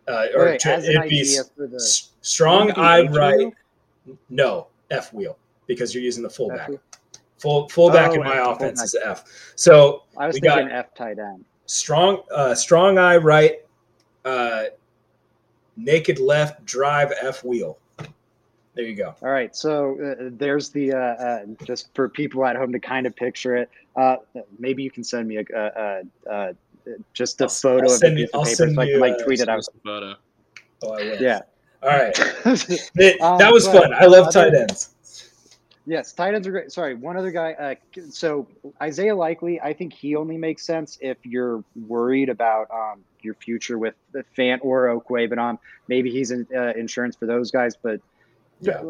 Uh, 0.07 0.25
or 0.35 0.45
Wait, 0.45 0.65
it'd 0.65 1.09
be 1.09 1.37
the, 1.57 1.79
strong 2.21 2.71
eye 2.71 3.03
right. 3.03 3.53
No, 4.29 4.67
F 4.89 5.13
wheel 5.13 5.37
because 5.67 5.93
you're 5.93 6.03
using 6.03 6.23
the 6.23 6.29
fullback. 6.29 6.71
Full 7.37 7.69
fullback 7.69 8.11
oh, 8.11 8.13
in 8.15 8.21
my 8.21 8.37
offense 8.37 8.81
is 8.81 8.95
F. 9.01 9.23
So 9.55 10.03
I 10.17 10.27
was 10.27 10.39
thinking 10.39 10.69
F 10.69 10.93
tight 10.95 11.19
end. 11.19 11.45
Strong, 11.67 12.23
uh, 12.33 12.55
strong 12.55 12.97
eye 12.97 13.17
right, 13.17 13.59
uh, 14.25 14.63
naked 15.77 16.19
left, 16.19 16.65
drive 16.65 17.13
F 17.21 17.43
wheel. 17.43 17.77
There 18.75 18.85
you 18.85 18.95
go. 18.95 19.15
All 19.21 19.29
right, 19.29 19.55
so 19.55 19.99
uh, 19.99 20.29
there's 20.31 20.69
the 20.69 20.93
uh, 20.93 20.97
uh, 20.97 21.45
just 21.65 21.93
for 21.95 22.07
people 22.07 22.45
at 22.45 22.55
home 22.55 22.71
to 22.71 22.79
kind 22.79 23.07
of 23.07 23.15
picture 23.15 23.55
it. 23.55 23.69
Uh, 23.95 24.17
maybe 24.57 24.83
you 24.83 24.91
can 24.91 25.03
send 25.03 25.27
me 25.27 25.37
a, 25.37 25.43
a, 25.55 26.01
a, 26.31 26.55
just 27.13 27.41
a 27.41 27.45
I'll, 27.45 27.49
photo 27.49 27.87
I'll 27.87 27.93
of 27.93 27.99
the 27.99 28.15
piece 28.15 28.29
of 28.33 28.43
paper 28.43 28.73
so 28.73 28.81
I 28.81 28.85
can 28.85 28.99
like 28.99 29.23
tweet 29.23 29.39
it 29.41 29.49
out. 29.49 29.65
Photo. 29.83 30.15
Oh, 30.83 30.91
I 30.93 31.03
will. 31.03 31.21
Yeah. 31.21 31.41
All 31.81 31.89
right. 31.89 32.13
it, 32.95 33.21
um, 33.21 33.37
that 33.37 33.51
was 33.51 33.67
fun. 33.67 33.93
I 33.93 34.05
love 34.05 34.33
tight 34.33 34.53
ends. 34.53 34.95
Yes, 35.85 36.13
tight 36.13 36.35
ends 36.35 36.47
are 36.47 36.51
great. 36.51 36.71
Sorry, 36.71 36.93
one 36.93 37.17
other 37.17 37.31
guy. 37.31 37.53
Uh, 37.53 37.75
so 38.11 38.47
Isaiah 38.81 39.15
Likely, 39.15 39.59
I 39.59 39.73
think 39.73 39.91
he 39.91 40.15
only 40.15 40.37
makes 40.37 40.63
sense 40.63 40.99
if 41.01 41.17
you're 41.23 41.63
worried 41.87 42.29
about 42.29 42.69
um, 42.69 43.03
your 43.21 43.33
future 43.33 43.77
with 43.77 43.95
the 44.11 44.23
Fant 44.37 44.59
or 44.61 44.87
Okway, 44.87 45.27
but 45.27 45.39
um, 45.39 45.57
maybe 45.87 46.11
he's 46.11 46.31
in, 46.31 46.45
uh, 46.55 46.73
insurance 46.77 47.15
for 47.15 47.25
those 47.25 47.49
guys. 47.49 47.75
But 47.75 48.01
yeah. 48.61 48.81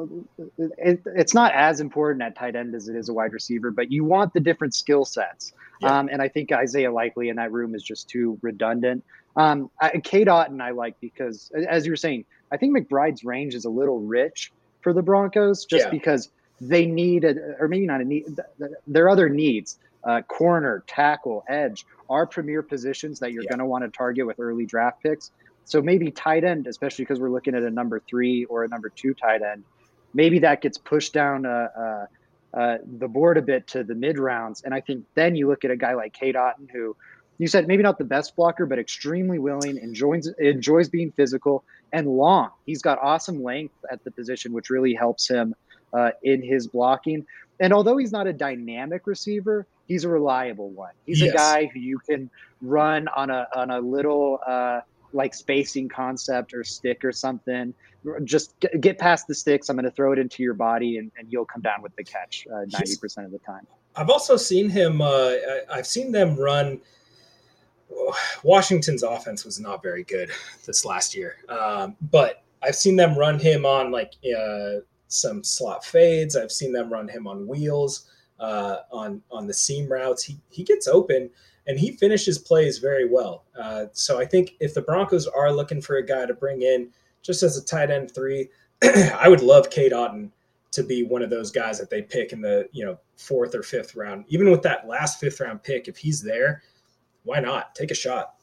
It, 0.57 1.01
it's 1.05 1.33
not 1.33 1.53
as 1.53 1.79
important 1.79 2.23
at 2.23 2.35
tight 2.35 2.55
end 2.55 2.73
as 2.75 2.89
it 2.89 2.95
is 2.95 3.09
a 3.09 3.13
wide 3.13 3.33
receiver, 3.33 3.71
but 3.71 3.91
you 3.91 4.03
want 4.03 4.33
the 4.33 4.39
different 4.39 4.73
skill 4.73 5.05
sets. 5.05 5.53
Yeah. 5.81 5.99
Um, 5.99 6.09
and 6.11 6.21
I 6.21 6.27
think 6.27 6.51
Isaiah 6.51 6.91
Likely 6.91 7.29
in 7.29 7.37
that 7.37 7.51
room 7.51 7.75
is 7.75 7.83
just 7.83 8.09
too 8.09 8.37
redundant. 8.41 9.03
Um, 9.35 9.69
I, 9.79 9.99
Cade 9.99 10.27
Otton 10.27 10.61
I 10.61 10.71
like 10.71 10.99
because, 10.99 11.51
as 11.55 11.85
you 11.85 11.91
were 11.91 11.97
saying, 11.97 12.25
I 12.51 12.57
think 12.57 12.75
McBride's 12.75 13.23
range 13.23 13.53
is 13.53 13.65
a 13.65 13.69
little 13.69 13.99
rich 13.99 14.51
for 14.81 14.91
the 14.91 15.01
Broncos 15.01 15.65
just 15.65 15.85
yeah. 15.85 15.91
because 15.91 16.29
they 16.59 16.85
need, 16.85 17.23
a, 17.23 17.55
or 17.59 17.67
maybe 17.67 17.85
not 17.85 18.01
a 18.01 18.05
need, 18.05 18.25
their 18.87 19.09
other 19.09 19.29
needs, 19.29 19.77
uh, 20.03 20.21
corner, 20.23 20.83
tackle, 20.87 21.43
edge, 21.47 21.85
are 22.09 22.25
premier 22.25 22.61
positions 22.63 23.19
that 23.19 23.31
you're 23.31 23.43
yeah. 23.43 23.49
going 23.49 23.59
to 23.59 23.65
want 23.65 23.83
to 23.83 23.89
target 23.89 24.25
with 24.25 24.39
early 24.39 24.65
draft 24.65 25.03
picks. 25.03 25.31
So 25.65 25.81
maybe 25.81 26.11
tight 26.11 26.43
end, 26.43 26.67
especially 26.67 27.05
because 27.05 27.19
we're 27.19 27.29
looking 27.29 27.55
at 27.55 27.63
a 27.63 27.69
number 27.69 27.99
three 27.99 28.45
or 28.45 28.63
a 28.63 28.67
number 28.67 28.89
two 28.89 29.13
tight 29.13 29.41
end, 29.41 29.63
maybe 30.13 30.39
that 30.39 30.61
gets 30.61 30.77
pushed 30.77 31.13
down 31.13 31.45
uh, 31.45 31.67
uh, 31.77 32.05
uh, 32.57 32.77
the 32.97 33.07
board 33.07 33.37
a 33.37 33.41
bit 33.41 33.67
to 33.67 33.83
the 33.83 33.95
mid 33.95 34.17
rounds. 34.17 34.63
And 34.63 34.73
I 34.73 34.81
think 34.81 35.05
then 35.15 35.35
you 35.35 35.47
look 35.47 35.63
at 35.65 35.71
a 35.71 35.77
guy 35.77 35.93
like 35.93 36.13
Cade 36.13 36.35
Otton, 36.35 36.69
who 36.71 36.95
you 37.37 37.47
said 37.47 37.67
maybe 37.67 37.83
not 37.83 37.97
the 37.97 38.03
best 38.05 38.35
blocker, 38.35 38.65
but 38.65 38.79
extremely 38.79 39.39
willing, 39.39 39.77
enjoys 39.77 40.27
enjoys 40.39 40.89
being 40.89 41.11
physical 41.11 41.63
and 41.93 42.07
long. 42.07 42.49
He's 42.65 42.81
got 42.81 42.99
awesome 43.01 43.43
length 43.43 43.75
at 43.91 44.03
the 44.03 44.11
position, 44.11 44.51
which 44.51 44.69
really 44.69 44.93
helps 44.93 45.29
him 45.29 45.55
uh, 45.93 46.11
in 46.23 46.41
his 46.41 46.67
blocking. 46.67 47.25
And 47.59 47.73
although 47.73 47.97
he's 47.97 48.11
not 48.11 48.27
a 48.27 48.33
dynamic 48.33 49.05
receiver, 49.05 49.67
he's 49.87 50.03
a 50.03 50.09
reliable 50.09 50.69
one. 50.69 50.93
He's 51.05 51.21
yes. 51.21 51.33
a 51.33 51.37
guy 51.37 51.65
who 51.73 51.79
you 51.79 51.99
can 51.99 52.29
run 52.61 53.07
on 53.07 53.29
a 53.29 53.47
on 53.55 53.69
a 53.69 53.79
little 53.79 54.39
uh, 54.45 54.81
like 55.13 55.33
spacing 55.33 55.89
concept 55.89 56.53
or 56.53 56.63
stick 56.63 57.03
or 57.03 57.11
something. 57.11 57.73
Just 58.23 58.53
get 58.79 58.97
past 58.97 59.27
the 59.27 59.35
sticks. 59.35 59.69
I'm 59.69 59.75
going 59.75 59.85
to 59.85 59.91
throw 59.91 60.13
it 60.13 60.19
into 60.19 60.41
your 60.43 60.53
body, 60.53 60.97
and, 60.97 61.11
and 61.17 61.31
you'll 61.31 61.45
come 61.45 61.61
down 61.61 61.81
with 61.81 61.95
the 61.95 62.03
catch 62.03 62.47
uh, 62.51 62.59
ninety 62.71 62.93
uh, 62.93 63.01
percent 63.01 63.25
of 63.25 63.31
the 63.31 63.39
time. 63.39 63.67
I've 63.95 64.09
also 64.09 64.37
seen 64.37 64.69
him. 64.69 65.01
Uh, 65.01 65.33
I've 65.71 65.87
seen 65.87 66.11
them 66.11 66.35
run. 66.35 66.79
Washington's 68.43 69.03
offense 69.03 69.43
was 69.43 69.59
not 69.59 69.81
very 69.81 70.03
good 70.03 70.31
this 70.65 70.85
last 70.85 71.15
year, 71.15 71.37
um, 71.49 71.95
but 72.11 72.43
I've 72.61 72.75
seen 72.75 72.95
them 72.95 73.17
run 73.17 73.39
him 73.39 73.65
on 73.65 73.91
like 73.91 74.13
uh, 74.37 74.81
some 75.07 75.43
slot 75.43 75.83
fades. 75.83 76.35
I've 76.35 76.51
seen 76.51 76.71
them 76.71 76.91
run 76.91 77.07
him 77.07 77.27
on 77.27 77.47
wheels, 77.47 78.09
uh, 78.39 78.77
on 78.91 79.21
on 79.31 79.47
the 79.47 79.53
seam 79.53 79.91
routes. 79.91 80.23
He 80.23 80.37
he 80.49 80.63
gets 80.63 80.87
open 80.87 81.29
and 81.67 81.79
he 81.79 81.91
finishes 81.91 82.37
plays 82.37 82.79
very 82.79 83.07
well. 83.07 83.45
Uh, 83.59 83.85
so 83.93 84.19
I 84.19 84.25
think 84.25 84.55
if 84.59 84.73
the 84.73 84.81
Broncos 84.81 85.27
are 85.27 85.51
looking 85.51 85.81
for 85.81 85.97
a 85.97 86.05
guy 86.05 86.25
to 86.25 86.33
bring 86.33 86.61
in 86.61 86.89
just 87.21 87.43
as 87.43 87.57
a 87.57 87.63
tight 87.63 87.91
end 87.91 88.13
three, 88.13 88.49
I 88.83 89.27
would 89.27 89.41
love 89.41 89.69
Cade 89.69 89.91
Otton 89.91 90.31
to 90.71 90.83
be 90.83 91.03
one 91.03 91.21
of 91.21 91.29
those 91.29 91.51
guys 91.51 91.79
that 91.79 91.89
they 91.89 92.01
pick 92.01 92.31
in 92.31 92.41
the 92.41 92.67
you 92.71 92.85
know 92.85 92.97
fourth 93.17 93.55
or 93.55 93.63
fifth 93.63 93.95
round. 93.95 94.25
Even 94.29 94.51
with 94.51 94.61
that 94.63 94.87
last 94.87 95.19
fifth 95.19 95.39
round 95.39 95.63
pick, 95.63 95.87
if 95.87 95.97
he's 95.97 96.21
there, 96.21 96.63
why 97.23 97.39
not 97.39 97.75
take 97.75 97.91
a 97.91 97.95
shot? 97.95 98.35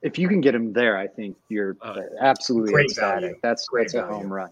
If 0.00 0.18
you 0.18 0.28
can 0.28 0.40
get 0.40 0.54
him 0.54 0.72
there, 0.72 0.96
I 0.96 1.08
think 1.08 1.36
you're 1.48 1.76
uh, 1.82 2.00
absolutely 2.20 2.72
great 2.72 2.90
ecstatic. 2.90 3.22
Value. 3.22 3.36
That's 3.42 3.66
great 3.66 3.84
that's 3.84 3.94
value. 3.94 4.10
a 4.10 4.14
home 4.14 4.32
run. 4.32 4.50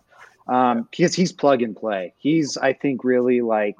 Um. 0.48 0.88
Because 0.90 1.14
he's 1.14 1.32
plug 1.32 1.62
and 1.62 1.76
play. 1.76 2.14
He's 2.18 2.56
I 2.56 2.72
think 2.72 3.04
really 3.04 3.40
like 3.40 3.76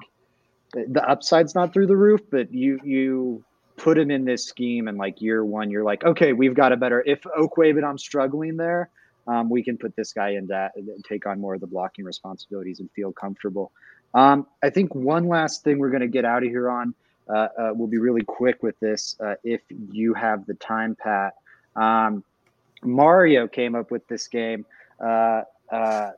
the 0.73 1.03
upside's 1.07 1.55
not 1.55 1.73
through 1.73 1.87
the 1.87 1.95
roof, 1.95 2.21
but 2.29 2.53
you 2.53 2.79
you 2.83 3.43
put 3.77 3.97
him 3.97 4.11
in 4.11 4.25
this 4.25 4.45
scheme 4.45 4.87
and 4.87 4.97
like 4.97 5.21
year 5.21 5.45
one, 5.45 5.69
you're 5.69 5.83
like, 5.83 6.03
okay, 6.03 6.33
we've 6.33 6.55
got 6.55 6.71
a 6.71 6.77
better. 6.77 7.03
If 7.05 7.21
Okway 7.21 7.83
I'm 7.83 7.97
struggling 7.97 8.57
there, 8.57 8.89
um, 9.27 9.49
we 9.49 9.63
can 9.63 9.77
put 9.77 9.95
this 9.95 10.13
guy 10.13 10.29
in 10.29 10.47
that 10.47 10.71
and 10.75 11.05
take 11.07 11.27
on 11.27 11.39
more 11.39 11.53
of 11.53 11.61
the 11.61 11.67
blocking 11.67 12.03
responsibilities 12.03 12.79
and 12.79 12.89
feel 12.91 13.11
comfortable. 13.11 13.71
Um, 14.13 14.47
I 14.63 14.69
think 14.69 14.95
one 14.95 15.27
last 15.27 15.63
thing 15.63 15.79
we're 15.79 15.89
going 15.89 16.01
to 16.01 16.07
get 16.07 16.25
out 16.25 16.43
of 16.43 16.49
here 16.49 16.69
on. 16.69 16.93
Uh, 17.29 17.33
uh, 17.33 17.71
we'll 17.73 17.89
be 17.89 17.97
really 17.97 18.23
quick 18.23 18.63
with 18.63 18.79
this 18.79 19.17
uh, 19.19 19.35
if 19.43 19.61
you 19.91 20.13
have 20.13 20.45
the 20.45 20.53
time, 20.55 20.95
Pat. 20.95 21.35
Um, 21.75 22.23
Mario 22.83 23.47
came 23.47 23.75
up 23.75 23.91
with 23.91 24.07
this 24.07 24.27
game 24.27 24.65
uh, 25.03 25.41
uh, 25.69 26.11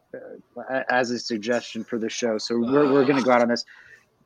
as 0.87 1.09
a 1.09 1.17
suggestion 1.17 1.83
for 1.83 1.97
the 1.97 2.09
show, 2.09 2.37
so 2.37 2.59
we're, 2.59 2.91
we're 2.91 3.05
going 3.05 3.17
to 3.17 3.23
go 3.23 3.31
out 3.31 3.41
on 3.41 3.47
this. 3.47 3.65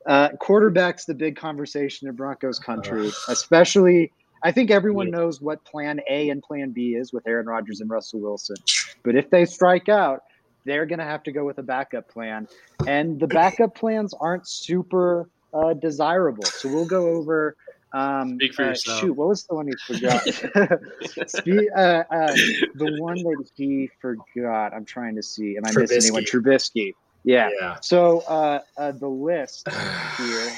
Uh, 0.06 0.30
quarterback's 0.38 1.04
the 1.06 1.14
big 1.14 1.36
conversation 1.36 2.08
in 2.08 2.14
Broncos 2.14 2.58
country, 2.58 3.10
especially. 3.28 4.12
I 4.42 4.52
think 4.52 4.70
everyone 4.70 5.10
knows 5.10 5.40
what 5.40 5.64
plan 5.64 6.00
A 6.10 6.28
and 6.28 6.42
plan 6.42 6.72
B 6.72 6.94
is 6.94 7.12
with 7.14 7.26
Aaron 7.26 7.46
Rodgers 7.46 7.80
and 7.80 7.88
Russell 7.88 8.20
Wilson. 8.20 8.56
But 9.02 9.16
if 9.16 9.30
they 9.30 9.46
strike 9.46 9.88
out, 9.88 10.22
they're 10.66 10.86
going 10.86 10.98
to 10.98 11.04
have 11.04 11.22
to 11.24 11.32
go 11.32 11.44
with 11.44 11.58
a 11.58 11.62
backup 11.62 12.08
plan. 12.08 12.48
And 12.86 13.18
the 13.18 13.26
backup 13.26 13.74
plans 13.74 14.12
aren't 14.20 14.46
super 14.46 15.28
uh, 15.54 15.74
desirable. 15.74 16.44
So 16.44 16.68
we'll 16.68 16.86
go 16.86 17.08
over. 17.08 17.56
Um, 17.94 18.34
Speak 18.34 18.54
for 18.54 18.64
uh, 18.64 18.68
yourself. 18.70 19.00
Shoot, 19.00 19.12
what 19.12 19.28
was 19.28 19.44
the 19.44 19.54
one 19.54 19.68
he 19.68 19.74
forgot? 19.86 20.22
Speak, 21.28 21.68
uh, 21.76 22.02
uh, 22.10 22.34
the 22.74 22.96
one 22.98 23.16
that 23.16 23.44
he 23.54 23.88
forgot. 24.00 24.74
I'm 24.74 24.84
trying 24.84 25.14
to 25.14 25.22
see. 25.22 25.56
Am 25.56 25.64
I 25.64 25.70
Trubisky. 25.70 25.80
missing 25.80 26.02
anyone? 26.02 26.24
Trubisky. 26.24 26.92
Yeah. 27.24 27.48
yeah. 27.60 27.76
So 27.80 28.20
uh, 28.20 28.60
uh, 28.76 28.92
the 28.92 29.08
list 29.08 29.68
here 30.16 30.52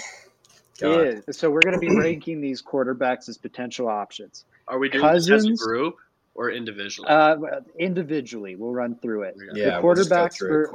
is 0.81 1.25
so 1.31 1.51
we're 1.51 1.61
going 1.61 1.75
to 1.75 1.81
be 1.81 1.97
ranking 1.97 2.41
these 2.41 2.63
quarterbacks 2.63 3.29
as 3.29 3.39
potential 3.39 3.89
options. 3.89 4.45
Are 4.69 4.79
we 4.79 4.89
doing 4.89 5.03
Cousins, 5.03 5.45
this 5.45 5.53
as 5.53 5.61
a 5.61 5.65
group 5.65 5.97
or 6.35 6.51
individually? 6.51 7.09
Uh, 7.09 7.37
individually, 7.79 8.57
we'll 8.57 8.73
run 8.73 8.97
through 8.97 9.23
it. 9.23 9.37
Yeah, 9.55 9.77
the 9.77 9.83
quarterbacks 9.83 10.41
we'll 10.41 10.67
for, 10.67 10.73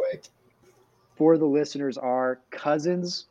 for 1.16 1.38
the 1.38 1.46
listeners 1.46 1.98
are 1.98 2.40
Cousins, 2.50 3.26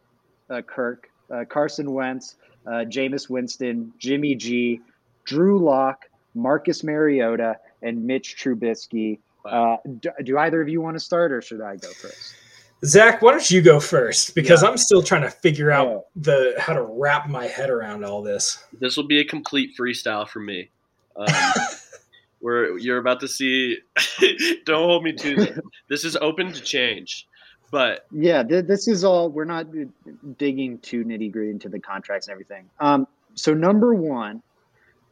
uh, 0.48 0.62
Kirk, 0.62 1.10
uh, 1.30 1.44
Carson 1.48 1.92
Wentz, 1.92 2.36
uh, 2.66 2.84
Jameis 2.84 3.28
Winston, 3.28 3.92
Jimmy 3.98 4.34
G, 4.34 4.80
Drew 5.24 5.58
Lock, 5.58 6.06
Marcus 6.34 6.84
Mariota, 6.84 7.56
and 7.82 8.04
Mitch 8.04 8.36
Trubisky. 8.36 9.18
Wow. 9.44 9.80
Uh, 9.84 9.88
do, 10.00 10.10
do, 10.22 10.38
either 10.38 10.60
of 10.60 10.68
you 10.68 10.82
want 10.82 10.96
to 10.96 11.00
start, 11.00 11.32
or 11.32 11.40
should 11.40 11.62
I 11.62 11.76
go 11.76 11.88
first? 11.88 12.34
Zach, 12.84 13.20
why 13.20 13.32
don't 13.32 13.50
you 13.50 13.60
go 13.60 13.78
first? 13.78 14.34
Because 14.34 14.62
yeah. 14.62 14.70
I'm 14.70 14.78
still 14.78 15.02
trying 15.02 15.22
to 15.22 15.30
figure 15.30 15.70
out 15.70 16.06
the 16.16 16.54
how 16.58 16.72
to 16.72 16.82
wrap 16.82 17.28
my 17.28 17.46
head 17.46 17.70
around 17.70 18.04
all 18.04 18.22
this. 18.22 18.64
This 18.78 18.96
will 18.96 19.06
be 19.06 19.20
a 19.20 19.24
complete 19.24 19.76
freestyle 19.78 20.26
for 20.26 20.40
me. 20.40 20.70
Um, 21.16 21.26
where 22.40 22.76
you're 22.78 22.98
about 22.98 23.20
to 23.20 23.28
see. 23.28 23.78
don't 24.64 24.84
hold 24.84 25.04
me 25.04 25.12
to 25.12 25.36
this. 25.36 25.58
This 25.88 26.04
is 26.04 26.16
open 26.16 26.52
to 26.52 26.60
change, 26.60 27.28
but 27.70 28.06
yeah, 28.10 28.42
th- 28.42 28.66
this 28.66 28.88
is 28.88 29.04
all. 29.04 29.28
We're 29.28 29.44
not 29.44 29.66
digging 30.38 30.78
too 30.78 31.04
nitty 31.04 31.30
gritty 31.30 31.50
into 31.50 31.68
the 31.68 31.80
contracts 31.80 32.26
and 32.26 32.32
everything. 32.32 32.68
Um, 32.80 33.06
so 33.34 33.54
number 33.54 33.94
one, 33.94 34.42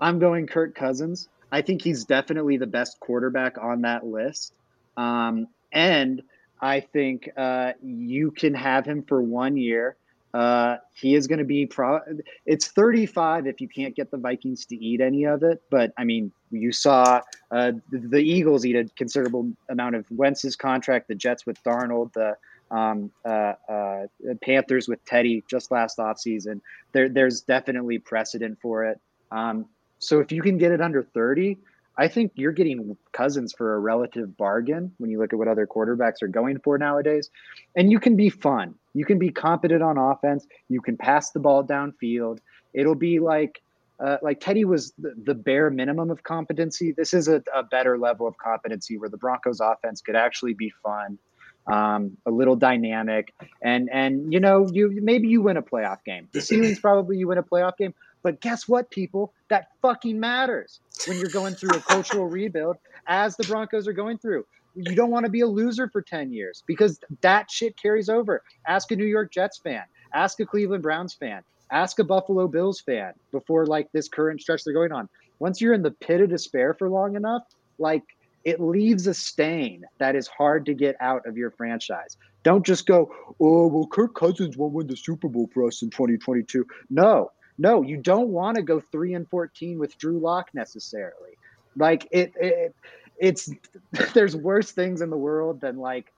I'm 0.01 0.19
going 0.19 0.47
Kirk 0.47 0.75
Cousins. 0.75 1.29
I 1.53 1.63
think 1.63 1.83
he's 1.83 2.05
definitely 2.05 2.57
the 2.57 2.67
best 2.67 2.99
quarterback 3.01 3.57
on 3.59 3.83
that 3.83 4.05
list. 4.05 4.55
Um, 4.97 5.49
and 5.73 6.23
I 6.61 6.81
think 6.81 7.29
uh, 7.37 7.73
you 7.83 8.31
can 8.31 8.55
have 8.55 8.85
him 8.85 9.03
for 9.03 9.23
one 9.23 9.57
year. 9.57 9.97
Uh, 10.35 10.77
he 10.93 11.15
is 11.15 11.27
going 11.27 11.39
to 11.39 11.45
be 11.45 11.65
pro. 11.65 12.01
It's 12.45 12.69
35 12.69 13.47
if 13.47 13.61
you 13.61 13.69
can't 13.69 13.97
get 13.97 14.11
the 14.11 14.19
Vikings 14.19 14.67
to 14.67 14.77
eat 14.77 15.01
any 15.01 15.25
of 15.25 15.43
it. 15.43 15.63
But 15.71 15.93
I 15.97 16.05
mean, 16.05 16.31
you 16.51 16.71
saw 16.71 17.23
uh, 17.51 17.73
the, 17.91 17.99
the, 17.99 18.19
Eagles 18.19 18.67
eat 18.67 18.77
a 18.77 18.85
considerable 18.97 19.51
amount 19.71 19.95
of 19.95 20.05
Wentz's 20.11 20.55
contract, 20.55 21.09
the 21.09 21.15
Jets 21.15 21.47
with 21.47 21.63
Darnold, 21.65 22.13
the 22.13 22.37
um, 22.71 23.11
uh, 23.25 23.55
uh, 23.69 24.07
Panthers 24.43 24.87
with 24.87 25.03
Teddy 25.07 25.43
just 25.49 25.71
last 25.71 25.97
offseason. 25.97 26.61
There, 26.93 27.09
there's 27.09 27.41
definitely 27.41 27.99
precedent 27.99 28.59
for 28.61 28.85
it. 28.85 29.01
Um, 29.33 29.67
so 29.99 30.21
if 30.21 30.31
you 30.31 30.43
can 30.43 30.59
get 30.59 30.73
it 30.73 30.81
under 30.81 31.03
30, 31.03 31.57
I 31.99 32.07
think 32.07 32.33
you're 32.37 32.53
getting 32.53 32.97
Cousins 33.13 33.53
for 33.53 33.75
a 33.75 33.81
relative 33.81 34.37
bargain 34.37 34.93
when 34.99 35.11
you 35.11 35.19
look 35.19 35.33
at 35.33 35.39
what 35.39 35.49
other 35.49 35.67
quarterbacks 35.67 36.23
are 36.23 36.29
going 36.29 36.61
for 36.61 36.79
nowadays. 36.79 37.29
And 37.75 37.91
you 37.91 37.99
can 37.99 38.15
be 38.15 38.31
fun. 38.31 38.77
You 38.95 39.05
can 39.05 39.19
be 39.19 39.31
competent 39.31 39.83
on 39.83 39.99
offense. 39.99 40.47
You 40.69 40.81
can 40.81 40.97
pass 40.97 41.33
the 41.33 41.41
ball 41.41 41.65
downfield. 41.65 42.39
It'll 42.73 42.95
be 42.95 43.19
like 43.19 43.61
uh, 44.01 44.19
like 44.23 44.39
Teddy 44.39 44.65
was 44.65 44.93
the, 44.97 45.13
the, 45.25 45.35
bare 45.35 45.71
minimum 45.71 46.09
of 46.09 46.23
competency. 46.23 46.93
This 46.93 47.13
is 47.13 47.27
a, 47.27 47.43
a, 47.53 47.65
better 47.65 47.99
level 47.99 48.29
of 48.29 48.39
competency 48.39 48.97
where 48.97 49.09
the 49.09 49.17
Broncos 49.17 49.59
offense 49.59 50.01
could 50.01 50.15
actually 50.15 50.55
be 50.55 50.73
fun, 50.85 51.19
um, 51.67 52.17
a 52.25 52.31
little 52.31 52.55
dynamic, 52.55 53.35
and 53.61 53.91
and 53.93 54.33
you 54.33 54.39
know 54.39 54.69
you 54.73 55.01
maybe 55.03 55.27
you 55.27 55.43
win 55.43 55.57
a 55.57 55.63
playoff 55.63 56.05
game. 56.05 56.29
The 56.31 56.41
ceiling's 56.49 56.79
probably 56.79 57.19
you 57.19 57.27
win 57.27 57.39
a 57.39 57.43
playoff 57.43 57.77
game, 57.77 57.93
but 58.23 58.41
guess 58.41 58.69
what, 58.69 58.89
people? 58.91 59.33
That 59.49 59.69
fucking 59.83 60.21
matters 60.21 60.79
when 61.07 61.19
you're 61.19 61.31
going 61.31 61.55
through 61.55 61.77
a 61.77 61.81
cultural 61.81 62.27
rebuild, 62.27 62.77
as 63.07 63.37
the 63.37 63.45
Broncos 63.45 63.87
are 63.87 63.93
going 63.93 64.19
through. 64.19 64.45
You 64.75 64.95
don't 64.95 65.11
want 65.11 65.25
to 65.25 65.31
be 65.31 65.41
a 65.41 65.47
loser 65.47 65.89
for 65.89 66.03
10 66.03 66.33
years 66.33 66.63
because 66.67 67.01
that 67.23 67.51
shit 67.51 67.77
carries 67.81 68.09
over. 68.09 68.43
Ask 68.67 68.91
a 68.93 68.97
New 68.97 69.07
York 69.07 69.33
Jets 69.33 69.59
fan, 69.59 69.83
ask 70.15 70.39
a 70.41 70.47
Cleveland 70.47 70.83
Browns 70.83 71.15
fan, 71.15 71.43
ask 71.73 71.99
a 71.99 72.05
Buffalo 72.05 72.47
Bills 72.49 72.81
fan 72.81 73.13
before 73.33 73.67
like 73.67 73.91
this 73.93 74.09
current 74.09 74.41
stretch 74.41 74.63
they're 74.65 74.75
going 74.75 74.93
on. 74.93 75.09
Once 75.41 75.61
you're 75.61 75.75
in 75.75 75.83
the 75.83 75.91
pit 75.91 76.21
of 76.21 76.31
despair 76.31 76.75
for 76.75 76.89
long 76.89 77.17
enough, 77.17 77.43
like 77.79 78.05
it 78.45 78.61
leaves 78.61 79.07
a 79.07 79.15
stain 79.15 79.85
that 79.99 80.17
is 80.17 80.29
hard 80.29 80.67
to 80.67 80.75
get 80.75 80.97
out 81.01 81.27
of 81.27 81.37
your 81.37 81.51
franchise. 81.51 82.17
Don't 82.45 82.65
just 82.65 82.87
go, 82.87 83.13
oh, 83.41 83.67
well, 83.67 83.87
Kirk 83.87 84.15
Cousins 84.15 84.57
won't 84.57 84.73
win 84.73 84.87
the 84.87 84.97
Super 84.97 85.29
Bowl 85.29 85.51
for 85.53 85.67
us 85.67 85.83
in 85.83 85.91
2022. 85.91 86.65
No, 86.89 87.31
no, 87.59 87.83
you 87.83 87.97
don't 87.97 88.29
want 88.29 88.57
to 88.57 88.63
go 88.63 88.81
three 88.81 89.15
and 89.15 89.29
fourteen 89.29 89.79
with 89.79 89.99
Drew 89.99 90.19
Lock 90.19 90.51
necessarily. 90.55 91.37
Like 91.77 92.07
it, 92.11 92.33
it 92.41 92.75
it's 93.19 93.51
there's 94.15 94.37
worse 94.37 94.73
things 94.73 95.01
in 95.01 95.11
the 95.11 95.17
world 95.17 95.61
than 95.61 95.77
like 95.77 96.13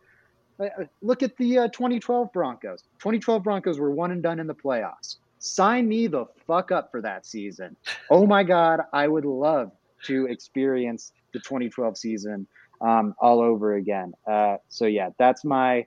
uh, 0.60 0.64
uh, 0.64 0.84
look 1.02 1.22
at 1.22 1.36
the 1.38 1.58
uh, 1.58 1.68
2012 1.68 2.32
Broncos. 2.32 2.82
2012 2.98 3.42
Broncos 3.42 3.78
were 3.78 3.90
one 3.90 4.10
and 4.10 4.22
done 4.22 4.38
in 4.38 4.46
the 4.46 4.54
playoffs. 4.54 5.16
Sign 5.38 5.88
me 5.88 6.06
the 6.06 6.26
fuck 6.46 6.70
up 6.70 6.90
for 6.90 7.00
that 7.00 7.24
season. 7.24 7.74
Oh 8.10 8.26
my 8.26 8.42
god, 8.42 8.80
I 8.92 9.08
would 9.08 9.24
love 9.24 9.72
to 10.04 10.26
experience 10.26 11.12
the 11.32 11.38
2012 11.38 11.96
season 11.96 12.46
um, 12.82 13.14
all 13.18 13.40
over 13.40 13.74
again. 13.74 14.12
Uh, 14.26 14.56
so 14.68 14.84
yeah, 14.84 15.10
that's 15.18 15.44
my 15.44 15.86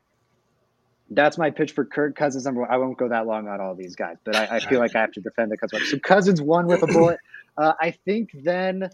that's 1.15 1.37
my 1.37 1.49
pitch 1.49 1.71
for 1.73 1.85
Kirk 1.85 2.15
Cousins. 2.15 2.45
Number 2.45 2.61
one. 2.61 2.71
I 2.71 2.77
won't 2.77 2.97
go 2.97 3.09
that 3.09 3.25
long 3.27 3.47
on 3.47 3.61
all 3.61 3.75
these 3.75 3.95
guys, 3.95 4.17
but 4.23 4.35
I, 4.35 4.57
I 4.57 4.59
feel 4.59 4.79
like 4.79 4.95
I 4.95 5.01
have 5.01 5.11
to 5.13 5.21
defend 5.21 5.51
the 5.51 5.57
Cousins. 5.57 5.89
So 5.89 5.99
Cousins 5.99 6.41
won 6.41 6.67
with 6.67 6.83
a 6.83 6.87
bullet. 6.87 7.19
Uh, 7.55 7.73
I 7.79 7.91
think 7.91 8.31
then, 8.33 8.89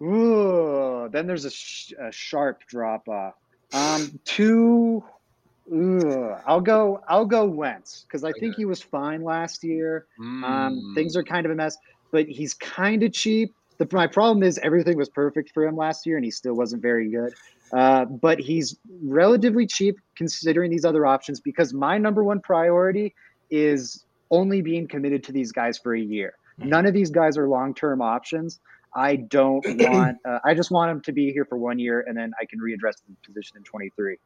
ooh, 0.00 1.06
then 1.12 1.26
there's 1.26 1.44
a, 1.44 1.50
sh- 1.50 1.92
a 2.00 2.10
sharp 2.10 2.62
drop 2.66 3.06
off. 3.10 3.34
Um, 3.74 4.18
two. 4.24 5.04
Ooh, 5.70 6.34
I'll 6.46 6.62
go. 6.62 7.02
I'll 7.08 7.26
go 7.26 7.44
Wentz 7.44 8.06
because 8.08 8.24
I 8.24 8.32
think 8.32 8.54
he 8.54 8.64
was 8.64 8.80
fine 8.80 9.22
last 9.22 9.64
year. 9.64 10.06
Mm. 10.18 10.44
Um, 10.44 10.92
things 10.94 11.14
are 11.14 11.22
kind 11.22 11.44
of 11.44 11.52
a 11.52 11.54
mess, 11.54 11.76
but 12.10 12.26
he's 12.26 12.54
kind 12.54 13.02
of 13.02 13.12
cheap. 13.12 13.54
The, 13.78 13.86
my 13.92 14.06
problem 14.06 14.42
is 14.42 14.58
everything 14.62 14.96
was 14.96 15.10
perfect 15.10 15.50
for 15.52 15.66
him 15.66 15.76
last 15.76 16.06
year, 16.06 16.16
and 16.16 16.24
he 16.24 16.30
still 16.30 16.54
wasn't 16.54 16.80
very 16.80 17.10
good. 17.10 17.34
Uh, 17.72 18.04
but 18.04 18.38
he's 18.38 18.78
relatively 19.02 19.66
cheap 19.66 19.98
considering 20.16 20.70
these 20.70 20.84
other 20.84 21.04
options 21.04 21.40
because 21.40 21.72
my 21.72 21.98
number 21.98 22.22
one 22.22 22.40
priority 22.40 23.14
is 23.50 24.04
only 24.30 24.62
being 24.62 24.86
committed 24.86 25.24
to 25.24 25.32
these 25.32 25.52
guys 25.52 25.78
for 25.78 25.94
a 25.94 26.00
year. 26.00 26.34
Mm-hmm. 26.60 26.70
None 26.70 26.86
of 26.86 26.94
these 26.94 27.10
guys 27.10 27.36
are 27.36 27.48
long 27.48 27.74
term 27.74 28.00
options. 28.00 28.60
I 28.94 29.16
don't 29.16 29.64
want. 29.66 30.18
Uh, 30.24 30.38
I 30.44 30.54
just 30.54 30.70
want 30.70 30.90
him 30.90 31.00
to 31.02 31.12
be 31.12 31.32
here 31.32 31.44
for 31.44 31.58
one 31.58 31.78
year, 31.78 32.04
and 32.06 32.16
then 32.16 32.32
I 32.40 32.44
can 32.46 32.58
readdress 32.60 32.94
the 33.06 33.14
position 33.24 33.56
in 33.56 33.64
23. 33.64 34.16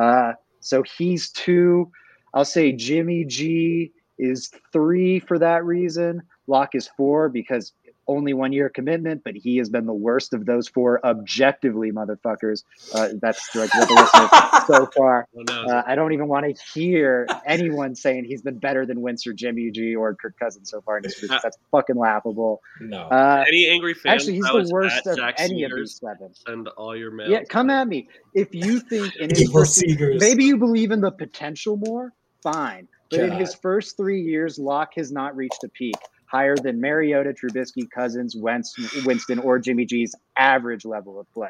Uh, 0.00 0.32
so 0.60 0.82
he's 0.82 1.30
two. 1.30 1.90
I'll 2.32 2.44
say 2.44 2.72
Jimmy 2.72 3.24
G 3.24 3.92
is 4.18 4.50
three 4.72 5.18
for 5.18 5.38
that 5.38 5.64
reason. 5.64 6.22
Lock 6.46 6.74
is 6.74 6.88
four 6.96 7.28
because 7.28 7.72
only 8.10 8.34
one 8.34 8.52
year 8.52 8.68
commitment, 8.68 9.22
but 9.24 9.36
he 9.36 9.58
has 9.58 9.70
been 9.70 9.86
the 9.86 9.94
worst 9.94 10.34
of 10.34 10.44
those 10.44 10.68
four 10.68 11.04
objectively, 11.06 11.92
motherfuckers. 11.92 12.64
Uh, 12.92 13.10
that's 13.22 13.54
like 13.54 13.72
what 13.72 13.88
the 13.88 13.94
listeners 13.94 14.66
so 14.66 14.86
far. 14.96 15.28
Uh, 15.48 15.82
I 15.86 15.94
don't 15.94 16.12
even 16.12 16.26
want 16.26 16.44
to 16.44 16.62
hear 16.74 17.28
anyone 17.46 17.94
saying 17.94 18.24
he's 18.24 18.42
been 18.42 18.58
better 18.58 18.84
than 18.84 19.00
Wentz 19.00 19.26
or 19.26 19.32
Jimmy 19.32 19.70
G 19.70 19.94
or 19.94 20.14
Kirk 20.16 20.38
Cousins 20.38 20.70
so 20.70 20.80
far 20.80 20.98
in 20.98 21.04
his 21.04 21.14
career. 21.14 21.38
That's 21.42 21.56
fucking 21.70 21.96
laughable. 21.96 22.60
No. 22.80 23.02
Uh, 23.02 23.44
any 23.46 23.68
angry 23.68 23.94
fans? 23.94 24.22
Actually, 24.22 24.34
he's 24.34 24.44
the 24.44 24.68
worst 24.72 25.06
of 25.06 25.16
Jack 25.16 25.36
any 25.38 25.62
of 25.62 25.70
these 25.74 26.00
seven. 26.00 26.34
Send 26.34 26.68
all 26.68 26.96
your 26.96 27.12
mail. 27.12 27.30
Yeah, 27.30 27.44
come 27.44 27.70
at 27.70 27.86
me. 27.86 28.08
If 28.34 28.48
you 28.52 28.80
think 28.80 29.16
in 29.16 29.30
his 29.34 29.50
first, 29.50 29.82
maybe 29.86 30.44
you 30.44 30.56
believe 30.56 30.90
in 30.90 31.00
the 31.00 31.12
potential 31.12 31.76
more, 31.76 32.12
fine. 32.42 32.88
But 33.10 33.18
God. 33.18 33.30
in 33.30 33.32
his 33.32 33.54
first 33.54 33.96
three 33.96 34.22
years, 34.22 34.58
Lock 34.58 34.94
has 34.96 35.10
not 35.10 35.36
reached 35.36 35.64
a 35.64 35.68
peak 35.68 35.96
higher 36.30 36.56
than 36.56 36.80
Mariota, 36.80 37.32
Trubisky, 37.32 37.90
Cousins, 37.90 38.36
Wentz, 38.36 38.74
Winston, 39.04 39.38
or 39.38 39.58
Jimmy 39.58 39.84
G's 39.84 40.14
average 40.36 40.84
level 40.84 41.18
of 41.18 41.30
play. 41.32 41.48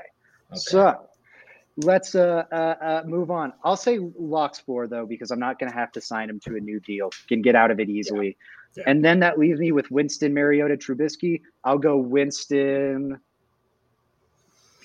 Okay. 0.50 0.58
So 0.58 1.08
let's 1.76 2.14
uh, 2.14 2.44
uh, 2.50 2.54
uh, 2.54 3.02
move 3.06 3.30
on. 3.30 3.52
I'll 3.62 3.76
say 3.76 3.98
Lock's 3.98 4.58
four 4.58 4.86
though 4.86 5.06
because 5.06 5.30
I'm 5.30 5.38
not 5.38 5.58
going 5.58 5.70
to 5.70 5.76
have 5.76 5.92
to 5.92 6.00
sign 6.00 6.30
him 6.30 6.40
to 6.40 6.56
a 6.56 6.60
new 6.60 6.80
deal. 6.80 7.10
Can 7.28 7.42
get 7.42 7.54
out 7.54 7.70
of 7.70 7.80
it 7.80 7.88
easily. 7.88 8.28
Yeah. 8.28 8.32
Yeah. 8.76 8.84
And 8.86 9.04
then 9.04 9.20
that 9.20 9.38
leaves 9.38 9.58
me 9.58 9.72
with 9.72 9.90
Winston, 9.90 10.32
Mariota, 10.32 10.76
Trubisky. 10.76 11.42
I'll 11.64 11.78
go 11.78 11.96
Winston. 11.96 13.18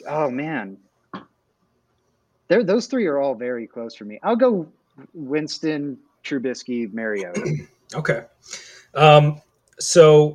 Oh 0.07 0.29
man, 0.29 0.77
there 2.47 2.63
those 2.63 2.87
three 2.87 3.05
are 3.05 3.19
all 3.19 3.35
very 3.35 3.67
close 3.67 3.95
for 3.95 4.05
me. 4.05 4.19
I'll 4.23 4.35
go 4.35 4.67
Winston, 5.13 5.99
Trubisky, 6.23 6.91
Mariota. 6.91 7.65
okay. 7.95 8.23
Um, 8.95 9.41
so 9.79 10.33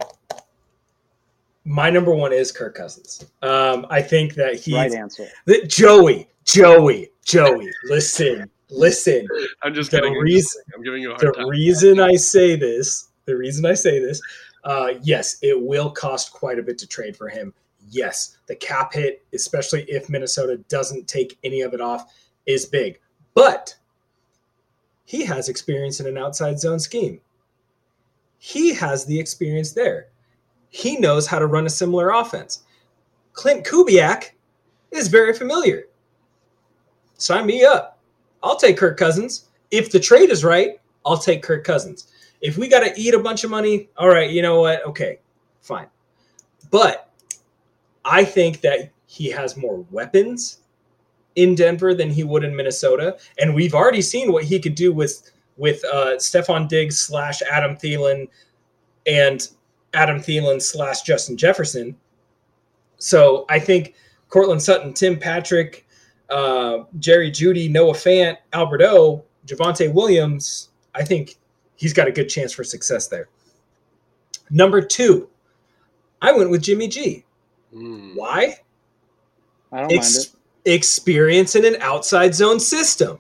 my 1.65 1.91
number 1.91 2.15
one 2.15 2.33
is 2.33 2.53
Kirk 2.53 2.75
Cousins. 2.75 3.25
Um, 3.43 3.87
I 3.91 4.03
think 4.03 4.35
that 4.35 4.57
he's 4.57 4.75
right 4.75 4.93
answer. 4.93 5.29
That 5.47 5.69
Joey, 5.69 6.29
Joey, 6.45 7.11
Joey. 7.25 7.71
Listen, 7.85 8.51
listen. 8.71 9.27
I'm 9.63 9.75
just 9.75 9.91
the 9.91 10.03
reason. 10.23 10.63
I'm 10.75 10.83
giving 10.83 11.03
you 11.03 11.13
a 11.13 11.15
hard 11.15 11.29
the 11.29 11.33
time. 11.33 11.49
reason 11.49 12.01
I 12.01 12.15
say 12.15 12.57
this. 12.57 13.09
The 13.27 13.37
reason 13.37 13.67
I 13.67 13.75
say 13.75 14.01
this. 14.01 14.21
Uh, 14.65 14.95
yes, 15.03 15.39
it 15.43 15.61
will 15.61 15.91
cost 15.91 16.33
quite 16.33 16.59
a 16.59 16.63
bit 16.63 16.79
to 16.79 16.87
trade 16.87 17.17
for 17.17 17.29
him. 17.29 17.55
Yes, 17.91 18.39
the 18.47 18.57
cap 18.57 18.93
hit, 18.93 19.23
especially 19.33 19.83
if 19.83 20.09
Minnesota 20.09 20.59
doesn't 20.69 21.09
take 21.09 21.39
any 21.45 21.63
of 21.63 21.73
it 21.73 21.81
off, 21.81 22.13
is 22.47 22.67
big. 22.67 22.99
But 23.35 23.75
he 25.05 25.25
has 25.25 25.49
experience 25.49 26.01
in 26.01 26.07
an 26.07 26.19
outside 26.19 26.61
zone 26.61 26.79
scheme. 26.79 27.21
He 28.43 28.73
has 28.73 29.05
the 29.05 29.21
experience 29.21 29.73
there. 29.73 30.09
He 30.71 30.97
knows 30.97 31.27
how 31.27 31.39
to 31.39 31.47
run 31.47 31.67
a 31.67 31.71
similar 31.71 32.11
offense. 32.11 32.63
Clint 33.35 33.67
Kubiak 33.67 34.31
is 34.91 35.09
very 35.09 35.35
familiar. 35.35 35.85
Sign 37.19 37.45
me 37.45 37.65
up. 37.65 37.99
I'll 38.43 38.57
take 38.57 38.79
Kirk 38.79 38.97
Cousins. 38.97 39.51
If 39.71 39.93
the 39.93 40.01
trade 40.01 40.31
is 40.31 40.43
right, 40.43 40.81
I'll 41.05 41.19
take 41.19 41.43
Kirk 41.43 41.65
Cousins. 41.65 42.11
If 42.41 42.57
we 42.57 42.67
got 42.67 42.81
to 42.81 42.99
eat 42.99 43.13
a 43.13 43.19
bunch 43.19 43.45
of 43.45 43.51
money, 43.51 43.91
all 43.99 44.09
right, 44.09 44.31
you 44.31 44.41
know 44.41 44.61
what? 44.63 44.87
Okay, 44.87 45.19
fine. 45.61 45.89
But 46.71 47.11
I 48.07 48.25
think 48.25 48.63
that 48.63 48.91
he 49.07 49.29
has 49.29 49.55
more 49.59 49.85
weapons 49.91 50.61
in 51.37 51.55
Denver 51.55 51.93
than 51.93 52.09
he 52.09 52.25
would 52.25 52.43
in 52.43 52.57
Minnesota, 52.57 53.19
and 53.39 53.55
we've 53.55 53.75
already 53.75 54.01
seen 54.01 54.33
what 54.33 54.45
he 54.45 54.59
could 54.59 54.75
do 54.75 54.95
with 54.95 55.31
with 55.61 55.85
uh, 55.85 56.17
Stefon 56.17 56.67
Diggs 56.67 56.99
slash 56.99 57.43
Adam 57.43 57.77
Thielen 57.77 58.27
and 59.07 59.49
Adam 59.93 60.19
Thielen 60.19 60.61
slash 60.61 61.03
Justin 61.03 61.37
Jefferson. 61.37 61.95
So 62.97 63.45
I 63.51 63.59
think 63.59 63.95
Courtland 64.31 64.63
Sutton, 64.63 64.95
Tim 64.95 65.19
Patrick, 65.19 65.87
uh, 66.31 66.85
Jerry 66.99 67.31
Jeudy, 67.31 67.71
Noah 67.71 67.93
Fant, 67.93 68.39
Albert 68.55 68.83
O, 68.83 69.23
Javonte 69.47 69.93
Williams. 69.93 70.71
I 70.95 71.05
think 71.05 71.37
he's 71.77 71.93
got 71.93 72.09
a 72.09 72.13
good 72.13 72.29
chance 72.31 72.53
for 72.53 72.65
success 72.65 73.09
there. 73.09 73.29
Number 74.51 74.81
two, 74.81 75.29
I 76.23 76.33
went 76.33 76.51
with 76.51 76.63
Jimmy 76.63 76.89
G. 76.89 77.25
Mm. 77.75 78.17
Why? 78.17 78.57
I 79.73 79.83
don't 79.83 79.93
Ex- 79.93 80.17
mind 80.17 80.37
experience 80.65 81.55
in 81.55 81.65
an 81.65 81.77
outside 81.81 82.35
zone 82.35 82.61
system. 82.61 83.19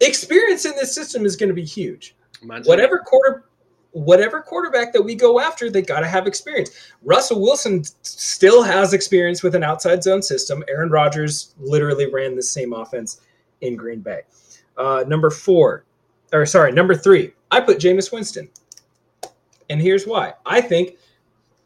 Experience 0.00 0.64
in 0.64 0.74
this 0.76 0.94
system 0.94 1.24
is 1.24 1.36
going 1.36 1.48
to 1.48 1.54
be 1.54 1.64
huge. 1.64 2.14
Mine's 2.42 2.68
Whatever 2.68 2.98
quarter, 2.98 3.44
whatever 3.92 4.40
quarterback 4.40 4.92
that 4.92 5.02
we 5.02 5.14
go 5.14 5.40
after, 5.40 5.70
they 5.70 5.82
got 5.82 6.00
to 6.00 6.06
have 6.06 6.26
experience. 6.26 6.70
Russell 7.02 7.40
Wilson 7.40 7.82
still 8.02 8.62
has 8.62 8.92
experience 8.92 9.42
with 9.42 9.54
an 9.54 9.64
outside 9.64 10.02
zone 10.02 10.22
system. 10.22 10.62
Aaron 10.68 10.90
Rodgers 10.90 11.54
literally 11.58 12.12
ran 12.12 12.36
the 12.36 12.42
same 12.42 12.72
offense 12.72 13.20
in 13.60 13.76
Green 13.76 14.00
Bay. 14.00 14.20
Uh, 14.76 15.04
number 15.08 15.30
four, 15.30 15.84
or 16.32 16.46
sorry, 16.46 16.70
number 16.70 16.94
three, 16.94 17.32
I 17.50 17.60
put 17.60 17.78
Jameis 17.78 18.12
Winston, 18.12 18.48
and 19.68 19.80
here's 19.80 20.06
why. 20.06 20.34
I 20.46 20.60
think 20.60 20.96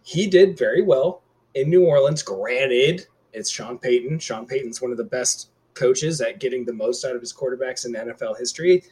he 0.02 0.26
did 0.26 0.56
very 0.56 0.82
well 0.82 1.22
in 1.54 1.68
New 1.68 1.84
Orleans. 1.84 2.22
Granted, 2.22 3.06
it's 3.32 3.50
Sean 3.50 3.78
Payton. 3.78 4.18
Sean 4.20 4.46
Payton's 4.46 4.80
one 4.80 4.90
of 4.90 4.96
the 4.96 5.04
best 5.04 5.50
coaches 5.74 6.20
at 6.20 6.40
getting 6.40 6.64
the 6.64 6.72
most 6.72 7.04
out 7.04 7.14
of 7.14 7.20
his 7.20 7.32
quarterbacks 7.32 7.86
in 7.86 7.92
NFL 7.92 8.38
history. 8.38 8.84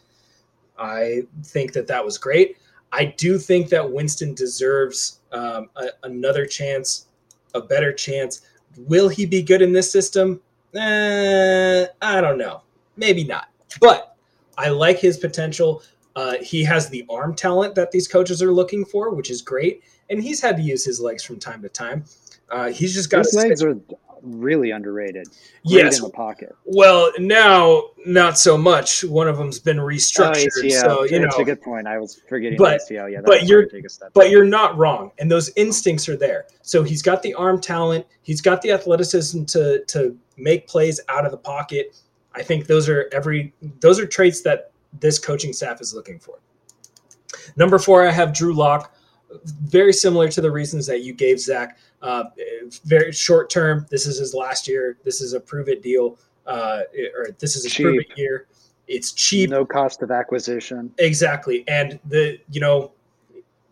I 0.78 1.22
think 1.44 1.72
that 1.74 1.86
that 1.88 2.04
was 2.04 2.18
great. 2.18 2.56
I 2.92 3.04
do 3.04 3.38
think 3.38 3.68
that 3.68 3.90
Winston 3.90 4.34
deserves 4.34 5.20
um, 5.32 5.70
a, 5.76 5.88
another 6.02 6.46
chance, 6.46 7.06
a 7.54 7.60
better 7.60 7.92
chance. 7.92 8.42
Will 8.76 9.08
he 9.08 9.26
be 9.26 9.42
good 9.42 9.62
in 9.62 9.72
this 9.72 9.90
system? 9.90 10.40
Eh, 10.74 11.86
I 12.02 12.20
don't 12.20 12.38
know. 12.38 12.62
Maybe 12.96 13.24
not. 13.24 13.48
But 13.80 14.16
I 14.58 14.68
like 14.68 14.98
his 14.98 15.18
potential. 15.18 15.82
Uh, 16.16 16.34
he 16.40 16.64
has 16.64 16.88
the 16.88 17.04
arm 17.08 17.34
talent 17.34 17.74
that 17.76 17.92
these 17.92 18.08
coaches 18.08 18.42
are 18.42 18.52
looking 18.52 18.84
for, 18.84 19.14
which 19.14 19.30
is 19.30 19.42
great. 19.42 19.82
And 20.08 20.22
he's 20.22 20.40
had 20.40 20.56
to 20.56 20.62
use 20.62 20.84
his 20.84 21.00
legs 21.00 21.22
from 21.22 21.38
time 21.38 21.62
to 21.62 21.68
time. 21.68 22.04
Uh, 22.50 22.70
he's 22.70 22.92
just 22.92 23.10
got 23.10 23.18
His 23.18 23.34
legs 23.34 23.62
are 23.62 23.76
really 24.22 24.70
underrated. 24.70 25.26
Yes. 25.62 25.98
in 25.98 26.04
the 26.04 26.10
pocket. 26.10 26.54
Well, 26.64 27.12
now 27.18 27.82
not 28.06 28.38
so 28.38 28.56
much. 28.56 29.04
One 29.04 29.28
of 29.28 29.36
them's 29.38 29.58
been 29.58 29.78
Oh, 29.78 29.84
restructured, 29.84 30.48
ACL. 30.64 30.80
so 30.80 31.04
you 31.04 31.18
That's 31.20 31.36
know. 31.36 31.42
a 31.42 31.44
good 31.44 31.60
point. 31.62 31.86
I 31.86 31.98
was 31.98 32.20
forgetting 32.28 32.58
But- 32.58 32.80
ACL. 32.80 33.08
Yeah, 33.10 33.20
but 33.24 33.44
you're- 33.46 33.68
take 33.68 33.84
a 33.84 33.88
step. 33.88 34.10
But 34.14 34.30
you're 34.30 34.44
not 34.44 34.76
wrong, 34.78 35.12
and 35.18 35.30
those 35.30 35.50
instincts 35.56 36.08
are 36.08 36.16
there. 36.16 36.46
So 36.62 36.82
he's 36.82 37.02
got 37.02 37.22
the 37.22 37.34
arm 37.34 37.60
talent. 37.60 38.06
He's 38.22 38.40
got 38.40 38.62
the 38.62 38.72
athleticism 38.72 39.44
to 39.46 39.84
to 39.86 40.16
make 40.36 40.66
plays 40.66 41.00
out 41.08 41.24
of 41.24 41.30
the 41.30 41.38
pocket. 41.38 41.96
I 42.34 42.42
think 42.42 42.66
those 42.66 42.88
are 42.88 43.08
every 43.12 43.52
those 43.80 43.98
are 43.98 44.06
traits 44.06 44.40
that 44.42 44.70
this 45.00 45.18
coaching 45.18 45.52
staff 45.52 45.80
is 45.80 45.94
looking 45.94 46.18
for. 46.18 46.38
Number 47.56 47.78
four, 47.78 48.06
I 48.06 48.10
have 48.12 48.32
Drew 48.32 48.54
Lock. 48.54 48.94
Very 49.44 49.92
similar 49.92 50.28
to 50.28 50.40
the 50.40 50.50
reasons 50.50 50.86
that 50.86 51.02
you 51.02 51.12
gave 51.12 51.38
Zach. 51.38 51.78
Uh, 52.02 52.24
very 52.84 53.12
short 53.12 53.50
term. 53.50 53.86
This 53.90 54.06
is 54.06 54.18
his 54.18 54.34
last 54.34 54.66
year. 54.66 54.96
This 55.04 55.20
is 55.20 55.32
a 55.34 55.40
prove 55.40 55.68
it 55.68 55.82
deal, 55.82 56.18
uh, 56.46 56.80
or 57.16 57.28
this 57.38 57.56
is 57.56 57.66
a 57.66 57.82
prove 57.82 58.00
it 58.00 58.16
year. 58.16 58.46
It's 58.88 59.12
cheap. 59.12 59.50
no 59.50 59.64
cost 59.66 60.02
of 60.02 60.10
acquisition. 60.10 60.92
Exactly. 60.98 61.64
And 61.68 62.00
the 62.06 62.40
you 62.50 62.60
know, 62.60 62.92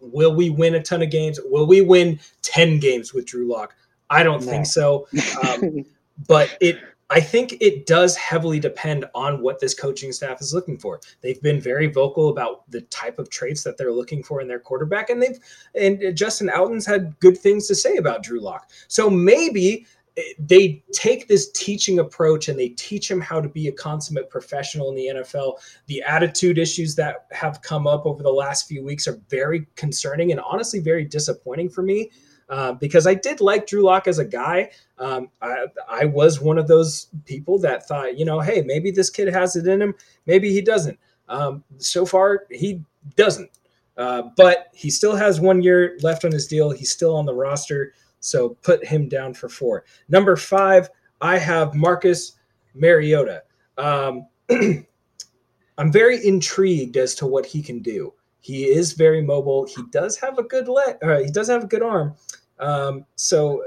will 0.00 0.34
we 0.34 0.50
win 0.50 0.74
a 0.76 0.82
ton 0.82 1.02
of 1.02 1.10
games? 1.10 1.40
Will 1.46 1.66
we 1.66 1.80
win 1.80 2.20
10 2.42 2.78
games 2.78 3.12
with 3.14 3.26
Drew 3.26 3.48
Lock? 3.50 3.74
I 4.10 4.22
don't 4.22 4.44
No. 4.44 4.50
think 4.50 4.66
so. 4.66 5.08
Um, 5.48 5.84
but 6.26 6.56
it 6.60 6.78
I 7.10 7.20
think 7.20 7.56
it 7.60 7.86
does 7.86 8.16
heavily 8.16 8.60
depend 8.60 9.06
on 9.14 9.40
what 9.40 9.60
this 9.60 9.74
coaching 9.74 10.12
staff 10.12 10.42
is 10.42 10.52
looking 10.52 10.78
for. 10.78 11.00
They've 11.22 11.40
been 11.40 11.60
very 11.60 11.86
vocal 11.86 12.28
about 12.28 12.70
the 12.70 12.82
type 12.82 13.18
of 13.18 13.30
traits 13.30 13.62
that 13.64 13.78
they're 13.78 13.92
looking 13.92 14.22
for 14.22 14.40
in 14.42 14.48
their 14.48 14.60
quarterback, 14.60 15.08
and 15.08 15.22
they've 15.22 15.38
and 15.74 16.16
Justin 16.16 16.50
Outten's 16.50 16.86
had 16.86 17.18
good 17.20 17.38
things 17.38 17.66
to 17.68 17.74
say 17.74 17.96
about 17.96 18.22
Drew 18.22 18.40
Lock. 18.40 18.70
So 18.88 19.08
maybe 19.08 19.86
eh, 20.18 20.22
they 20.38 20.84
take 20.92 21.28
this 21.28 21.50
teaching 21.52 21.98
approach 21.98 22.48
and 22.48 22.58
they 22.58 22.70
teach 22.70 23.10
him 23.10 23.22
how 23.22 23.40
to 23.40 23.48
be 23.48 23.68
a 23.68 23.72
consummate 23.72 24.28
professional 24.28 24.90
in 24.90 24.94
the 24.94 25.22
NFL. 25.22 25.54
The 25.86 26.02
attitude 26.02 26.58
issues 26.58 26.94
that 26.96 27.26
have 27.30 27.62
come 27.62 27.86
up 27.86 28.04
over 28.04 28.22
the 28.22 28.30
last 28.30 28.68
few 28.68 28.84
weeks 28.84 29.08
are 29.08 29.18
very 29.30 29.66
concerning 29.76 30.30
and 30.30 30.40
honestly 30.40 30.80
very 30.80 31.06
disappointing 31.06 31.70
for 31.70 31.80
me. 31.80 32.10
Uh, 32.48 32.72
because 32.72 33.06
I 33.06 33.14
did 33.14 33.42
like 33.42 33.66
Drew 33.66 33.82
Lock 33.82 34.08
as 34.08 34.18
a 34.18 34.24
guy. 34.24 34.70
Um, 34.98 35.28
I, 35.42 35.66
I 35.86 36.04
was 36.06 36.40
one 36.40 36.56
of 36.56 36.66
those 36.66 37.08
people 37.26 37.58
that 37.58 37.86
thought, 37.86 38.18
you 38.18 38.24
know, 38.24 38.40
hey, 38.40 38.62
maybe 38.62 38.90
this 38.90 39.10
kid 39.10 39.28
has 39.28 39.54
it 39.54 39.66
in 39.66 39.82
him, 39.82 39.94
maybe 40.26 40.50
he 40.50 40.62
doesn't. 40.62 40.98
Um, 41.28 41.62
so 41.76 42.06
far, 42.06 42.46
he 42.50 42.82
doesn't. 43.16 43.50
Uh, 43.98 44.22
but 44.36 44.68
he 44.72 44.88
still 44.90 45.14
has 45.16 45.40
one 45.40 45.60
year 45.60 45.98
left 46.02 46.24
on 46.24 46.32
his 46.32 46.46
deal. 46.46 46.70
He's 46.70 46.92
still 46.92 47.16
on 47.16 47.26
the 47.26 47.34
roster. 47.34 47.92
So 48.20 48.50
put 48.62 48.84
him 48.84 49.08
down 49.08 49.34
for 49.34 49.48
four. 49.48 49.84
Number 50.08 50.36
five, 50.36 50.88
I 51.20 51.36
have 51.36 51.74
Marcus 51.74 52.38
Mariota. 52.74 53.42
Um, 53.76 54.26
I'm 54.50 55.92
very 55.92 56.24
intrigued 56.26 56.96
as 56.96 57.14
to 57.16 57.26
what 57.26 57.44
he 57.44 57.62
can 57.62 57.80
do. 57.80 58.14
He 58.40 58.64
is 58.64 58.92
very 58.92 59.20
mobile. 59.20 59.66
He 59.66 59.82
does 59.90 60.16
have 60.18 60.38
a 60.38 60.42
good 60.42 60.68
leg. 60.68 60.96
Uh, 61.02 61.18
he 61.18 61.30
does 61.30 61.48
have 61.48 61.64
a 61.64 61.66
good 61.66 61.82
arm. 61.82 62.14
Um, 62.60 63.04
so, 63.16 63.64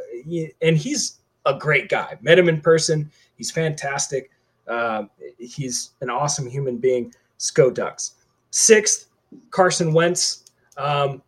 and 0.61 0.77
he's 0.77 1.19
a 1.45 1.53
great 1.57 1.89
guy. 1.89 2.17
Met 2.21 2.37
him 2.37 2.49
in 2.49 2.61
person. 2.61 3.09
He's 3.35 3.51
fantastic. 3.51 4.31
Um, 4.67 5.09
he's 5.37 5.91
an 6.01 6.09
awesome 6.09 6.47
human 6.47 6.77
being. 6.77 7.13
Sco 7.37 7.71
Ducks. 7.71 8.15
Sixth, 8.51 9.07
Carson 9.49 9.93
Wentz. 9.93 10.45
Um, 10.77 11.21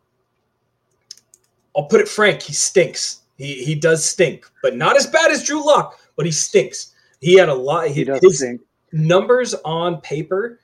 I'll 1.76 1.86
put 1.86 2.02
it 2.02 2.08
frank. 2.08 2.42
He 2.42 2.54
stinks. 2.54 3.22
He 3.38 3.64
he 3.64 3.74
does 3.74 4.06
stink, 4.06 4.46
but 4.62 4.76
not 4.76 4.96
as 4.96 5.08
bad 5.08 5.32
as 5.32 5.44
Drew 5.44 5.66
Lock. 5.66 6.00
But 6.16 6.28
he 6.28 6.32
stinks. 6.32 6.94
He 7.20 7.36
had 7.36 7.50
a 7.50 7.54
lot. 7.54 7.88
He 7.88 8.04
does 8.04 8.22
his 8.22 8.40
think 8.40 8.62
numbers 8.94 9.56
on 9.66 10.00
paper 10.02 10.60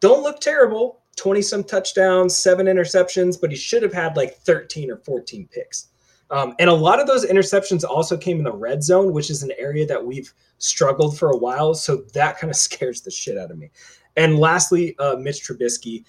don't 0.00 0.22
look 0.22 0.40
terrible. 0.40 1.00
20 1.16 1.42
some 1.42 1.64
touchdowns, 1.64 2.36
seven 2.36 2.66
interceptions, 2.66 3.40
but 3.40 3.50
he 3.50 3.56
should 3.56 3.82
have 3.82 3.92
had 3.92 4.16
like 4.16 4.36
13 4.36 4.90
or 4.90 4.96
14 4.98 5.48
picks. 5.50 5.88
Um, 6.30 6.54
and 6.58 6.68
a 6.68 6.74
lot 6.74 7.00
of 7.00 7.06
those 7.06 7.24
interceptions 7.24 7.84
also 7.84 8.16
came 8.16 8.38
in 8.38 8.44
the 8.44 8.52
red 8.52 8.82
zone, 8.82 9.12
which 9.12 9.30
is 9.30 9.42
an 9.42 9.52
area 9.58 9.86
that 9.86 10.04
we've 10.04 10.32
struggled 10.58 11.18
for 11.18 11.30
a 11.30 11.36
while. 11.36 11.74
So 11.74 12.02
that 12.12 12.38
kind 12.38 12.50
of 12.50 12.56
scares 12.66 13.00
the 13.00 13.10
shit 13.10 13.38
out 13.38 13.50
of 13.50 13.58
me. 13.58 13.70
And 14.16 14.38
lastly, 14.38 14.96
uh, 14.98 15.16
Mitch 15.16 15.46
Trubisky. 15.46 16.04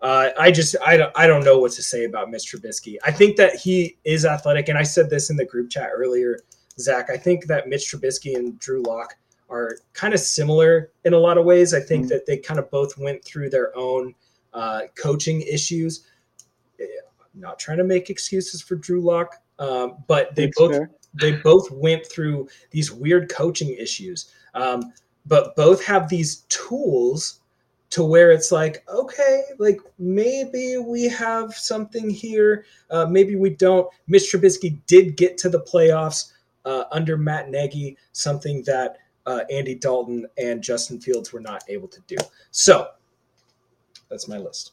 Uh, 0.00 0.30
I 0.36 0.50
just 0.50 0.74
I 0.84 0.96
don't 0.96 1.12
I 1.14 1.28
don't 1.28 1.44
know 1.44 1.58
what 1.60 1.70
to 1.72 1.82
say 1.82 2.04
about 2.04 2.28
Mitch 2.28 2.50
Trubisky. 2.52 2.96
I 3.04 3.12
think 3.12 3.36
that 3.36 3.54
he 3.54 3.98
is 4.02 4.24
athletic, 4.24 4.68
and 4.68 4.76
I 4.76 4.82
said 4.82 5.08
this 5.08 5.30
in 5.30 5.36
the 5.36 5.44
group 5.44 5.70
chat 5.70 5.90
earlier, 5.94 6.40
Zach. 6.80 7.08
I 7.08 7.16
think 7.16 7.46
that 7.46 7.68
Mitch 7.68 7.88
Trubisky 7.88 8.34
and 8.34 8.58
Drew 8.58 8.82
Lock 8.82 9.14
are 9.48 9.76
kind 9.92 10.12
of 10.12 10.18
similar 10.18 10.90
in 11.04 11.12
a 11.12 11.18
lot 11.18 11.38
of 11.38 11.44
ways. 11.44 11.72
I 11.72 11.78
think 11.78 12.06
Mhm. 12.06 12.08
that 12.08 12.26
they 12.26 12.36
kind 12.38 12.58
of 12.58 12.68
both 12.70 12.98
went 12.98 13.24
through 13.24 13.50
their 13.50 13.76
own 13.76 14.14
uh, 14.54 14.82
coaching 14.96 15.42
issues. 15.42 16.04
Eh, 16.80 16.84
I'm 17.34 17.40
not 17.40 17.58
trying 17.60 17.78
to 17.78 17.84
make 17.84 18.10
excuses 18.10 18.60
for 18.60 18.74
Drew 18.74 19.00
Lock, 19.00 19.36
um, 19.62 20.02
but 20.08 20.34
they 20.34 20.46
That's 20.46 20.58
both 20.58 20.72
fair. 20.72 20.90
they 21.14 21.32
both 21.36 21.70
went 21.70 22.04
through 22.04 22.48
these 22.70 22.90
weird 22.90 23.30
coaching 23.32 23.74
issues. 23.78 24.32
Um, 24.54 24.92
but 25.24 25.54
both 25.54 25.84
have 25.84 26.08
these 26.08 26.40
tools 26.48 27.40
to 27.90 28.02
where 28.02 28.32
it's 28.32 28.50
like, 28.50 28.84
okay, 28.88 29.42
like 29.58 29.78
maybe 29.98 30.78
we 30.78 31.04
have 31.04 31.54
something 31.54 32.10
here, 32.10 32.64
uh, 32.90 33.06
maybe 33.06 33.36
we 33.36 33.50
don't. 33.50 33.88
Mitch 34.08 34.32
Trubisky 34.32 34.80
did 34.86 35.16
get 35.16 35.38
to 35.38 35.48
the 35.48 35.60
playoffs 35.60 36.32
uh, 36.64 36.84
under 36.90 37.16
Matt 37.16 37.50
Nagy, 37.50 37.96
something 38.12 38.64
that 38.64 38.96
uh, 39.26 39.42
Andy 39.50 39.76
Dalton 39.76 40.26
and 40.38 40.60
Justin 40.60 41.00
Fields 41.00 41.32
were 41.32 41.40
not 41.40 41.62
able 41.68 41.88
to 41.88 42.00
do. 42.08 42.16
So 42.50 42.88
that's 44.10 44.26
my 44.26 44.38
list. 44.38 44.72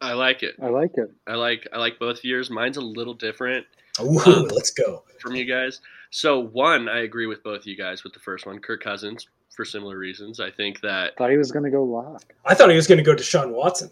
I 0.00 0.12
like 0.12 0.42
it. 0.42 0.54
I 0.62 0.68
like 0.68 0.92
it. 0.94 1.10
I 1.26 1.34
like 1.34 1.66
I 1.72 1.78
like 1.78 1.98
both 1.98 2.24
yours. 2.24 2.50
Mine's 2.50 2.76
a 2.76 2.80
little 2.80 3.14
different 3.14 3.66
Ooh, 4.00 4.18
Um, 4.26 4.44
let's 4.48 4.70
go. 4.70 5.02
from 5.20 5.34
you 5.34 5.44
guys. 5.44 5.80
So 6.10 6.38
one, 6.40 6.88
I 6.88 7.00
agree 7.00 7.26
with 7.26 7.42
both 7.42 7.60
of 7.62 7.66
you 7.66 7.76
guys 7.76 8.04
with 8.04 8.12
the 8.12 8.20
first 8.20 8.46
one, 8.46 8.60
Kirk 8.60 8.82
Cousins, 8.82 9.26
for 9.54 9.64
similar 9.64 9.98
reasons. 9.98 10.38
I 10.40 10.50
think 10.50 10.80
that 10.82 11.16
Thought 11.16 11.30
he 11.30 11.36
was 11.36 11.50
going 11.50 11.64
to 11.64 11.70
go 11.70 11.82
lock. 11.84 12.22
I 12.46 12.54
thought 12.54 12.70
he 12.70 12.76
was 12.76 12.86
going 12.86 12.98
to 12.98 13.04
go 13.04 13.14
to 13.14 13.22
Sean 13.22 13.52
Watson. 13.52 13.90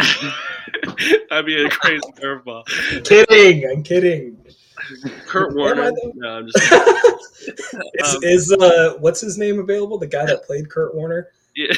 that'd 1.30 1.46
be 1.46 1.64
a 1.64 1.68
crazy 1.70 2.02
curveball. 2.20 2.64
kidding. 3.04 3.70
I'm 3.70 3.82
kidding. 3.82 4.36
Kurt 5.26 5.54
Warner. 5.54 5.92
No, 6.14 6.28
I'm 6.38 6.46
just. 6.48 6.72
is, 7.94 8.14
um, 8.14 8.20
is 8.24 8.52
uh, 8.52 8.94
what's 8.98 9.20
his 9.20 9.38
name 9.38 9.58
available? 9.60 9.98
The 9.98 10.06
guy 10.06 10.26
that 10.26 10.44
played 10.44 10.68
Kurt 10.68 10.94
Warner. 10.94 11.28
Yeah. 11.54 11.72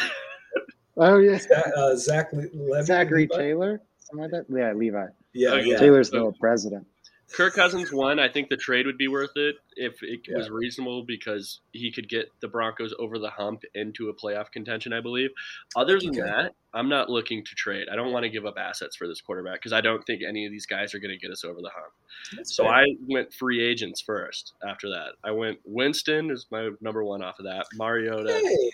Oh 0.97 1.19
yeah. 1.19 1.39
Uh, 1.77 1.95
Zach 1.97 2.33
Le- 2.33 2.83
Zachary 2.83 3.29
Levi? 3.31 3.37
Taylor, 3.37 3.81
something 3.99 4.23
like 4.23 4.31
that. 4.31 4.47
Yeah, 4.49 4.73
Levi. 4.73 5.07
Yeah, 5.33 5.51
okay. 5.51 5.71
yeah. 5.71 5.77
Taylor's 5.77 6.11
the 6.11 6.33
president. 6.41 6.87
Kirk 7.33 7.55
Cousins 7.55 7.93
won. 7.93 8.21
I 8.21 8.29
think 8.29 8.49
the 8.49 8.57
trade 8.57 8.87
would 8.87 8.99
be 8.99 9.09
worth 9.09 9.37
it 9.37 9.57
if 9.77 10.01
it 10.03 10.21
yeah. 10.29 10.37
was 10.37 10.49
reasonable 10.49 11.03
because 11.03 11.61
he 11.73 11.91
could 11.91 12.09
get 12.09 12.31
the 12.41 12.47
Broncos 12.47 12.95
over 12.99 13.19
the 13.19 13.31
hump 13.31 13.63
into 13.75 14.09
a 14.09 14.15
playoff 14.15 14.53
contention, 14.53 14.93
I 14.93 15.01
believe. 15.01 15.31
Other 15.75 15.99
than 15.99 16.13
that, 16.13 16.53
I'm 16.73 16.89
not 16.89 17.11
looking 17.11 17.45
to 17.45 17.55
trade. 17.57 17.89
I 17.93 17.97
don't 17.97 18.13
want 18.13 18.23
to 18.23 18.31
give 18.31 18.47
up 18.47 18.55
assets 18.59 18.95
for 18.95 19.09
this 19.09 19.21
quarterback 19.21 19.55
because 19.55 19.73
I 19.73 19.81
don't 19.81 20.05
think 20.07 20.23
any 20.23 20.47
of 20.47 20.53
these 20.53 20.67
guys 20.67 20.95
are 20.95 21.01
going 21.01 21.11
to 21.11 21.19
get 21.19 21.33
us 21.33 21.45
over 21.45 21.61
the 21.61 21.71
hump. 21.75 21.93
That's 22.37 22.55
so 22.55 22.65
fair. 22.65 22.73
I 22.73 22.87
went 23.09 23.35
free 23.35 23.61
agents 23.61 24.01
first 24.01 24.55
after 24.67 24.89
that. 24.91 25.15
I 25.25 25.33
went 25.33 25.59
Winston 25.65 26.31
is 26.31 26.47
my 26.51 26.71
number 26.81 27.03
one 27.03 27.23
off 27.23 27.41
of 27.41 27.45
that, 27.47 27.67
Mariota, 27.75 28.33
hey. 28.33 28.71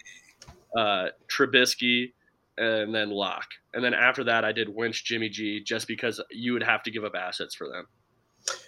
Uh, 0.76 1.08
Trubisky, 1.28 2.12
and 2.58 2.94
then 2.94 3.10
Lock. 3.10 3.46
And 3.74 3.82
then 3.84 3.94
after 3.94 4.24
that, 4.24 4.44
I 4.44 4.52
did 4.52 4.68
Wentz, 4.68 5.02
Jimmy 5.02 5.28
G, 5.28 5.62
just 5.62 5.86
because 5.86 6.20
you 6.30 6.52
would 6.52 6.62
have 6.62 6.82
to 6.84 6.90
give 6.90 7.04
up 7.04 7.14
assets 7.14 7.54
for 7.54 7.68
them. 7.68 7.86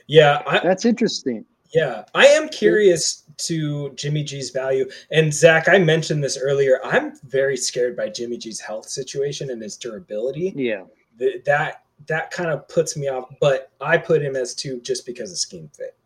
Yeah, 0.07 0.43
I, 0.47 0.61
that's 0.61 0.85
interesting. 0.85 1.45
Yeah, 1.75 2.05
I 2.15 2.27
am 2.27 2.49
curious 2.49 3.25
to 3.39 3.91
Jimmy 3.95 4.23
G's 4.23 4.51
value. 4.51 4.89
And 5.11 5.35
Zach, 5.35 5.69
I 5.69 5.79
mentioned 5.79 6.23
this 6.23 6.39
earlier. 6.39 6.79
I'm 6.85 7.15
very 7.25 7.57
scared 7.57 7.97
by 7.97 8.09
Jimmy 8.09 8.39
G's 8.39 8.61
health 8.61 8.89
situation 8.89 9.51
and 9.51 9.61
his 9.61 9.77
durability. 9.77 10.53
Yeah, 10.55 10.85
the, 11.19 11.43
that 11.47 11.83
that 12.07 12.31
kind 12.31 12.51
of 12.51 12.69
puts 12.69 12.97
me 12.97 13.09
off. 13.09 13.29
But 13.41 13.73
I 13.81 13.99
put 13.99 14.23
him 14.23 14.37
as 14.37 14.55
two 14.55 14.81
just 14.83 15.05
because 15.05 15.33
of 15.33 15.39
scheme 15.39 15.69
fit. 15.77 15.97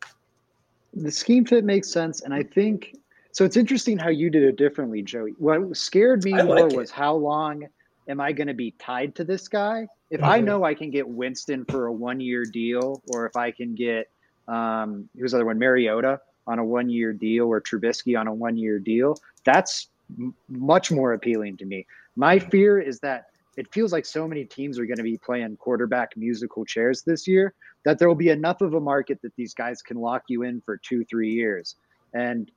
The 0.94 1.10
scheme 1.10 1.44
fit 1.44 1.64
makes 1.64 1.92
sense, 1.92 2.22
and 2.22 2.32
I 2.32 2.42
think 2.42 2.96
so. 3.38 3.44
It's 3.44 3.56
interesting 3.56 3.98
how 3.98 4.08
you 4.08 4.30
did 4.30 4.42
it 4.42 4.56
differently, 4.56 5.02
Joey. 5.02 5.32
What 5.38 5.76
scared 5.76 6.24
me 6.24 6.32
more 6.32 6.68
was 6.68 6.90
how 6.90 7.14
long 7.14 7.66
am 8.08 8.20
I 8.20 8.32
going 8.32 8.48
to 8.48 8.54
be 8.54 8.72
tied 8.72 9.14
to 9.16 9.24
this 9.24 9.48
guy? 9.48 9.86
If 10.10 10.20
mm-hmm. 10.20 10.30
I 10.30 10.40
know 10.40 10.64
I 10.64 10.74
can 10.74 10.90
get 10.90 11.08
Winston 11.08 11.64
for 11.66 11.86
a 11.86 11.92
one 11.92 12.20
year 12.20 12.44
deal, 12.44 13.02
or 13.08 13.26
if 13.26 13.36
I 13.36 13.50
can 13.50 13.74
get 13.74 14.10
um, 14.48 15.08
who's 15.18 15.32
the 15.32 15.38
other 15.38 15.44
one, 15.44 15.58
Mariota 15.58 16.20
on 16.46 16.58
a 16.58 16.64
one 16.64 16.88
year 16.88 17.12
deal, 17.12 17.46
or 17.46 17.60
Trubisky 17.60 18.18
on 18.18 18.26
a 18.26 18.34
one 18.34 18.56
year 18.56 18.78
deal, 18.78 19.16
that's 19.44 19.88
m- 20.18 20.34
much 20.48 20.90
more 20.90 21.12
appealing 21.12 21.58
to 21.58 21.64
me. 21.64 21.86
My 22.16 22.38
fear 22.38 22.80
is 22.80 22.98
that 23.00 23.26
it 23.58 23.72
feels 23.72 23.92
like 23.92 24.06
so 24.06 24.26
many 24.26 24.44
teams 24.44 24.78
are 24.78 24.86
going 24.86 24.98
to 24.98 25.02
be 25.02 25.18
playing 25.18 25.56
quarterback 25.56 26.16
musical 26.16 26.64
chairs 26.64 27.02
this 27.02 27.26
year 27.26 27.54
that 27.84 27.98
there 27.98 28.08
will 28.08 28.14
be 28.14 28.30
enough 28.30 28.60
of 28.60 28.74
a 28.74 28.80
market 28.80 29.20
that 29.22 29.34
these 29.36 29.52
guys 29.52 29.82
can 29.82 29.96
lock 29.96 30.24
you 30.28 30.42
in 30.42 30.60
for 30.60 30.76
two, 30.76 31.04
three 31.04 31.30
years. 31.30 31.76
And 32.14 32.50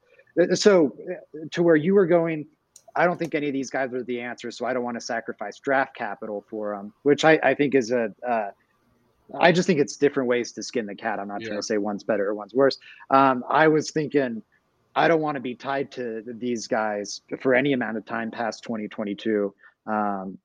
so, 0.54 0.96
uh, 1.10 1.46
to 1.52 1.64
where 1.64 1.76
you 1.76 1.94
were 1.94 2.06
going, 2.06 2.48
I 2.96 3.06
don't 3.06 3.18
think 3.18 3.36
any 3.36 3.48
of 3.48 3.54
these 3.54 3.70
guys 3.70 3.94
are 3.94 4.04
the 4.04 4.20
answer, 4.20 4.52
so 4.52 4.66
I 4.66 4.74
don't 4.74 4.84
want 4.84 4.96
to 4.96 5.02
sacrifice 5.02 5.60
draft 5.60 5.96
capital 5.96 6.44
for 6.50 6.76
them, 6.76 6.94
which 7.04 7.24
I, 7.24 7.40
I 7.44 7.54
think 7.54 7.76
is 7.76 7.92
a. 7.92 8.14
Uh, 8.28 8.52
I 9.40 9.54
just 9.54 9.66
think 9.66 9.80
it's 9.80 9.96
different 9.96 10.28
ways 10.28 10.52
to 10.54 10.64
skin 10.64 10.86
the 10.86 10.96
cat. 10.96 11.18
I'm 11.20 11.30
not 11.30 11.42
yeah. 11.42 11.48
trying 11.48 11.60
to 11.60 11.64
say 11.64 11.78
one's 11.78 12.04
better 12.04 12.28
or 12.28 12.36
one's 12.36 12.54
worse. 12.54 12.78
Um, 13.12 13.46
I 13.50 13.70
was 13.70 13.92
thinking, 13.92 14.44
I 14.94 15.08
don't 15.08 15.22
want 15.22 15.36
to 15.36 15.42
be 15.42 15.56
tied 15.56 15.90
to 15.94 16.22
these 16.26 16.68
guys 16.68 17.22
for 17.40 17.56
any 17.56 17.72
amount 17.72 17.96
of 17.96 18.06
time 18.06 18.30
past 18.30 18.64
2022. 18.64 19.54
Um, 19.88 20.38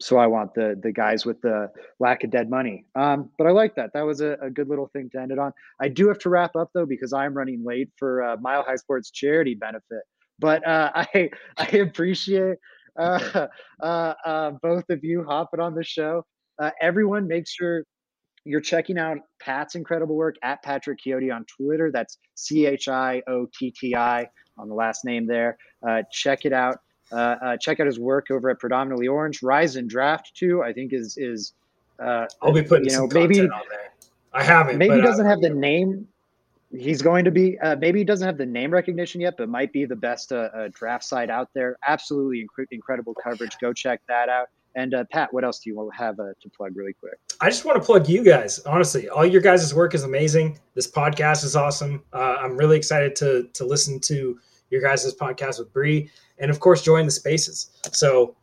so 0.00 0.18
I 0.18 0.26
want 0.26 0.54
the 0.54 0.78
the 0.82 0.92
guys 0.92 1.24
with 1.24 1.40
the 1.40 1.70
lack 2.00 2.24
of 2.24 2.30
dead 2.30 2.50
money. 2.50 2.84
Um, 2.94 3.30
but 3.38 3.46
I 3.46 3.50
like 3.50 3.74
that. 3.76 3.90
That 3.94 4.02
was 4.02 4.20
a, 4.20 4.36
a, 4.42 4.50
good 4.50 4.68
little 4.68 4.88
thing 4.88 5.08
to 5.12 5.20
end 5.20 5.32
it 5.32 5.38
on. 5.38 5.52
I 5.80 5.88
do 5.88 6.08
have 6.08 6.18
to 6.20 6.28
wrap 6.28 6.54
up 6.54 6.70
though 6.74 6.86
because 6.86 7.12
I'm 7.12 7.34
running 7.34 7.64
late 7.64 7.90
for 7.98 8.22
uh, 8.22 8.36
Mile 8.40 8.62
High 8.62 8.76
Sports 8.76 9.10
charity 9.10 9.54
benefit. 9.54 10.02
But 10.38 10.66
uh, 10.66 10.92
I 10.94 11.30
I 11.56 11.66
appreciate 11.78 12.58
uh, 12.98 13.46
uh, 13.82 14.14
uh, 14.24 14.50
both 14.62 14.84
of 14.90 15.02
you 15.02 15.24
hopping 15.24 15.60
on 15.60 15.74
the 15.74 15.84
show. 15.84 16.24
Uh, 16.58 16.70
everyone, 16.80 17.26
make 17.26 17.46
sure 17.46 17.84
you're 18.44 18.60
checking 18.60 18.98
out 18.98 19.18
Pat's 19.40 19.74
incredible 19.74 20.14
work 20.14 20.36
at 20.42 20.62
Patrick 20.62 20.98
Chiotti 21.04 21.34
on 21.34 21.44
Twitter. 21.46 21.90
That's 21.90 22.18
C 22.34 22.66
H 22.66 22.88
I 22.88 23.22
O 23.26 23.46
T 23.58 23.72
T 23.72 23.96
I 23.96 24.28
on 24.58 24.68
the 24.68 24.74
last 24.74 25.04
name 25.04 25.26
there. 25.26 25.58
Uh, 25.86 26.02
check 26.10 26.44
it 26.44 26.52
out. 26.52 26.78
Uh, 27.12 27.14
uh, 27.16 27.56
check 27.56 27.80
out 27.80 27.86
his 27.86 27.98
work 27.98 28.30
over 28.30 28.50
at 28.50 28.58
Predominantly 28.58 29.08
Orange. 29.08 29.42
Rise 29.42 29.76
N 29.76 29.86
Draft 29.86 30.32
too. 30.34 30.62
I 30.62 30.72
think 30.72 30.92
is 30.92 31.16
is. 31.16 31.52
Uh, 31.98 32.26
I'll 32.42 32.52
be 32.52 32.62
putting 32.62 32.90
you 32.90 32.96
know 32.96 33.08
maybe 33.10 33.48
I 34.32 34.42
haven't. 34.42 34.78
Maybe 34.78 35.00
doesn't 35.00 35.26
have 35.26 35.40
the 35.40 35.50
name 35.50 36.08
he's 36.72 37.02
going 37.02 37.24
to 37.24 37.30
be 37.30 37.58
uh, 37.60 37.76
maybe 37.76 38.00
he 38.00 38.04
doesn't 38.04 38.26
have 38.26 38.36
the 38.36 38.46
name 38.46 38.72
recognition 38.72 39.20
yet 39.20 39.34
but 39.36 39.48
might 39.48 39.72
be 39.72 39.84
the 39.84 39.96
best 39.96 40.32
uh, 40.32 40.48
uh, 40.52 40.68
draft 40.72 41.04
site 41.04 41.30
out 41.30 41.48
there 41.54 41.76
absolutely 41.86 42.44
inc- 42.44 42.66
incredible 42.70 43.14
coverage 43.14 43.56
go 43.60 43.72
check 43.72 44.00
that 44.08 44.28
out 44.28 44.48
and 44.74 44.92
uh, 44.92 45.04
pat 45.12 45.32
what 45.32 45.44
else 45.44 45.60
do 45.60 45.70
you 45.70 45.90
have 45.96 46.18
uh, 46.18 46.24
to 46.40 46.50
plug 46.50 46.76
really 46.76 46.92
quick 46.92 47.18
i 47.40 47.48
just 47.48 47.64
want 47.64 47.80
to 47.80 47.84
plug 47.84 48.08
you 48.08 48.24
guys 48.24 48.58
honestly 48.60 49.08
all 49.08 49.24
your 49.24 49.40
guys' 49.40 49.72
work 49.72 49.94
is 49.94 50.02
amazing 50.02 50.58
this 50.74 50.90
podcast 50.90 51.44
is 51.44 51.54
awesome 51.54 52.02
uh, 52.12 52.36
i'm 52.40 52.56
really 52.56 52.76
excited 52.76 53.14
to 53.14 53.48
to 53.52 53.64
listen 53.64 54.00
to 54.00 54.38
your 54.70 54.80
guys' 54.80 55.14
podcast 55.14 55.58
with 55.58 55.72
Bree, 55.72 56.10
and 56.38 56.50
of 56.50 56.60
course 56.60 56.82
join 56.82 57.04
the 57.04 57.10
spaces 57.10 57.70
so 57.92 58.34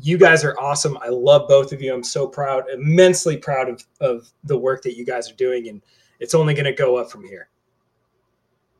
you 0.00 0.16
guys 0.16 0.44
are 0.44 0.58
awesome 0.58 0.96
i 1.02 1.08
love 1.08 1.46
both 1.48 1.72
of 1.72 1.82
you 1.82 1.92
i'm 1.92 2.02
so 2.02 2.26
proud 2.26 2.64
immensely 2.72 3.36
proud 3.36 3.68
of, 3.68 3.84
of 4.00 4.32
the 4.44 4.56
work 4.56 4.82
that 4.82 4.96
you 4.96 5.04
guys 5.04 5.30
are 5.30 5.34
doing 5.34 5.68
and 5.68 5.82
it's 6.22 6.34
only 6.34 6.54
going 6.54 6.66
to 6.66 6.72
go 6.72 6.96
up 6.96 7.10
from 7.10 7.24
here. 7.24 7.48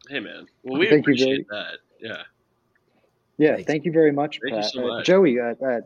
Hey 0.09 0.20
man, 0.20 0.47
well 0.62 0.78
we 0.78 0.89
thank 0.89 1.01
appreciate 1.01 1.39
you, 1.39 1.44
that. 1.51 1.78
Yeah. 2.01 2.23
Yeah, 3.39 3.55
thank, 3.56 3.66
thank 3.66 3.85
you. 3.85 3.93
very 3.93 4.12
much, 4.12 4.39
thank 4.43 4.55
Pat. 4.55 4.70
So 4.70 4.98
uh. 4.98 5.02
Joey, 5.02 5.40
uh, 5.40 5.55
uh, 5.64 5.81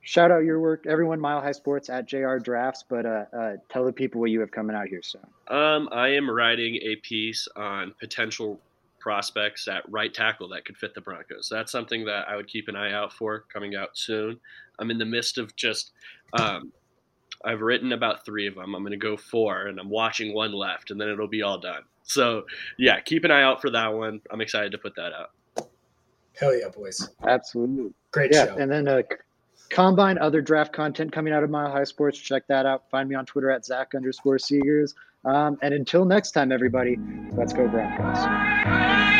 shout 0.00 0.30
out 0.30 0.44
your 0.44 0.60
work. 0.60 0.86
Everyone, 0.86 1.20
Mile 1.20 1.40
High 1.40 1.52
Sports 1.52 1.90
at 1.90 2.06
JR 2.06 2.36
Drafts, 2.36 2.84
but 2.88 3.04
uh, 3.04 3.24
uh, 3.36 3.52
tell 3.68 3.84
the 3.84 3.92
people 3.92 4.20
what 4.20 4.30
you 4.30 4.40
have 4.40 4.50
coming 4.50 4.74
out 4.74 4.86
here 4.88 5.02
soon. 5.02 5.26
Um, 5.48 5.88
I 5.92 6.08
am 6.08 6.30
writing 6.30 6.76
a 6.76 6.96
piece 6.96 7.46
on 7.56 7.92
potential 8.00 8.58
prospects 9.02 9.68
at 9.68 9.82
right 9.90 10.14
tackle 10.14 10.48
that 10.48 10.64
could 10.64 10.78
fit 10.78 10.94
the 10.94 11.00
Broncos. 11.00 11.48
That's 11.50 11.72
something 11.72 12.04
that 12.06 12.28
I 12.28 12.36
would 12.36 12.48
keep 12.48 12.68
an 12.68 12.76
eye 12.76 12.92
out 12.92 13.12
for 13.12 13.44
coming 13.52 13.74
out 13.74 13.90
soon. 13.98 14.38
I'm 14.78 14.90
in 14.90 14.98
the 14.98 15.04
midst 15.04 15.36
of 15.36 15.54
just 15.56 15.90
um, 16.32 16.72
I've 17.44 17.60
written 17.60 17.92
about 17.92 18.24
three 18.24 18.46
of 18.46 18.54
them. 18.54 18.74
I'm 18.74 18.82
going 18.82 18.92
to 18.92 18.96
go 18.96 19.16
four, 19.16 19.66
and 19.66 19.78
I'm 19.78 19.90
watching 19.90 20.32
one 20.32 20.52
left, 20.52 20.90
and 20.90 21.00
then 21.00 21.08
it'll 21.08 21.28
be 21.28 21.42
all 21.42 21.58
done. 21.58 21.82
So, 22.04 22.44
yeah, 22.78 23.00
keep 23.00 23.24
an 23.24 23.30
eye 23.30 23.42
out 23.42 23.60
for 23.60 23.70
that 23.70 23.92
one. 23.92 24.20
I'm 24.30 24.40
excited 24.40 24.72
to 24.72 24.78
put 24.78 24.94
that 24.96 25.12
out. 25.12 25.68
Hell 26.38 26.56
yeah, 26.56 26.68
boys! 26.68 27.10
Absolutely, 27.24 27.92
great 28.10 28.32
yeah, 28.32 28.46
show. 28.46 28.56
And 28.56 28.70
then 28.70 28.88
uh, 28.88 29.02
combine 29.68 30.18
other 30.18 30.40
draft 30.40 30.72
content 30.72 31.12
coming 31.12 31.32
out 31.32 31.42
of 31.42 31.50
Mile 31.50 31.70
High 31.70 31.84
Sports. 31.84 32.18
Check 32.18 32.46
that 32.48 32.64
out. 32.64 32.88
Find 32.90 33.08
me 33.08 33.14
on 33.14 33.26
Twitter 33.26 33.50
at 33.50 33.64
Zach 33.64 33.94
underscore 33.94 34.38
Seegers. 34.38 34.94
Um, 35.24 35.58
and 35.62 35.72
until 35.72 36.04
next 36.04 36.32
time, 36.32 36.50
everybody, 36.52 36.98
let's 37.32 37.52
go 37.52 37.68
Broncos. 37.68 39.11